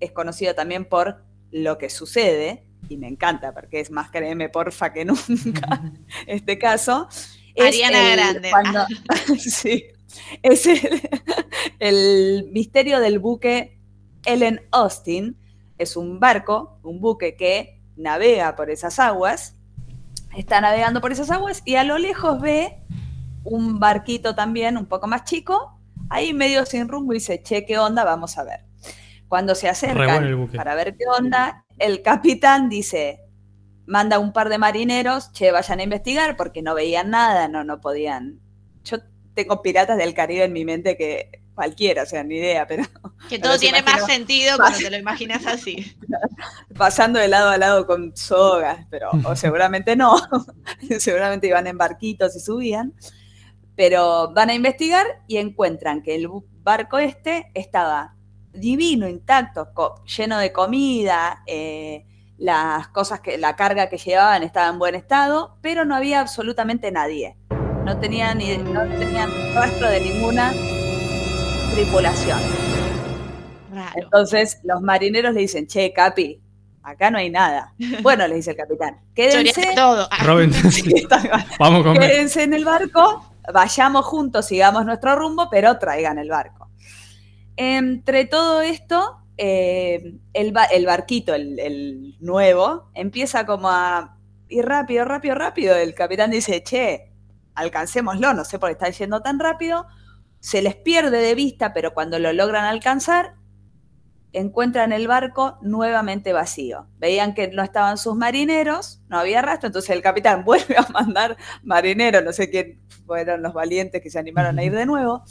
es 0.00 0.10
conocido 0.10 0.52
también 0.56 0.84
por 0.88 1.22
lo 1.52 1.78
que 1.78 1.88
sucede, 1.88 2.64
y 2.88 2.96
me 2.96 3.06
encanta 3.06 3.54
porque 3.54 3.78
es 3.78 3.88
más 3.92 4.10
créeme 4.10 4.48
porfa 4.48 4.92
que 4.92 5.04
nunca 5.04 5.92
este 6.26 6.58
caso. 6.58 7.06
es 7.54 7.64
Ariana 7.64 8.10
Grande. 8.10 8.50
cuando- 8.50 8.86
sí, 9.38 9.84
es 10.42 10.66
el, 10.66 11.00
el 11.78 12.48
misterio 12.52 12.98
del 12.98 13.20
buque 13.20 13.78
Ellen 14.26 14.60
Austin. 14.72 15.36
Es 15.78 15.96
un 15.96 16.18
barco, 16.18 16.80
un 16.82 17.00
buque 17.00 17.36
que 17.36 17.80
navega 17.94 18.56
por 18.56 18.68
esas 18.68 18.98
aguas, 18.98 19.54
está 20.36 20.60
navegando 20.60 21.00
por 21.00 21.12
esas 21.12 21.30
aguas 21.30 21.62
y 21.64 21.76
a 21.76 21.84
lo 21.84 21.98
lejos 21.98 22.40
ve 22.40 22.80
un 23.50 23.78
barquito 23.78 24.34
también 24.34 24.76
un 24.76 24.86
poco 24.86 25.06
más 25.06 25.24
chico, 25.24 25.78
ahí 26.10 26.32
medio 26.32 26.64
sin 26.66 26.88
rumbo 26.88 27.12
y 27.12 27.16
dice, 27.16 27.42
che, 27.42 27.64
¿qué 27.64 27.78
onda? 27.78 28.04
Vamos 28.04 28.38
a 28.38 28.44
ver. 28.44 28.60
Cuando 29.28 29.54
se 29.54 29.68
acercan 29.68 30.24
bueno 30.24 30.50
para 30.54 30.74
ver 30.74 30.96
qué 30.96 31.04
onda, 31.06 31.64
el 31.78 32.02
capitán 32.02 32.68
dice, 32.68 33.20
manda 33.86 34.18
un 34.18 34.32
par 34.32 34.48
de 34.48 34.58
marineros, 34.58 35.32
che, 35.32 35.50
vayan 35.50 35.80
a 35.80 35.82
investigar 35.82 36.36
porque 36.36 36.62
no 36.62 36.74
veían 36.74 37.10
nada, 37.10 37.48
no, 37.48 37.64
no 37.64 37.80
podían. 37.80 38.40
Yo 38.84 38.98
tengo 39.34 39.62
piratas 39.62 39.98
del 39.98 40.14
Caribe 40.14 40.44
en 40.44 40.52
mi 40.52 40.64
mente 40.64 40.96
que 40.96 41.42
cualquiera, 41.54 42.04
o 42.04 42.06
sea, 42.06 42.22
ni 42.22 42.36
idea, 42.36 42.68
pero 42.68 42.84
Que 43.28 43.40
todo 43.40 43.58
tiene 43.58 43.82
más 43.82 44.06
sentido 44.06 44.56
cuando 44.56 44.78
te 44.78 44.90
lo 44.90 44.96
imaginas 44.96 45.44
así. 45.44 45.96
pasando 46.78 47.18
de 47.18 47.26
lado 47.26 47.50
a 47.50 47.58
lado 47.58 47.84
con 47.84 48.16
sogas, 48.16 48.86
pero 48.90 49.10
o 49.24 49.34
seguramente 49.36 49.96
no, 49.96 50.16
seguramente 51.00 51.48
iban 51.48 51.66
en 51.66 51.76
barquitos 51.76 52.36
y 52.36 52.40
subían, 52.40 52.94
pero 53.78 54.32
van 54.32 54.50
a 54.50 54.54
investigar 54.54 55.06
y 55.28 55.36
encuentran 55.36 56.02
que 56.02 56.16
el 56.16 56.28
barco 56.64 56.98
este 56.98 57.52
estaba 57.54 58.16
divino, 58.52 59.06
intacto, 59.06 59.68
lleno 60.04 60.36
de 60.38 60.52
comida, 60.52 61.44
eh, 61.46 62.04
las 62.38 62.88
cosas 62.88 63.20
que, 63.20 63.38
la 63.38 63.54
carga 63.54 63.88
que 63.88 63.96
llevaban 63.96 64.42
estaba 64.42 64.68
en 64.68 64.80
buen 64.80 64.96
estado, 64.96 65.58
pero 65.62 65.84
no 65.84 65.94
había 65.94 66.18
absolutamente 66.18 66.90
nadie. 66.90 67.36
No 67.84 68.00
tenían, 68.00 68.38
ni, 68.38 68.58
no 68.58 68.80
tenían 68.98 69.30
rastro 69.54 69.88
de 69.88 70.00
ninguna 70.00 70.52
tripulación. 71.72 72.40
Raro. 73.72 73.92
Entonces 73.94 74.58
los 74.64 74.82
marineros 74.82 75.34
le 75.34 75.42
dicen, 75.42 75.68
che, 75.68 75.92
Capi, 75.92 76.42
acá 76.82 77.12
no 77.12 77.18
hay 77.18 77.30
nada. 77.30 77.74
Bueno, 78.02 78.26
le 78.26 78.34
dice 78.34 78.50
el 78.50 78.56
capitán, 78.56 78.98
quédense, 79.14 79.70
todo. 79.76 80.08
Robin, 80.24 80.52
Sí, 80.72 81.06
vamos 81.60 81.80
a 81.82 81.84
comer. 81.84 82.00
quédense 82.10 82.42
en 82.42 82.54
el 82.54 82.64
barco, 82.64 83.37
vayamos 83.52 84.04
juntos, 84.06 84.46
sigamos 84.46 84.84
nuestro 84.84 85.16
rumbo, 85.16 85.48
pero 85.50 85.78
traigan 85.78 86.18
el 86.18 86.30
barco. 86.30 86.70
Entre 87.56 88.26
todo 88.26 88.60
esto, 88.60 89.18
eh, 89.36 90.14
el, 90.32 90.54
el 90.72 90.86
barquito, 90.86 91.34
el, 91.34 91.58
el 91.58 92.16
nuevo, 92.20 92.90
empieza 92.94 93.46
como 93.46 93.68
a 93.68 94.16
ir 94.48 94.64
rápido, 94.64 95.04
rápido, 95.04 95.34
rápido. 95.34 95.76
El 95.76 95.94
capitán 95.94 96.30
dice, 96.30 96.62
che, 96.62 97.12
alcancémoslo, 97.54 98.34
no 98.34 98.44
sé 98.44 98.58
por 98.58 98.68
qué 98.68 98.72
está 98.72 98.90
yendo 98.90 99.20
tan 99.22 99.38
rápido. 99.38 99.86
Se 100.40 100.62
les 100.62 100.76
pierde 100.76 101.18
de 101.18 101.34
vista, 101.34 101.72
pero 101.72 101.94
cuando 101.94 102.18
lo 102.18 102.32
logran 102.32 102.64
alcanzar, 102.64 103.34
encuentran 104.32 104.92
el 104.92 105.08
barco 105.08 105.58
nuevamente 105.62 106.32
vacío. 106.32 106.86
Veían 106.98 107.34
que 107.34 107.48
no 107.48 107.62
estaban 107.62 107.96
sus 107.98 108.14
marineros, 108.14 109.00
no 109.08 109.18
había 109.18 109.40
rastro, 109.42 109.68
entonces 109.68 109.90
el 109.90 110.02
capitán 110.02 110.44
vuelve 110.44 110.76
a 110.76 110.86
mandar 110.92 111.36
marineros, 111.62 112.22
no 112.24 112.32
sé 112.32 112.50
quién 112.50 112.80
fueron 113.06 113.42
los 113.42 113.54
valientes 113.54 114.02
que 114.02 114.10
se 114.10 114.18
animaron 114.18 114.58
a 114.58 114.64
ir 114.64 114.74
de 114.74 114.84
nuevo, 114.86 115.24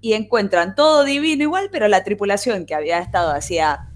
y 0.00 0.14
encuentran 0.14 0.74
todo 0.74 1.04
divino 1.04 1.44
igual, 1.44 1.68
pero 1.70 1.88
la 1.88 2.02
tripulación 2.04 2.66
que 2.66 2.74
había 2.74 2.98
estado 2.98 3.30
hacía 3.32 3.88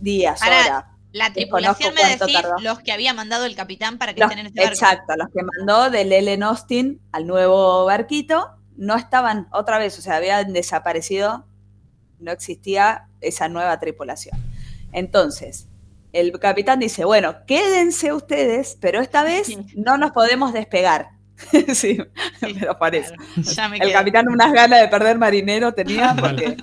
días, 0.00 0.40
horas, 0.42 0.84
La 1.12 1.32
tripulación 1.32 1.94
me 1.94 2.04
decís 2.16 2.34
tardó. 2.42 2.56
los 2.60 2.80
que 2.80 2.92
había 2.92 3.14
mandado 3.14 3.44
el 3.46 3.56
capitán 3.56 3.98
para 3.98 4.12
que 4.14 4.20
los- 4.20 4.30
estén 4.30 4.46
en 4.46 4.52
ese 4.52 4.60
barco. 4.60 4.72
exacto, 4.74 5.14
los 5.16 5.28
que 5.28 5.40
mandó 5.58 5.90
del 5.90 6.12
Ellen 6.12 6.42
Austin 6.42 7.00
al 7.12 7.26
nuevo 7.26 7.84
barquito, 7.86 8.50
no 8.76 8.96
estaban 8.96 9.48
otra 9.52 9.78
vez, 9.78 9.98
o 9.98 10.02
sea, 10.02 10.16
habían 10.16 10.52
desaparecido, 10.52 11.46
no 12.24 12.32
existía 12.32 13.08
esa 13.20 13.48
nueva 13.48 13.78
tripulación. 13.78 14.36
Entonces, 14.92 15.68
el 16.12 16.32
capitán 16.38 16.78
dice, 16.80 17.04
bueno, 17.04 17.36
quédense 17.46 18.12
ustedes, 18.12 18.78
pero 18.80 19.00
esta 19.00 19.22
vez 19.24 19.48
no 19.74 19.98
nos 19.98 20.12
podemos 20.12 20.52
despegar. 20.52 21.08
sí, 21.74 21.98
Sí, 22.40 22.56
pero 22.60 22.78
parece. 22.78 23.14
claro. 23.14 23.42
Ya 23.42 23.68
me 23.68 23.78
El 23.78 23.92
capitán 23.92 24.28
unas 24.28 24.52
ganas 24.52 24.80
de 24.80 24.88
perder 24.88 25.18
marinero 25.18 25.74
tenía 25.74 26.14
porque 26.18 26.56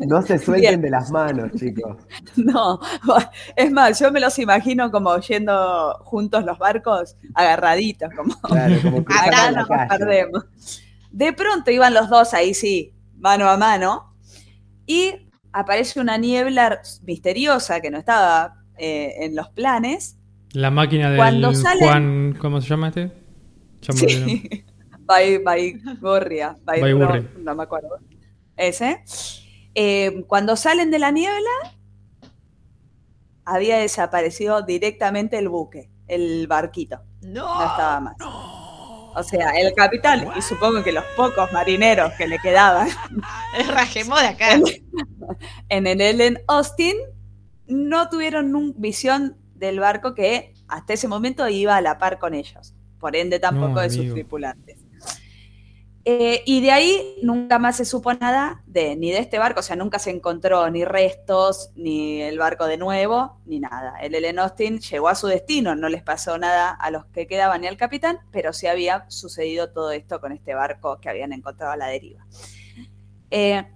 No 0.00 0.20
se 0.22 0.38
suelten 0.44 0.82
de 0.82 0.90
las 0.90 1.10
manos, 1.12 1.52
chicos. 1.56 1.96
no, 2.36 2.80
es 3.54 3.70
más, 3.70 3.98
yo 4.00 4.10
me 4.10 4.18
los 4.20 4.36
imagino 4.40 4.90
como 4.90 5.16
yendo 5.20 5.94
juntos 6.04 6.44
los 6.44 6.58
barcos 6.58 7.16
agarraditos, 7.34 8.10
como 8.16 8.34
Claro, 8.40 8.74
como 8.82 8.98
acá 8.98 9.52
nos 9.52 9.68
perdemos. 9.88 10.44
De 11.12 11.32
pronto 11.32 11.70
iban 11.70 11.94
los 11.94 12.08
dos 12.10 12.34
ahí 12.34 12.52
sí, 12.54 12.92
mano 13.16 13.48
a 13.48 13.56
mano, 13.56 14.12
y 14.86 15.28
aparece 15.52 16.00
una 16.00 16.16
niebla 16.18 16.80
misteriosa 17.04 17.80
que 17.80 17.90
no 17.90 17.98
estaba 17.98 18.62
eh, 18.78 19.14
en 19.20 19.34
los 19.36 19.48
planes. 19.50 20.18
La 20.52 20.70
máquina 20.70 21.14
Cuando 21.16 21.52
salen- 21.52 21.88
Juan, 21.88 22.36
¿cómo 22.38 22.60
se 22.60 22.68
llama 22.68 22.88
este? 22.88 23.10
Sí. 23.80 24.64
By, 25.00 25.38
Baigorria, 25.44 26.56
Bay- 26.64 26.80
Baigorria. 26.80 27.20
no, 27.36 27.42
no 27.44 27.54
me 27.54 27.62
acuerdo. 27.62 27.90
Ese. 28.56 29.02
Eh, 29.74 30.24
cuando 30.26 30.56
salen 30.56 30.90
de 30.90 30.98
la 30.98 31.10
niebla, 31.10 31.50
había 33.44 33.78
desaparecido 33.78 34.62
directamente 34.62 35.38
el 35.38 35.48
buque, 35.48 35.90
el 36.08 36.46
barquito. 36.46 37.00
No. 37.22 37.44
no 37.58 37.66
estaba 37.70 38.00
más. 38.00 38.16
O 39.18 39.22
sea, 39.22 39.50
el 39.52 39.72
capitán 39.72 40.28
y 40.36 40.42
supongo 40.42 40.82
que 40.84 40.92
los 40.92 41.04
pocos 41.16 41.50
marineros 41.50 42.12
que 42.14 42.28
le 42.28 42.38
quedaban 42.38 42.88
Es 43.58 43.66
Rajemó 43.66 44.18
de 44.18 44.26
acá. 44.26 44.60
en 45.70 45.86
el 45.86 46.00
Ellen 46.00 46.38
Austin 46.48 46.94
no 47.66 48.08
tuvieron 48.10 48.52
nun- 48.52 48.74
visión 48.76 49.36
del 49.54 49.80
barco 49.80 50.14
que 50.14 50.52
hasta 50.68 50.92
ese 50.92 51.08
momento 51.08 51.48
iba 51.48 51.76
a 51.76 51.80
la 51.80 51.96
par 51.98 52.18
con 52.18 52.34
ellos. 52.34 52.74
Por 53.00 53.16
ende, 53.16 53.38
tampoco 53.38 53.74
No, 53.74 53.80
de 53.80 53.90
sus 53.90 54.12
tripulantes. 54.12 54.78
Eh, 56.08 56.44
y 56.46 56.60
de 56.60 56.70
ahí 56.70 57.16
nunca 57.20 57.58
más 57.58 57.78
se 57.78 57.84
supo 57.84 58.14
nada 58.14 58.62
de 58.68 58.94
ni 58.94 59.10
de 59.10 59.18
este 59.18 59.40
barco, 59.40 59.58
o 59.58 59.62
sea, 59.64 59.74
nunca 59.74 59.98
se 59.98 60.10
encontró 60.10 60.70
ni 60.70 60.84
restos, 60.84 61.72
ni 61.74 62.22
el 62.22 62.38
barco 62.38 62.68
de 62.68 62.76
nuevo, 62.76 63.40
ni 63.44 63.58
nada. 63.58 63.98
El 64.00 64.14
Ellen 64.14 64.38
Austin 64.38 64.78
llegó 64.78 65.08
a 65.08 65.16
su 65.16 65.26
destino, 65.26 65.74
no 65.74 65.88
les 65.88 66.04
pasó 66.04 66.38
nada 66.38 66.70
a 66.70 66.92
los 66.92 67.06
que 67.06 67.26
quedaban 67.26 67.62
ni 67.62 67.66
al 67.66 67.76
capitán, 67.76 68.20
pero 68.30 68.52
sí 68.52 68.68
había 68.68 69.10
sucedido 69.10 69.72
todo 69.72 69.90
esto 69.90 70.20
con 70.20 70.30
este 70.30 70.54
barco 70.54 71.00
que 71.00 71.08
habían 71.08 71.32
encontrado 71.32 71.72
a 71.72 71.76
la 71.76 71.88
deriva. 71.88 72.24
Eh, 73.32 73.66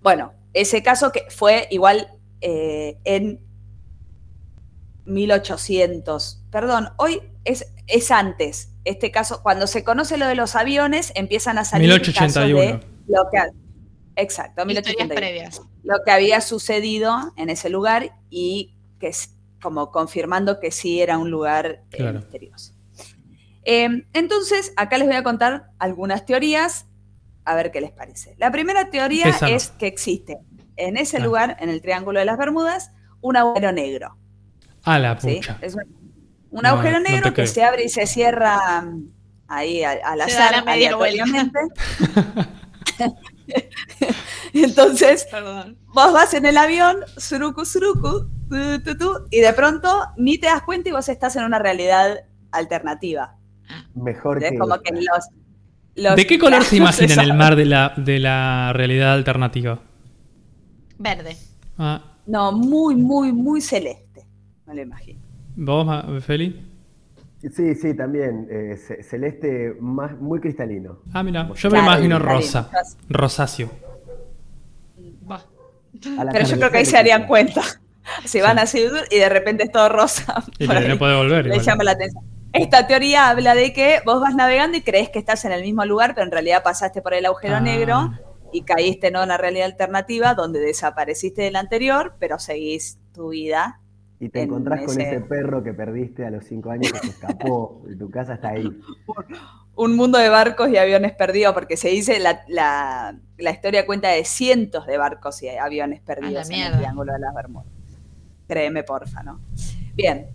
bueno, 0.00 0.34
ese 0.52 0.84
caso 0.84 1.10
que 1.10 1.24
fue 1.28 1.66
igual 1.72 2.12
eh, 2.40 2.98
en 3.02 3.40
1800, 5.06 6.44
perdón, 6.52 6.90
hoy 6.98 7.20
es, 7.48 7.66
es 7.86 8.10
antes. 8.10 8.70
Este 8.84 9.10
caso, 9.10 9.42
cuando 9.42 9.66
se 9.66 9.84
conoce 9.84 10.16
lo 10.16 10.26
de 10.26 10.34
los 10.34 10.54
aviones, 10.56 11.12
empiezan 11.14 11.58
a 11.58 11.64
salir 11.64 11.88
casos 11.90 12.08
1881. 12.36 12.78
de 12.78 12.86
lo 13.06 13.30
que 13.30 13.38
exacto, 14.16 14.62
Historias 14.66 15.06
1881 15.06 15.14
previas. 15.14 15.62
lo 15.82 15.96
que 16.04 16.10
había 16.10 16.40
sucedido 16.40 17.32
en 17.36 17.50
ese 17.50 17.70
lugar 17.70 18.12
y 18.30 18.74
que 18.98 19.08
es 19.08 19.34
como 19.62 19.90
confirmando 19.90 20.60
que 20.60 20.70
sí 20.70 21.00
era 21.00 21.18
un 21.18 21.30
lugar 21.30 21.82
eh, 21.92 22.12
misterioso. 22.12 22.74
Eh, 23.64 23.88
entonces, 24.12 24.72
acá 24.76 24.98
les 24.98 25.06
voy 25.06 25.16
a 25.16 25.22
contar 25.22 25.70
algunas 25.78 26.24
teorías, 26.24 26.86
a 27.44 27.54
ver 27.54 27.70
qué 27.70 27.80
les 27.80 27.90
parece. 27.92 28.34
La 28.38 28.50
primera 28.50 28.90
teoría 28.90 29.36
es 29.48 29.68
que 29.70 29.86
existe 29.86 30.38
en 30.76 30.96
ese 30.96 31.16
Ah. 31.18 31.20
lugar, 31.20 31.56
en 31.60 31.68
el 31.70 31.80
Triángulo 31.80 32.18
de 32.18 32.24
las 32.24 32.38
Bermudas, 32.38 32.92
un 33.20 33.36
agujero 33.36 33.72
negro. 33.72 34.16
A 34.84 34.98
la 34.98 35.20
¿sí? 35.20 35.36
pucha. 35.36 35.58
Es 35.60 35.74
un, 35.74 35.82
un 36.50 36.62
No, 36.62 36.68
agujero 36.70 36.98
no 37.00 37.08
negro 37.10 37.30
que 37.30 37.42
creo. 37.42 37.46
se 37.46 37.62
abre 37.64 37.84
y 37.84 37.88
se 37.88 38.06
cierra 38.06 38.82
mm, 38.82 39.04
ahí 39.48 39.82
al, 39.84 39.98
al 40.04 40.20
azar, 40.22 40.52
la 40.52 40.62
media 40.64 40.88
aleatoriamente. 40.94 41.58
Entonces, 44.52 45.26
Perdón. 45.30 45.78
vos 45.86 46.12
vas 46.12 46.34
en 46.34 46.46
el 46.46 46.56
avión, 46.56 46.96
suruku, 47.16 47.64
suruku, 47.64 48.28
tu, 48.48 48.82
tu, 48.82 48.96
tu, 48.98 49.26
y 49.30 49.40
de 49.40 49.52
pronto 49.52 49.88
ni 50.16 50.38
te 50.38 50.46
das 50.46 50.62
cuenta 50.62 50.88
y 50.88 50.92
vos 50.92 51.08
estás 51.08 51.36
en 51.36 51.44
una 51.44 51.58
realidad 51.58 52.18
alternativa. 52.50 53.36
Mejor 53.94 54.38
que. 54.40 54.56
como 54.58 54.78
que 54.80 54.92
los, 54.94 55.28
los- 55.94 56.16
¿De 56.16 56.26
qué 56.26 56.38
color 56.38 56.64
se 56.64 56.76
imaginan 56.76 57.20
el 57.20 57.34
mar 57.34 57.56
de 57.56 57.66
la, 57.66 57.92
de 57.96 58.18
la 58.18 58.72
realidad 58.72 59.12
alternativa? 59.12 59.80
Verde. 60.98 61.36
Ah, 61.78 62.02
No, 62.26 62.52
muy, 62.52 62.96
muy, 62.96 63.32
muy 63.32 63.60
celeste. 63.60 64.26
Me 64.66 64.74
lo 64.74 64.82
imagino. 64.82 65.20
¿Vos, 65.60 66.24
Feli? 66.24 66.64
Sí, 67.52 67.74
sí, 67.74 67.94
también. 67.94 68.46
eh, 68.50 68.76
ce- 68.76 69.02
celeste 69.02 69.74
más, 69.80 70.16
muy 70.20 70.40
cristalino. 70.40 71.00
Ah, 71.12 71.22
mira, 71.22 71.50
yo 71.54 71.70
me 71.70 71.78
imagino 71.78 72.16
cristalino. 72.16 72.18
rosa. 72.18 72.70
Rosáceo. 73.08 73.70
A 75.28 76.24
Pero 76.32 76.46
yo 76.46 76.56
creo 76.58 76.70
que 76.70 76.78
ahí 76.78 76.84
se 76.86 76.96
harían 76.96 77.26
cuenta. 77.26 77.62
Se 78.24 78.40
van 78.40 78.58
así 78.58 78.86
y 79.10 79.16
de 79.18 79.28
repente 79.28 79.64
es 79.64 79.72
todo 79.72 79.88
rosa. 79.90 80.42
Y 80.58 80.66
le 80.66 80.96
puede 80.96 81.14
volver. 81.16 81.44
Le 81.46 81.54
igual. 81.56 81.66
llama 81.66 81.84
la 81.84 81.90
atención. 81.90 82.24
Esta 82.54 82.86
teoría 82.86 83.28
habla 83.28 83.54
de 83.54 83.74
que 83.74 84.00
vos 84.06 84.18
vas 84.20 84.34
navegando 84.34 84.78
y 84.78 84.80
crees 84.80 85.10
que 85.10 85.18
estás 85.18 85.44
en 85.44 85.52
el 85.52 85.62
mismo 85.62 85.84
lugar, 85.84 86.14
pero 86.14 86.24
en 86.24 86.30
realidad 86.32 86.62
pasaste 86.62 87.02
por 87.02 87.12
el 87.12 87.26
agujero 87.26 87.56
Ah. 87.56 87.60
negro 87.60 88.12
y 88.50 88.62
caíste 88.62 89.08
en 89.08 89.18
una 89.18 89.36
realidad 89.36 89.66
alternativa 89.66 90.32
donde 90.34 90.58
desapareciste 90.60 91.42
del 91.42 91.56
anterior, 91.56 92.14
pero 92.18 92.38
seguís 92.38 92.98
tu 93.12 93.28
vida. 93.30 93.80
Y 94.20 94.28
te 94.30 94.40
en 94.40 94.46
encontrás 94.46 94.82
con 94.84 95.00
ese- 95.00 95.10
ese 95.16 95.20
perro 95.20 95.62
que 95.62 95.72
perdiste 95.72 96.26
a 96.26 96.30
los 96.30 96.44
cinco 96.44 96.70
años 96.70 96.90
que 96.92 96.98
se 96.98 97.06
escapó 97.08 97.82
y 97.90 97.96
tu 97.96 98.10
casa 98.10 98.34
está 98.34 98.48
ahí. 98.50 98.68
Un 99.76 99.94
mundo 99.94 100.18
de 100.18 100.28
barcos 100.28 100.68
y 100.70 100.76
aviones 100.76 101.12
perdidos, 101.12 101.54
porque 101.54 101.76
se 101.76 101.88
dice, 101.90 102.18
la, 102.18 102.42
la- 102.48 103.16
la 103.36 103.50
historia 103.50 103.86
cuenta 103.86 104.08
de 104.08 104.24
cientos 104.24 104.86
de 104.86 104.98
barcos 104.98 105.40
y 105.42 105.48
aviones 105.50 106.00
perdidos 106.00 106.50
en 106.50 106.56
el. 106.62 106.76
Triángulo 106.78 107.12
de 107.12 107.18
las 107.20 107.32
Bermudas. 107.34 107.68
Créeme, 108.48 108.82
porfa, 108.82 109.22
¿no? 109.22 109.40
Bien, 109.94 110.26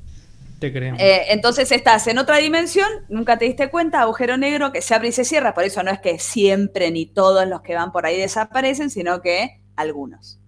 Te 0.59 0.71
creemos. 0.71 1.01
Eh, 1.01 1.23
entonces 1.31 1.69
estás 1.73 2.07
en 2.07 2.19
otra 2.19 2.37
dimensión, 2.37 2.87
nunca 3.09 3.37
te 3.37 3.43
diste 3.43 3.69
cuenta, 3.69 3.99
agujero 4.01 4.37
negro 4.37 4.71
que 4.71 4.81
se 4.81 4.95
abre 4.95 5.09
y 5.09 5.11
se 5.11 5.25
cierra, 5.25 5.53
por 5.53 5.65
eso 5.65 5.83
no 5.83 5.91
es 5.91 5.99
que 5.99 6.19
siempre 6.19 6.89
ni 6.91 7.05
todos 7.05 7.45
los 7.45 7.61
que 7.61 7.75
van 7.75 7.91
por 7.91 8.05
ahí 8.05 8.17
desaparecen, 8.17 8.89
sino 8.89 9.21
que 9.21 9.61
algunos. 9.75 10.39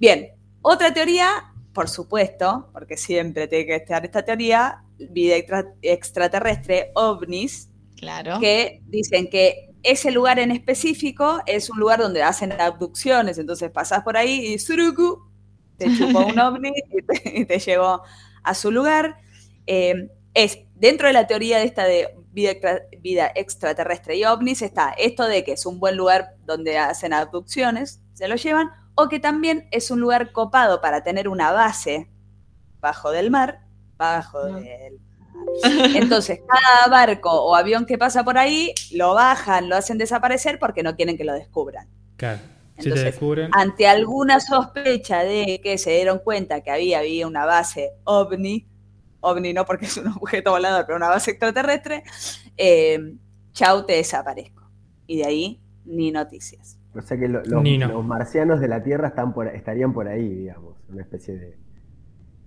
Bien, 0.00 0.30
otra 0.62 0.92
teoría, 0.92 1.28
por 1.72 1.88
supuesto, 1.88 2.68
porque 2.72 2.96
siempre 2.96 3.46
tiene 3.48 3.66
que 3.66 3.76
estar 3.76 4.04
esta 4.04 4.24
teoría, 4.24 4.82
vida 4.98 5.36
extra- 5.36 5.72
extraterrestre, 5.82 6.90
ovnis, 6.94 7.68
Claro. 7.96 8.40
que 8.40 8.80
dicen 8.86 9.28
que 9.30 9.70
ese 9.82 10.10
lugar 10.10 10.38
en 10.38 10.50
específico 10.50 11.40
es 11.46 11.70
un 11.70 11.78
lugar 11.78 12.00
donde 12.00 12.22
hacen 12.22 12.52
abducciones, 12.52 13.38
entonces 13.38 13.70
pasás 13.70 14.02
por 14.02 14.16
ahí 14.16 14.54
y 14.54 14.58
suruku, 14.58 15.22
te 15.76 15.86
chupó 15.96 16.26
un 16.26 16.38
ovni 16.38 16.72
y 16.90 17.02
te, 17.02 17.38
y 17.40 17.44
te 17.44 17.58
llevó 17.58 18.02
a 18.42 18.54
su 18.54 18.70
lugar. 18.70 19.16
Eh, 19.66 20.08
es 20.34 20.58
dentro 20.74 21.06
de 21.06 21.12
la 21.12 21.26
teoría 21.26 21.58
de 21.58 21.64
esta 21.64 21.84
de 21.84 22.08
vida, 22.32 22.50
extra- 22.52 22.82
vida 23.00 23.32
extraterrestre 23.34 24.16
y 24.16 24.24
ovnis 24.24 24.62
está 24.62 24.90
esto 24.98 25.26
de 25.26 25.44
que 25.44 25.52
es 25.52 25.66
un 25.66 25.80
buen 25.80 25.96
lugar 25.96 26.36
donde 26.44 26.78
hacen 26.78 27.12
abducciones, 27.12 28.00
se 28.14 28.28
lo 28.28 28.36
llevan, 28.36 28.70
o 29.02 29.08
que 29.08 29.20
también 29.20 29.68
es 29.70 29.90
un 29.90 30.00
lugar 30.00 30.32
copado 30.32 30.80
para 30.80 31.02
tener 31.02 31.28
una 31.28 31.52
base 31.52 32.10
bajo 32.80 33.10
del 33.10 33.30
mar, 33.30 33.60
bajo 33.96 34.44
del 34.44 35.00
entonces, 35.94 36.40
cada 36.46 36.88
barco 36.88 37.30
o 37.30 37.54
avión 37.54 37.86
que 37.86 37.98
pasa 37.98 38.24
por 38.24 38.38
ahí 38.38 38.74
lo 38.92 39.14
bajan, 39.14 39.68
lo 39.68 39.76
hacen 39.76 39.98
desaparecer 39.98 40.58
porque 40.58 40.82
no 40.82 40.96
quieren 40.96 41.16
que 41.16 41.24
lo 41.24 41.34
descubran. 41.34 41.88
Claro. 42.16 42.40
Si 42.76 42.84
te 42.84 42.88
entonces, 42.88 43.04
descubren. 43.04 43.50
Ante 43.52 43.86
alguna 43.86 44.40
sospecha 44.40 45.20
de 45.20 45.60
que 45.62 45.78
se 45.78 45.92
dieron 45.92 46.18
cuenta 46.18 46.62
que 46.62 46.70
había, 46.70 47.00
había 47.00 47.26
una 47.26 47.44
base 47.44 47.90
ovni, 48.04 48.66
ovni 49.20 49.52
no 49.52 49.66
porque 49.66 49.86
es 49.86 49.96
un 49.96 50.08
objeto 50.08 50.52
volador, 50.52 50.84
pero 50.86 50.96
una 50.96 51.08
base 51.08 51.32
extraterrestre, 51.32 52.04
eh, 52.56 53.14
chau, 53.52 53.84
te 53.84 53.94
desaparezco. 53.94 54.70
Y 55.06 55.18
de 55.18 55.26
ahí 55.26 55.60
ni 55.84 56.10
noticias. 56.10 56.79
O 56.94 57.00
sea 57.02 57.16
que 57.18 57.28
lo- 57.28 57.42
los, 57.44 57.62
Ni 57.62 57.78
no. 57.78 57.88
los 57.88 58.04
marcianos 58.04 58.60
de 58.60 58.68
la 58.68 58.82
Tierra 58.82 59.08
están 59.08 59.32
por, 59.32 59.46
estarían 59.48 59.92
por 59.92 60.08
ahí, 60.08 60.28
digamos, 60.28 60.74
una 60.88 61.02
especie 61.02 61.36
de... 61.36 61.56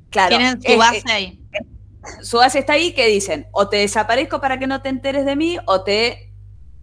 Claro, 0.10 0.36
Tienen 0.38 0.61
su 0.61 0.72
es- 0.72 0.78
base 0.78 0.98
es- 0.98 1.06
ahí. 1.07 1.40
su 2.22 2.38
base 2.38 2.60
está 2.60 2.74
ahí 2.74 2.94
que 2.94 3.07
dicen, 3.07 3.48
o 3.52 3.70
te 3.70 3.78
desaparezco 3.78 4.41
para 4.41 4.60
que 4.60 4.68
no 4.68 4.82
te 4.82 4.90
enteres 4.90 5.26
de 5.26 5.36
mí, 5.36 5.57
o 5.65 5.84
te 5.84 6.34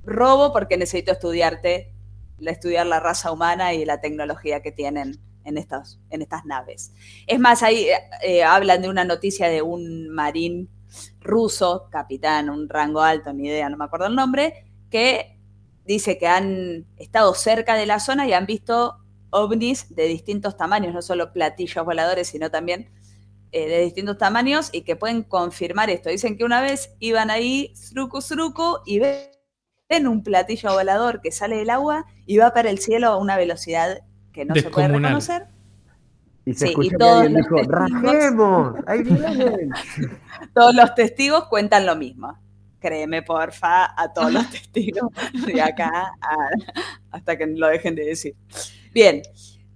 robo 0.04 0.52
porque 0.52 0.78
necesito 0.78 1.12
estudiarte, 1.12 1.92
la- 2.38 2.50
estudiar 2.52 2.86
la 2.86 2.98
raza 3.00 3.30
humana 3.30 3.74
y 3.74 3.84
la 3.84 4.00
tecnología 4.00 4.62
que 4.62 4.72
tienen 4.72 5.20
en 5.44 5.58
estas, 5.58 6.00
en 6.10 6.22
estas 6.22 6.44
naves. 6.46 6.92
Es 7.26 7.38
más, 7.38 7.62
ahí 7.62 7.84
eh, 7.84 7.98
eh, 8.22 8.42
hablan 8.42 8.80
de 8.82 8.88
una 8.88 9.04
noticia 9.04 9.48
de 9.48 9.60
un 9.62 10.08
marín 10.08 10.70
ruso, 11.20 11.88
capitán, 11.90 12.48
un 12.50 12.68
rango 12.68 13.02
alto, 13.02 13.32
ni 13.34 13.48
idea, 13.48 13.68
no 13.68 13.76
me 13.76 13.84
acuerdo 13.84 14.06
el 14.06 14.16
nombre, 14.16 14.64
que 14.90 15.38
dice 15.94 16.18
que 16.18 16.26
han 16.26 16.86
estado 16.96 17.34
cerca 17.34 17.74
de 17.74 17.86
la 17.86 18.00
zona 18.00 18.26
y 18.26 18.32
han 18.32 18.46
visto 18.46 18.96
ovnis 19.30 19.94
de 19.94 20.06
distintos 20.06 20.56
tamaños, 20.56 20.92
no 20.94 21.02
solo 21.02 21.32
platillos 21.32 21.84
voladores, 21.84 22.28
sino 22.28 22.50
también 22.50 22.90
eh, 23.52 23.68
de 23.68 23.80
distintos 23.80 24.18
tamaños 24.18 24.70
y 24.72 24.82
que 24.82 24.96
pueden 24.96 25.22
confirmar 25.22 25.90
esto. 25.90 26.08
Dicen 26.08 26.36
que 26.36 26.44
una 26.44 26.60
vez 26.60 26.94
iban 27.00 27.30
ahí, 27.30 27.72
sruku, 27.74 28.20
sruku, 28.20 28.78
y 28.86 29.00
ven 29.00 30.06
un 30.06 30.22
platillo 30.22 30.72
volador 30.72 31.20
que 31.20 31.32
sale 31.32 31.56
del 31.56 31.70
agua 31.70 32.06
y 32.26 32.38
va 32.38 32.52
para 32.52 32.70
el 32.70 32.78
cielo 32.78 33.08
a 33.08 33.16
una 33.16 33.36
velocidad 33.36 34.00
que 34.32 34.44
no 34.44 34.54
se 34.54 34.70
puede 34.70 34.88
reconocer. 34.88 35.46
Y 36.46 36.54
se 36.54 36.66
Sí, 36.66 36.70
escuchó 36.70 36.86
y 36.86 36.90
que 36.90 36.96
todos 36.96 37.20
alguien 37.22 37.32
los 37.34 37.42
dijo, 37.42 37.56
testigos- 37.56 38.02
¡rajemos! 38.02 38.74
¡Ahí 38.86 39.02
vienen! 39.02 39.70
Todos 40.54 40.74
los 40.74 40.94
testigos 40.94 41.44
cuentan 41.48 41.84
lo 41.86 41.96
mismo. 41.96 42.38
Créeme, 42.80 43.22
porfa, 43.22 43.92
a 44.00 44.12
todos 44.12 44.32
los 44.32 44.48
testigos 44.50 45.10
de 45.46 45.60
acá 45.60 46.12
a- 46.20 46.50
hasta 47.10 47.36
que 47.36 47.46
lo 47.46 47.68
dejen 47.68 47.94
de 47.94 48.04
decir. 48.06 48.34
Bien, 48.92 49.22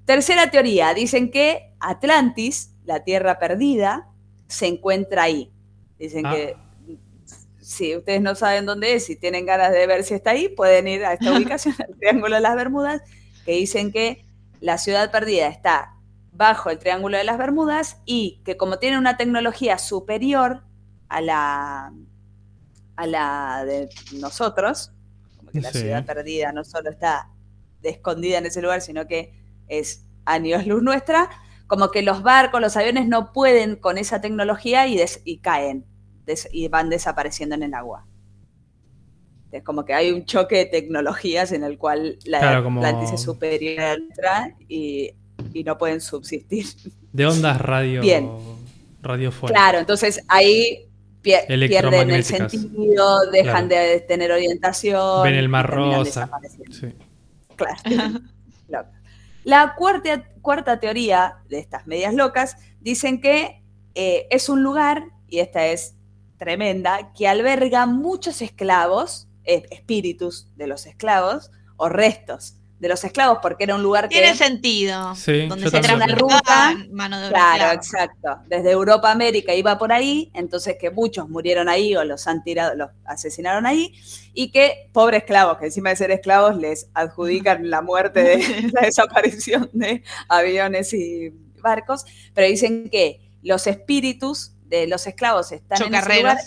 tercera 0.05 0.51
teoría. 0.51 0.95
Dicen 0.95 1.31
que 1.31 1.75
Atlantis, 1.81 2.75
la 2.85 3.05
tierra 3.05 3.39
perdida, 3.39 4.09
se 4.49 4.67
encuentra 4.67 5.25
ahí. 5.25 5.53
Dicen 5.99 6.27
Ah. 6.27 6.33
que 6.35 6.57
si 7.61 7.97
ustedes 7.97 8.21
no 8.21 8.35
saben 8.35 8.67
dónde 8.67 8.95
es, 8.95 9.07
si 9.07 9.17
tienen 9.17 9.47
ganas 9.47 9.73
de 9.73 9.87
ver 9.87 10.05
si 10.05 10.15
está 10.15 10.31
ahí, 10.31 10.49
pueden 10.49 10.87
ir 10.89 11.05
a 11.05 11.15
esta 11.15 11.33
ubicación, 11.37 11.75
el 11.89 11.97
Triángulo 11.99 12.35
de 12.37 12.41
las 12.43 12.57
Bermudas, 12.57 13.03
que 13.45 13.53
dicen 13.53 13.93
que 13.93 14.25
la 14.61 14.79
ciudad 14.79 15.11
perdida 15.11 15.47
está 15.49 15.95
bajo 16.33 16.69
el 16.71 16.79
Triángulo 16.79 17.17
de 17.17 17.25
las 17.25 17.39
Bermudas 17.39 17.99
y 18.07 18.41
que 18.45 18.57
como 18.57 18.79
tiene 18.79 18.99
una 18.99 19.17
tecnología 19.17 19.79
superior 19.79 20.65
a 21.09 21.21
la, 21.21 21.93
a 22.97 23.07
la 23.07 23.65
de 23.65 23.89
nosotros, 24.19 24.93
como 25.37 25.51
que 25.51 25.61
la 25.61 25.73
Sí. 25.73 25.81
ciudad 25.81 26.05
perdida 26.07 26.53
no 26.53 26.65
solo 26.65 26.91
está 26.91 27.31
escondida 27.83 28.39
en 28.39 28.47
ese 28.47 28.63
lugar, 28.63 28.81
sino 28.81 29.07
que 29.07 29.35
es 29.69 30.05
años 30.25 30.67
luz 30.67 30.83
nuestra, 30.83 31.29
como 31.67 31.91
que 31.91 32.03
los 32.03 32.23
barcos, 32.23 32.61
los 32.61 32.77
aviones 32.77 33.09
no 33.09 33.33
pueden 33.33 33.77
con 33.77 33.99
esa 33.99 34.21
tecnología 34.21 34.87
y, 34.87 34.97
des- 34.97 35.21
y 35.25 35.39
caen 35.39 35.85
des- 36.25 36.49
y 36.53 36.69
van 36.69 36.89
desapareciendo 36.89 37.55
en 37.55 37.63
el 37.65 37.75
agua. 37.75 38.07
Es 39.53 39.63
como 39.63 39.85
que 39.85 39.95
hay 39.95 40.11
un 40.11 40.25
choque 40.25 40.57
de 40.57 40.67
tecnologías 40.67 41.53
en 41.53 41.63
el 41.63 41.79
cual 41.79 42.19
la 42.25 42.41
Claro, 42.41 42.65
como- 42.65 42.85
Atlantis 42.85 43.13
es 43.13 43.23
superior 43.23 43.81
a 43.81 43.93
la 43.93 43.99
nuestra 43.99 44.55
y, 44.69 45.13
y 45.53 45.63
no 45.65 45.79
pueden 45.79 46.01
subsistir. 46.01 46.67
De 47.13 47.27
ondas 47.27 47.61
radio. 47.61 48.01
Bien. 48.01 48.29
Radiofónicas. 49.03 49.61
Claro, 49.63 49.79
entonces 49.79 50.21
ahí 50.29 50.89
pie- 51.25 51.47
pierden 51.69 52.11
el 52.11 52.25
sentido, 52.25 53.31
dejan 53.33 53.69
de 53.69 54.01
tener 54.07 54.31
orientación. 54.31 55.23
Ven 55.25 55.35
el 55.35 55.49
mar 55.49 55.69
rosa. 55.69 56.31
Sí. 56.71 56.95
Claro. 57.57 58.89
La 59.45 59.75
cuarta, 59.75 60.25
cuarta 60.41 60.81
teoría 60.81 61.37
de 61.49 61.59
estas 61.59 61.87
medias 61.87 62.15
locas 62.15 62.57
dicen 62.81 63.21
que 63.21 63.63
eh, 63.95 64.27
es 64.31 64.49
un 64.49 64.63
lugar, 64.63 65.05
y 65.29 65.41
esta 65.41 65.67
es 65.67 65.97
tremenda, 66.39 67.13
que 67.13 67.29
alberga 67.29 67.85
muchos 67.87 68.41
esclavos, 68.41 69.29
eh, 69.45 69.65
espíritus 69.71 70.49
de 70.57 70.67
los 70.67 70.87
esclavos, 70.87 71.51
o 71.77 71.89
restos 71.91 72.57
de 72.79 72.89
los 72.89 73.03
esclavos, 73.05 73.39
porque 73.41 73.65
era 73.65 73.75
un 73.75 73.83
lugar 73.83 74.09
que... 74.09 74.17
Tiene 74.17 74.35
sentido. 74.35 75.15
Sí, 75.15 75.47
donde 75.47 75.71
se 75.71 75.77
lo 75.77 75.83
transportaba 75.83 76.75
creo. 76.75 76.93
mano 76.93 77.19
de 77.21 77.29
obra 77.29 77.55
Claro, 77.57 77.73
exacto. 77.73 78.39
Desde 78.47 78.71
Europa 78.71 79.09
a 79.09 79.13
América 79.13 79.55
iba 79.55 79.79
por 79.79 79.93
ahí, 79.93 80.31
entonces 80.35 80.77
que 80.79 80.91
muchos 80.91 81.29
murieron 81.29 81.69
ahí 81.69 81.97
o 81.97 82.05
los 82.05 82.27
han 82.27 82.43
tirado, 82.43 82.75
los 82.75 82.91
asesinaron 83.05 83.65
ahí, 83.67 83.95
y 84.35 84.51
que 84.51 84.91
pobres 84.93 85.23
esclavos, 85.23 85.59
que 85.59 85.67
encima 85.67 85.91
de 85.91 85.97
ser 85.97 86.11
esclavos 86.11 86.57
les 86.57 86.89
adjudican 86.95 87.71
la 87.71 87.81
muerte 87.81 88.23
de 88.23 88.37
la 88.73 88.83
desaparición 88.83 89.71
de 89.73 90.03
aviones 90.29 90.93
y 90.93 91.33
barcos, 91.63 92.05
pero 92.35 92.47
dicen 92.47 92.91
que 92.91 93.21
los 93.43 93.67
espíritus 93.67 94.53
de 94.65 94.87
los 94.87 95.07
esclavos 95.07 95.53
están 95.53 95.83
en 95.83 95.95
ese 95.95 96.17
lugar 96.21 96.39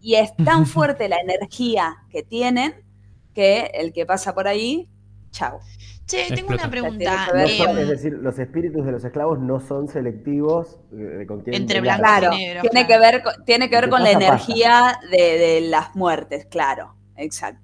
y 0.00 0.16
es 0.16 0.34
tan 0.36 0.66
fuerte 0.66 1.08
la 1.08 1.16
energía 1.16 1.96
que 2.10 2.22
tienen 2.22 2.74
que 3.34 3.70
el 3.74 3.92
que 3.92 4.06
pasa 4.06 4.34
por 4.34 4.46
ahí, 4.46 4.88
chau. 5.34 5.60
Che, 6.06 6.28
tengo 6.34 6.52
una 6.52 6.70
pregunta. 6.70 7.28
Em, 7.34 7.78
es 7.78 7.88
decir, 7.88 8.12
los 8.12 8.38
espíritus 8.38 8.84
de 8.84 8.92
los 8.92 9.04
esclavos 9.04 9.38
no 9.38 9.58
son 9.60 9.88
selectivos 9.88 10.78
eh, 10.92 10.96
de 10.96 11.26
con 11.26 11.40
quién 11.40 11.54
Entre 11.54 11.80
blancos 11.80 12.08
y 12.08 12.38
negros, 12.38 12.62
tiene 12.62 12.86
claro. 12.86 12.88
que 12.88 12.98
ver 12.98 13.22
con, 13.22 13.44
tiene 13.44 13.70
que 13.70 13.76
ver 13.76 13.84
¿Qué 13.84 13.90
con 13.90 14.02
la 14.02 14.10
energía 14.10 14.98
de, 15.10 15.38
de 15.38 15.60
las 15.62 15.94
muertes, 15.96 16.46
claro, 16.46 16.94
exacto. 17.16 17.62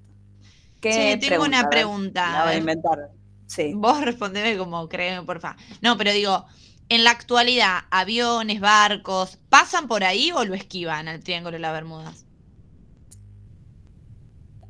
¿Qué 0.79 1.19
Sí, 1.21 1.29
tengo 1.29 1.45
una 1.45 1.69
pregunta. 1.69 2.31
La 2.31 2.43
voy 2.45 2.53
a 2.53 2.57
inventar. 2.57 2.97
Sí. 3.45 3.73
Vos 3.75 4.01
respondeme 4.01 4.57
como 4.57 4.89
créeme, 4.89 5.23
porfa. 5.25 5.55
No, 5.81 5.95
pero 5.95 6.11
digo, 6.11 6.47
en 6.89 7.03
la 7.03 7.11
actualidad, 7.11 7.81
aviones, 7.91 8.59
barcos, 8.59 9.37
¿pasan 9.49 9.87
por 9.87 10.03
ahí 10.03 10.31
o 10.31 10.43
lo 10.43 10.55
esquivan 10.55 11.07
al 11.07 11.23
Triángulo 11.23 11.53
de 11.53 11.59
las 11.59 11.73
Bermudas? 11.73 12.25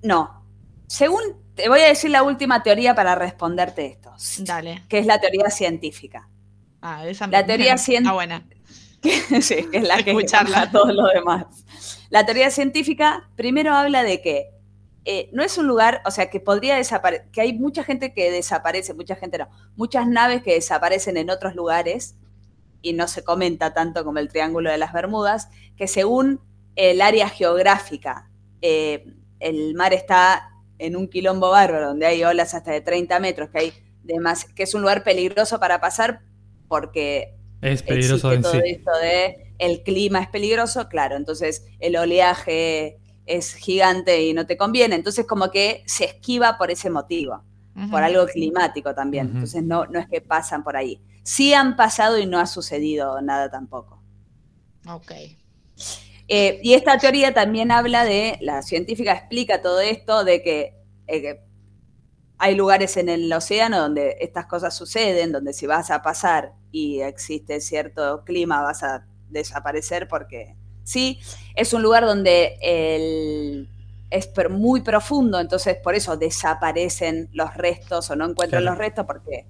No. 0.03 0.40
Según, 0.91 1.21
te 1.55 1.69
voy 1.69 1.79
a 1.79 1.85
decir 1.87 2.11
la 2.11 2.21
última 2.21 2.63
teoría 2.63 2.93
para 2.93 3.15
responderte 3.15 3.85
esto, 3.85 4.11
Dale. 4.39 4.83
que 4.89 4.99
es 4.99 5.05
la 5.05 5.21
teoría 5.21 5.49
científica. 5.49 6.27
Ah, 6.81 7.07
esa 7.07 7.27
La 7.27 7.45
teoría 7.45 7.75
cien- 7.77 8.05
Ah, 8.05 8.11
buena. 8.11 8.43
sí, 9.41 9.67
que 9.71 9.77
es 9.77 9.87
la 9.87 10.03
que 10.03 10.11
Escucharla. 10.11 10.49
baja 10.59 10.71
todo 10.71 10.91
lo 10.91 11.07
demás. 11.07 11.45
La 12.09 12.25
teoría 12.25 12.51
científica 12.51 13.29
primero 13.37 13.73
habla 13.73 14.03
de 14.03 14.21
que 14.21 14.49
eh, 15.05 15.29
no 15.31 15.43
es 15.43 15.57
un 15.57 15.65
lugar, 15.65 16.01
o 16.05 16.11
sea, 16.11 16.29
que 16.29 16.41
podría 16.41 16.75
desaparecer, 16.75 17.31
que 17.31 17.39
hay 17.39 17.53
mucha 17.57 17.85
gente 17.85 18.13
que 18.13 18.29
desaparece, 18.29 18.93
mucha 18.93 19.15
gente 19.15 19.37
no, 19.37 19.47
muchas 19.77 20.07
naves 20.07 20.43
que 20.43 20.55
desaparecen 20.55 21.15
en 21.15 21.29
otros 21.29 21.55
lugares 21.55 22.15
y 22.81 22.91
no 22.93 23.07
se 23.07 23.23
comenta 23.23 23.73
tanto 23.73 24.03
como 24.03 24.19
el 24.19 24.27
Triángulo 24.27 24.69
de 24.69 24.77
las 24.77 24.91
Bermudas, 24.91 25.47
que 25.77 25.87
según 25.87 26.41
el 26.75 27.01
área 27.01 27.29
geográfica, 27.29 28.29
eh, 28.61 29.05
el 29.39 29.73
mar 29.73 29.93
está 29.93 30.49
en 30.85 30.95
un 30.95 31.07
quilombo 31.07 31.49
bárbaro, 31.51 31.87
donde 31.89 32.05
hay 32.07 32.23
olas 32.23 32.53
hasta 32.53 32.71
de 32.71 32.81
30 32.81 33.19
metros, 33.19 33.49
que, 33.51 33.59
hay 33.59 33.73
demas- 34.03 34.45
que 34.53 34.63
es 34.63 34.73
un 34.73 34.81
lugar 34.81 35.03
peligroso 35.03 35.59
para 35.59 35.79
pasar 35.79 36.21
porque 36.67 37.35
Es 37.61 37.83
peligroso 37.83 38.31
existe 38.31 38.37
todo 38.39 38.51
sí. 38.53 38.61
esto 38.65 38.91
de 39.01 39.53
el 39.59 39.83
clima 39.83 40.21
es 40.21 40.29
peligroso, 40.29 40.87
claro, 40.89 41.15
entonces 41.17 41.65
el 41.79 41.95
oleaje 41.95 42.97
es 43.25 43.53
gigante 43.53 44.23
y 44.23 44.33
no 44.33 44.45
te 44.47 44.57
conviene, 44.57 44.95
entonces 44.95 45.25
como 45.27 45.51
que 45.51 45.83
se 45.85 46.05
esquiva 46.05 46.57
por 46.57 46.71
ese 46.71 46.89
motivo, 46.89 47.43
por 47.89 48.03
algo 48.03 48.25
climático 48.27 48.93
también, 48.95 49.27
entonces 49.29 49.63
no, 49.63 49.85
no 49.85 49.99
es 49.99 50.07
que 50.07 50.21
pasan 50.21 50.63
por 50.63 50.75
ahí. 50.77 51.01
Sí 51.23 51.53
han 51.53 51.75
pasado 51.75 52.17
y 52.17 52.25
no 52.25 52.39
ha 52.39 52.47
sucedido 52.47 53.21
nada 53.21 53.49
tampoco. 53.51 54.01
Ok. 54.87 55.11
Eh, 56.27 56.59
y 56.63 56.73
esta 56.73 56.97
teoría 56.97 57.33
también 57.33 57.71
habla 57.71 58.05
de, 58.05 58.37
la 58.41 58.61
científica 58.61 59.13
explica 59.13 59.61
todo 59.61 59.79
esto, 59.81 60.23
de 60.23 60.41
que, 60.41 60.75
eh, 61.07 61.21
que 61.21 61.39
hay 62.37 62.55
lugares 62.55 62.97
en 62.97 63.09
el 63.09 63.31
océano 63.31 63.79
donde 63.79 64.17
estas 64.21 64.45
cosas 64.47 64.75
suceden, 64.75 65.31
donde 65.31 65.53
si 65.53 65.67
vas 65.67 65.91
a 65.91 66.01
pasar 66.01 66.53
y 66.71 67.01
existe 67.01 67.59
cierto 67.61 68.23
clima 68.25 68.61
vas 68.61 68.81
a 68.83 69.05
desaparecer 69.29 70.07
porque 70.07 70.55
sí, 70.83 71.19
es 71.55 71.73
un 71.73 71.83
lugar 71.83 72.05
donde 72.05 72.57
el, 72.61 73.69
es 74.09 74.27
per- 74.27 74.49
muy 74.49 74.81
profundo, 74.81 75.39
entonces 75.39 75.77
por 75.83 75.95
eso 75.95 76.17
desaparecen 76.17 77.29
los 77.33 77.53
restos 77.55 78.09
o 78.09 78.15
no 78.15 78.25
encuentran 78.29 78.63
Claro. 78.63 78.75
los 78.75 78.79
restos 78.79 79.05
porque 79.05 79.45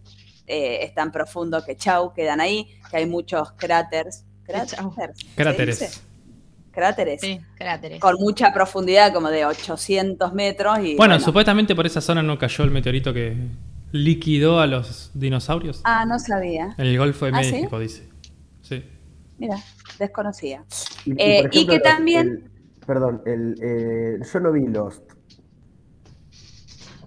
eh, 0.47 0.79
es 0.83 0.93
tan 0.93 1.11
profundo 1.11 1.63
que 1.63 1.77
chau, 1.77 2.13
quedan 2.13 2.41
ahí, 2.41 2.67
que 2.89 2.97
hay 2.97 3.05
muchos 3.05 3.53
cráteres. 3.53 4.25
¿Cráteres? 4.43 4.75
¿se 5.15 5.35
Cráteres. 5.35 6.01
Cráteres. 6.71 7.19
Sí, 7.21 7.39
cráteres. 7.55 7.99
Con 7.99 8.15
mucha 8.19 8.53
profundidad, 8.53 9.13
como 9.13 9.29
de 9.29 9.45
800 9.45 10.33
metros. 10.33 10.79
Y, 10.79 10.95
Bueno, 10.95 11.19
supuestamente 11.19 11.75
por 11.75 11.85
esa 11.85 11.99
zona 12.01 12.23
no 12.23 12.37
cayó 12.39 12.63
el 12.63 12.71
meteorito 12.71 13.13
que 13.13 13.35
liquidó 13.91 14.59
a 14.61 14.67
los 14.67 15.11
dinosaurios. 15.13 15.81
Ah, 15.83 16.05
no 16.05 16.17
sabía. 16.17 16.73
En 16.77 16.85
el 16.87 16.97
Golfo 16.97 17.25
de 17.25 17.31
¿Ah, 17.35 17.43
sí? 17.43 17.51
México, 17.53 17.77
dice. 17.79 18.07
Sí. 18.61 18.85
Mira, 19.37 19.57
desconocía. 19.99 20.63
Y, 21.05 21.11
y, 21.11 21.15
Eh, 21.17 21.49
y 21.51 21.67
que 21.67 21.79
también- 21.79 22.27
el- 22.45 22.85
perdón, 22.85 23.21
el, 23.25 23.55
eh, 23.61 24.19
yo 24.31 24.39
no 24.39 24.51
vi 24.53 24.67
Lost. 24.67 25.01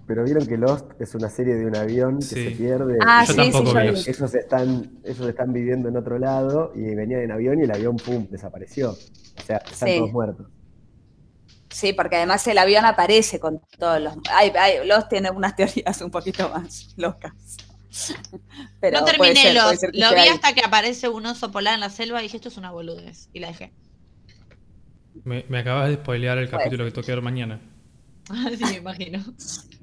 Pero 0.07 0.23
vieron 0.23 0.45
que 0.45 0.57
Lost 0.57 0.91
es 0.99 1.15
una 1.15 1.29
serie 1.29 1.55
de 1.55 1.65
un 1.65 1.75
avión 1.75 2.19
que 2.19 2.25
se 2.25 2.51
pierde. 2.51 2.97
Ah, 3.05 3.23
Yo 3.25 3.33
sí, 3.33 3.37
tampoco 3.37 3.65
sí, 3.67 3.73
yo 3.73 3.81
vi. 3.81 3.87
Lost. 3.87 4.07
Ellos 4.07 4.35
están, 4.35 4.91
ellos 5.03 5.27
están 5.27 5.51
viviendo 5.53 5.89
en 5.89 5.97
otro 5.97 6.19
lado 6.19 6.71
y 6.75 6.93
venían 6.93 7.21
en 7.21 7.31
avión 7.31 7.59
y 7.59 7.63
el 7.63 7.71
avión, 7.71 7.97
pum, 7.97 8.27
desapareció. 8.29 8.91
O 8.91 9.41
sea, 9.45 9.57
están 9.57 9.89
Sí. 9.89 9.97
todos 9.97 10.11
muertos. 10.11 10.47
Sí, 11.69 11.91
porque 11.93 12.17
además 12.17 12.47
el 12.47 12.57
avión 12.59 12.85
aparece 12.85 13.39
con 13.39 13.59
todos 13.79 13.99
los. 13.99 14.15
Ay, 14.31 14.51
ay, 14.57 14.87
los 14.87 15.09
tiene 15.09 15.31
unas 15.31 15.55
teorías 15.55 15.99
un 16.01 16.11
poquito 16.11 16.49
más 16.49 16.93
locas. 16.97 17.33
Pero 18.79 18.99
no 18.99 19.05
terminé 19.05 19.35
ser, 19.35 19.53
puede 19.53 19.71
los. 19.71 19.79
ser 19.79 19.91
que 19.91 19.99
Lo 19.99 20.09
vi 20.13 20.27
hasta 20.27 20.53
que 20.53 20.61
aparece 20.61 21.09
un 21.09 21.25
oso 21.25 21.51
polar 21.51 21.73
en 21.73 21.79
la 21.79 21.89
selva 21.89 22.19
y 22.19 22.23
dije, 22.23 22.37
esto 22.37 22.49
es 22.49 22.57
una 22.57 22.71
boludez. 22.71 23.29
Y 23.33 23.39
la 23.39 23.47
dejé. 23.47 23.73
Me, 25.23 25.45
me 25.49 25.59
acabas 25.59 25.89
de 25.89 25.95
spoilear 25.95 26.37
el 26.37 26.49
capítulo 26.49 26.85
que 26.85 26.91
toque 26.91 27.11
ver 27.11 27.21
mañana. 27.21 27.59
sí, 28.57 28.63
me 28.63 28.77
imagino. 28.77 29.23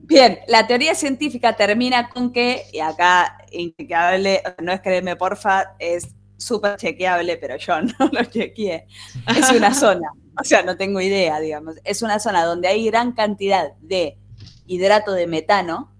Bien, 0.04 0.40
la 0.48 0.66
teoría 0.66 0.94
científica 0.94 1.54
termina 1.54 2.10
con 2.10 2.32
que, 2.32 2.64
y 2.72 2.80
acá 2.80 3.38
inchequeable, 3.52 4.42
no 4.60 4.72
es 4.72 4.80
creerme 4.80 5.14
porfa, 5.14 5.76
es 5.78 6.08
súper 6.36 6.76
chequeable, 6.76 7.36
pero 7.36 7.56
yo 7.56 7.80
no 7.98 8.08
lo 8.10 8.24
chequeé. 8.24 8.86
Es 9.28 9.50
una 9.50 9.72
zona, 9.74 10.10
o 10.38 10.44
sea, 10.44 10.62
no 10.62 10.76
tengo 10.76 11.00
idea, 11.00 11.38
digamos. 11.38 11.76
Es 11.84 12.02
una 12.02 12.18
zona 12.18 12.44
donde 12.44 12.68
hay 12.68 12.84
gran 12.86 13.12
cantidad 13.12 13.72
de 13.80 14.18
hidrato 14.66 15.12
de 15.12 15.28
metano. 15.28 15.92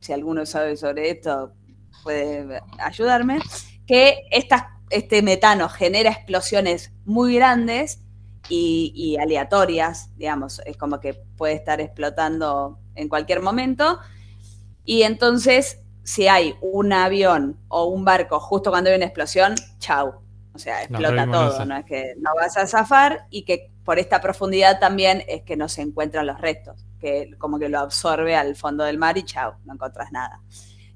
Si 0.00 0.12
alguno 0.12 0.46
sabe 0.46 0.76
sobre 0.76 1.10
esto, 1.10 1.52
puede 2.04 2.60
ayudarme. 2.78 3.40
Que 3.84 4.22
estas, 4.30 4.64
este 4.90 5.22
metano 5.22 5.68
genera 5.68 6.10
explosiones 6.10 6.92
muy 7.04 7.34
grandes 7.34 8.00
y, 8.48 8.92
y 8.94 9.16
aleatorias, 9.16 10.10
digamos, 10.16 10.60
es 10.66 10.76
como 10.76 11.00
que 11.00 11.14
puede 11.14 11.54
estar 11.54 11.80
explotando 11.80 12.78
en 12.94 13.08
cualquier 13.08 13.40
momento. 13.40 13.98
Y 14.84 15.02
entonces, 15.02 15.80
si 16.02 16.28
hay 16.28 16.54
un 16.60 16.92
avión 16.92 17.58
o 17.68 17.86
un 17.86 18.04
barco 18.04 18.38
justo 18.40 18.70
cuando 18.70 18.90
hay 18.90 18.96
una 18.96 19.06
explosión, 19.06 19.54
chau. 19.78 20.20
O 20.54 20.58
sea, 20.58 20.82
explota 20.82 21.26
todo, 21.30 21.64
no 21.66 21.76
es 21.76 21.84
que 21.84 22.14
no 22.18 22.30
vas 22.36 22.56
a 22.56 22.66
zafar 22.68 23.26
y 23.28 23.44
que 23.44 23.72
por 23.82 23.98
esta 23.98 24.20
profundidad 24.20 24.78
también 24.78 25.24
es 25.26 25.42
que 25.42 25.56
no 25.56 25.68
se 25.68 25.82
encuentran 25.82 26.26
los 26.26 26.40
restos, 26.40 26.86
que 27.00 27.30
como 27.38 27.58
que 27.58 27.68
lo 27.68 27.80
absorbe 27.80 28.36
al 28.36 28.54
fondo 28.54 28.84
del 28.84 28.96
mar 28.96 29.18
y 29.18 29.24
chau, 29.24 29.54
no 29.64 29.74
encontrás 29.74 30.12
nada. 30.12 30.40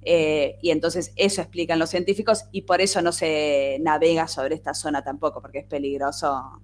Eh, 0.03 0.59
y 0.63 0.71
entonces 0.71 1.13
eso 1.17 1.43
explican 1.43 1.79
los 1.79 1.91
científicos 1.91 2.45
y 2.53 2.63
por 2.63 2.81
eso 2.81 3.03
no 3.03 3.11
se 3.11 3.79
navega 3.81 4.29
sobre 4.29 4.55
esta 4.55 4.75
zona 4.75 5.03
tampoco, 5.03 5.43
porque 5.43 5.59
es 5.59 5.67
peligroso 5.67 6.63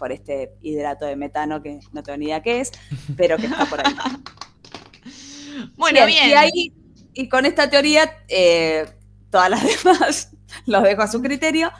por 0.00 0.10
este 0.10 0.54
hidrato 0.62 1.04
de 1.04 1.14
metano 1.14 1.62
que 1.62 1.78
no 1.92 2.02
tengo 2.02 2.16
ni 2.18 2.24
idea 2.26 2.42
qué 2.42 2.58
es, 2.60 2.72
pero 3.16 3.36
que 3.36 3.46
está 3.46 3.66
por 3.66 3.86
ahí. 3.86 3.94
Bueno, 5.76 6.06
bien. 6.06 6.30
Y 6.30 6.32
ahí, 6.32 6.72
y 7.12 7.28
con 7.28 7.44
esta 7.44 7.68
teoría, 7.68 8.10
eh, 8.28 8.86
todas 9.30 9.50
las 9.50 9.62
demás 9.84 10.32
los 10.66 10.82
dejo 10.82 11.02
a 11.02 11.06
su 11.08 11.20
criterio, 11.20 11.70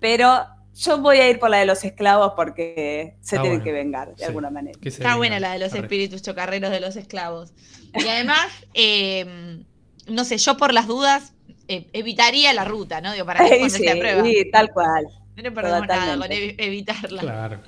pero 0.00 0.46
yo 0.74 0.98
voy 1.00 1.16
a 1.18 1.28
ir 1.28 1.38
por 1.38 1.50
la 1.50 1.58
de 1.58 1.66
los 1.66 1.82
esclavos 1.84 2.34
porque 2.36 3.16
se 3.20 3.36
Está 3.36 3.42
tienen 3.42 3.58
bueno. 3.60 3.64
que 3.64 3.72
vengar 3.72 4.08
de 4.10 4.18
Sí. 4.18 4.24
alguna 4.24 4.50
manera. 4.50 4.78
Está 4.82 5.02
venga. 5.04 5.16
buena 5.16 5.40
la 5.40 5.52
de 5.52 5.58
los 5.58 5.72
Arre. 5.72 5.80
espíritus 5.82 6.22
chocarreros 6.22 6.70
de 6.70 6.80
los 6.80 6.94
esclavos. 6.96 7.52
Y 7.94 8.06
además, 8.06 8.46
eh, 8.74 9.64
no 10.06 10.24
sé, 10.24 10.38
yo 10.38 10.56
por 10.56 10.72
las 10.74 10.86
dudas 10.86 11.32
eh, 11.68 11.88
evitaría 11.94 12.52
la 12.52 12.64
ruta, 12.64 13.00
¿no? 13.00 13.12
Digo, 13.12 13.26
para 13.26 13.48
que 13.48 13.70
sí, 13.70 13.88
a 13.88 13.96
prueba. 13.96 14.22
sí, 14.24 14.50
tal 14.52 14.70
cual. 14.72 15.06
No 15.36 15.42
le 15.42 15.50
perdemos 15.52 15.86
nada 15.86 16.16
con 16.18 16.26
evitarla. 16.30 17.20
Claro. 17.20 17.60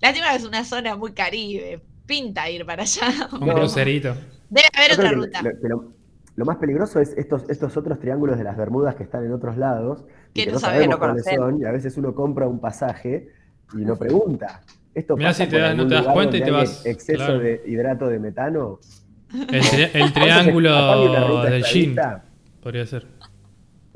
Lástima 0.00 0.30
que 0.30 0.36
es 0.36 0.44
una 0.44 0.64
zona 0.64 0.96
muy 0.96 1.12
caribe. 1.12 1.80
Pinta 2.06 2.48
ir 2.50 2.64
para 2.64 2.82
allá. 2.82 3.08
Un 3.32 3.48
crucerito. 3.48 4.14
Debe 4.48 4.68
haber 4.74 4.92
otra 4.92 5.08
que 5.10 5.14
ruta. 5.16 5.42
lo- 5.42 5.50
que 5.60 5.68
lo, 5.68 5.92
lo 6.36 6.44
más 6.44 6.56
peligroso 6.58 7.00
es 7.00 7.14
estos, 7.16 7.48
estos 7.48 7.76
otros 7.76 7.98
triángulos 7.98 8.38
de 8.38 8.44
las 8.44 8.56
Bermudas 8.56 8.94
que 8.94 9.02
están 9.02 9.24
en 9.24 9.32
otros 9.32 9.56
lados 9.56 10.04
y 10.32 10.40
Que 10.40 10.44
que 10.44 10.46
no 10.46 10.52
no 10.54 10.58
sabemos, 10.60 10.96
cuáles 10.98 11.24
son 11.24 11.60
y 11.60 11.64
a 11.64 11.70
veces 11.72 11.96
uno 11.96 12.14
compra 12.14 12.46
un 12.46 12.60
pasaje 12.60 13.28
y 13.74 13.78
no 13.78 13.96
pregunta. 13.96 14.60
Esto 14.94 15.16
Mirá 15.16 15.30
pasa 15.30 15.44
si 15.44 15.50
te 15.50 15.58
das- 15.58 15.76
no 15.76 15.86
te 15.88 15.94
das 15.94 16.06
cuenta 16.06 16.36
y 16.36 16.42
te 16.42 16.50
vas- 16.50 16.86
exceso 16.86 17.16
claro. 17.24 17.38
de 17.40 17.62
hidrato 17.66 18.06
de 18.08 18.18
metano. 18.18 18.78
El, 19.32 19.60
tri- 19.62 20.12
triángulo 20.14 21.42
del 21.42 21.54
esclavista. 21.54 22.24
Podría 22.62 22.86
ser. 22.86 23.06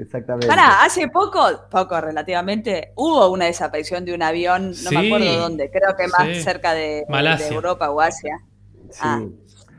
Exactamente. 0.01 0.47
Pará, 0.47 0.83
hace 0.83 1.09
poco, 1.09 1.41
poco 1.71 2.01
relativamente, 2.01 2.93
hubo 2.97 3.29
una 3.31 3.45
desaparición 3.45 4.05
de 4.05 4.15
un 4.15 4.23
avión, 4.23 4.69
no 4.69 4.75
Sí. 4.75 4.97
me 4.97 5.07
acuerdo 5.07 5.39
dónde, 5.39 5.71
creo 5.71 5.95
que 5.97 6.09
más 6.09 6.27
Sí. 6.37 6.43
cerca 6.43 6.73
de. 6.73 7.05
Europa 7.51 7.91
o 7.91 8.01
Asia, 8.01 8.39
Sí. 8.91 9.01
ah, 9.03 9.21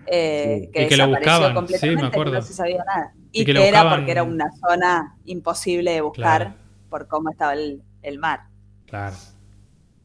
eh, 0.05 0.59
Sí. 0.65 0.71
que 0.71 0.83
Y 0.83 0.87
que 0.89 0.97
lo 0.97 1.07
buscaban, 1.07 1.53
completamente, 1.55 1.79
sí, 1.97 2.01
me 2.01 2.07
acuerdo. 2.07 2.31
que 2.33 2.37
no 2.39 2.43
se 2.43 2.53
sabía 2.53 2.83
nada. 2.85 3.13
Y, 3.31 3.41
Y 3.41 3.45
que 3.45 3.53
que, 3.53 3.53
lo 3.53 3.59
era 3.61 3.79
buscaban- 3.83 3.99
porque 3.99 4.11
era 4.11 4.23
una 4.23 4.51
zona 4.67 5.17
imposible 5.25 5.91
de 5.91 6.01
buscar 6.01 6.41
Claro. 6.41 6.55
por 6.89 7.07
cómo 7.07 7.29
estaba 7.31 7.53
el, 7.53 7.81
el 8.03 8.19
mar. 8.19 8.41
Claro. 8.85 9.15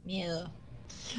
Miedo. 0.04 0.50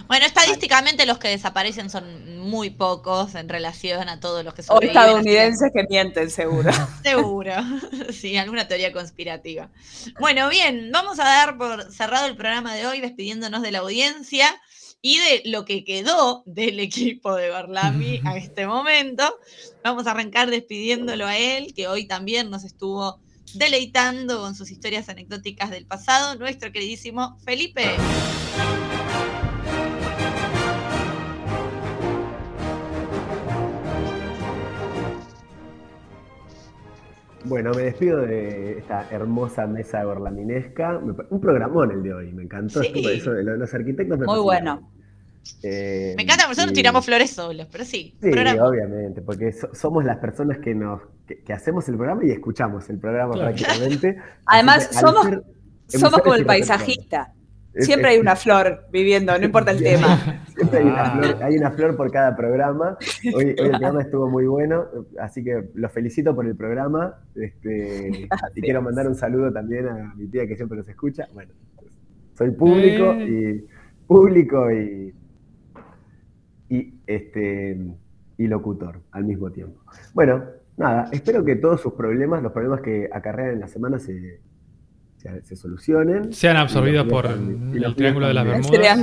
Bueno, 0.08 0.26
estadísticamente 0.26 1.06
los 1.06 1.18
que 1.18 1.30
desaparecen 1.30 1.90
son 1.90 2.38
muy 2.40 2.70
pocos 2.70 3.36
en 3.36 3.50
relación 3.50 4.08
a 4.10 4.20
todos 4.20 4.44
los 4.46 4.54
que 4.54 4.62
O 4.62 4.66
sobreviven. 4.66 4.98
estadounidenses 4.98 5.72
que 5.74 5.84
mienten, 5.90 6.30
seguro. 6.30 6.72
Seguro. 7.04 7.54
Sí, 8.12 8.38
alguna 8.38 8.68
teoría 8.68 8.94
conspirativa. 8.94 9.70
Bueno, 10.20 10.50
bien, 10.50 10.90
vamos 10.92 11.20
a 11.20 11.24
dar 11.24 11.58
por 11.58 11.92
cerrado 11.92 12.26
el 12.28 12.36
programa 12.38 12.74
de 12.76 12.88
hoy 12.88 13.02
despidiéndonos 13.02 13.62
de 13.62 13.72
la 13.72 13.80
audiencia. 13.80 14.60
y 15.02 15.20
de 15.20 15.44
lo 15.46 15.64
que 15.64 15.84
quedó 15.86 16.44
del 16.48 16.80
equipo 16.80 17.36
de 17.36 17.50
Gorlami 17.52 18.20
a 18.26 18.36
este 18.38 18.66
momento. 18.66 19.24
Vamos 19.84 20.08
a 20.08 20.12
arrancar 20.12 20.50
despidiéndolo 20.50 21.26
a 21.28 21.38
él, 21.38 21.74
que 21.76 21.88
hoy 21.88 22.08
también 22.08 22.50
nos 22.50 22.64
estuvo 22.64 23.20
deleitando 23.54 24.40
con 24.42 24.56
sus 24.56 24.72
historias 24.72 25.08
anecdóticas 25.08 25.70
del 25.70 25.86
pasado, 25.86 26.36
nuestro 26.36 26.72
queridísimo 26.72 27.38
Felipe. 27.46 27.96
Bueno, 37.48 37.72
me 37.74 37.84
despido 37.84 38.22
de 38.22 38.78
esta 38.80 39.08
hermosa 39.12 39.66
mesa 39.68 40.04
gorlaminesca. 40.04 41.00
Me 41.00 41.14
pa- 41.14 41.26
Un 41.30 41.40
programón 41.42 41.92
el 41.92 42.04
de 42.04 42.14
hoy, 42.14 42.34
me 42.34 42.44
encantó. 42.44 42.82
Sí. 42.82 42.88
Estuvo- 42.88 43.10
eso 43.10 43.32
los 43.34 43.74
arquitectos 43.74 44.18
me 44.20 44.26
Muy 44.26 44.40
bueno. 44.40 44.92
Eh, 45.64 46.14
Me 46.18 46.24
encanta, 46.24 46.46
nosotros 46.48 46.72
y- 46.72 46.76
tiramos 46.76 47.06
flores 47.06 47.30
solos, 47.32 47.68
pero 47.72 47.86
sí. 47.86 48.16
Sí, 48.22 48.32
programa. 48.32 48.68
obviamente, 48.68 49.22
porque 49.22 49.54
so- 49.54 49.74
somos 49.74 50.04
las 50.04 50.18
personas 50.18 50.58
que 50.60 50.76
nos 50.76 51.02
que, 51.26 51.42
que 51.44 51.54
hacemos 51.54 51.88
el 51.90 51.96
programa 51.96 52.24
y 52.26 52.32
escuchamos 52.32 52.90
el 52.90 53.00
programa 53.00 53.34
Claro. 53.34 53.54
prácticamente. 53.56 54.18
Además, 54.46 54.90
somos- 54.94 55.26
ser 55.26 56.00
Somos 56.02 56.22
como 56.22 56.36
el 56.36 56.46
paisajista. 56.46 57.34
Siempre 57.76 58.10
hay 58.10 58.18
una 58.20 58.36
flor 58.36 58.86
viviendo, 58.92 59.38
no 59.38 59.46
importa 59.46 59.72
el 59.72 59.78
tema. 59.84 60.44
Siempre 60.56 60.80
hay 60.80 60.86
una, 60.86 61.04
Ah. 61.04 61.20
flor, 61.22 61.44
hay 61.44 61.58
una 61.58 61.72
flor 61.72 61.96
por 61.96 62.12
cada 62.12 62.36
programa. 62.36 62.98
Hoy, 63.34 63.44
hoy 63.44 63.56
el 63.58 63.70
programa 63.70 64.02
estuvo 64.02 64.30
muy 64.30 64.46
bueno, 64.48 64.86
así 65.20 65.44
que 65.44 65.70
los 65.76 65.92
felicito 65.92 66.36
por 66.36 66.46
el 66.48 66.56
programa. 66.56 67.16
Este, 67.36 68.28
y 68.56 68.62
quiero 68.62 68.82
mandar 68.82 69.08
un 69.08 69.16
saludo 69.16 69.52
también 69.52 69.88
a 69.88 70.14
mi 70.16 70.28
tía 70.28 70.48
que 70.48 70.56
siempre 70.56 70.78
nos 70.78 70.88
escucha. 70.90 71.28
Bueno, 71.34 71.52
soy 72.36 72.52
público 72.52 73.14
y 73.16 73.68
público 74.08 74.72
y, 74.72 75.14
y 76.70 76.94
este 77.06 77.78
y 78.40 78.48
locutor 78.48 79.02
al 79.12 79.26
mismo 79.26 79.52
tiempo. 79.52 79.82
Bueno, 80.14 80.44
nada, 80.78 81.10
espero 81.12 81.44
que 81.44 81.56
todos 81.56 81.82
sus 81.82 81.94
problemas, 81.94 82.42
los 82.44 82.52
problemas 82.52 82.82
que 82.82 83.10
acarrean 83.12 83.52
en 83.52 83.60
la 83.60 83.68
semana 83.68 84.00
se, 84.00 84.42
se, 85.18 85.42
se 85.44 85.56
solucionen. 85.56 86.34
Sean 86.34 86.58
absorbidos 86.58 87.08
por 87.08 87.30
los 87.30 87.86
el 87.86 87.96
triángulo 87.96 88.28
de 88.28 88.34
las 88.34 88.46
Bermudas. 88.46 89.00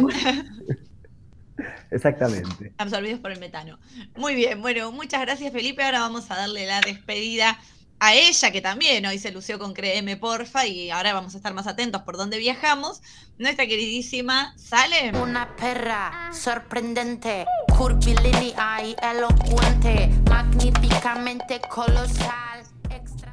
Exactamente. 1.91 2.73
absorbidos 2.79 3.21
por 3.21 3.33
el 3.33 3.41
metano. 3.41 3.79
Muy 4.17 4.35
bien, 4.35 4.61
bueno, 4.61 4.91
muchas 4.93 5.21
gracias 5.21 5.53
Felipe. 5.53 5.83
Ahora 5.83 6.01
vamos 6.01 6.31
a 6.31 6.37
darle 6.37 6.67
la 6.67 6.81
despedida 6.81 7.59
a 8.01 8.15
ella, 8.15 8.51
que 8.51 8.61
también 8.61 9.07
hoy 9.07 9.19
se 9.19 9.31
lució 9.31 9.59
con 9.59 9.73
Créeme 9.73 10.17
Porfa, 10.17 10.67
y 10.67 10.91
ahora 10.91 11.15
vamos 11.15 11.35
a 11.35 11.37
estar 11.37 11.55
más 11.55 11.67
atentos 11.67 12.03
por 12.03 12.17
dónde 12.17 12.39
viajamos. 12.39 13.01
Nuestra 13.39 13.67
queridísima 13.67 14.53
Salem. 14.59 15.17
Una 15.17 15.55
perra 15.57 16.31
sorprendente, 16.33 17.47
curvilínea 17.77 18.85
y 18.85 18.97
elocuente, 19.03 20.11
magníficamente 20.29 21.61
colosal, 21.71 22.63
extra. 22.91 23.33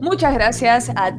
Muchas 0.00 0.34
gracias 0.34 0.90
a 0.90 1.18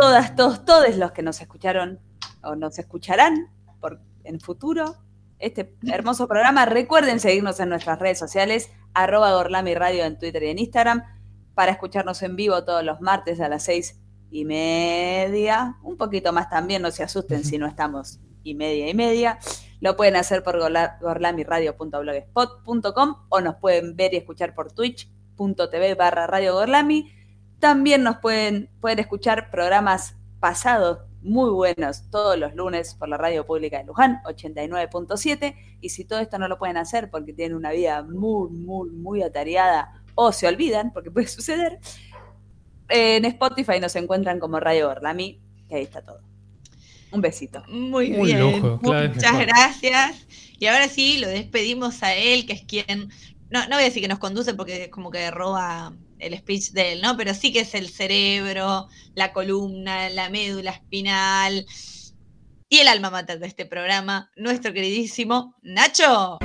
todas, 0.00 0.36
todos, 0.36 0.64
todos 0.64 0.96
los 0.96 1.12
que 1.12 1.22
nos 1.22 1.40
escucharon 1.40 2.00
o 2.42 2.54
nos 2.54 2.78
escucharán 2.78 3.48
por, 3.80 4.00
en 4.24 4.40
futuro. 4.40 4.96
Este 5.38 5.74
hermoso 5.86 6.26
programa. 6.26 6.64
Recuerden 6.66 7.20
seguirnos 7.20 7.60
en 7.60 7.68
nuestras 7.68 7.98
redes 7.98 8.18
sociales, 8.18 8.70
arroba 8.94 9.32
Gorlami 9.34 9.74
Radio 9.74 10.04
en 10.04 10.18
Twitter 10.18 10.42
y 10.42 10.48
en 10.48 10.58
Instagram, 10.58 11.02
para 11.54 11.72
escucharnos 11.72 12.22
en 12.22 12.36
vivo 12.36 12.64
todos 12.64 12.84
los 12.84 13.00
martes 13.00 13.40
a 13.40 13.48
las 13.48 13.62
seis 13.64 14.00
y 14.30 14.44
media. 14.44 15.76
Un 15.82 15.96
poquito 15.96 16.32
más 16.32 16.48
también, 16.50 16.82
no 16.82 16.90
se 16.90 17.02
asusten 17.04 17.44
si 17.44 17.58
no 17.58 17.66
estamos 17.66 18.18
y 18.42 18.54
media 18.54 18.88
y 18.88 18.94
media. 18.94 19.38
Lo 19.80 19.96
pueden 19.96 20.16
hacer 20.16 20.42
por 20.42 20.58
gorla- 20.58 20.98
gorlamiradio.blogspot.com 21.00 23.16
o 23.28 23.40
nos 23.40 23.56
pueden 23.56 23.94
ver 23.96 24.14
y 24.14 24.18
escuchar 24.18 24.54
por 24.54 24.72
twitch.tv 24.72 25.94
barra 25.94 26.26
Radio 26.26 26.54
Gorlami. 26.54 27.12
También 27.58 28.02
nos 28.02 28.18
pueden, 28.18 28.70
pueden 28.80 29.00
escuchar 29.00 29.50
programas 29.50 30.16
pasados 30.40 30.98
muy 31.20 31.50
buenos 31.50 32.08
todos 32.10 32.38
los 32.38 32.54
lunes 32.54 32.94
por 32.94 33.08
la 33.08 33.16
Radio 33.16 33.44
Pública 33.44 33.78
de 33.78 33.84
Luján, 33.84 34.20
89.7. 34.24 35.54
Y 35.80 35.88
si 35.90 36.04
todo 36.04 36.20
esto 36.20 36.38
no 36.38 36.48
lo 36.48 36.58
pueden 36.58 36.76
hacer 36.76 37.10
porque 37.10 37.32
tienen 37.32 37.56
una 37.56 37.72
vida 37.72 38.02
muy, 38.02 38.50
muy, 38.50 38.90
muy 38.90 39.22
atareada 39.22 40.02
o 40.14 40.32
se 40.32 40.46
olvidan, 40.46 40.92
porque 40.92 41.10
puede 41.10 41.26
suceder, 41.28 41.78
en 42.88 43.24
Spotify 43.24 43.80
nos 43.80 43.94
encuentran 43.96 44.38
como 44.38 44.60
Radio 44.60 44.88
Gorlami, 44.88 45.40
que 45.68 45.76
ahí 45.76 45.82
está 45.82 46.02
todo. 46.02 46.20
Un 47.10 47.20
besito. 47.20 47.62
Muy 47.68 48.12
Un 48.12 48.26
bien. 48.26 48.40
lujo, 48.40 48.78
Muchas 48.82 49.38
gracias. 49.38 50.26
Y 50.58 50.66
ahora 50.66 50.88
sí, 50.88 51.18
lo 51.18 51.28
despedimos 51.28 52.02
a 52.02 52.14
él, 52.14 52.46
que 52.46 52.52
es 52.52 52.62
quien. 52.62 53.10
No, 53.50 53.62
no 53.62 53.76
voy 53.76 53.82
a 53.82 53.84
decir 53.84 54.02
que 54.02 54.08
nos 54.08 54.18
conduce 54.18 54.52
porque 54.52 54.84
es 54.84 54.88
como 54.90 55.10
que 55.10 55.30
roba 55.30 55.94
el 56.18 56.36
speech 56.36 56.70
de 56.70 56.92
él, 56.92 57.02
¿no? 57.02 57.16
Pero 57.16 57.34
sí 57.34 57.52
que 57.52 57.60
es 57.60 57.74
el 57.74 57.88
cerebro, 57.88 58.88
la 59.14 59.32
columna, 59.32 60.08
la 60.10 60.30
médula 60.30 60.70
espinal 60.70 61.66
y 62.68 62.78
el 62.78 62.88
alma 62.88 63.10
mater 63.10 63.38
de 63.38 63.46
este 63.46 63.66
programa, 63.66 64.30
nuestro 64.36 64.72
queridísimo 64.72 65.54
Nacho. 65.62 66.38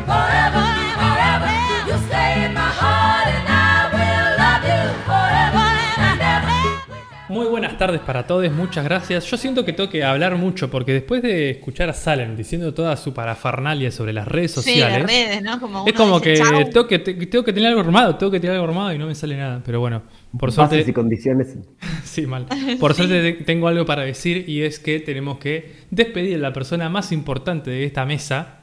Muy 7.33 7.47
buenas 7.47 7.77
tardes 7.79 7.99
para 8.01 8.27
todos, 8.27 8.51
muchas 8.51 8.83
gracias. 8.83 9.25
Yo 9.25 9.37
siento 9.37 9.65
que 9.65 9.73
tengo 9.73 9.89
que 9.89 10.03
hablar 10.03 10.35
mucho 10.35 10.69
porque 10.69 10.93
después 10.93 11.23
de 11.23 11.49
escuchar 11.49 11.89
a 11.89 11.93
Salem 11.93 12.35
diciendo 12.35 12.75
toda 12.75 12.95
su 12.95 13.11
parafernalia 13.11 13.89
sobre 13.89 14.13
las 14.13 14.27
redes 14.27 14.51
Sí, 14.51 14.55
sociales, 14.61 14.99
las 14.99 15.07
redes, 15.09 15.41
¿no? 15.41 15.59
Como 15.59 15.87
es 15.87 15.93
como 15.93 16.19
dice, 16.19 16.43
que 16.43 16.65
tengo, 16.65 16.85
que 16.87 16.99
te- 16.99 17.13
tengo 17.25 17.43
que 17.43 17.51
tener 17.51 17.69
algo 17.69 17.81
armado, 17.81 18.15
tengo 18.17 18.31
que 18.31 18.39
tener 18.39 18.55
algo 18.55 18.67
armado 18.67 18.93
y 18.93 18.99
no 18.99 19.07
me 19.07 19.15
sale 19.15 19.35
nada. 19.35 19.63
Pero 19.65 19.79
bueno, 19.79 20.03
por 20.37 20.51
suerte, 20.51 20.75
Bases 20.75 20.89
y 20.89 20.93
condiciones. 20.93 21.57
sí, 22.03 22.27
mal. 22.27 22.45
Por 22.79 22.93
suerte 22.95 23.33
te- 23.33 23.43
tengo 23.43 23.67
algo 23.67 23.83
para 23.85 24.03
decir 24.03 24.47
y 24.47 24.61
es 24.61 24.77
que 24.77 24.99
tenemos 24.99 25.39
que 25.39 25.71
despedir 25.89 26.35
a 26.35 26.39
la 26.39 26.53
persona 26.53 26.87
más 26.89 27.11
importante 27.11 27.71
de 27.71 27.83
esta 27.85 28.05
mesa 28.05 28.59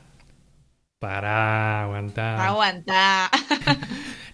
para 1.01 1.82
aguantar. 1.82 2.38
Aguanta. 2.38 3.30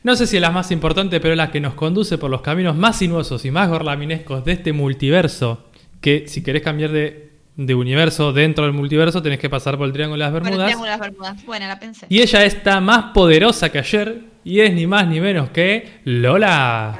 No 0.07 0.15
sé 0.15 0.29
si 0.29 0.37
es 0.37 0.41
la 0.41 0.53
más 0.53 0.71
importante, 0.71 1.19
pero 1.19 1.35
la 1.35 1.51
que 1.51 1.59
nos 1.59 1.75
conduce 1.75 2.17
por 2.17 2.31
los 2.31 2.41
caminos 2.41 2.77
más 2.77 2.97
sinuosos 2.97 3.45
y 3.45 3.51
más 3.51 3.69
gorlaminescos 3.69 4.45
de 4.45 4.53
este 4.53 4.73
multiverso. 4.73 5.65
Que 6.01 6.29
si 6.29 6.45
querés 6.45 6.63
cambiar 6.63 6.93
de, 6.93 7.33
de 7.57 7.75
universo 7.75 8.33
dentro 8.33 8.67
del 8.67 8.73
multiverso, 8.73 9.21
tenés 9.21 9.41
que 9.41 9.51
pasar 9.51 9.77
por 9.77 9.85
el 9.85 9.93
Triángulo 9.93 10.25
de 10.25 10.31
las 10.31 10.31
Por 10.31 10.43
el 10.43 10.45
Bermudas. 10.45 10.67
Triángulo 10.67 10.91
de 10.93 10.97
las 10.97 11.01
Bermudas. 11.01 11.45
Bueno, 11.45 11.67
la 11.67 11.81
pensé. 11.81 12.07
Y 12.09 12.21
ella 12.21 12.45
está 12.45 12.81
más 12.81 13.13
poderosa 13.13 13.73
que 13.73 13.81
ayer 13.81 14.21
y 14.45 14.61
es 14.61 14.73
ni 14.73 14.87
más 14.87 15.09
ni 15.09 15.21
menos 15.21 15.51
que 15.51 15.99
Lola. 16.05 16.97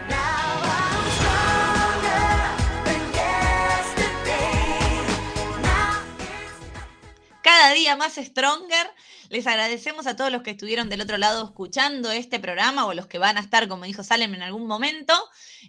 cada 7.57 7.73
día 7.73 7.97
más 7.97 8.17
stronger. 8.17 8.87
Les 9.31 9.47
agradecemos 9.47 10.07
a 10.07 10.17
todos 10.17 10.31
los 10.31 10.43
que 10.43 10.53
estuvieron 10.53 10.89
del 10.89 11.01
otro 11.01 11.19
lado 11.19 11.45
escuchando 11.45 12.11
este 12.11 12.39
programa 12.39 12.87
o 12.87 12.95
los 12.95 13.07
que 13.07 13.19
van 13.19 13.37
a 13.37 13.41
estar, 13.41 13.69
como 13.69 13.85
dijo 13.85 14.03
Salem, 14.03 14.35
en 14.35 14.43
algún 14.43 14.67
momento. 14.67 15.13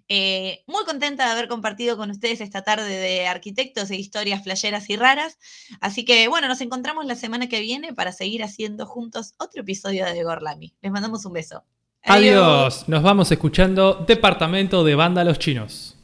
Eh, 0.08 0.64
muy 0.68 0.84
contenta 0.86 1.26
de 1.26 1.32
haber 1.32 1.48
compartido 1.48 1.98
con 1.98 2.12
ustedes 2.12 2.42
esta 2.42 2.64
tarde 2.64 2.98
de 2.98 3.28
arquitectos 3.28 3.90
e 3.92 3.96
historias 3.96 4.44
flayeras 4.44 4.90
y 4.90 4.96
raras. 4.96 5.38
Así 5.82 6.06
que 6.06 6.28
bueno, 6.28 6.48
nos 6.48 6.62
encontramos 6.62 7.06
la 7.06 7.16
semana 7.16 7.50
que 7.50 7.60
viene 7.60 7.94
para 7.94 8.12
seguir 8.12 8.44
haciendo 8.44 8.86
juntos 8.86 9.34
otro 9.40 9.62
episodio 9.62 10.06
de 10.06 10.24
Gorlami. 10.24 10.76
Les 10.82 10.92
mandamos 10.92 11.26
un 11.26 11.34
beso. 11.34 11.64
Adiós. 12.04 12.86
Nos 12.88 13.04
vamos 13.04 13.32
escuchando 13.32 14.06
Departamento 14.08 14.84
de 14.84 14.96
Banda 14.96 15.24
Los 15.24 15.40
Chinos. 15.40 15.97